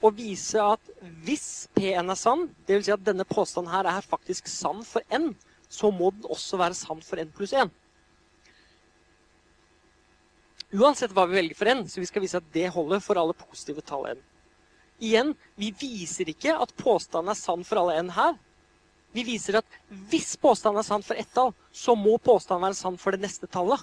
å 0.03 0.11
vise 0.15 0.61
at 0.61 0.91
hvis 1.25 1.69
P-en 1.77 2.11
er 2.11 2.19
sann, 2.19 2.49
dvs. 2.67 2.89
Si 2.89 2.95
at 2.95 3.05
denne 3.07 3.27
påstanden 3.29 3.73
her 3.73 3.89
er 3.91 4.05
faktisk 4.07 4.51
sann 4.51 4.83
for 4.87 5.05
n, 5.15 5.33
så 5.73 5.93
må 5.95 6.11
den 6.13 6.29
også 6.31 6.59
være 6.61 6.77
sann 6.77 7.01
for 7.05 7.23
n 7.23 7.31
pluss 7.35 7.55
1. 7.57 7.71
Uansett 10.73 11.13
hva 11.13 11.27
vi 11.29 11.37
velger 11.37 11.57
for 11.57 11.69
n, 11.69 11.85
så 11.89 12.01
vi 12.01 12.09
skal 12.09 12.25
vise 12.25 12.41
at 12.41 12.53
det 12.55 12.71
holder 12.73 13.03
for 13.05 13.21
alle 13.21 13.37
positive 13.37 13.85
tall 13.87 14.09
n. 14.15 14.23
Igjen, 15.03 15.33
vi 15.59 15.73
viser 15.75 16.29
ikke 16.31 16.55
at 16.63 16.75
påstanden 16.79 17.33
er 17.33 17.39
sann 17.39 17.65
for 17.67 17.83
alle 17.83 17.99
n 18.03 18.13
her. 18.17 18.37
Vi 19.13 19.25
viser 19.27 19.59
at 19.61 19.81
hvis 20.11 20.35
påstanden 20.41 20.81
er 20.81 20.87
sann 20.87 21.05
for 21.05 21.19
ett 21.21 21.33
tall, 21.35 21.53
så 21.73 21.95
må 21.99 22.17
påstanden 22.23 22.65
være 22.69 22.79
sann 22.79 22.97
for 23.01 23.13
det 23.13 23.25
neste 23.25 23.49
tallet. 23.51 23.83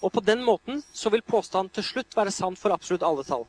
Og 0.00 0.12
på 0.14 0.22
den 0.22 0.44
måten 0.46 0.82
så 0.92 1.10
vil 1.10 1.24
påstanden 1.26 1.72
til 1.74 1.86
slutt 1.86 2.16
være 2.16 2.34
sann 2.34 2.56
for 2.58 2.74
absolutt 2.74 3.06
alle 3.06 3.24
tall. 3.26 3.46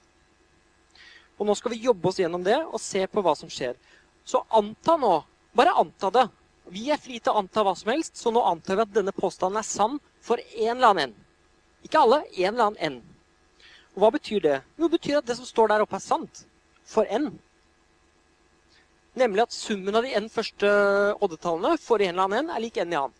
Og 1.39 1.47
nå 1.47 1.55
skal 1.55 1.71
vi 1.75 1.83
jobbe 1.85 2.09
oss 2.09 2.19
gjennom 2.19 2.43
det 2.43 2.57
og 2.65 2.81
se 2.83 3.05
på 3.07 3.23
hva 3.23 3.35
som 3.37 3.51
skjer. 3.51 3.77
Så 4.25 4.41
anta 4.49 4.97
nå. 4.99 5.13
Bare 5.55 5.75
anta 5.79 6.09
det. 6.13 6.25
Vi 6.69 6.89
er 6.93 7.01
fri 7.01 7.17
til 7.17 7.33
å 7.33 7.41
anta 7.41 7.63
hva 7.65 7.73
som 7.77 7.89
helst, 7.89 8.17
så 8.19 8.29
nå 8.33 8.43
antar 8.45 8.77
vi 8.77 8.85
at 8.85 8.97
denne 8.97 9.13
påstanden 9.15 9.61
er 9.61 9.65
sann 9.65 9.97
for 10.21 10.41
en 10.41 10.75
eller 10.75 10.89
annen 10.91 11.13
n. 11.13 11.15
Ikke 11.85 12.01
alle, 12.03 12.21
en 12.27 12.51
eller 12.51 12.65
annen 12.67 12.99
n. 12.99 12.99
Og 13.95 14.03
hva 14.03 14.11
betyr 14.13 14.43
det? 14.43 14.57
Jo, 14.77 14.85
det 14.85 14.97
betyr 14.97 15.21
at 15.21 15.29
det 15.29 15.37
som 15.39 15.47
står 15.47 15.71
der 15.71 15.85
oppe, 15.85 15.97
er 15.97 16.05
sant. 16.05 16.43
For 16.85 17.09
n. 17.09 17.31
Nemlig 19.17 19.47
at 19.47 19.55
summen 19.55 19.97
av 19.97 20.05
de 20.05 20.13
n 20.19 20.29
første 20.29 20.69
oddetallene 21.17 21.79
for 21.81 22.03
en 22.03 22.13
eller 22.13 22.27
annen 22.27 22.51
n 22.51 22.53
er 22.53 22.63
lik 22.63 22.77
n 22.77 22.93
i 22.93 22.99
annen. 22.99 23.18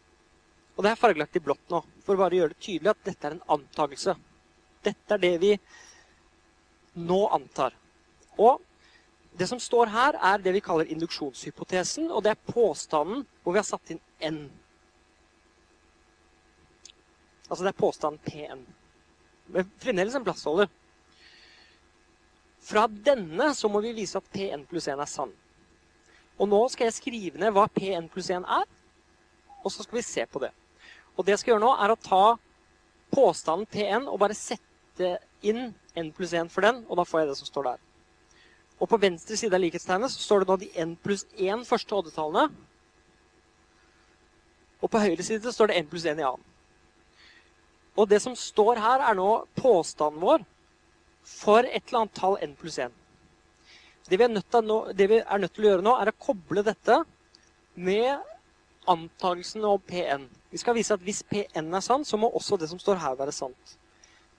Og 0.80 0.86
det 0.86 0.94
er 0.94 1.00
fargelagt 1.02 1.36
i 1.36 1.42
blått 1.44 1.74
nå, 1.74 1.82
for 2.06 2.16
bare 2.16 2.38
å 2.38 2.40
gjøre 2.40 2.54
det 2.54 2.64
tydelig 2.64 2.94
at 2.94 3.00
dette 3.04 3.28
er 3.28 3.34
en 3.36 3.48
antakelse. 3.58 4.14
Dette 4.88 5.16
er 5.18 5.20
det 5.20 5.32
vi 5.42 5.50
nå 7.04 7.18
antar. 7.36 7.74
Og 8.40 8.62
det 9.36 9.50
som 9.50 9.60
står 9.60 9.92
her, 9.92 10.16
er 10.16 10.40
det 10.40 10.54
vi 10.56 10.62
kaller 10.64 10.88
induksjonshypotesen, 10.88 12.08
og 12.08 12.24
det 12.24 12.32
er 12.32 12.54
påstanden 12.54 13.26
hvor 13.44 13.58
vi 13.58 13.60
har 13.60 13.68
satt 13.68 13.92
inn 13.92 14.00
n. 14.24 14.38
Altså 17.50 17.66
det 17.66 17.74
er 17.74 17.82
påstanden 17.82 18.24
Pn. 18.24 18.64
Men 19.52 19.76
fremdeles 19.84 20.16
en 20.16 20.24
plassholder. 20.24 20.72
Fra 22.64 22.86
denne 22.88 23.50
så 23.58 23.68
må 23.68 23.84
vi 23.84 23.92
vise 24.00 24.24
at 24.24 24.32
Pn 24.32 24.64
pluss 24.70 24.88
1 24.88 25.04
er 25.04 25.12
sann. 25.12 25.36
Og 26.40 26.48
nå 26.48 26.64
skal 26.72 26.88
jeg 26.88 27.00
skrive 27.02 27.44
ned 27.44 27.52
hva 27.52 27.68
Pn 27.68 28.08
pluss 28.14 28.32
1 28.32 28.48
er, 28.48 28.68
og 29.60 29.76
så 29.76 29.84
skal 29.84 30.00
vi 30.00 30.08
se 30.08 30.24
på 30.24 30.40
det. 30.48 30.54
Og 31.18 31.26
det 31.26 31.34
jeg 31.34 31.44
skal 31.44 31.54
gjøre 31.54 31.66
nå, 31.66 31.74
er 31.78 31.94
å 31.94 32.00
ta 32.00 32.24
påstanden 33.14 33.70
P1 33.70 34.08
og 34.08 34.20
bare 34.22 34.38
sette 34.38 35.16
inn 35.46 35.72
n 35.98 36.12
pluss 36.16 36.34
1 36.36 36.52
for 36.54 36.66
den, 36.66 36.84
og 36.88 37.00
da 37.00 37.06
får 37.08 37.24
jeg 37.24 37.32
det 37.32 37.38
som 37.40 37.50
står 37.50 37.72
der. 37.72 37.86
Og 38.80 38.88
på 38.88 39.00
venstre 39.02 39.36
side 39.40 39.56
av 39.56 39.64
likhetstegnet 39.64 40.12
så 40.14 40.22
står 40.24 40.44
det 40.44 40.52
nå 40.52 40.58
de 40.62 40.70
n 40.86 40.94
pluss 41.04 41.26
1 41.36 41.66
første 41.68 41.96
oddetallene. 41.98 42.48
Og 44.80 44.88
på 44.92 45.02
høyre 45.04 45.26
side 45.26 45.52
står 45.52 45.72
det 45.72 45.82
n 45.82 45.90
pluss 45.92 46.08
1 46.08 46.22
i 46.22 46.28
annen. 46.28 46.46
Og 48.00 48.08
det 48.08 48.22
som 48.24 48.36
står 48.38 48.80
her, 48.80 49.04
er 49.04 49.18
nå 49.18 49.28
påstanden 49.60 50.22
vår 50.24 50.46
for 51.28 51.66
et 51.68 51.84
eller 51.90 52.06
annet 52.06 52.16
tall 52.16 52.38
n 52.46 52.56
pluss 52.60 52.80
1. 52.80 52.94
Det 54.10 54.18
vi, 54.18 54.28
nå, 54.32 54.78
det 54.96 55.08
vi 55.12 55.20
er 55.20 55.42
nødt 55.42 55.54
til 55.54 55.66
å 55.66 55.72
gjøre 55.74 55.86
nå, 55.86 55.96
er 56.00 56.10
å 56.10 56.20
koble 56.24 56.64
dette 56.66 57.02
med 57.76 58.24
antakelsen 58.90 59.68
om 59.68 59.82
Pn. 59.86 60.24
Vi 60.50 60.58
skal 60.58 60.76
vise 60.78 60.96
at 60.96 61.04
hvis 61.06 61.22
Pn 61.30 61.74
er 61.74 61.86
sann, 61.86 62.06
så 62.06 62.18
må 62.18 62.32
også 62.34 62.58
det 62.58 62.70
som 62.72 62.80
står 62.82 63.02
her, 63.04 63.18
være 63.20 63.36
sant. 63.36 63.76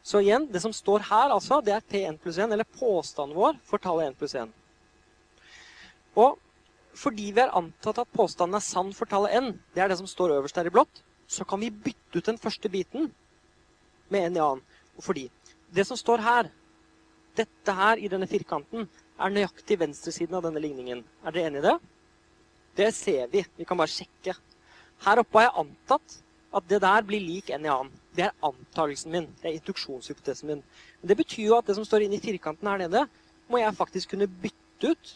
Så 0.03 0.23
igjen, 0.25 0.47
det 0.51 0.63
som 0.63 0.73
står 0.73 1.05
her, 1.11 1.31
altså, 1.35 1.61
det 1.61 1.75
er 1.75 1.85
P1 1.85 2.19
pluss 2.23 2.39
1, 2.41 2.53
eller 2.53 2.65
påstanden 2.65 3.37
vår 3.37 3.59
for 3.69 3.83
tallet 3.83 4.11
1 4.11 4.17
pluss 4.19 4.35
1. 4.35 4.55
Og 6.19 6.39
fordi 6.97 7.31
vi 7.31 7.43
har 7.43 7.53
antatt 7.57 8.01
at 8.03 8.17
påstanden 8.17 8.59
er 8.59 8.65
sann 8.65 8.91
for 8.97 9.07
tallet 9.11 9.37
n, 9.37 9.53
det 9.75 9.85
er 9.85 9.93
det 9.93 10.01
som 10.01 10.09
står 10.11 10.35
øverst 10.39 10.57
der 10.57 10.67
i 10.67 10.75
blått, 10.75 11.03
så 11.31 11.45
kan 11.47 11.61
vi 11.63 11.71
bytte 11.71 12.19
ut 12.19 12.27
den 12.27 12.41
første 12.41 12.69
biten 12.73 13.13
med 14.11 14.27
en 14.27 14.39
i 14.39 14.43
annen. 14.43 14.65
Fordi 15.01 15.29
det 15.71 15.87
som 15.87 15.97
står 15.97 16.25
her, 16.25 16.51
dette 17.39 17.77
her 17.77 18.01
i 18.01 18.11
denne 18.11 18.27
firkanten, 18.29 18.89
er 19.21 19.33
nøyaktig 19.33 19.79
venstresiden 19.79 20.35
av 20.35 20.43
denne 20.49 20.61
ligningen. 20.65 21.05
Er 21.23 21.37
dere 21.37 21.51
enig 21.51 21.61
i 21.61 21.67
det? 21.69 21.77
Det 22.81 22.89
ser 22.97 23.29
vi. 23.31 23.45
Vi 23.57 23.67
kan 23.69 23.79
bare 23.79 23.93
sjekke. 23.93 24.35
Her 25.05 25.23
oppe 25.23 25.39
har 25.39 25.49
jeg 25.49 25.59
antatt 25.65 26.19
at 26.51 26.67
det 26.69 26.81
der 26.83 27.07
blir 27.07 27.23
lik 27.23 27.51
en 27.55 27.65
i 27.65 27.71
annen. 27.71 27.93
Det 28.17 28.27
er 28.27 28.37
antakelsen 28.45 29.13
min. 29.15 29.29
Det 29.41 29.49
er 29.49 29.57
introduksjonshypotesen 29.57 30.51
min. 30.51 30.63
Men 31.01 31.13
det 31.13 31.17
betyr 31.21 31.47
jo 31.47 31.59
at 31.59 31.69
det 31.71 31.77
som 31.79 31.87
står 31.87 32.05
inne 32.05 32.19
i 32.19 32.23
firkanten 32.23 32.69
her 32.69 32.83
nede, 32.83 33.05
må 33.51 33.61
jeg 33.63 33.77
faktisk 33.79 34.13
kunne 34.13 34.29
bytte 34.29 34.93
ut 34.93 35.13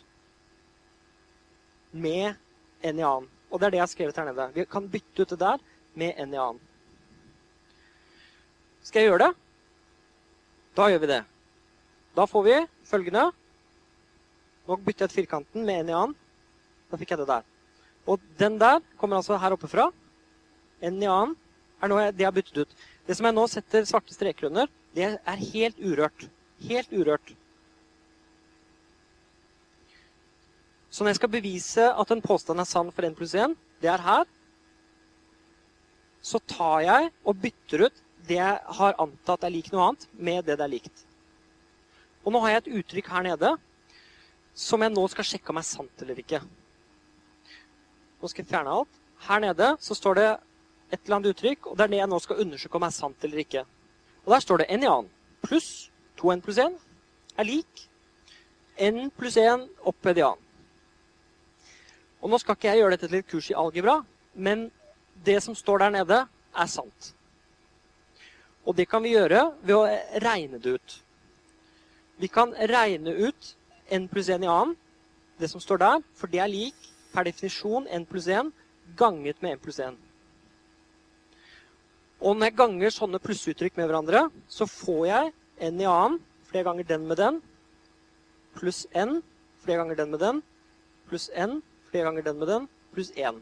med 1.92 2.34
en 2.82 3.00
i 3.00 3.06
annen. 3.06 3.28
Og 3.50 3.60
det 3.60 3.66
er 3.66 3.74
det 3.74 3.80
jeg 3.80 3.86
har 3.86 3.92
skrevet 3.92 4.16
her 4.18 4.30
nede. 4.30 4.48
Vi 4.54 4.66
kan 4.70 4.88
bytte 4.90 5.22
ut 5.22 5.34
det 5.34 5.40
der 5.42 5.62
med 5.94 6.14
en 6.18 6.34
i 6.34 6.40
annen. 6.40 6.62
Skal 8.84 9.02
jeg 9.02 9.12
gjøre 9.12 9.28
det? 9.28 9.32
Da 10.76 10.90
gjør 10.90 11.02
vi 11.04 11.12
det. 11.12 11.22
Da 12.14 12.26
får 12.30 12.42
vi 12.46 12.60
følgende. 12.86 13.30
Nå 14.68 14.76
bytter 14.76 15.04
jeg 15.04 15.12
ut 15.12 15.18
firkanten 15.18 15.66
med 15.66 15.82
en 15.82 15.92
i 15.92 15.98
annen. 15.98 16.16
Da 16.90 17.00
fikk 17.00 17.14
jeg 17.14 17.22
det 17.22 17.30
der. 17.30 17.53
Og 18.10 18.20
den 18.38 18.58
der 18.60 18.82
kommer 19.00 19.20
altså 19.20 19.38
her 19.40 19.56
oppe 19.56 19.70
fra. 19.70 19.88
En 20.84 20.98
annen 21.00 21.36
er 21.80 21.90
noe 21.90 22.02
jeg, 22.06 22.16
det 22.18 22.26
har 22.26 22.34
byttet 22.36 22.64
ut. 22.64 22.76
Det 23.06 23.16
som 23.16 23.28
jeg 23.28 23.36
nå 23.36 23.46
setter 23.50 23.88
svarte 23.88 24.16
streker 24.16 24.48
under, 24.50 24.68
det 24.96 25.08
er 25.16 25.46
helt 25.52 25.80
urørt. 25.80 26.26
Helt 26.68 26.92
urørt. 26.92 27.34
Så 30.94 31.02
når 31.02 31.14
jeg 31.14 31.20
skal 31.22 31.32
bevise 31.32 31.86
at 31.90 32.10
en 32.14 32.22
påstand 32.22 32.62
er 32.62 32.68
sann 32.70 32.92
for 32.94 33.06
1 33.06 33.16
pluss 33.18 33.34
1, 33.34 33.56
det 33.82 33.90
er 33.90 34.04
her, 34.04 34.28
så 36.24 36.38
tar 36.48 36.84
jeg 36.84 37.08
og 37.24 37.40
bytter 37.42 37.88
ut 37.88 38.04
det 38.24 38.38
jeg 38.38 38.76
har 38.78 38.94
antatt 39.02 39.42
er 39.44 39.52
lik 39.52 39.66
noe 39.72 39.90
annet, 39.90 40.06
med 40.16 40.46
det 40.46 40.56
det 40.56 40.64
er 40.64 40.72
likt. 40.72 41.02
Og 42.24 42.32
nå 42.32 42.40
har 42.40 42.54
jeg 42.54 42.62
et 42.62 42.70
uttrykk 42.80 43.10
her 43.12 43.26
nede 43.26 43.50
som 44.56 44.80
jeg 44.80 44.94
nå 44.94 45.02
skal 45.12 45.26
sjekke 45.28 45.52
om 45.52 45.58
er 45.60 45.66
sant 45.66 46.04
eller 46.04 46.22
ikke. 46.22 46.40
Nå 48.24 48.28
skal 48.32 48.40
jeg 48.40 48.54
fjerne 48.54 48.72
alt. 48.72 49.00
Her 49.26 49.40
nede 49.44 49.66
så 49.84 49.92
står 49.92 50.14
det 50.16 50.28
et 50.94 51.00
eller 51.02 51.18
annet 51.18 51.34
uttrykk, 51.34 51.66
og 51.68 51.76
det 51.76 51.84
er 51.84 51.90
det 51.92 51.98
jeg 51.98 52.08
nå 52.08 52.18
skal 52.24 52.38
undersøke 52.40 52.78
om 52.78 52.84
er 52.86 52.92
sant 52.96 53.24
eller 53.26 53.40
ikke. 53.42 53.64
Og 54.24 54.30
der 54.32 54.40
står 54.40 54.62
det 54.62 54.66
n 54.72 54.86
i 54.86 54.88
annen 54.88 55.10
pluss 55.44 55.90
2n 56.16 56.40
pluss 56.40 56.60
1 56.62 56.78
er 57.36 57.44
lik 57.44 57.82
n 58.80 59.10
pluss 59.12 59.36
1 59.36 59.66
opphevd 59.90 60.20
i 60.22 60.24
annen. 60.24 60.46
Og 62.24 62.32
nå 62.32 62.40
skal 62.40 62.56
ikke 62.56 62.70
jeg 62.70 62.80
gjøre 62.80 62.96
dette 62.96 63.10
til 63.10 63.18
et 63.18 63.28
kurs 63.28 63.50
i 63.52 63.58
algebra, 63.60 63.98
men 64.32 64.70
det 65.28 65.36
som 65.44 65.52
står 65.52 65.84
der 65.84 65.94
nede, 65.98 66.22
er 66.56 66.72
sant. 66.72 67.10
Og 68.64 68.72
det 68.72 68.88
kan 68.88 69.04
vi 69.04 69.12
gjøre 69.12 69.50
ved 69.60 69.76
å 69.76 69.84
regne 70.24 70.62
det 70.64 70.78
ut. 70.78 70.96
Vi 72.16 72.32
kan 72.32 72.56
regne 72.56 73.18
ut 73.28 73.52
n 73.92 74.08
pluss 74.08 74.32
1 74.32 74.48
i 74.48 74.48
annen, 74.48 74.72
det 75.36 75.52
som 75.52 75.60
står 75.60 75.84
der, 75.84 76.02
for 76.16 76.32
det 76.32 76.40
er 76.40 76.48
lik 76.48 76.93
per 77.14 77.28
definisjon 77.28 77.86
n 77.86 78.06
pluss 78.10 78.26
1 78.26 78.50
ganget 78.98 79.40
med 79.42 79.56
n 79.56 79.62
pluss 79.62 79.80
1. 79.80 79.96
Og 82.24 82.36
når 82.36 82.50
jeg 82.50 82.58
ganger 82.58 82.94
sånne 82.94 83.20
plussuttrykk 83.22 83.76
med 83.78 83.88
hverandre, 83.90 84.26
så 84.48 84.66
får 84.66 85.02
jeg 85.08 85.32
n 85.70 85.80
i 85.82 85.88
annen 85.88 86.20
flere 86.48 86.66
ganger 86.68 86.86
den 86.88 87.06
med 87.08 87.20
den, 87.20 87.40
pluss 88.54 88.84
n 88.94 89.20
flere 89.64 89.82
ganger 89.82 89.98
den 89.98 90.10
med 90.14 90.22
den, 90.22 90.42
pluss 91.08 91.28
n 91.34 91.60
flere 91.90 92.08
ganger 92.08 92.26
den 92.26 92.38
med 92.40 92.48
den, 92.48 92.68
pluss 92.94 93.10
1. 93.16 93.40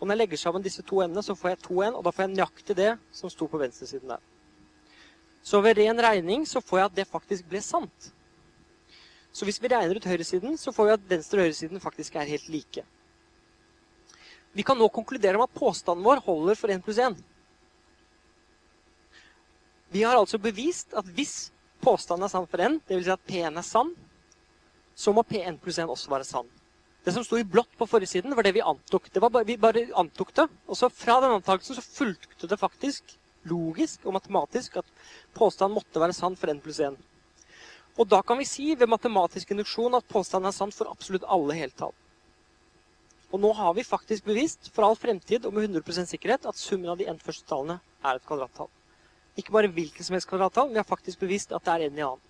Og 0.00 0.06
når 0.06 0.14
jeg 0.14 0.22
legger 0.24 0.40
sammen 0.42 0.64
disse 0.64 0.82
to 0.82 1.00
n-ene, 1.02 1.22
så 1.22 1.36
får 1.38 1.54
jeg 1.54 1.62
2n, 1.68 1.94
og 1.96 2.04
da 2.04 2.12
får 2.12 2.26
jeg 2.26 2.32
nøyaktig 2.34 2.76
det 2.76 2.90
som 3.14 3.30
sto 3.32 3.46
på 3.48 3.60
venstresiden 3.62 4.10
der. 4.10 4.22
Så 5.44 5.60
ved 5.60 5.78
ren 5.78 6.00
regning 6.00 6.46
så 6.48 6.60
får 6.60 6.78
jeg 6.78 6.90
at 6.90 6.96
det 6.96 7.06
faktisk 7.08 7.48
ble 7.48 7.60
sant. 7.62 8.13
Så 9.34 9.46
hvis 9.46 9.58
vi 9.58 9.70
regner 9.72 9.98
ut 9.98 10.06
høyresiden, 10.06 10.54
så 10.60 10.72
får 10.72 10.86
vi 10.86 10.94
at 10.94 11.08
venstre 11.10 11.40
og 11.40 11.48
høyresiden 11.48 11.82
faktisk 11.82 12.14
er 12.14 12.30
helt 12.30 12.46
like. 12.52 12.84
Vi 14.54 14.62
kan 14.62 14.78
nå 14.78 14.86
konkludere 14.94 15.40
med 15.40 15.48
at 15.48 15.58
påstanden 15.58 16.06
vår 16.06 16.22
holder 16.22 16.58
for 16.58 16.70
1 16.70 16.84
pluss 16.86 17.00
1. 17.02 17.16
Vi 19.94 20.02
har 20.06 20.14
altså 20.18 20.38
bevist 20.38 20.94
at 20.94 21.08
hvis 21.16 21.50
påstanden 21.82 22.28
er 22.28 22.30
sann 22.30 22.46
for 22.50 22.62
n, 22.62 22.78
dvs. 22.86 23.08
Si 23.08 23.14
at 23.14 23.24
P1 23.30 23.58
er 23.58 23.66
sann, 23.66 23.90
så 24.94 25.14
må 25.14 25.26
P1 25.26 25.58
pluss 25.62 25.80
1 25.82 25.90
også 25.90 26.12
være 26.12 26.26
sann. 26.28 26.46
Det 27.04 27.12
som 27.12 27.24
sto 27.26 27.36
i 27.36 27.44
blått 27.44 27.74
på 27.76 27.88
forrige 27.90 28.14
siden, 28.14 28.32
var 28.38 28.46
det 28.46 28.54
vi 28.56 28.62
antok. 28.64 29.10
Det 29.12 29.20
bare, 29.20 29.42
vi 29.44 29.58
bare 29.60 29.88
antok 29.98 30.30
det. 30.38 30.46
Og 30.70 30.78
så 30.78 30.88
fra 30.88 31.18
den 31.20 31.34
antakelsen 31.34 31.76
så 31.76 31.84
fulgte 31.84 32.48
det 32.48 32.60
faktisk 32.60 33.16
logisk 33.50 34.06
og 34.06 34.14
matematisk 34.16 34.78
at 34.80 34.94
påstanden 35.36 35.74
måtte 35.76 36.00
være 36.00 36.16
sann 36.16 36.38
for 36.38 36.54
n 36.54 36.62
pluss 36.64 36.80
1. 36.80 36.96
Og 37.94 38.08
da 38.10 38.20
kan 38.26 38.38
vi 38.40 38.46
si 38.48 38.72
ved 38.74 38.90
matematisk 38.90 39.52
induksjon 39.54 39.94
at 39.94 40.08
påstanden 40.10 40.50
er 40.50 40.56
sann 40.56 40.72
for 40.74 40.90
absolutt 40.90 41.26
alle 41.30 41.54
heltall. 41.54 41.94
Og 43.30 43.40
nå 43.42 43.50
har 43.58 43.74
vi 43.74 43.86
faktisk 43.86 44.26
bevist 44.26 44.70
for 44.74 44.86
all 44.86 44.96
fremtid 44.98 45.46
og 45.46 45.54
med 45.54 45.68
100% 45.70 46.10
sikkerhet 46.10 46.46
at 46.46 46.58
summen 46.58 46.90
av 46.90 46.98
de 46.98 47.06
n 47.10 47.18
første 47.22 47.46
tallene 47.50 47.80
er 48.02 48.18
et 48.18 48.26
kvadrattall. 48.26 48.70
Ikke 49.38 49.54
bare 49.54 49.70
hvilket 49.70 50.06
som 50.06 50.14
helst 50.14 50.30
kvadrattall, 50.30 50.70
vi 50.70 50.78
har 50.78 50.86
faktisk 50.86 51.22
bevist 51.22 51.54
at 51.54 51.64
det 51.66 51.74
er 51.74 51.90
n 51.90 51.98
i 51.98 52.06
annen. 52.06 52.22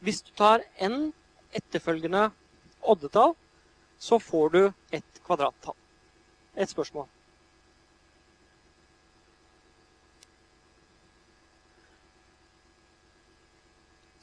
Hvis 0.00 0.22
du 0.24 0.32
tar 0.36 0.64
n 0.80 1.12
etterfølgende 1.52 2.30
oddetall, 2.80 3.34
så 4.00 4.16
får 4.16 4.48
du 4.56 4.62
et 4.96 5.20
kvadrattall. 5.26 5.76
Et 6.56 6.68
spørsmål. 6.68 7.08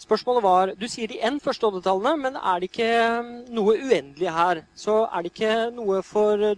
Spørsmålet 0.07 0.43
var 0.43 0.71
Du 0.79 0.85
sier 0.87 1.11
de 1.11 1.17
n 1.19 1.35
første 1.43 1.67
oddetallene, 1.67 2.15
men 2.15 2.35
er 2.39 2.61
det 2.63 2.69
ikke 2.69 2.91
um, 3.19 3.31
noe 3.51 3.73
uendelig 3.75 4.31
her? 4.31 4.61
Så 4.71 5.03
er 5.03 5.25
det 5.25 5.33
ikke 5.33 5.55
noe 5.75 5.99
for 5.99 6.39
en 6.47 6.55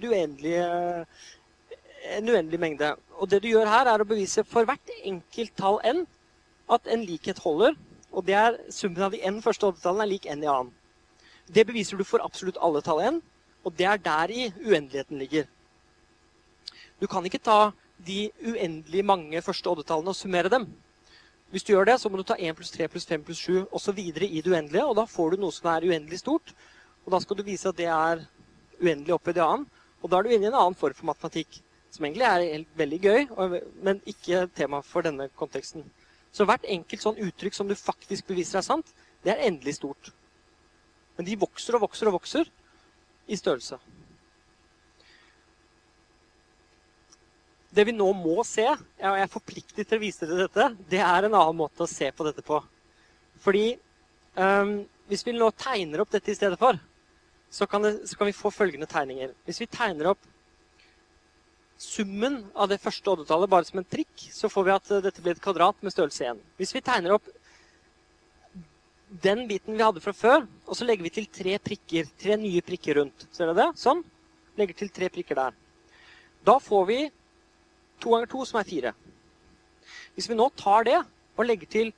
uendelig 2.30 2.60
mengde. 2.62 2.92
Og 3.18 3.26
det 3.32 3.42
du 3.42 3.48
gjør 3.50 3.66
her, 3.66 3.90
er 3.90 4.04
å 4.04 4.06
bevise 4.06 4.44
for 4.46 4.70
hvert 4.70 4.92
enkelt 5.02 5.56
tall 5.58 5.82
n 5.82 6.06
at 6.70 6.86
en 6.94 7.02
likhet 7.08 7.42
holder. 7.42 7.74
Og 8.14 8.28
det 8.28 8.36
er 8.38 8.60
summen 8.70 9.08
av 9.08 9.18
de 9.18 9.24
n 9.26 9.42
første 9.42 9.66
oddetallene 9.66 10.06
er 10.06 10.12
lik 10.12 10.30
n 10.30 10.46
i 10.46 10.52
annen. 10.52 10.70
Det 11.50 11.66
beviser 11.66 11.98
du 11.98 12.06
for 12.06 12.22
absolutt 12.22 12.62
alle 12.62 12.86
tall 12.86 13.02
n, 13.02 13.18
og 13.66 13.74
det 13.74 13.88
er 13.90 13.98
der 13.98 14.30
i 14.30 14.54
uendeligheten 14.62 15.18
ligger. 15.18 15.50
Du 17.02 17.08
kan 17.10 17.26
ikke 17.26 17.42
ta 17.42 17.72
de 17.98 18.30
uendelig 18.46 19.02
mange 19.02 19.42
første 19.42 19.74
oddetallene 19.74 20.14
og 20.14 20.20
summere 20.22 20.54
dem. 20.54 20.70
Hvis 21.50 21.64
du 21.66 21.72
gjør 21.74 21.88
det, 21.90 21.96
så 21.98 22.10
må 22.10 22.20
du 22.20 22.24
ta 22.28 22.36
1 22.38 22.54
pluss 22.58 22.70
3 22.76 22.86
pluss 22.94 23.08
5 23.10 23.24
pluss 23.26 23.40
7 23.42 23.64
osv. 23.74 23.98
i 23.98 24.12
det 24.12 24.52
uendelige, 24.52 24.86
og 24.86 24.96
da 25.00 25.06
får 25.10 25.32
du 25.32 25.42
noe 25.42 25.54
som 25.56 25.72
er 25.72 25.88
uendelig 25.90 26.20
stort. 26.22 26.54
Og 27.06 27.14
da 27.14 27.20
skal 27.24 27.40
du 27.40 27.44
vise 27.44 27.70
at 27.70 27.78
det 27.78 27.88
er 27.90 28.22
uendelig 28.82 29.16
oppi 29.16 29.34
det 29.34 29.42
annet. 29.42 29.68
Og 30.04 30.12
da 30.12 30.20
er 30.20 30.24
du 30.24 30.30
inne 30.30 30.46
i 30.46 30.52
en 30.52 30.60
annen 30.60 30.78
form 30.78 30.94
for 30.94 31.10
matematikk 31.10 31.58
som 31.90 32.06
egentlig 32.06 32.28
er 32.28 32.66
veldig 32.78 33.00
gøy, 33.02 33.26
men 33.82 34.02
ikke 34.06 34.46
tema 34.56 34.84
for 34.86 35.02
denne 35.02 35.26
konteksten. 35.36 35.88
Så 36.32 36.46
hvert 36.46 36.68
enkelt 36.70 37.02
sånn 37.02 37.18
uttrykk 37.26 37.58
som 37.58 37.68
du 37.68 37.74
faktisk 37.76 38.30
beviser 38.30 38.62
er 38.62 38.68
sant, 38.68 38.94
det 39.26 39.34
er 39.34 39.48
endelig 39.48 39.80
stort. 39.80 40.12
Men 41.18 41.26
de 41.26 41.40
vokser 41.42 41.76
og 41.76 41.88
vokser 41.88 42.12
og 42.12 42.20
vokser 42.20 42.46
i 43.28 43.36
størrelse. 43.36 43.80
Det 47.70 47.86
vi 47.86 47.94
nå 47.94 48.08
må 48.18 48.42
se, 48.48 48.66
og 48.66 49.18
jeg 49.18 49.26
er 49.26 49.32
forpliktet 49.32 49.86
til 49.86 50.00
å 50.00 50.02
vise 50.02 50.26
dere 50.26 50.48
dette, 50.48 50.70
det 50.90 51.02
er 51.06 51.28
en 51.28 51.36
annen 51.38 51.60
måte 51.60 51.86
å 51.86 51.90
se 51.90 52.10
på 52.10 52.26
dette 52.26 52.42
på. 52.46 52.58
Fordi 53.44 53.68
um, 54.36 54.80
hvis 55.10 55.26
vi 55.28 55.36
nå 55.38 55.52
tegner 55.58 56.02
opp 56.02 56.12
dette 56.16 56.34
i 56.34 56.38
stedet 56.38 56.58
for, 56.60 56.80
så 57.50 57.66
kan, 57.70 57.86
det, 57.86 58.08
så 58.10 58.18
kan 58.18 58.30
vi 58.30 58.38
få 58.38 58.52
følgende 58.54 58.90
tegninger. 58.90 59.34
Hvis 59.46 59.62
vi 59.62 59.70
tegner 59.70 60.12
opp 60.12 60.26
summen 61.80 62.42
av 62.54 62.70
det 62.70 62.82
første 62.84 63.10
oddetallet 63.14 63.50
bare 63.50 63.66
som 63.70 63.80
en 63.82 63.88
trikk, 63.88 64.28
så 64.34 64.50
får 64.52 64.66
vi 64.68 64.74
at 64.74 64.92
eh, 64.92 65.04
dette 65.06 65.24
blir 65.24 65.38
et 65.38 65.44
kvadrat 65.44 65.80
med 65.86 65.94
størrelse 65.94 66.28
1. 66.34 66.42
Hvis 66.60 66.74
vi 66.76 66.84
tegner 66.86 67.16
opp 67.16 67.30
den 69.10 69.48
biten 69.50 69.78
vi 69.78 69.86
hadde 69.86 70.04
fra 70.04 70.14
før, 70.14 70.44
og 70.68 70.78
så 70.78 70.86
legger 70.86 71.08
vi 71.08 71.14
til 71.16 71.30
tre 71.34 71.56
prikker, 71.64 72.10
tre 72.20 72.36
nye 72.38 72.62
prikker 72.66 73.00
rundt. 73.00 73.26
Ser 73.34 73.50
dere 73.50 73.58
det? 73.64 73.70
Sånn. 73.82 74.04
Legger 74.60 74.78
til 74.84 74.92
tre 74.94 75.10
prikker 75.14 75.40
der. 75.40 75.56
Da 76.46 76.60
får 76.62 76.86
vi 76.90 77.00
to 78.00 78.14
ganger 78.14 78.30
to, 78.32 78.46
som 78.48 78.60
er 78.60 78.68
fire. 78.68 78.94
Hvis 80.16 80.30
vi 80.30 80.38
nå 80.38 80.50
tar 80.60 80.88
det 80.88 81.00
og 81.00 81.46
legger 81.48 81.70
til 81.70 81.92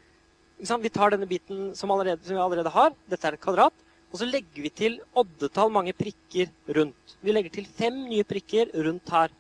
Vi 0.61 0.89
tar 0.93 1.09
denne 1.09 1.25
biten 1.25 1.71
som, 1.73 1.89
allerede, 1.89 2.21
som 2.21 2.35
vi 2.35 2.41
allerede 2.41 2.69
har. 2.69 2.91
Dette 3.09 3.25
er 3.25 3.33
et 3.33 3.41
kvadrat. 3.41 3.73
Og 4.11 4.19
så 4.19 4.27
legger 4.29 4.61
vi 4.61 4.69
til 4.69 4.99
oddetall 5.17 5.71
mange 5.73 5.93
prikker 5.97 6.51
rundt. 6.77 7.15
Vi 7.23 7.33
legger 7.33 7.49
til 7.49 7.65
fem 7.65 7.95
nye 8.05 8.21
prikker 8.27 8.69
rundt 8.85 9.09
her. 9.09 9.31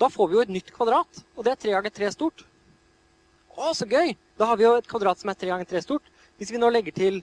Da 0.00 0.08
får 0.10 0.28
vi 0.28 0.34
jo 0.34 0.42
et 0.42 0.50
nytt 0.50 0.72
kvadrat, 0.74 1.20
og 1.36 1.44
det 1.44 1.52
er 1.52 1.60
tre 1.62 1.76
ganger 1.76 1.94
tre 1.94 2.10
stort. 2.10 2.42
Å, 3.54 3.70
så 3.76 3.86
gøy! 3.86 4.16
Da 4.34 4.48
har 4.50 4.58
vi 4.58 4.64
jo 4.64 4.74
et 4.80 4.88
kvadrat 4.90 5.20
som 5.20 5.30
er 5.30 5.38
tre 5.38 5.52
ganger 5.52 5.68
tre 5.68 5.82
stort. 5.84 6.10
Hvis 6.40 6.50
vi 6.50 6.58
nå 6.58 6.72
legger 6.72 6.96
til 6.96 7.22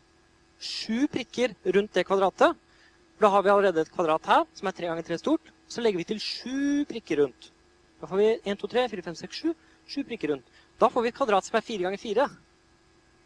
sju 0.64 1.10
prikker 1.12 1.58
rundt 1.76 1.96
det 1.98 2.06
kvadratet, 2.08 2.56
da 3.20 3.32
har 3.34 3.44
vi 3.44 3.52
allerede 3.52 3.84
et 3.84 3.92
kvadrat 3.92 4.30
her 4.32 4.46
som 4.56 4.70
er 4.70 4.78
tre 4.78 4.88
ganger 4.88 5.08
tre 5.10 5.18
stort, 5.20 5.52
så 5.68 5.84
legger 5.84 6.00
vi 6.00 6.08
til 6.14 6.22
sju 6.24 6.86
prikker 6.88 7.26
rundt. 7.26 7.50
Da 8.00 8.08
får 8.08 8.18
vi 8.18 8.28
1, 8.44 8.60
2, 8.60 8.68
3, 8.68 8.90
4, 8.90 9.02
5, 9.02 9.16
6, 9.16 9.36
7. 9.36 9.54
7 9.90 10.04
prikker 10.08 10.34
rundt. 10.34 10.52
Da 10.80 10.90
får 10.90 11.04
vi 11.04 11.12
et 11.12 11.18
kvadrat 11.18 11.46
som 11.46 11.58
er 11.60 11.66
4 11.66 11.86
ganger 11.88 12.02
4. 12.02 12.28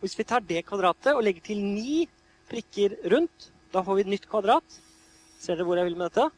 Hvis 0.01 0.17
vi 0.19 0.25
tar 0.27 0.43
det 0.43 0.65
kvadratet 0.67 1.13
og 1.13 1.23
legger 1.23 1.45
til 1.45 1.61
9 1.63 2.07
prikker 2.49 2.97
rundt, 3.13 3.51
da 3.73 3.83
får 3.83 3.99
vi 3.99 4.05
et 4.05 4.13
nytt 4.15 4.29
kvadrat. 4.29 4.79
Ser 5.39 5.55
dere 5.55 5.67
hvor 5.67 5.77
jeg 5.77 5.89
vil 5.89 5.99
med 5.99 6.09
dette? 6.09 6.29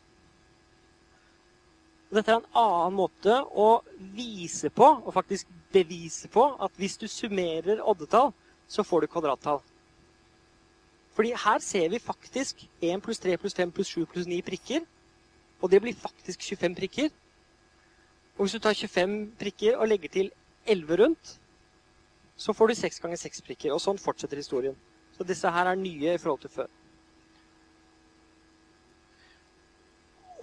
Og 2.09 2.19
dette 2.19 2.31
er 2.31 2.41
en 2.41 2.59
annen 2.61 2.97
måte 2.99 3.37
å 3.51 3.69
vise 4.15 4.69
på, 4.69 4.85
og 4.85 5.15
faktisk 5.15 5.49
bevise 5.73 6.29
på, 6.31 6.43
at 6.61 6.75
hvis 6.79 6.99
du 7.01 7.07
summerer 7.11 7.81
oddetall, 7.83 8.33
så 8.67 8.85
får 8.85 9.03
du 9.03 9.11
kvadrattall. 9.13 9.63
Fordi 11.15 11.31
her 11.39 11.59
ser 11.63 11.89
vi 11.89 11.99
faktisk 11.99 12.65
1 12.83 13.03
pluss 13.03 13.21
3 13.23 13.37
pluss 13.39 13.55
5 13.55 13.71
pluss 13.71 13.93
7 13.95 14.05
pluss 14.11 14.27
9 14.27 14.41
prikker. 14.43 14.83
Og 15.63 15.71
det 15.71 15.79
blir 15.81 15.95
faktisk 15.95 16.43
25 16.43 16.75
prikker. 16.75 17.13
Og 18.35 18.45
hvis 18.45 18.57
du 18.57 18.59
tar 18.59 18.75
25 18.75 19.35
prikker 19.39 19.77
og 19.79 19.87
legger 19.87 20.11
til 20.11 20.31
11 20.67 20.97
rundt, 21.03 21.35
så 22.35 22.53
får 22.53 22.67
du 22.67 22.75
6 22.75 22.99
ganger 22.99 23.19
6 23.21 23.45
prikker. 23.47 23.71
Og 23.71 23.79
sånn 23.79 24.01
fortsetter 24.01 24.39
historien. 24.39 24.75
Så 25.15 25.23
disse 25.23 25.51
her 25.51 25.69
er 25.71 25.79
nye 25.79 26.15
i 26.15 26.19
forhold 26.19 26.41
til 26.43 26.51
før. 26.51 26.67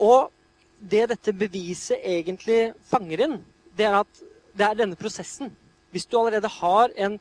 Og 0.01 0.33
det 0.91 1.05
dette 1.13 1.35
beviset 1.37 2.01
egentlig 2.01 2.73
fanger 2.89 3.27
inn, 3.27 3.37
det 3.77 3.87
er 3.87 4.01
at 4.01 4.23
det 4.57 4.67
er 4.67 4.81
denne 4.81 4.99
prosessen. 4.99 5.53
Hvis 5.93 6.09
du 6.09 6.17
allerede 6.19 6.49
har 6.49 6.93
en, 6.97 7.19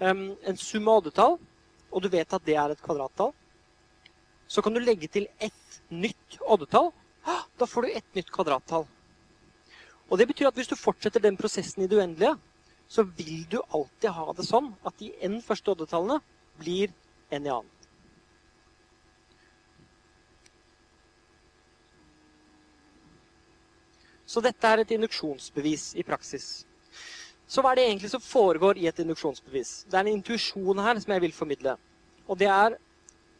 um, 0.00 0.26
en 0.44 0.60
sum 0.60 0.88
av 0.88 1.00
oddetall, 1.00 1.38
og 1.92 2.04
du 2.04 2.08
vet 2.12 2.32
at 2.32 2.44
det 2.46 2.56
er 2.60 2.72
et 2.72 2.84
kvadrattall, 2.84 3.32
så 4.46 4.62
kan 4.62 4.74
du 4.76 4.80
legge 4.80 5.08
til 5.08 5.26
ett 5.40 5.80
nytt 5.88 6.38
oddetall. 6.44 6.92
Da 7.58 7.66
får 7.66 7.82
du 7.82 7.96
ett 7.96 8.14
nytt 8.14 8.30
kvadrattall. 8.32 8.84
Og 10.12 10.18
det 10.20 10.26
betyr 10.28 10.50
at 10.50 10.58
hvis 10.58 10.68
du 10.68 10.76
fortsetter 10.76 11.22
den 11.24 11.38
prosessen 11.40 11.82
i 11.82 11.88
det 11.88 11.96
uendelige, 11.96 12.36
så 12.88 13.06
vil 13.16 13.46
du 13.48 13.62
alltid 13.72 14.10
ha 14.12 14.32
det 14.36 14.44
sånn 14.44 14.74
at 14.84 14.98
de 15.00 15.08
n 15.24 15.38
første 15.40 15.72
oddetallene 15.72 16.18
blir 16.60 16.92
n 17.32 17.46
i 17.46 17.52
annen. 17.54 17.70
Så 24.28 24.40
dette 24.44 24.68
er 24.68 24.82
et 24.82 24.92
induksjonsbevis 24.96 25.94
i 25.96 26.04
praksis. 26.04 26.66
Så 27.48 27.64
hva 27.64 27.72
er 27.72 27.80
det 27.80 27.88
egentlig 27.88 28.12
som 28.12 28.22
foregår 28.24 28.78
i 28.80 28.86
et 28.88 29.00
induksjonsbevis? 29.00 29.72
Det 29.88 29.96
er 29.96 30.04
en 30.06 30.14
intuisjon 30.18 30.80
her 30.80 31.00
som 31.00 31.12
jeg 31.12 31.24
vil 31.24 31.34
formidle. 31.36 31.74
Og 32.28 32.38
det 32.40 32.48
er 32.52 32.76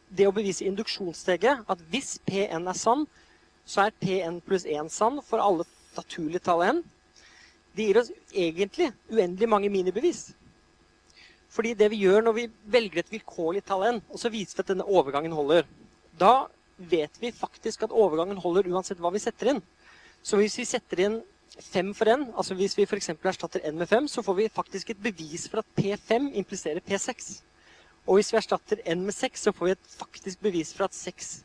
det 0.09 0.27
å 0.29 0.33
bevise 0.33 0.65
induksjonssteget 0.65 1.69
at 1.69 1.85
hvis 1.93 2.17
P1 2.25 2.69
er 2.69 2.77
sann, 2.77 3.07
så 3.65 3.87
er 3.87 3.97
P1 4.01 4.41
pluss 4.45 4.65
1 4.69 4.91
sann 4.93 5.21
for 5.25 5.41
alle 5.41 5.65
naturlige 5.97 6.43
tall 6.43 6.63
n. 6.67 6.81
Det 7.73 7.87
gir 7.87 7.99
oss 8.01 8.11
egentlig 8.29 8.91
uendelig 9.11 9.49
mange 9.49 9.69
minibevis. 9.73 10.31
Fordi 11.53 11.73
det 11.77 11.89
vi 11.93 12.01
gjør 12.05 12.25
når 12.25 12.37
vi 12.37 12.47
velger 12.73 13.03
et 13.03 13.13
vilkårlig 13.13 13.63
tall 13.65 13.85
n, 13.95 14.01
og 14.09 14.21
så 14.21 14.31
viser 14.33 14.57
vi 14.57 14.65
at 14.65 14.73
denne 14.73 14.87
overgangen 14.89 15.35
holder, 15.37 15.67
da 16.17 16.47
vet 16.77 17.17
vi 17.21 17.31
faktisk 17.33 17.85
at 17.85 17.93
overgangen 17.93 18.39
holder 18.41 18.69
uansett 18.73 19.01
hva 19.01 19.11
vi 19.13 19.21
setter 19.21 19.53
inn. 19.53 19.61
Så 20.23 20.39
hvis 20.39 20.57
vi 20.57 20.65
setter 20.65 21.03
inn 21.05 21.21
5 21.61 21.93
for 21.93 22.09
n, 22.09 22.27
altså 22.33 22.55
hvis 22.57 22.77
vi 22.77 22.85
f.eks. 22.87 23.11
erstatter 23.13 23.61
n 23.69 23.77
med 23.77 23.89
5, 23.89 24.07
så 24.09 24.23
får 24.25 24.37
vi 24.39 24.49
faktisk 24.49 24.89
et 24.89 25.01
bevis 25.01 25.45
for 25.49 25.61
at 25.61 25.69
P5 25.77 26.31
impliserer 26.33 26.81
P6. 26.81 27.43
Og 28.07 28.17
hvis 28.17 28.33
vi 28.33 28.37
erstatter 28.37 28.81
n 28.89 29.05
med 29.05 29.13
6, 29.13 29.43
så 29.45 29.51
får 29.51 29.65
vi 29.65 29.75
et 29.75 29.97
faktisk 29.97 30.41
bevis 30.41 30.73
for 30.73 30.85
at 30.85 30.95
6 30.95 31.43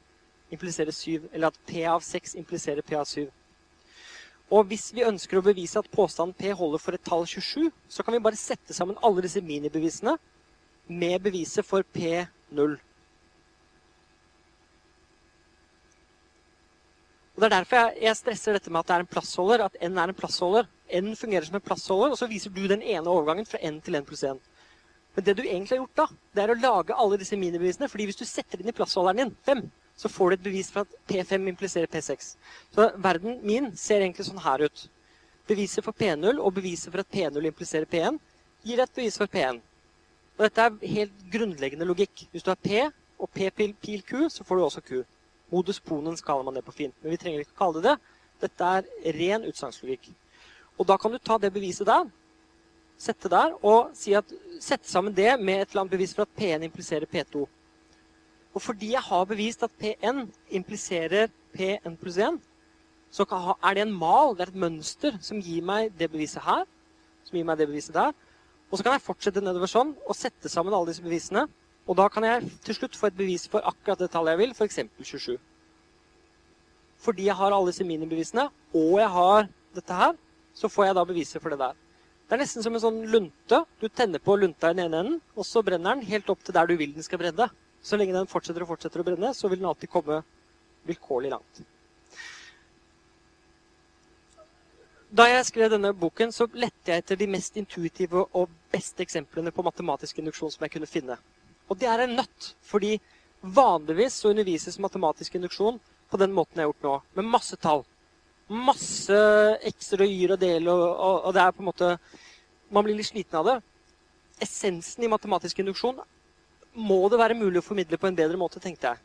impliserer 0.51 0.91
7, 0.91 1.29
eller 1.33 1.53
at 1.53 1.61
P 1.67 1.85
av 1.85 2.01
6 2.01 2.35
impliserer 2.41 2.83
P 2.83 2.97
av 2.97 3.05
7. 3.05 3.29
Og 4.49 4.65
hvis 4.71 4.89
vi 4.97 5.05
ønsker 5.05 5.39
å 5.39 5.45
bevise 5.45 5.77
at 5.81 5.91
påstanden 5.93 6.37
P 6.37 6.55
holder 6.57 6.81
for 6.81 6.97
et 6.97 7.05
tall 7.05 7.27
27, 7.29 7.69
så 7.89 8.05
kan 8.05 8.17
vi 8.17 8.25
bare 8.25 8.39
sette 8.41 8.73
sammen 8.77 8.97
alle 9.05 9.25
disse 9.25 9.43
minibevisene 9.45 10.15
med 10.89 11.21
beviset 11.21 11.67
for 11.69 11.85
P0. 11.95 12.79
Og 17.37 17.43
Det 17.43 17.47
er 17.47 17.55
derfor 17.55 17.93
jeg, 18.01 18.17
stresser 18.19 18.57
dette 18.57 18.71
med 18.73 18.81
at 18.81 18.89
det 18.89 18.95
er 18.97 19.05
en 19.05 19.11
plassholder, 19.13 19.63
at 19.69 19.77
n 19.85 20.01
er 20.01 20.11
en 20.11 20.17
plassholder. 20.17 20.65
N 20.97 21.13
fungerer 21.15 21.45
som 21.47 21.55
en 21.55 21.63
plassholder, 21.63 22.11
og 22.11 22.19
så 22.19 22.27
viser 22.27 22.51
du 22.51 22.65
den 22.67 22.81
ene 22.83 23.13
overgangen 23.13 23.47
fra 23.47 23.61
n 23.63 23.83
til 23.85 23.95
n 24.01 24.07
pluss 24.09 24.25
1. 24.27 24.41
Men 25.15 25.27
det 25.27 25.37
du 25.37 25.45
egentlig 25.45 25.77
har 25.77 25.85
gjort, 25.85 26.01
da, 26.01 26.07
det 26.35 26.43
er 26.43 26.55
å 26.55 26.59
lage 26.59 26.97
alle 26.97 27.21
disse 27.21 27.37
minibevisene. 27.37 27.89
fordi 27.89 28.09
hvis 28.09 28.19
du 28.19 28.25
setter 28.25 28.59
inn 28.59 28.73
i 28.73 28.75
plassholderen 28.75 29.21
din 29.21 29.37
5, 29.47 29.63
så 29.99 30.09
får 30.09 30.31
du 30.31 30.37
et 30.37 30.45
bevis 30.45 30.71
for 30.71 30.87
at 30.87 30.99
P5 31.11 31.49
impliserer 31.51 31.91
P6. 31.91 32.37
Så 32.75 32.91
verden 33.03 33.41
min 33.43 33.73
ser 33.77 34.05
egentlig 34.05 34.29
sånn 34.29 34.45
her 34.45 34.63
ut. 34.69 34.85
Beviset 35.49 35.83
for 35.83 35.97
P0 35.97 36.39
og 36.39 36.55
beviset 36.55 36.93
for 36.93 37.03
at 37.03 37.11
P0 37.11 37.49
impliserer 37.51 37.89
P1 37.91 38.21
gir 38.69 38.83
et 38.85 38.95
bevis 38.95 39.19
for 39.19 39.31
P1. 39.33 39.59
Og 40.39 40.45
dette 40.47 40.67
er 40.69 40.93
helt 40.93 41.25
grunnleggende 41.33 41.89
logikk. 41.89 42.29
Hvis 42.31 42.47
du 42.47 42.53
har 42.53 42.61
P 42.63 42.85
og 43.19 43.31
P 43.35 43.51
pil 43.51 44.05
Q, 44.07 44.29
så 44.31 44.47
får 44.47 44.57
du 44.57 44.65
også 44.69 44.85
Q. 44.87 45.03
Modus 45.51 45.81
ponens 45.81 46.23
kaller 46.23 46.47
man 46.47 46.55
det 46.55 46.63
på 46.67 46.77
fint. 46.77 46.95
Men 47.03 47.17
vi 47.17 47.19
trenger 47.19 47.43
ikke 47.43 47.57
å 47.57 47.61
kalle 47.65 47.83
det 47.83 47.91
det. 47.91 48.15
Dette 48.47 48.71
er 48.79 49.19
ren 49.19 49.49
utsagnslogikk. 49.49 50.13
Og 50.79 50.87
da 50.87 50.95
kan 51.01 51.11
du 51.11 51.19
ta 51.19 51.41
det 51.43 51.51
beviset 51.51 51.89
der, 51.89 52.07
sette 52.99 53.31
der, 53.31 53.57
og 53.67 53.91
si 53.99 54.15
at, 54.15 54.31
sette 54.63 54.87
sammen 54.91 55.15
det 55.15 55.33
med 55.41 55.65
et 55.65 55.73
eller 55.73 55.85
annet 55.85 55.97
bevis 55.97 56.15
for 56.15 56.23
at 56.23 56.39
P1 56.39 56.67
impliserer 56.67 57.07
P2. 57.11 57.49
Og 58.55 58.63
fordi 58.63 58.93
jeg 58.95 59.05
har 59.05 59.27
bevist 59.29 59.63
at 59.63 59.75
P1 59.81 60.25
impliserer 60.57 61.29
P1 61.57 61.97
pluss 62.01 62.19
1, 62.19 62.39
så 63.11 63.25
er 63.65 63.75
det 63.75 63.83
en 63.83 63.93
mal, 63.93 64.35
det 64.37 64.47
er 64.47 64.53
et 64.53 64.63
mønster, 64.65 65.17
som 65.25 65.41
gir 65.41 65.65
meg 65.65 65.93
det 65.99 66.11
beviset 66.13 66.45
her, 66.45 66.65
som 67.25 67.39
gir 67.39 67.47
meg 67.49 67.59
det 67.61 67.69
beviset 67.69 67.95
der. 67.95 68.13
Og 68.69 68.79
så 68.79 68.85
kan 68.85 68.97
jeg 68.97 69.05
fortsette 69.07 69.41
nedover 69.41 69.71
sånn 69.71 69.95
og 70.05 70.17
sette 70.17 70.51
sammen 70.53 70.75
alle 70.77 70.91
disse 70.91 71.05
bevisene. 71.05 71.47
Og 71.89 71.97
da 71.97 72.09
kan 72.13 72.25
jeg 72.27 72.51
til 72.67 72.77
slutt 72.77 72.97
få 73.01 73.09
et 73.09 73.17
bevis 73.17 73.47
for 73.49 73.65
akkurat 73.65 74.01
det 74.03 74.11
tallet 74.13 74.35
jeg 74.35 74.43
vil, 74.43 74.53
f.eks. 74.53 74.81
27. 75.01 75.39
Fordi 77.01 77.29
jeg 77.31 77.37
har 77.39 77.55
alle 77.55 77.71
disse 77.71 77.87
minibevisene, 77.89 78.49
og 78.77 78.99
jeg 79.01 79.13
har 79.15 79.49
dette 79.77 80.01
her, 80.01 80.19
så 80.53 80.69
får 80.69 80.89
jeg 80.89 80.99
da 80.99 81.05
beviset 81.09 81.41
for 81.41 81.55
det 81.55 81.61
der. 81.63 81.79
Det 82.29 82.37
er 82.37 82.43
nesten 82.43 82.65
som 82.65 82.75
en 82.77 82.83
sånn 82.83 82.99
lunte. 83.09 83.63
Du 83.81 83.87
tenner 83.89 84.21
på 84.21 84.37
lunta 84.37 84.69
i 84.69 84.77
den 84.77 84.85
ene 84.85 85.01
enden, 85.01 85.21
og 85.33 85.47
så 85.49 85.63
brenner 85.65 85.97
den 85.97 86.09
helt 86.11 86.29
opp 86.29 86.43
til 86.45 86.57
der 86.57 86.69
du 86.69 86.75
vil 86.77 86.93
den 86.93 87.07
skal 87.07 87.23
brenne. 87.23 87.49
Så 87.89 87.97
lenge 87.97 88.13
den 88.13 88.29
fortsetter 88.29 88.65
og 88.65 88.75
fortsetter 88.75 89.01
å 89.01 89.07
brenne, 89.07 89.33
så 89.33 89.49
vil 89.49 89.63
den 89.63 89.69
alltid 89.71 89.89
komme 89.89 90.21
vilkårlig 90.89 91.33
langt. 91.33 91.61
Da 95.09 95.25
jeg 95.31 95.47
skrev 95.49 95.71
denne 95.73 95.95
boken, 95.97 96.35
så 96.37 96.45
lette 96.53 96.93
jeg 96.93 97.01
etter 97.01 97.17
de 97.17 97.31
mest 97.33 97.55
intuitive 97.57 98.27
og 98.37 98.51
beste 98.69 99.01
eksemplene 99.07 99.53
på 99.57 99.65
matematisk 99.65 100.21
induksjon 100.21 100.53
som 100.53 100.67
jeg 100.67 100.75
kunne 100.75 100.91
finne. 100.91 101.17
Og 101.69 101.81
det 101.81 101.89
er 101.89 102.05
en 102.05 102.13
nøtt, 102.19 102.51
fordi 102.61 102.99
vanligvis 103.41 104.19
så 104.21 104.35
undervises 104.35 104.77
matematisk 104.85 105.39
induksjon 105.39 105.81
på 106.13 106.21
den 106.21 106.35
måten 106.37 106.61
jeg 106.61 106.69
har 106.69 106.75
gjort 106.75 106.85
nå, 106.85 106.95
med 107.17 107.33
masse 107.33 107.57
tall. 107.63 107.87
Masse 108.53 109.17
x-er 109.73 110.05
og 110.05 110.13
y-er 110.13 110.37
og 110.37 110.45
deler, 110.45 110.69
og, 110.75 110.93
og, 110.93 111.17
og, 111.23 111.35
det 111.37 111.43
er 111.43 111.57
på 111.57 111.65
en 111.65 111.71
måte 111.71 111.91
Man 112.69 112.85
blir 112.85 112.99
litt 112.99 113.09
sliten 113.09 113.39
av 113.41 113.47
det. 113.49 113.57
Essensen 114.45 115.05
i 115.05 115.09
matematisk 115.09 115.63
induksjon 115.63 116.03
må 116.79 117.01
det 117.11 117.19
være 117.19 117.37
mulig 117.39 117.61
å 117.61 117.67
formidle 117.67 117.99
på 117.99 118.09
en 118.09 118.19
bedre 118.19 118.39
måte, 118.41 118.63
tenkte 118.63 118.93
jeg. 118.93 119.03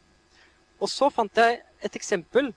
Og 0.79 0.91
så 0.91 1.09
fant 1.13 1.41
jeg 1.41 1.63
et 1.83 1.97
eksempel 1.99 2.53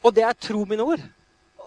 Og 0.00 0.14
det 0.16 0.22
er 0.24 0.32
tro 0.32 0.62
mine 0.64 0.80
ord 0.80 1.02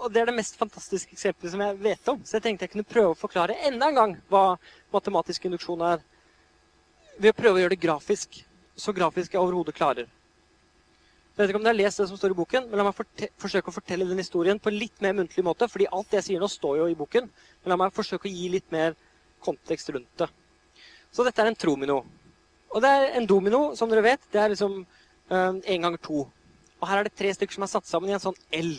og 0.04 0.12
det 0.12 0.22
er 0.22 0.28
det 0.28 0.36
mest 0.36 0.58
fantastiske 0.60 1.16
eksempelet 1.16 1.54
som 1.54 1.62
jeg 1.64 1.78
vet 1.80 2.10
om. 2.12 2.20
Så 2.26 2.38
jeg 2.38 2.44
tenkte 2.48 2.66
jeg 2.66 2.74
kunne 2.74 2.88
prøve 2.88 3.14
å 3.14 3.20
forklare 3.20 3.56
enda 3.68 3.88
en 3.88 4.00
gang 4.00 4.16
hva 4.32 4.58
matematisk 4.92 5.46
induksjon 5.48 5.84
er. 5.88 6.02
Ved 7.16 7.32
å 7.32 7.38
prøve 7.38 7.60
å 7.60 7.64
gjøre 7.64 7.76
det 7.76 7.84
grafisk. 7.86 8.42
Så 8.76 8.94
grafisk 8.96 9.36
jeg 9.36 9.42
overhodet 9.42 9.76
klarer. 9.78 10.10
Jeg 11.34 11.42
vet 11.42 11.50
ikke 11.50 11.58
om 11.58 11.64
dere 11.66 11.74
har 11.74 11.80
lest 11.80 11.98
det 11.98 12.06
som 12.12 12.18
står 12.20 12.34
i 12.36 12.38
boken, 12.38 12.66
men 12.70 12.78
la 12.78 12.84
meg 12.86 12.98
forsøke 13.42 13.72
å 13.72 13.74
fortelle 13.74 14.06
den 14.06 14.20
historien 14.22 14.60
på 14.62 14.70
en 14.70 14.76
litt 14.78 15.00
mer 15.02 15.16
muntlig 15.18 15.42
måte. 15.42 15.66
fordi 15.66 15.88
alt 15.90 16.12
det 16.12 16.20
jeg 16.20 16.26
sier 16.28 16.44
nå, 16.44 16.48
står 16.48 16.76
jo 16.78 16.90
i 16.92 16.98
boken. 17.00 17.30
Men 17.64 17.74
la 17.74 17.78
meg 17.82 17.96
forsøke 17.96 18.30
å 18.30 18.34
gi 18.34 18.50
litt 18.54 18.68
mer 18.72 18.94
kontekst 19.42 19.90
rundt 19.90 20.12
det. 20.22 20.28
Så 21.10 21.26
dette 21.26 21.42
er 21.42 21.50
en 21.50 21.58
tromino. 21.58 22.04
Og 22.70 22.82
det 22.86 22.90
er 22.90 23.18
en 23.18 23.26
domino, 23.26 23.74
som 23.76 23.90
dere 23.90 24.06
vet. 24.06 24.28
Det 24.30 24.42
er 24.44 24.54
liksom 24.54 24.84
én 25.34 25.58
uh, 25.58 25.82
ganger 25.88 26.02
to. 26.06 26.28
Og 26.80 26.88
her 26.90 27.02
er 27.02 27.08
det 27.08 27.16
tre 27.18 27.32
stykker 27.34 27.58
som 27.58 27.66
er 27.66 27.72
satt 27.72 27.90
sammen 27.90 28.12
i 28.12 28.14
en 28.14 28.22
sånn 28.22 28.38
L. 28.54 28.76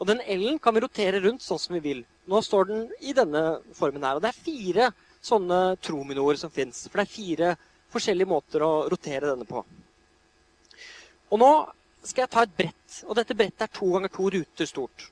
Og 0.00 0.08
den 0.08 0.22
L-en 0.24 0.60
kan 0.62 0.72
vi 0.72 0.80
rotere 0.84 1.20
rundt 1.20 1.44
sånn 1.44 1.60
som 1.60 1.76
vi 1.76 1.82
vil. 1.84 2.00
Nå 2.30 2.40
står 2.44 2.70
den 2.70 2.86
i 3.04 3.12
denne 3.12 3.58
formen 3.76 4.08
her. 4.08 4.16
Og 4.16 4.24
det 4.24 4.32
er 4.32 4.40
fire 4.46 4.88
sånne 5.20 5.76
trominoer 5.84 6.40
som 6.40 6.52
fins. 6.54 6.86
For 6.88 7.02
det 7.02 7.04
er 7.04 7.12
fire 7.12 7.52
forskjellige 7.92 8.32
måter 8.32 8.64
å 8.64 8.72
rotere 8.88 9.34
denne 9.34 9.48
på. 9.48 9.66
Og 11.28 11.40
nå 11.42 11.50
skal 12.06 12.24
jeg 12.24 12.32
ta 12.32 12.44
et 12.46 12.56
brett. 12.56 13.00
Og 13.06 13.16
dette 13.18 13.36
brettet 13.36 13.66
er 13.66 13.74
to 13.74 13.90
ganger 13.94 14.12
to 14.12 14.28
ruter 14.34 14.68
stort. 14.68 15.08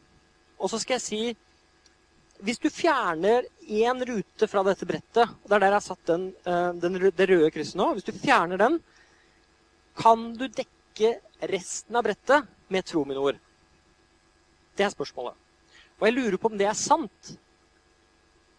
Og 0.57 0.73
så 0.73 0.81
skal 0.83 0.99
jeg 0.99 1.07
si 1.07 1.25
Hvis 2.45 2.61
du 2.61 2.69
fjerner 2.69 3.47
én 3.65 4.03
rute 4.05 4.45
fra 4.45 4.61
dette 4.67 4.85
brettet, 4.85 5.25
og 5.25 5.49
det 5.49 5.55
er 5.57 5.63
der 5.63 5.71
jeg 5.73 5.79
har 5.79 5.85
satt 5.87 6.11
den, 6.11 6.27
eh, 6.45 6.73
den, 6.83 6.99
det 7.09 7.29
røde 7.31 7.49
krysset 7.51 7.79
nå 7.81 7.87
Hvis 7.95 8.05
du 8.05 8.13
fjerner 8.13 8.61
den, 8.61 8.77
kan 9.97 10.27
du 10.37 10.45
dekke 10.45 11.15
resten 11.49 11.97
av 11.97 12.05
brettet 12.05 12.45
med 12.69 12.85
Trominor? 12.85 13.39
Det 14.77 14.85
er 14.85 14.93
spørsmålet. 14.93 15.33
Og 15.97 16.05
jeg 16.05 16.17
lurer 16.19 16.37
på 16.37 16.53
om 16.53 16.59
det 16.61 16.69
er 16.69 16.77
sant 16.77 17.33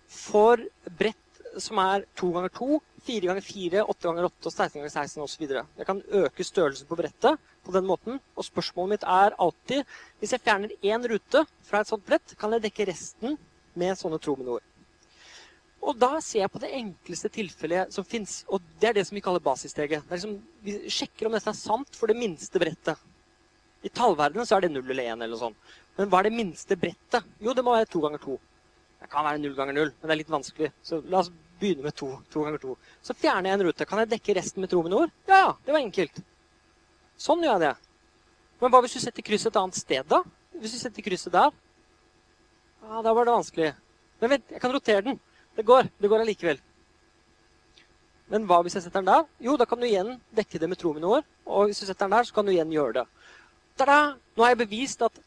for 0.09 0.57
brett 0.97 1.61
som 1.61 1.77
er 1.81 2.07
to 2.17 2.31
ganger 2.33 2.53
to, 2.57 2.81
fire 3.07 3.29
ganger 3.29 3.45
fire, 3.45 3.83
åtte 3.83 4.07
ganger 4.07 4.27
åtte 4.27 4.49
og 4.49 4.53
16 4.53 4.77
ganger 4.77 4.93
16 4.93 5.23
osv. 5.23 5.43
Jeg 5.79 5.87
kan 5.87 6.01
øke 6.21 6.45
størrelsen 6.45 6.89
på 6.89 6.97
brettet 6.99 7.51
på 7.65 7.75
den 7.75 7.87
måten. 7.87 8.21
Og 8.35 8.47
spørsmålet 8.47 8.97
mitt 8.97 9.05
er 9.07 9.35
alltid 9.43 9.83
hvis 10.19 10.35
jeg 10.35 10.43
fjerner 10.43 10.73
én 10.83 11.07
rute 11.11 11.43
fra 11.67 11.81
et 11.81 11.91
sånt 11.91 12.05
brett, 12.07 12.35
kan 12.39 12.55
jeg 12.55 12.67
dekke 12.67 12.89
resten 12.91 13.37
med 13.77 13.97
sånne 13.99 14.19
trominoer. 14.21 14.65
Og 15.87 15.95
da 15.95 16.17
ser 16.23 16.43
jeg 16.43 16.51
på 16.51 16.59
det 16.59 16.73
enkleste 16.75 17.29
tilfellet 17.31 17.93
som 17.95 18.05
fins, 18.07 18.41
og 18.51 18.63
det 18.81 18.89
er 18.89 18.97
det 18.97 19.05
som 19.07 19.15
vi 19.15 19.23
kaller 19.23 19.43
basissteget. 19.43 20.07
Liksom, 20.09 20.33
vi 20.65 20.79
sjekker 20.91 21.29
om 21.29 21.37
dette 21.37 21.53
er 21.53 21.59
sant 21.59 21.95
for 21.95 22.11
det 22.11 22.17
minste 22.17 22.59
brettet. 22.59 22.99
I 23.85 23.91
tallverdenen 23.93 24.47
så 24.49 24.57
er 24.57 24.65
det 24.65 24.73
0 24.73 24.81
eller 24.89 25.13
1 25.13 25.23
eller 25.23 25.39
sånt. 25.39 25.75
Men 25.97 26.09
hva 26.09 26.19
er 26.19 26.27
det 26.27 26.35
minste 26.35 26.75
brettet? 26.79 27.25
Jo, 27.39 27.53
det 27.55 27.63
må 27.63 27.75
være 27.77 27.89
2 27.93 28.01
ganger 28.03 28.23
2. 28.25 28.37
Det 28.97 29.09
kan 29.13 29.27
være 29.29 29.41
0 29.43 29.53
ganger 29.55 29.77
0, 29.77 29.91
men 29.93 30.09
det 30.09 30.15
er 30.15 30.19
litt 30.23 30.33
vanskelig. 30.33 30.71
Så 30.83 30.99
la 31.05 31.21
oss 31.21 31.31
begynne 31.59 31.85
med 31.85 31.95
to, 31.97 32.09
to 32.31 32.43
ganger 32.45 32.61
to. 32.61 32.75
Så 33.05 33.15
fjerner 33.17 33.49
jeg 33.49 33.59
en 33.59 33.65
rute. 33.67 33.87
Kan 33.89 34.01
jeg 34.03 34.11
dekke 34.11 34.35
resten 34.37 34.63
med 34.63 34.71
trominord? 34.71 35.13
Ja, 35.29 35.55
det 35.65 35.73
var 35.75 35.81
enkelt. 35.81 36.21
Sånn 37.17 37.43
gjør 37.43 37.57
jeg 37.57 37.63
det. 37.65 37.73
Men 38.61 38.73
hva 38.73 38.81
hvis 38.83 38.97
du 38.97 39.01
setter 39.01 39.25
krysset 39.25 39.51
et 39.51 39.59
annet 39.61 39.77
sted, 39.77 40.05
da? 40.09 40.21
Hvis 40.57 40.73
du 40.77 40.79
setter 40.81 41.05
krysset 41.05 41.33
der? 41.33 41.51
Ja, 42.87 43.01
da 43.05 43.13
var 43.13 43.27
det 43.27 43.35
vanskelig. 43.35 43.73
Men 44.21 44.33
vent, 44.33 44.53
jeg 44.53 44.63
kan 44.63 44.73
rotere 44.73 45.05
den. 45.05 45.19
Det 45.57 45.65
går. 45.65 45.89
Det 45.97 46.09
går 46.09 46.23
allikevel. 46.23 46.61
Men 48.31 48.45
hva 48.47 48.59
hvis 48.63 48.75
jeg 48.77 48.85
setter 48.85 49.01
den 49.01 49.11
der? 49.11 49.27
Jo, 49.43 49.55
da 49.59 49.65
kan 49.69 49.79
du 49.79 49.87
igjen 49.87 50.17
dekke 50.35 50.59
det 50.61 50.69
med 50.69 50.79
trominord. 50.81 51.25
Og 51.45 51.69
hvis 51.69 51.81
du 51.81 51.85
setter 51.87 52.05
den 52.05 52.17
der, 52.17 52.27
så 52.27 52.35
kan 52.35 52.47
du 52.47 52.53
igjen 52.53 52.73
gjøre 52.73 53.01
det. 53.01 53.05
Tada! 53.79 54.17
Nå 54.37 54.45
har 54.45 54.53
jeg 54.53 54.63
bevist 54.65 55.01
at 55.05 55.21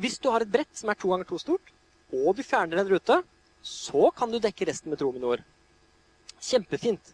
hvis 0.00 0.18
du 0.22 0.28
har 0.30 0.44
et 0.44 0.50
brett 0.50 0.70
som 0.76 0.90
er 0.90 0.98
to 0.98 1.10
ganger 1.10 1.26
to 1.26 1.38
stort, 1.42 1.72
og 2.14 2.34
du 2.36 2.42
fjerner 2.46 2.78
en 2.82 2.90
rute, 2.90 3.16
så 3.62 4.10
kan 4.16 4.32
du 4.32 4.38
dekke 4.40 4.68
resten 4.68 4.92
med 4.92 5.00
trominord. 5.00 5.44
Kjempefint. 6.40 7.12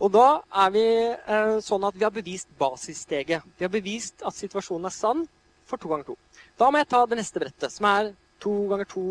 Og 0.00 0.12
da 0.14 0.40
er 0.64 0.70
vi 0.72 0.84
eh, 1.12 1.58
sånn 1.60 1.84
at 1.84 1.96
vi 1.96 2.06
har 2.06 2.14
bevist 2.14 2.48
basissteget. 2.58 3.44
Vi 3.58 3.66
har 3.66 3.72
bevist 3.72 4.24
at 4.24 4.36
situasjonen 4.36 4.88
er 4.88 4.94
sann 4.94 5.26
for 5.68 5.80
to 5.80 5.90
ganger 5.90 6.08
to. 6.08 6.16
Da 6.56 6.70
må 6.70 6.80
jeg 6.80 6.88
ta 6.88 7.02
det 7.06 7.20
neste 7.20 7.42
brettet, 7.42 7.72
som 7.72 7.88
er 7.90 8.14
to 8.40 8.54
ganger 8.70 8.88
to 8.88 9.04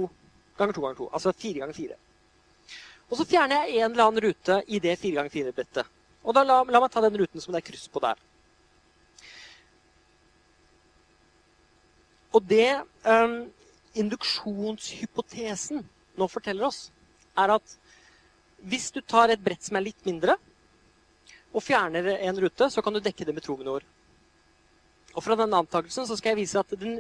ganger 0.58 0.74
to 0.74 0.86
ganger 0.86 0.98
to. 0.98 1.10
Altså 1.14 1.36
fire 1.38 1.62
ganger 1.62 1.78
fire. 1.78 2.00
Og 3.10 3.18
så 3.18 3.26
fjerner 3.26 3.70
jeg 3.70 3.84
en 3.84 3.92
eller 3.92 4.08
annen 4.08 4.26
rute 4.26 4.60
i 4.68 4.82
det 4.82 4.98
fire 5.02 5.20
ganger 5.20 5.34
fire-brettet. 5.34 5.94
Og 6.26 6.36
da 6.36 6.44
la, 6.46 6.60
la, 6.66 6.82
meg 6.82 6.92
ta 6.94 7.02
den 7.06 7.18
ruten 7.22 7.42
som 7.42 7.54
det 7.54 7.62
er 7.62 7.70
kryss 7.70 7.88
på 7.90 8.02
der. 8.04 8.18
Og 12.34 12.44
det 12.46 12.82
um, 13.06 13.40
induksjonshypotesen 13.98 15.82
nå 16.20 16.28
forteller 16.32 16.68
oss, 16.68 16.90
er 17.40 17.56
at 17.56 17.76
hvis 18.70 18.90
du 18.92 19.00
tar 19.02 19.32
et 19.32 19.42
brett 19.42 19.64
som 19.64 19.80
er 19.80 19.88
litt 19.88 20.08
mindre, 20.08 20.36
og 21.50 21.66
fjerner 21.66 22.12
en 22.20 22.42
rute, 22.44 22.68
så 22.70 22.84
kan 22.86 22.94
du 22.94 23.02
dekke 23.02 23.26
det 23.26 23.34
med 23.34 23.46
trominoer. 23.46 23.86
Og 25.16 25.24
fra 25.26 25.38
denne 25.40 25.58
antakelsen 25.58 26.06
så 26.06 26.18
skal 26.18 26.34
jeg 26.34 26.44
vise 26.44 26.60
at 26.62 26.74
den, 26.78 27.00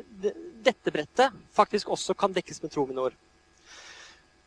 dette 0.66 0.94
brettet 0.94 1.36
faktisk 1.54 1.91
også 1.94 2.16
kan 2.18 2.34
dekkes 2.34 2.64
med 2.64 2.74
trominoer. 2.74 3.14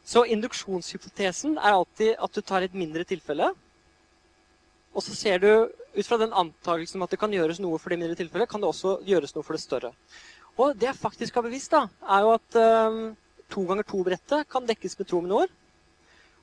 Så 0.03 0.25
induksjonshypotesen 0.35 1.55
er 1.61 1.77
alltid 1.77 2.17
at 2.19 2.35
du 2.35 2.43
tar 2.43 2.67
et 2.67 2.75
mindre 2.75 3.07
tilfelle, 3.07 3.53
og 4.93 5.05
så 5.07 5.15
ser 5.17 5.39
du 5.41 5.51
ut 5.71 6.09
fra 6.09 6.19
den 6.21 6.35
antakelsen 6.37 7.05
at 7.05 7.13
det 7.13 7.21
kan 7.21 7.33
gjøres 7.33 7.63
noe 7.63 7.79
for 7.81 7.93
det 7.93 8.01
mindre 8.01 8.19
tilfellet, 8.19 8.51
kan 8.51 8.61
det 8.61 8.69
også 8.69 8.99
gjøres 9.07 9.37
noe 9.37 9.47
for 9.47 9.57
det 9.57 9.63
større. 9.63 9.93
Og 10.61 10.75
det 10.77 10.91
jeg 10.91 10.99
faktisk 10.99 11.39
har 11.39 11.47
bevist, 11.47 11.73
da, 11.73 11.87
er 12.03 12.27
jo 12.27 12.35
at 12.35 12.59
um, 12.61 12.99
to 13.53 13.65
ganger 13.69 13.87
to-brettet 13.87 14.49
kan 14.51 14.67
dekkes 14.69 14.97
med 14.99 15.09
trominoer. 15.11 15.51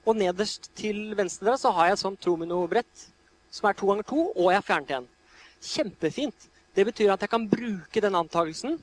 Og 0.08 0.18
nederst 0.18 0.70
til 0.78 1.16
venstre 1.18 1.50
der 1.52 1.60
så 1.60 1.74
har 1.76 1.90
jeg 1.90 1.98
et 1.98 2.04
sånt 2.04 2.22
trominobrett 2.24 3.08
som 3.54 3.68
er 3.68 3.78
to 3.78 3.90
ganger 3.90 4.06
to, 4.08 4.28
og 4.36 4.52
jeg 4.52 4.60
har 4.60 4.68
fjernet 4.68 4.94
en. 5.00 5.08
Kjempefint. 5.60 6.46
Det 6.78 6.86
betyr 6.86 7.14
at 7.14 7.26
jeg 7.26 7.32
kan 7.32 7.48
bruke 7.50 8.04
den 8.04 8.16
antakelsen, 8.16 8.78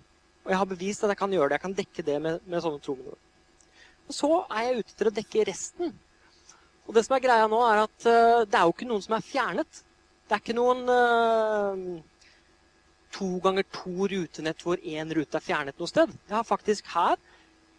og 0.44 0.50
jeg 0.52 0.58
har 0.60 0.68
bevist 0.70 1.04
at 1.06 1.14
jeg 1.14 1.20
kan 1.20 1.32
gjøre 1.32 1.50
det. 1.50 1.58
Jeg 1.58 1.64
kan 1.64 1.76
dekke 1.78 2.06
det 2.06 2.16
med, 2.22 2.42
med 2.46 2.64
sånne 2.64 2.82
trominoer. 2.82 3.22
Og 4.06 4.14
så 4.14 4.30
er 4.50 4.66
jeg 4.66 4.82
ute 4.82 4.92
etter 4.94 5.10
å 5.10 5.14
dekke 5.14 5.46
resten. 5.48 5.94
Og 6.86 6.94
det 6.94 7.02
som 7.06 7.16
er 7.16 7.24
greia 7.24 7.46
nå, 7.50 7.62
er 7.66 7.82
at 7.86 8.06
uh, 8.06 8.42
det 8.46 8.58
er 8.58 8.66
jo 8.66 8.74
ikke 8.74 8.90
noen 8.90 9.02
som 9.02 9.16
er 9.16 9.24
fjernet. 9.26 9.80
Det 10.26 10.36
er 10.36 10.42
ikke 10.42 10.58
noen 10.58 10.84
uh, 10.90 11.80
to 13.16 13.30
ganger 13.42 13.66
to 13.74 14.10
rutenett 14.12 14.62
hvor 14.62 14.82
én 14.82 15.10
rute 15.14 15.38
er 15.38 15.46
fjernet 15.46 15.78
noe 15.80 15.90
sted. 15.90 16.12
Jeg 16.28 16.36
har 16.36 16.46
faktisk 16.46 16.90
her 16.94 17.18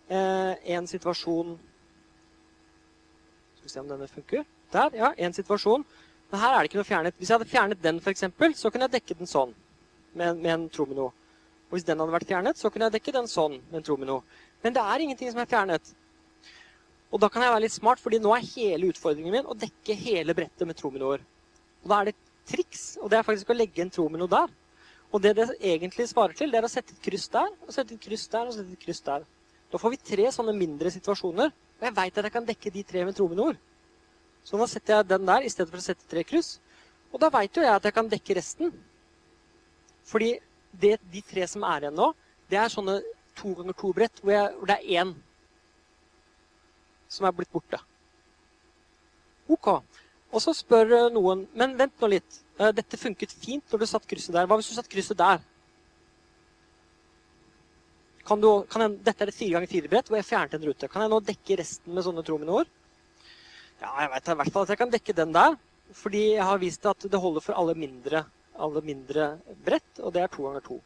en 0.07 0.85
situasjon 0.87 1.57
Skal 3.57 3.65
vi 3.65 3.71
se 3.73 3.81
om 3.81 3.89
denne 3.89 4.07
funker. 4.07 4.45
Der, 4.71 4.93
ja, 4.95 5.09
en 5.17 5.33
situasjon. 5.35 5.83
Men 6.31 6.41
her 6.41 6.53
er 6.53 6.59
det 6.59 6.69
ikke 6.69 6.79
noe 6.79 6.87
fjernet. 6.87 7.15
Hvis 7.19 7.29
jeg 7.31 7.39
hadde 7.39 7.51
fjernet 7.51 7.83
den, 7.83 8.01
eksempel, 8.11 8.55
så 8.55 8.71
kunne 8.71 8.87
jeg 8.87 8.97
dekke 8.97 9.17
den 9.19 9.29
sånn 9.29 9.53
med, 10.13 10.39
med 10.39 10.51
en 10.53 10.67
tromino. 10.71 11.09
Og 11.67 11.75
hvis 11.75 11.87
den 11.87 11.99
hadde 11.99 12.15
vært 12.15 12.29
fjernet, 12.29 12.59
så 12.59 12.71
kunne 12.71 12.87
jeg 12.87 12.97
dekke 12.97 13.15
den 13.15 13.29
sånn 13.31 13.57
med 13.69 13.79
en 13.81 13.87
tromino. 13.87 14.21
Men 14.63 14.75
det 14.75 14.83
er 14.83 15.03
ingenting 15.03 15.31
som 15.31 15.41
er 15.43 15.49
fjernet. 15.51 15.93
Og 17.11 17.21
da 17.23 17.29
kan 17.31 17.43
jeg 17.43 17.53
være 17.53 17.63
litt 17.63 17.75
smart, 17.75 18.01
fordi 18.03 18.19
nå 18.19 18.33
er 18.35 18.47
hele 18.53 18.91
utfordringen 18.91 19.35
min 19.37 19.47
å 19.47 19.55
dekke 19.55 19.95
hele 19.99 20.35
brettet 20.35 20.67
med 20.67 20.79
trominoer. 20.79 21.23
Og 21.83 21.91
da 21.91 21.99
er 21.99 22.09
det 22.09 22.15
et 22.15 22.31
triks, 22.51 22.85
og 23.01 23.11
det 23.11 23.19
er 23.19 23.27
faktisk 23.27 23.51
å 23.51 23.55
legge 23.55 23.83
en 23.83 23.91
tromino 23.93 24.27
der. 24.31 24.51
Og 25.15 25.23
det 25.23 25.37
det 25.37 25.47
egentlig 25.63 26.09
svarer 26.11 26.35
til, 26.35 26.51
det 26.51 26.59
er 26.59 26.67
å 26.67 26.71
sette 26.71 26.95
et 26.95 27.03
kryss 27.03 27.29
der, 27.31 27.47
og 27.63 27.71
sette 27.71 27.95
et 27.95 28.03
kryss 28.03 28.27
der, 28.31 28.49
og 28.49 28.55
sette 28.57 28.75
et 28.75 28.83
kryss 28.83 29.03
der. 29.05 29.27
Da 29.71 29.79
får 29.81 29.93
vi 29.93 30.03
tre 30.11 30.27
sånne 30.31 30.55
mindre 30.55 30.91
situasjoner, 30.93 31.51
og 31.51 31.87
jeg 31.87 31.95
veit 31.97 32.19
at 32.19 32.27
jeg 32.27 32.33
kan 32.33 32.47
dekke 32.47 32.71
de 32.73 32.83
tre 32.87 33.03
med 33.07 33.17
trominoer. 33.17 33.57
Så 34.47 34.59
nå 34.59 34.67
setter 34.71 34.95
jeg 34.95 35.09
den 35.09 35.27
der 35.27 35.43
i 35.43 35.51
stedet 35.51 35.69
for 35.73 35.81
å 35.81 35.83
sette 35.83 36.07
tre 36.07 36.23
kryss. 36.23 36.55
Og 37.11 37.19
da 37.19 37.29
veit 37.33 37.55
jo 37.55 37.65
jeg 37.65 37.73
at 37.73 37.83
jeg 37.87 37.95
kan 37.95 38.07
dekke 38.11 38.37
resten. 38.37 38.71
Fordi 40.07 40.37
det, 40.71 40.97
de 41.11 41.21
tre 41.25 41.43
som 41.51 41.65
er 41.67 41.87
igjen 41.87 41.97
nå, 41.99 42.13
det 42.47 42.59
er 42.61 42.71
sånne 42.71 43.01
to 43.37 43.51
ganger 43.57 43.75
to 43.77 43.91
brett 43.95 44.21
hvor, 44.23 44.53
hvor 44.55 44.69
det 44.71 44.77
er 44.79 45.01
én 45.03 45.13
som 47.11 47.27
er 47.27 47.35
blitt 47.35 47.51
borte. 47.51 47.79
Ok. 49.51 49.69
Og 50.27 50.43
så 50.43 50.51
spør 50.55 50.91
eh, 50.91 51.11
noen 51.15 51.45
Men 51.55 51.75
vent 51.79 52.01
nå 52.01 52.09
litt. 52.11 52.41
Eh, 52.59 52.73
dette 52.75 52.99
funket 52.99 53.31
fint 53.31 53.63
når 53.71 53.83
du 53.83 53.87
satt 53.87 54.07
krysset 54.07 54.35
der. 54.35 54.47
Hva 54.47 54.57
hvis 54.59 54.71
du 54.71 54.75
satt 54.75 54.89
krysset 54.91 55.19
der? 55.19 55.43
Kan 58.27 58.41
du, 58.43 58.49
kan 58.67 58.83
jeg, 58.83 58.97
dette 59.05 59.23
er 59.23 59.31
et 59.31 59.37
fire 59.37 59.55
ganger 59.55 59.71
fire-brett 59.71 60.09
hvor 60.09 60.19
jeg 60.19 60.27
fjernet 60.27 60.57
en 60.57 60.67
rute. 60.67 60.89
Kan 60.91 61.05
jeg 61.05 61.11
nå 61.13 61.19
dekke 61.29 61.57
resten 61.61 61.95
med 61.95 62.03
sånne 62.03 62.23
trominoer? 62.27 62.67
Ja, 63.79 63.93
jeg 64.01 64.11
vet 64.11 64.31
i 64.33 64.35
hvert 64.41 64.53
fall 64.53 64.65
at 64.65 64.73
jeg 64.73 64.81
kan 64.81 64.91
dekke 64.91 65.15
den 65.15 65.35
der. 65.35 65.55
Fordi 65.95 66.23
jeg 66.33 66.43
har 66.43 66.59
vist 66.59 66.85
at 66.89 67.05
det 67.07 67.21
holder 67.23 67.43
for 67.45 67.55
alle 67.55 67.77
mindre, 67.79 68.25
alle 68.59 68.81
mindre 68.83 69.29
brett, 69.63 70.01
og 70.01 70.11
det 70.15 70.25
er 70.25 70.31
to 70.33 70.43
ganger 70.43 70.65
to. 70.65 70.81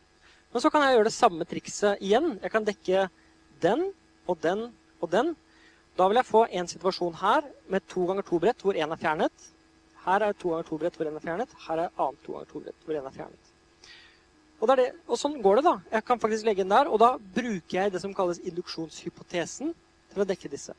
Men 0.53 0.61
så 0.61 0.69
kan 0.69 0.83
jeg 0.85 0.97
gjøre 0.97 1.07
det 1.07 1.15
samme 1.15 1.47
trikset 1.47 2.03
igjen. 2.03 2.35
Jeg 2.43 2.53
kan 2.53 2.67
dekke 2.67 3.07
den 3.63 3.87
og 4.29 4.37
den 4.43 4.67
og 5.01 5.09
den. 5.09 5.33
Da 5.97 6.07
vil 6.07 6.19
jeg 6.21 6.29
få 6.29 6.43
en 6.51 6.69
situasjon 6.69 7.17
her 7.23 7.47
med 7.71 7.87
to 7.89 8.05
ganger 8.09 8.27
to 8.27 8.39
brett 8.43 8.61
hvor 8.61 8.77
én 8.77 8.93
er 8.93 9.01
fjernet. 9.01 9.49
Her 10.05 10.27
er 10.27 10.37
to 10.37 10.53
ganger 10.53 10.69
to 10.69 10.77
brett 10.81 10.99
hvor 10.99 11.09
én 11.09 11.17
er 11.17 11.25
fjernet. 11.25 11.57
Her 11.65 11.87
er 11.87 11.95
annet 11.97 12.21
to 12.25 12.35
ganger 12.35 12.51
to 12.51 12.61
brett 12.67 12.85
hvor 12.85 12.99
én 12.99 13.09
er 13.09 13.17
fjernet. 13.17 13.50
Og, 14.61 14.67
det 14.69 14.75
det. 14.77 14.89
og, 15.07 15.17
sånn 15.17 15.39
går 15.41 15.59
det, 15.59 15.65
da. 15.65 15.75
Jeg 15.97 16.05
kan 16.05 16.19
faktisk 16.21 16.45
legge 16.45 16.61
den 16.61 16.73
der, 16.73 16.89
og 16.89 17.01
da 17.01 17.15
bruker 17.17 17.77
jeg 17.79 17.93
det 17.93 18.01
som 18.03 18.13
kalles 18.13 18.41
induksjonshypotesen 18.45 19.73
til 20.13 20.21
å 20.21 20.27
dekke 20.29 20.51
disse. 20.51 20.75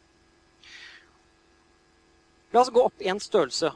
La 2.53 2.61
oss 2.61 2.71
gå 2.71 2.85
opp 2.85 3.03
én 3.03 3.19
størrelse. 3.23 3.73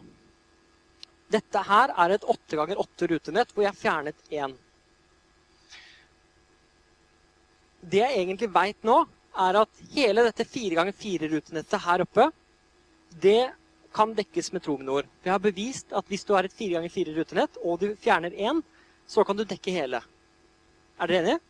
Dette 1.33 1.63
her 1.67 1.91
er 2.05 2.15
et 2.15 2.27
8 2.29 2.59
ganger 2.61 2.79
8 2.79 3.11
rutenett 3.11 3.51
hvor 3.55 3.67
jeg 3.67 3.81
fjernet 3.81 4.31
én. 4.31 4.55
Det 7.83 8.03
jeg 8.03 8.23
egentlig 8.23 8.51
veit 8.55 8.79
nå, 8.87 9.01
er 9.37 9.59
at 9.61 9.83
hele 9.93 10.25
dette 10.25 10.47
4 10.49 10.79
ganger 10.79 10.95
4 10.97 11.29
rutenettet 11.35 11.83
her 11.85 12.05
oppe, 12.07 12.31
det 13.21 13.51
kan 13.97 14.15
dekkes 14.17 14.53
med 14.53 14.65
trominord. 14.65 15.09
Vi 15.25 15.33
har 15.33 15.43
bevist 15.43 15.93
at 15.97 16.07
hvis 16.09 16.25
du 16.25 16.33
har 16.37 16.47
et 16.47 16.55
4 16.55 16.79
ganger 16.79 16.93
4 16.93 17.17
rutenett, 17.19 17.59
og 17.65 17.81
du 17.83 17.91
fjerner 18.01 18.33
én, 18.33 18.63
så 19.07 19.25
kan 19.25 19.39
du 19.39 19.45
dekke 19.47 19.75
hele. 19.75 20.01
Er 21.01 21.11
dere 21.11 21.23
enige? 21.23 21.41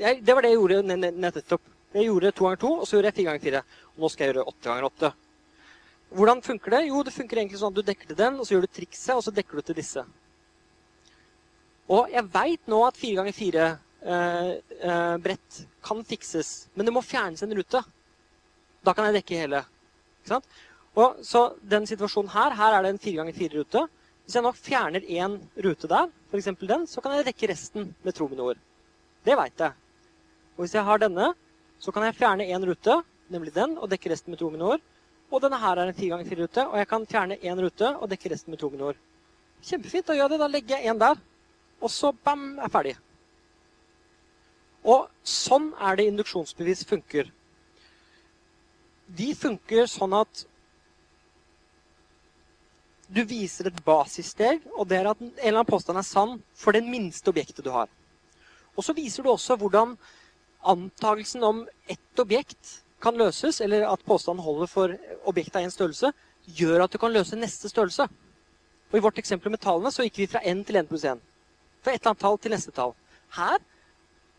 Jeg, 0.00 0.20
det 0.24 0.34
var 0.34 0.44
det 0.44 0.52
jeg 0.52 0.60
gjorde 0.60 0.96
nettopp. 0.96 1.66
Jeg 1.90 2.06
gjorde 2.06 2.30
2 2.38 2.46
ganger 2.46 2.62
2, 2.62 2.70
og 2.80 2.86
så 2.86 2.96
gjorde 2.96 3.10
jeg 3.10 3.18
4 3.18 3.26
ganger 3.28 3.44
4. 3.44 3.62
Og 3.90 4.04
nå 4.04 4.10
skal 4.12 4.24
jeg 4.24 4.32
gjøre 4.32 4.46
8 4.52 4.68
ganger 4.68 4.86
8. 4.88 5.10
Hvordan 6.20 6.42
funker 6.42 6.74
det? 6.74 6.80
Jo, 6.88 7.02
det 7.06 7.14
funker 7.14 7.40
egentlig 7.42 7.60
sånn 7.60 7.74
at 7.74 7.78
du 7.78 7.86
dekker 7.86 8.10
til 8.10 8.18
den, 8.18 8.38
og 8.38 8.46
så 8.46 8.54
gjør 8.54 8.66
du 8.66 8.72
trikset, 8.78 9.12
og 9.16 9.22
så 9.26 9.34
dekker 9.34 9.58
du 9.58 9.66
til 9.66 9.78
disse. 9.78 10.04
Og 11.90 12.10
jeg 12.14 12.30
veit 12.30 12.70
nå 12.70 12.80
at 12.86 12.98
4 12.98 13.18
ganger 13.18 13.34
4 13.34 13.66
eh, 13.66 14.50
eh, 14.78 15.16
brett 15.22 15.60
kan 15.86 16.02
fikses, 16.06 16.70
men 16.74 16.86
det 16.86 16.94
må 16.94 17.02
fjernes 17.02 17.42
en 17.42 17.54
rute. 17.58 17.82
Da 18.86 18.94
kan 18.94 19.08
jeg 19.08 19.20
dekke 19.20 19.42
hele. 19.42 19.64
Ikke 20.20 20.36
sant? 20.36 20.46
Og 20.98 21.20
så 21.26 21.48
den 21.62 21.86
situasjonen 21.90 22.30
her, 22.32 22.54
her 22.58 22.76
er 22.78 22.86
det 22.86 22.94
en 22.94 23.02
4 23.02 23.20
ganger 23.20 23.38
4 23.42 23.58
rute. 23.58 23.86
Hvis 24.30 24.36
jeg 24.38 24.46
nå 24.46 24.50
fjerner 24.54 25.06
én 25.10 25.32
rute 25.58 25.88
der, 25.90 26.10
f.eks. 26.30 26.48
den, 26.62 26.84
så 26.86 27.02
kan 27.02 27.16
jeg 27.16 27.24
dekke 27.26 27.48
resten 27.50 27.88
med 28.06 28.14
trominor. 28.14 28.60
Det 29.26 29.34
veit 29.34 29.58
jeg. 29.58 29.74
Og 30.54 30.60
hvis 30.62 30.76
jeg 30.76 30.86
har 30.86 31.00
denne, 31.02 31.32
så 31.82 31.90
kan 31.90 32.06
jeg 32.06 32.14
fjerne 32.14 32.46
én 32.46 32.62
rute, 32.68 32.94
nemlig 33.26 33.50
den, 33.56 33.74
og 33.74 33.90
dekke 33.90 34.12
resten 34.12 34.30
med 34.30 34.38
trominor. 34.38 34.78
Og 35.34 35.42
denne 35.42 35.58
her 35.58 35.82
er 35.82 35.90
en 35.90 35.98
4 35.98 36.12
ganger 36.12 36.30
4 36.30 36.44
rute, 36.44 36.66
og 36.68 36.78
jeg 36.78 36.88
kan 36.92 37.08
fjerne 37.10 37.40
én 37.42 37.64
rute 37.64 37.90
og 37.90 38.06
dekke 38.12 38.30
resten 38.30 38.54
med 38.54 38.62
trominor. 38.62 39.00
Kjempefint. 39.66 40.06
Da 40.06 40.14
gjør 40.14 40.28
jeg 40.28 40.36
det. 40.36 40.40
Da 40.44 40.50
legger 40.54 40.76
jeg 40.76 40.94
én 40.94 41.02
der, 41.02 41.18
og 41.82 41.90
så 41.90 42.12
bam, 42.14 42.46
er 42.60 42.68
jeg 42.68 42.74
ferdig. 42.76 42.94
Og 44.94 45.10
sånn 45.26 45.72
er 45.74 45.98
det 45.98 46.06
induksjonsbevis 46.12 46.86
funker. 46.86 47.34
De 49.10 49.32
funker 49.34 49.90
sånn 49.90 50.14
at 50.22 50.46
du 53.10 53.24
viser 53.26 53.66
et 53.66 53.80
basissteg, 53.84 54.62
og 54.76 54.86
det 54.90 55.00
er 55.00 55.10
at 55.10 55.20
en 55.22 55.32
eller 55.32 55.60
annen 55.60 55.68
påstand 55.68 55.98
er 55.98 56.06
sann 56.06 56.36
for 56.54 56.76
det 56.76 56.84
minste 56.86 57.32
objektet 57.32 57.64
du 57.66 57.72
har. 57.74 57.90
Og 58.78 58.86
så 58.86 58.94
viser 58.94 59.26
du 59.26 59.32
også 59.32 59.56
hvordan 59.58 59.96
antagelsen 60.70 61.42
om 61.44 61.64
ett 61.90 62.22
objekt 62.22 62.80
kan 63.02 63.16
løses, 63.18 63.60
eller 63.64 63.88
at 63.88 64.04
påstanden 64.06 64.44
holder 64.44 64.70
for 64.70 64.94
objektet 65.26 65.58
av 65.58 65.66
én 65.66 65.74
størrelse, 65.74 66.12
gjør 66.46 66.84
at 66.84 66.92
du 66.92 66.98
kan 67.00 67.12
løse 67.12 67.38
neste 67.38 67.70
størrelse. 67.72 68.06
Og 68.90 68.98
I 68.98 69.02
vårt 69.02 69.18
eksempel 69.18 69.50
med 69.50 69.62
tallene 69.62 69.92
så 69.94 70.06
gikk 70.06 70.22
vi 70.22 70.30
fra 70.30 70.42
n 70.46 70.62
til 70.66 70.78
n 70.78 70.86
pluss 70.86 71.06
1. 71.08 71.18
Fra 71.80 71.94
et 71.94 72.00
eller 72.00 72.12
annet 72.12 72.22
tall 72.22 72.38
til 72.38 72.54
neste 72.54 72.74
tall. 72.76 72.94
Her 73.34 73.58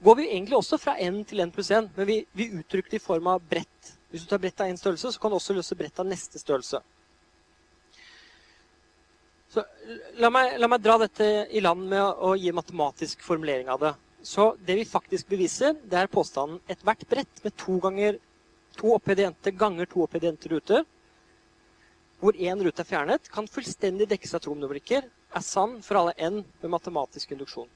går 0.03 0.17
vi 0.19 0.29
egentlig 0.29 0.57
også 0.57 0.79
fra 0.81 0.95
n 1.01 1.23
til 1.27 1.43
n 1.43 1.51
pluss 1.51 1.71
1, 1.71 1.91
men 1.97 2.07
vi, 2.07 2.21
vi 2.37 2.51
uttrykker 2.59 2.93
det 2.93 3.01
i 3.01 3.03
form 3.03 3.27
av 3.33 3.43
brett. 3.51 3.93
Hvis 4.11 4.23
du 4.23 4.31
tar 4.31 4.41
brett 4.43 4.61
av 4.61 4.71
én 4.71 4.79
størrelse, 4.79 5.11
så 5.11 5.19
kan 5.19 5.31
du 5.31 5.39
også 5.39 5.55
løse 5.57 5.77
brett 5.79 5.99
av 5.99 6.07
neste 6.07 6.39
størrelse. 6.39 6.81
Så 9.51 9.65
la 10.23 10.29
meg, 10.31 10.55
la 10.63 10.69
meg, 10.71 10.79
dra 10.79 10.95
dette 11.01 11.25
i 11.51 11.59
land 11.63 11.83
med 11.91 11.99
å, 11.99 12.31
å 12.31 12.35
gi 12.39 12.53
matematisk 12.55 13.23
formulering 13.25 13.67
av 13.73 13.81
det. 13.83 13.93
Så 14.23 14.53
det 14.63 14.77
vi 14.77 14.85
faktisk 14.87 15.27
beviser, 15.33 15.75
det 15.83 15.97
er 15.99 16.11
påstanden 16.11 16.61
ethvert 16.71 17.03
brett 17.09 17.41
med 17.43 17.57
to 17.59 17.79
ganger 17.83 18.19
to 18.77 18.93
oppediente 18.95 19.51
ganger 19.51 19.89
to 19.91 20.05
oppediente 20.05 20.49
ruter, 20.49 20.85
hvor 22.21 22.37
én 22.37 22.61
rute 22.63 22.83
er 22.83 22.87
fjernet, 22.87 23.27
kan 23.33 23.49
fullstendig 23.49 24.07
dekkes 24.11 24.37
av 24.37 24.43
tromnummerikker, 24.45 25.07
er 25.09 25.43
sann 25.43 25.79
for 25.83 25.99
alle 25.99 26.13
n 26.21 26.43
med 26.61 26.71
matematisk 26.71 27.33
induksjon. 27.33 27.67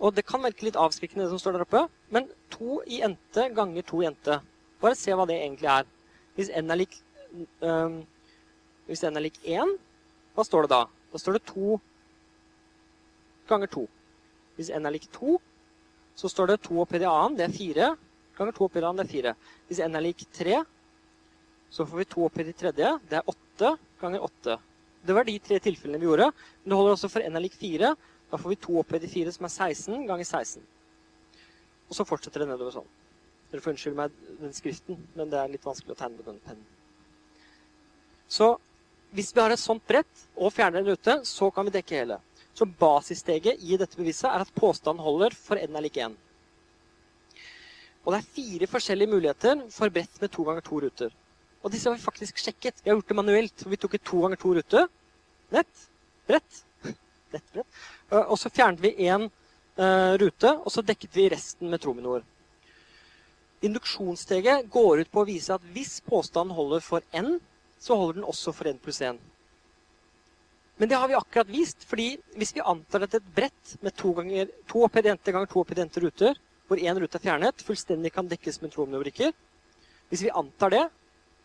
Og 0.00 0.14
det 0.16 0.24
kan 0.26 0.42
virke 0.42 0.66
litt 0.66 0.80
avskrekkende, 0.80 1.26
det 1.26 1.34
som 1.34 1.42
står 1.42 1.58
der 1.58 1.66
oppe, 1.66 1.84
men 2.10 2.26
to 2.50 2.80
i 2.90 3.02
ente 3.06 3.46
ganger 3.54 3.86
to 3.86 4.02
i 4.02 4.08
ente. 4.08 4.40
Bare 4.82 4.98
se 4.98 5.14
hva 5.14 5.26
det 5.28 5.38
egentlig 5.38 5.70
er. 5.70 5.86
Hvis 6.34 6.50
n 6.50 6.72
er 6.72 6.80
lik, 6.80 6.96
øh, 7.62 8.00
hvis 8.88 9.04
n 9.06 9.20
er 9.20 9.28
lik 9.28 9.38
1, 9.44 9.76
hva 10.34 10.44
står 10.46 10.66
det 10.66 10.74
da? 10.74 10.84
Da 11.12 11.20
står 11.22 11.38
det 11.38 11.44
2 11.52 11.78
ganger 13.50 13.70
2. 13.70 13.84
Hvis 14.58 14.70
n 14.74 14.86
er 14.86 14.94
lik 14.94 15.06
2, 15.14 15.36
så 16.18 16.30
står 16.30 16.52
det 16.52 16.62
2 16.66 16.80
oppi 16.82 17.00
det 17.02 17.10
annet, 17.10 17.38
det 17.38 17.46
er 17.46 17.56
4. 17.58 17.90
Ganger 18.38 18.56
2 18.56 18.66
oppi 18.66 18.82
det 18.82 18.88
annet, 18.88 19.02
det 19.02 19.06
er 19.06 19.34
4. 19.34 19.34
Hvis 19.68 19.82
n 19.86 19.98
er 19.98 20.06
lik 20.06 20.24
3, 20.38 20.60
så 21.74 21.86
får 21.86 22.02
vi 22.02 22.08
2 22.14 22.26
oppi 22.26 22.46
det 22.46 22.56
tredje. 22.58 22.90
Det 23.10 23.18
er 23.18 23.30
8 23.30 23.74
ganger 24.00 24.26
8. 24.26 24.58
Det 25.04 25.14
var 25.14 25.26
de 25.28 25.38
tre 25.38 25.58
tilfellene 25.60 26.00
vi 26.00 26.06
gjorde. 26.08 26.30
Men 26.62 26.72
det 26.72 26.76
holder 26.78 26.96
også 26.96 27.10
for 27.12 27.22
n 27.22 27.36
er 27.36 27.44
lik 27.44 27.56
4. 27.60 27.94
Da 28.30 28.40
får 28.40 28.54
vi 28.54 28.60
2 28.66 28.78
oppi 28.80 29.00
det 29.02 29.10
4, 29.10 29.32
som 29.34 29.46
er 29.46 29.54
16 29.54 30.06
ganger 30.08 30.24
16. 30.24 30.62
Og 31.90 31.98
så 31.98 32.06
fortsetter 32.08 32.42
det 32.42 32.50
nedover 32.50 32.74
sånn. 32.74 32.92
Dere 33.50 33.62
får 33.62 33.74
unnskylde 33.74 33.98
meg 33.98 34.14
den 34.40 34.54
skriften, 34.56 35.02
men 35.14 35.30
det 35.30 35.38
er 35.38 35.50
litt 35.52 35.66
vanskelig 35.66 35.94
å 35.94 35.98
tegne 35.98 36.18
med 36.18 36.26
den 36.26 36.40
pennen. 36.46 36.64
Så 38.26 38.56
hvis 39.14 39.30
vi 39.34 39.42
har 39.42 39.54
et 39.54 39.62
sånt 39.62 39.84
brett 39.86 40.24
og 40.34 40.52
fjerner 40.54 40.82
en 40.82 40.90
rute, 40.90 41.20
så 41.28 41.50
kan 41.54 41.66
vi 41.66 41.74
dekke 41.76 42.00
hele. 42.00 42.18
Så 42.54 42.66
basissteget 42.66 43.62
i 43.62 43.78
dette 43.78 43.98
beviset 43.98 44.28
er 44.30 44.42
at 44.42 44.54
påstanden 44.54 45.02
holder 45.04 45.34
for 45.38 45.58
n 45.58 45.78
er 45.78 45.84
lik 45.84 45.98
1. 46.02 46.16
Og 48.04 48.12
det 48.12 48.18
er 48.20 48.32
fire 48.36 48.68
forskjellige 48.68 49.10
muligheter 49.10 49.62
for 49.72 49.92
brett 49.94 50.20
med 50.20 50.32
to 50.34 50.44
ganger 50.46 50.66
to 50.66 50.80
ruter. 50.84 51.14
Og 51.64 51.72
disse 51.72 51.88
har 51.88 51.96
vi 51.96 52.04
faktisk 52.04 52.42
sjekket. 52.42 52.82
Vi 52.82 52.90
har 52.90 52.98
gjort 52.98 53.08
det 53.08 53.16
manuelt. 53.16 53.64
Vi 53.64 53.78
tok 53.80 53.96
et 53.96 54.04
to 54.04 54.20
ganger 54.20 54.40
to 54.40 54.52
rute. 54.58 54.84
Nett. 55.54 55.86
Brett. 56.28 56.60
Nett, 57.32 57.46
brett. 57.54 57.80
og 58.10 58.36
så 58.38 58.52
fjernet 58.52 58.82
vi 58.84 58.92
én 59.08 59.24
eh, 59.24 60.12
rute, 60.20 60.52
og 60.60 60.70
så 60.72 60.84
dekket 60.84 61.16
vi 61.16 61.30
resten 61.32 61.70
med 61.72 61.80
trominor. 61.80 62.26
Induksjonssteget 63.64 64.68
går 64.70 65.04
ut 65.04 65.10
på 65.10 65.22
å 65.22 65.28
vise 65.28 65.56
at 65.56 65.64
hvis 65.72 65.96
påstanden 66.04 66.52
holder 66.56 66.84
for 66.84 67.06
n, 67.16 67.38
så 67.84 67.96
holder 67.98 68.20
den 68.20 68.28
også 68.28 68.54
for 68.56 68.70
1 68.70 68.80
pluss 68.82 69.02
1. 69.04 69.20
Men 70.80 70.90
det 70.90 70.98
har 70.98 71.08
vi 71.08 71.14
akkurat 71.14 71.50
vist, 71.52 71.84
fordi 71.86 72.14
hvis 72.34 72.54
vi 72.56 72.64
antar 72.64 73.04
at 73.06 73.14
et 73.14 73.30
brett 73.36 73.76
med 73.84 73.94
to, 73.94 74.10
ganger, 74.16 74.50
to 74.70 74.82
oppedente 74.86 75.34
ganger 75.34 75.50
to 75.50 75.62
oppedente 75.62 76.02
ruter, 76.02 76.38
hvor 76.66 76.80
én 76.80 76.98
rute 76.98 77.18
er 77.20 77.22
fjernet, 77.22 77.62
fullstendig 77.62 78.10
kan 78.14 78.28
dekkes 78.28 78.62
med 78.62 78.72
tromlebrikker 78.72 79.34
Hvis 80.08 80.22
vi 80.24 80.30
antar 80.30 80.70
det 80.70 80.84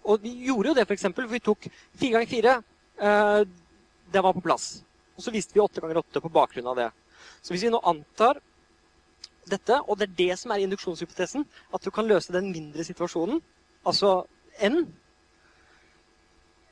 Og 0.04 0.24
vi 0.24 0.32
gjorde 0.48 0.70
jo 0.70 0.76
det, 0.78 0.86
f.eks. 0.88 1.10
For 1.16 1.28
vi 1.28 1.40
tok 1.44 1.68
fire 2.00 2.12
ganger 2.14 2.30
fire. 2.32 2.54
Eh, 3.04 3.42
det 4.14 4.22
var 4.24 4.34
på 4.34 4.42
plass. 4.42 4.84
Og 5.18 5.24
så 5.26 5.34
viste 5.36 5.54
vi 5.54 5.60
åtte 5.60 5.82
ganger 5.84 6.00
åtte 6.00 6.22
på 6.24 6.32
bakgrunn 6.32 6.70
av 6.72 6.78
det. 6.80 6.88
Så 7.44 7.52
hvis 7.52 7.66
vi 7.68 7.72
nå 7.74 7.82
antar 7.84 8.40
dette, 9.52 9.82
og 9.84 10.00
det 10.00 10.08
er 10.08 10.16
det 10.22 10.40
som 10.40 10.54
er 10.56 10.64
induksjonshypotesen, 10.64 11.44
at 11.74 11.84
du 11.84 11.92
kan 11.92 12.08
løse 12.08 12.34
den 12.34 12.48
mindre 12.54 12.86
situasjonen, 12.88 13.42
altså 13.84 14.24
n, 14.64 14.86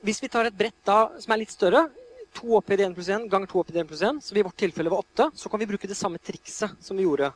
hvis 0.05 0.21
vi 0.23 0.29
tar 0.29 0.45
et 0.45 0.57
brett 0.57 0.77
da, 0.85 1.07
som 1.19 1.33
er 1.33 1.41
litt 1.41 1.53
større, 1.53 1.87
to 2.37 2.53
opphøyd 2.59 2.83
i 2.83 2.85
1 2.85 2.95
pluss 2.97 3.09
1 3.09 3.25
ganger 3.31 3.49
to 3.49 3.61
opphøyd 3.61 3.79
i 3.79 3.81
1 3.81 3.89
pluss 3.89 4.03
1, 4.05 4.21
som 4.27 4.37
i 4.37 4.43
vårt 4.45 4.59
tilfelle 4.59 4.93
var 4.93 5.05
8, 5.05 5.31
så 5.33 5.49
kan 5.49 5.61
vi 5.61 5.69
bruke 5.71 5.89
det 5.89 5.97
samme 5.97 6.21
trikset 6.21 6.77
som 6.83 6.97
vi 6.99 7.07
gjorde. 7.07 7.31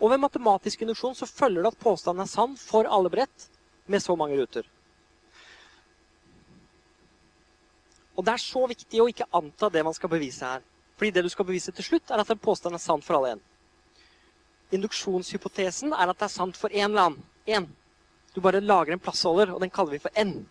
Og 0.00 0.10
ved 0.10 0.22
matematisk 0.22 0.82
induksjon 0.82 1.14
så 1.14 1.28
følger 1.28 1.62
det 1.62 1.74
at 1.74 1.82
påstanden 1.82 2.24
er 2.24 2.30
sann 2.30 2.56
for 2.58 2.88
alle 2.88 3.12
brett 3.12 3.46
med 3.86 4.02
så 4.02 4.16
mange 4.16 4.38
ruter. 4.40 4.66
Og 8.16 8.24
det 8.26 8.32
er 8.34 8.42
så 8.42 8.66
viktig 8.68 9.00
å 9.00 9.08
ikke 9.08 9.28
anta 9.36 9.70
det 9.72 9.84
man 9.86 9.96
skal 9.96 10.10
bevise 10.12 10.44
her. 10.44 10.64
Fordi 10.98 11.12
det 11.14 11.22
du 11.24 11.30
skal 11.32 11.46
bevise 11.48 11.72
til 11.72 11.86
slutt, 11.86 12.10
er 12.10 12.20
at 12.20 12.32
en 12.32 12.40
påstand 12.40 12.76
er 12.76 12.82
sann 12.82 13.04
for 13.04 13.16
alle 13.16 13.36
en. 13.36 13.44
Induksjonshypotesen 14.76 15.94
er 15.94 16.10
at 16.10 16.18
det 16.18 16.26
er 16.26 16.34
sant 16.34 16.58
for 16.58 16.72
én 16.74 16.90
eller 16.90 17.06
annen. 17.06 17.22
En. 17.46 17.68
Du 18.34 18.42
bare 18.44 18.60
lager 18.60 18.92
en 18.94 19.02
plassholder, 19.02 19.54
og 19.54 19.62
den 19.62 19.72
kaller 19.72 19.96
vi 19.96 20.02
for 20.02 20.20
n. 20.20 20.42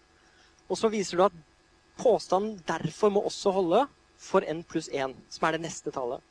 Og 0.69 0.77
så 0.77 0.89
viser 0.91 1.17
du 1.17 1.25
at 1.27 1.37
Påstanden 1.99 2.57
derfor 2.67 3.11
må 3.13 3.23
også 3.27 3.53
holde 3.55 3.85
for 4.19 4.43
n 4.47 4.63
pluss 4.67 4.89
1, 4.91 5.15
som 5.31 5.47
er 5.47 5.55
det 5.55 5.63
neste 5.67 5.91
tallet. 5.95 6.23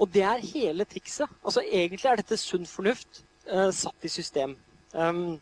Og 0.00 0.08
det 0.12 0.24
er 0.24 0.46
hele 0.54 0.86
trikset. 0.88 1.28
Altså 1.44 1.62
Egentlig 1.64 2.08
er 2.08 2.20
dette 2.20 2.38
sunn 2.40 2.66
fornuft 2.68 3.22
eh, 3.46 3.70
satt 3.76 4.06
i 4.06 4.12
system. 4.12 4.56
Um, 4.92 5.40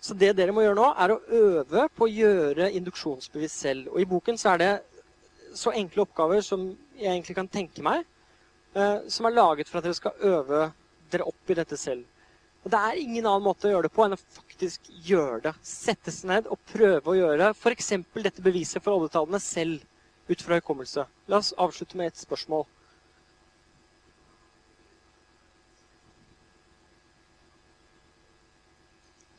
så 0.00 0.14
det 0.14 0.36
dere 0.38 0.54
må 0.54 0.62
gjøre 0.62 0.78
nå, 0.78 0.90
er 0.94 1.12
å 1.12 1.22
øve 1.34 1.86
på 1.96 2.06
å 2.06 2.12
gjøre 2.12 2.70
induksjonsbevis 2.78 3.56
selv. 3.64 3.88
Og 3.90 4.02
i 4.02 4.06
boken 4.06 4.38
så 4.38 4.52
er 4.52 4.62
det 4.62 4.72
så 5.56 5.72
enkle 5.74 6.04
oppgaver 6.04 6.44
som 6.46 6.68
jeg 6.94 7.10
egentlig 7.10 7.34
kan 7.38 7.48
tenke 7.50 7.82
meg, 7.82 8.04
eh, 8.76 9.08
som 9.10 9.26
er 9.26 9.34
laget 9.34 9.70
for 9.70 9.80
at 9.80 9.88
dere 9.88 9.98
skal 9.98 10.28
øve 10.30 10.68
dere 11.10 11.26
opp 11.26 11.50
i 11.50 11.58
dette 11.58 11.78
selv. 11.80 12.04
Og 12.66 12.72
det 12.74 12.78
er 12.82 12.98
ingen 12.98 13.26
annen 13.30 13.44
måte 13.46 13.68
å 13.68 13.70
gjøre 13.70 13.86
det 13.86 13.94
på 13.94 14.02
enn 14.02 14.16
å 14.16 14.18
faktisk 14.18 14.88
gjøre 15.06 15.36
det. 15.44 15.52
Sette 15.62 16.10
seg 16.10 16.32
ned 16.32 16.48
og 16.50 16.58
prøve 16.66 17.12
å 17.12 17.14
gjøre 17.14 17.52
f.eks. 17.54 17.92
dette 18.24 18.42
beviset 18.42 18.82
for 18.82 18.98
oddetallene 18.98 19.38
selv 19.38 19.84
ut 20.26 20.42
fra 20.42 20.58
hukommelse. 20.58 21.04
La 21.30 21.38
oss 21.38 21.52
avslutte 21.62 21.94
med 21.94 22.10
et 22.10 22.18
spørsmål. 22.18 22.66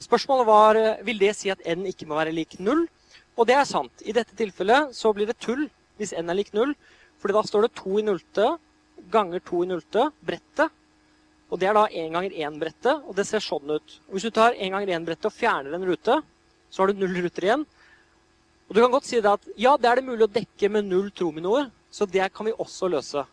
Spørsmålet 0.08 0.48
var 0.48 0.80
vil 1.04 1.20
det 1.20 1.34
si 1.36 1.52
at 1.52 1.68
n 1.68 1.84
ikke 1.92 2.08
må 2.08 2.16
være 2.16 2.32
lik 2.32 2.62
null. 2.64 2.86
Og 3.36 3.52
det 3.52 3.60
er 3.60 3.68
sant. 3.68 4.08
I 4.08 4.16
dette 4.16 4.40
tilfellet 4.40 4.96
så 4.96 5.12
blir 5.12 5.28
det 5.28 5.36
tull 5.44 5.68
hvis 6.00 6.16
n 6.16 6.32
er 6.32 6.40
lik 6.40 6.56
null. 6.56 6.72
For 7.20 7.36
da 7.36 7.44
står 7.44 7.68
det 7.68 7.76
2 7.84 8.00
i 8.00 8.08
nullte 8.08 8.54
ganger 9.12 9.44
2 9.44 9.66
i 9.66 9.72
nullte, 9.76 10.08
brettet, 10.24 10.72
og 11.48 11.60
Det 11.60 11.68
er 11.70 11.78
da 11.78 11.86
1 11.88 12.12
ganger 12.12 12.34
1-brettet, 12.36 13.06
og 13.08 13.16
det 13.16 13.24
ser 13.28 13.44
sånn 13.44 13.70
ut. 13.72 13.94
Og 14.08 14.18
hvis 14.18 14.28
du 14.28 14.34
tar 14.36 14.58
1 14.58 14.74
ganger 14.74 14.92
1-brettet 14.98 15.30
og 15.30 15.36
fjerner 15.36 15.78
en 15.78 15.86
rute, 15.88 16.18
så 16.70 16.82
har 16.82 16.92
du 16.92 17.00
null 17.00 17.22
ruter 17.24 17.48
igjen. 17.48 17.64
Og 18.68 18.76
Du 18.76 18.82
kan 18.82 18.92
godt 18.92 19.08
si 19.08 19.22
det 19.24 19.32
at 19.32 19.48
ja, 19.56 19.78
det 19.80 19.88
er 19.88 20.02
det 20.02 20.10
mulig 20.10 20.28
å 20.28 20.32
dekke 20.32 20.70
med 20.70 20.90
null 20.90 21.08
trominoer, 21.16 21.70
så 21.92 22.06
det 22.06 22.28
kan 22.36 22.50
vi 22.50 22.52
også 22.52 22.90
løse. 22.92 23.24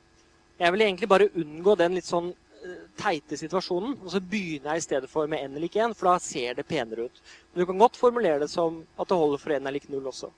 Jeg 0.61 0.71
vil 0.71 0.85
egentlig 0.87 1.11
bare 1.11 1.33
unngå 1.35 1.75
den 1.81 1.97
litt 1.99 2.07
sånn 2.07 2.31
eh, 2.31 2.85
teite 3.01 3.35
situasjonen, 3.41 3.97
og 3.99 4.13
så 4.13 4.23
begynner 4.23 4.77
jeg 4.77 4.85
i 4.85 4.87
stedet 4.87 5.11
for 5.11 5.27
med 5.27 5.43
n 5.43 5.59
lik 5.59 5.75
1, 5.75 5.97
for 5.99 6.13
da 6.13 6.23
ser 6.23 6.55
det 6.55 6.69
penere 6.71 7.09
ut. 7.09 7.19
Men 7.51 7.65
du 7.65 7.67
kan 7.67 7.83
godt 7.83 7.99
formulere 7.99 8.45
det 8.45 8.51
som 8.53 8.85
at 8.95 9.11
det 9.11 9.19
holder 9.19 9.43
for 9.43 9.59
n 9.59 9.67
er 9.67 9.75
lik 9.75 9.91
0 9.91 10.07
også. 10.13 10.31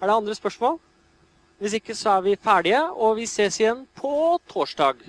Er 0.00 0.08
det 0.08 0.18
andre 0.18 0.36
spørsmål? 0.36 0.76
Hvis 1.60 1.80
ikke 1.80 1.96
så 1.96 2.18
er 2.18 2.28
vi 2.28 2.36
ferdige, 2.40 2.84
og 2.92 3.16
vi 3.16 3.26
ses 3.28 3.56
igjen 3.60 3.86
på 3.96 4.12
torsdag. 4.48 5.00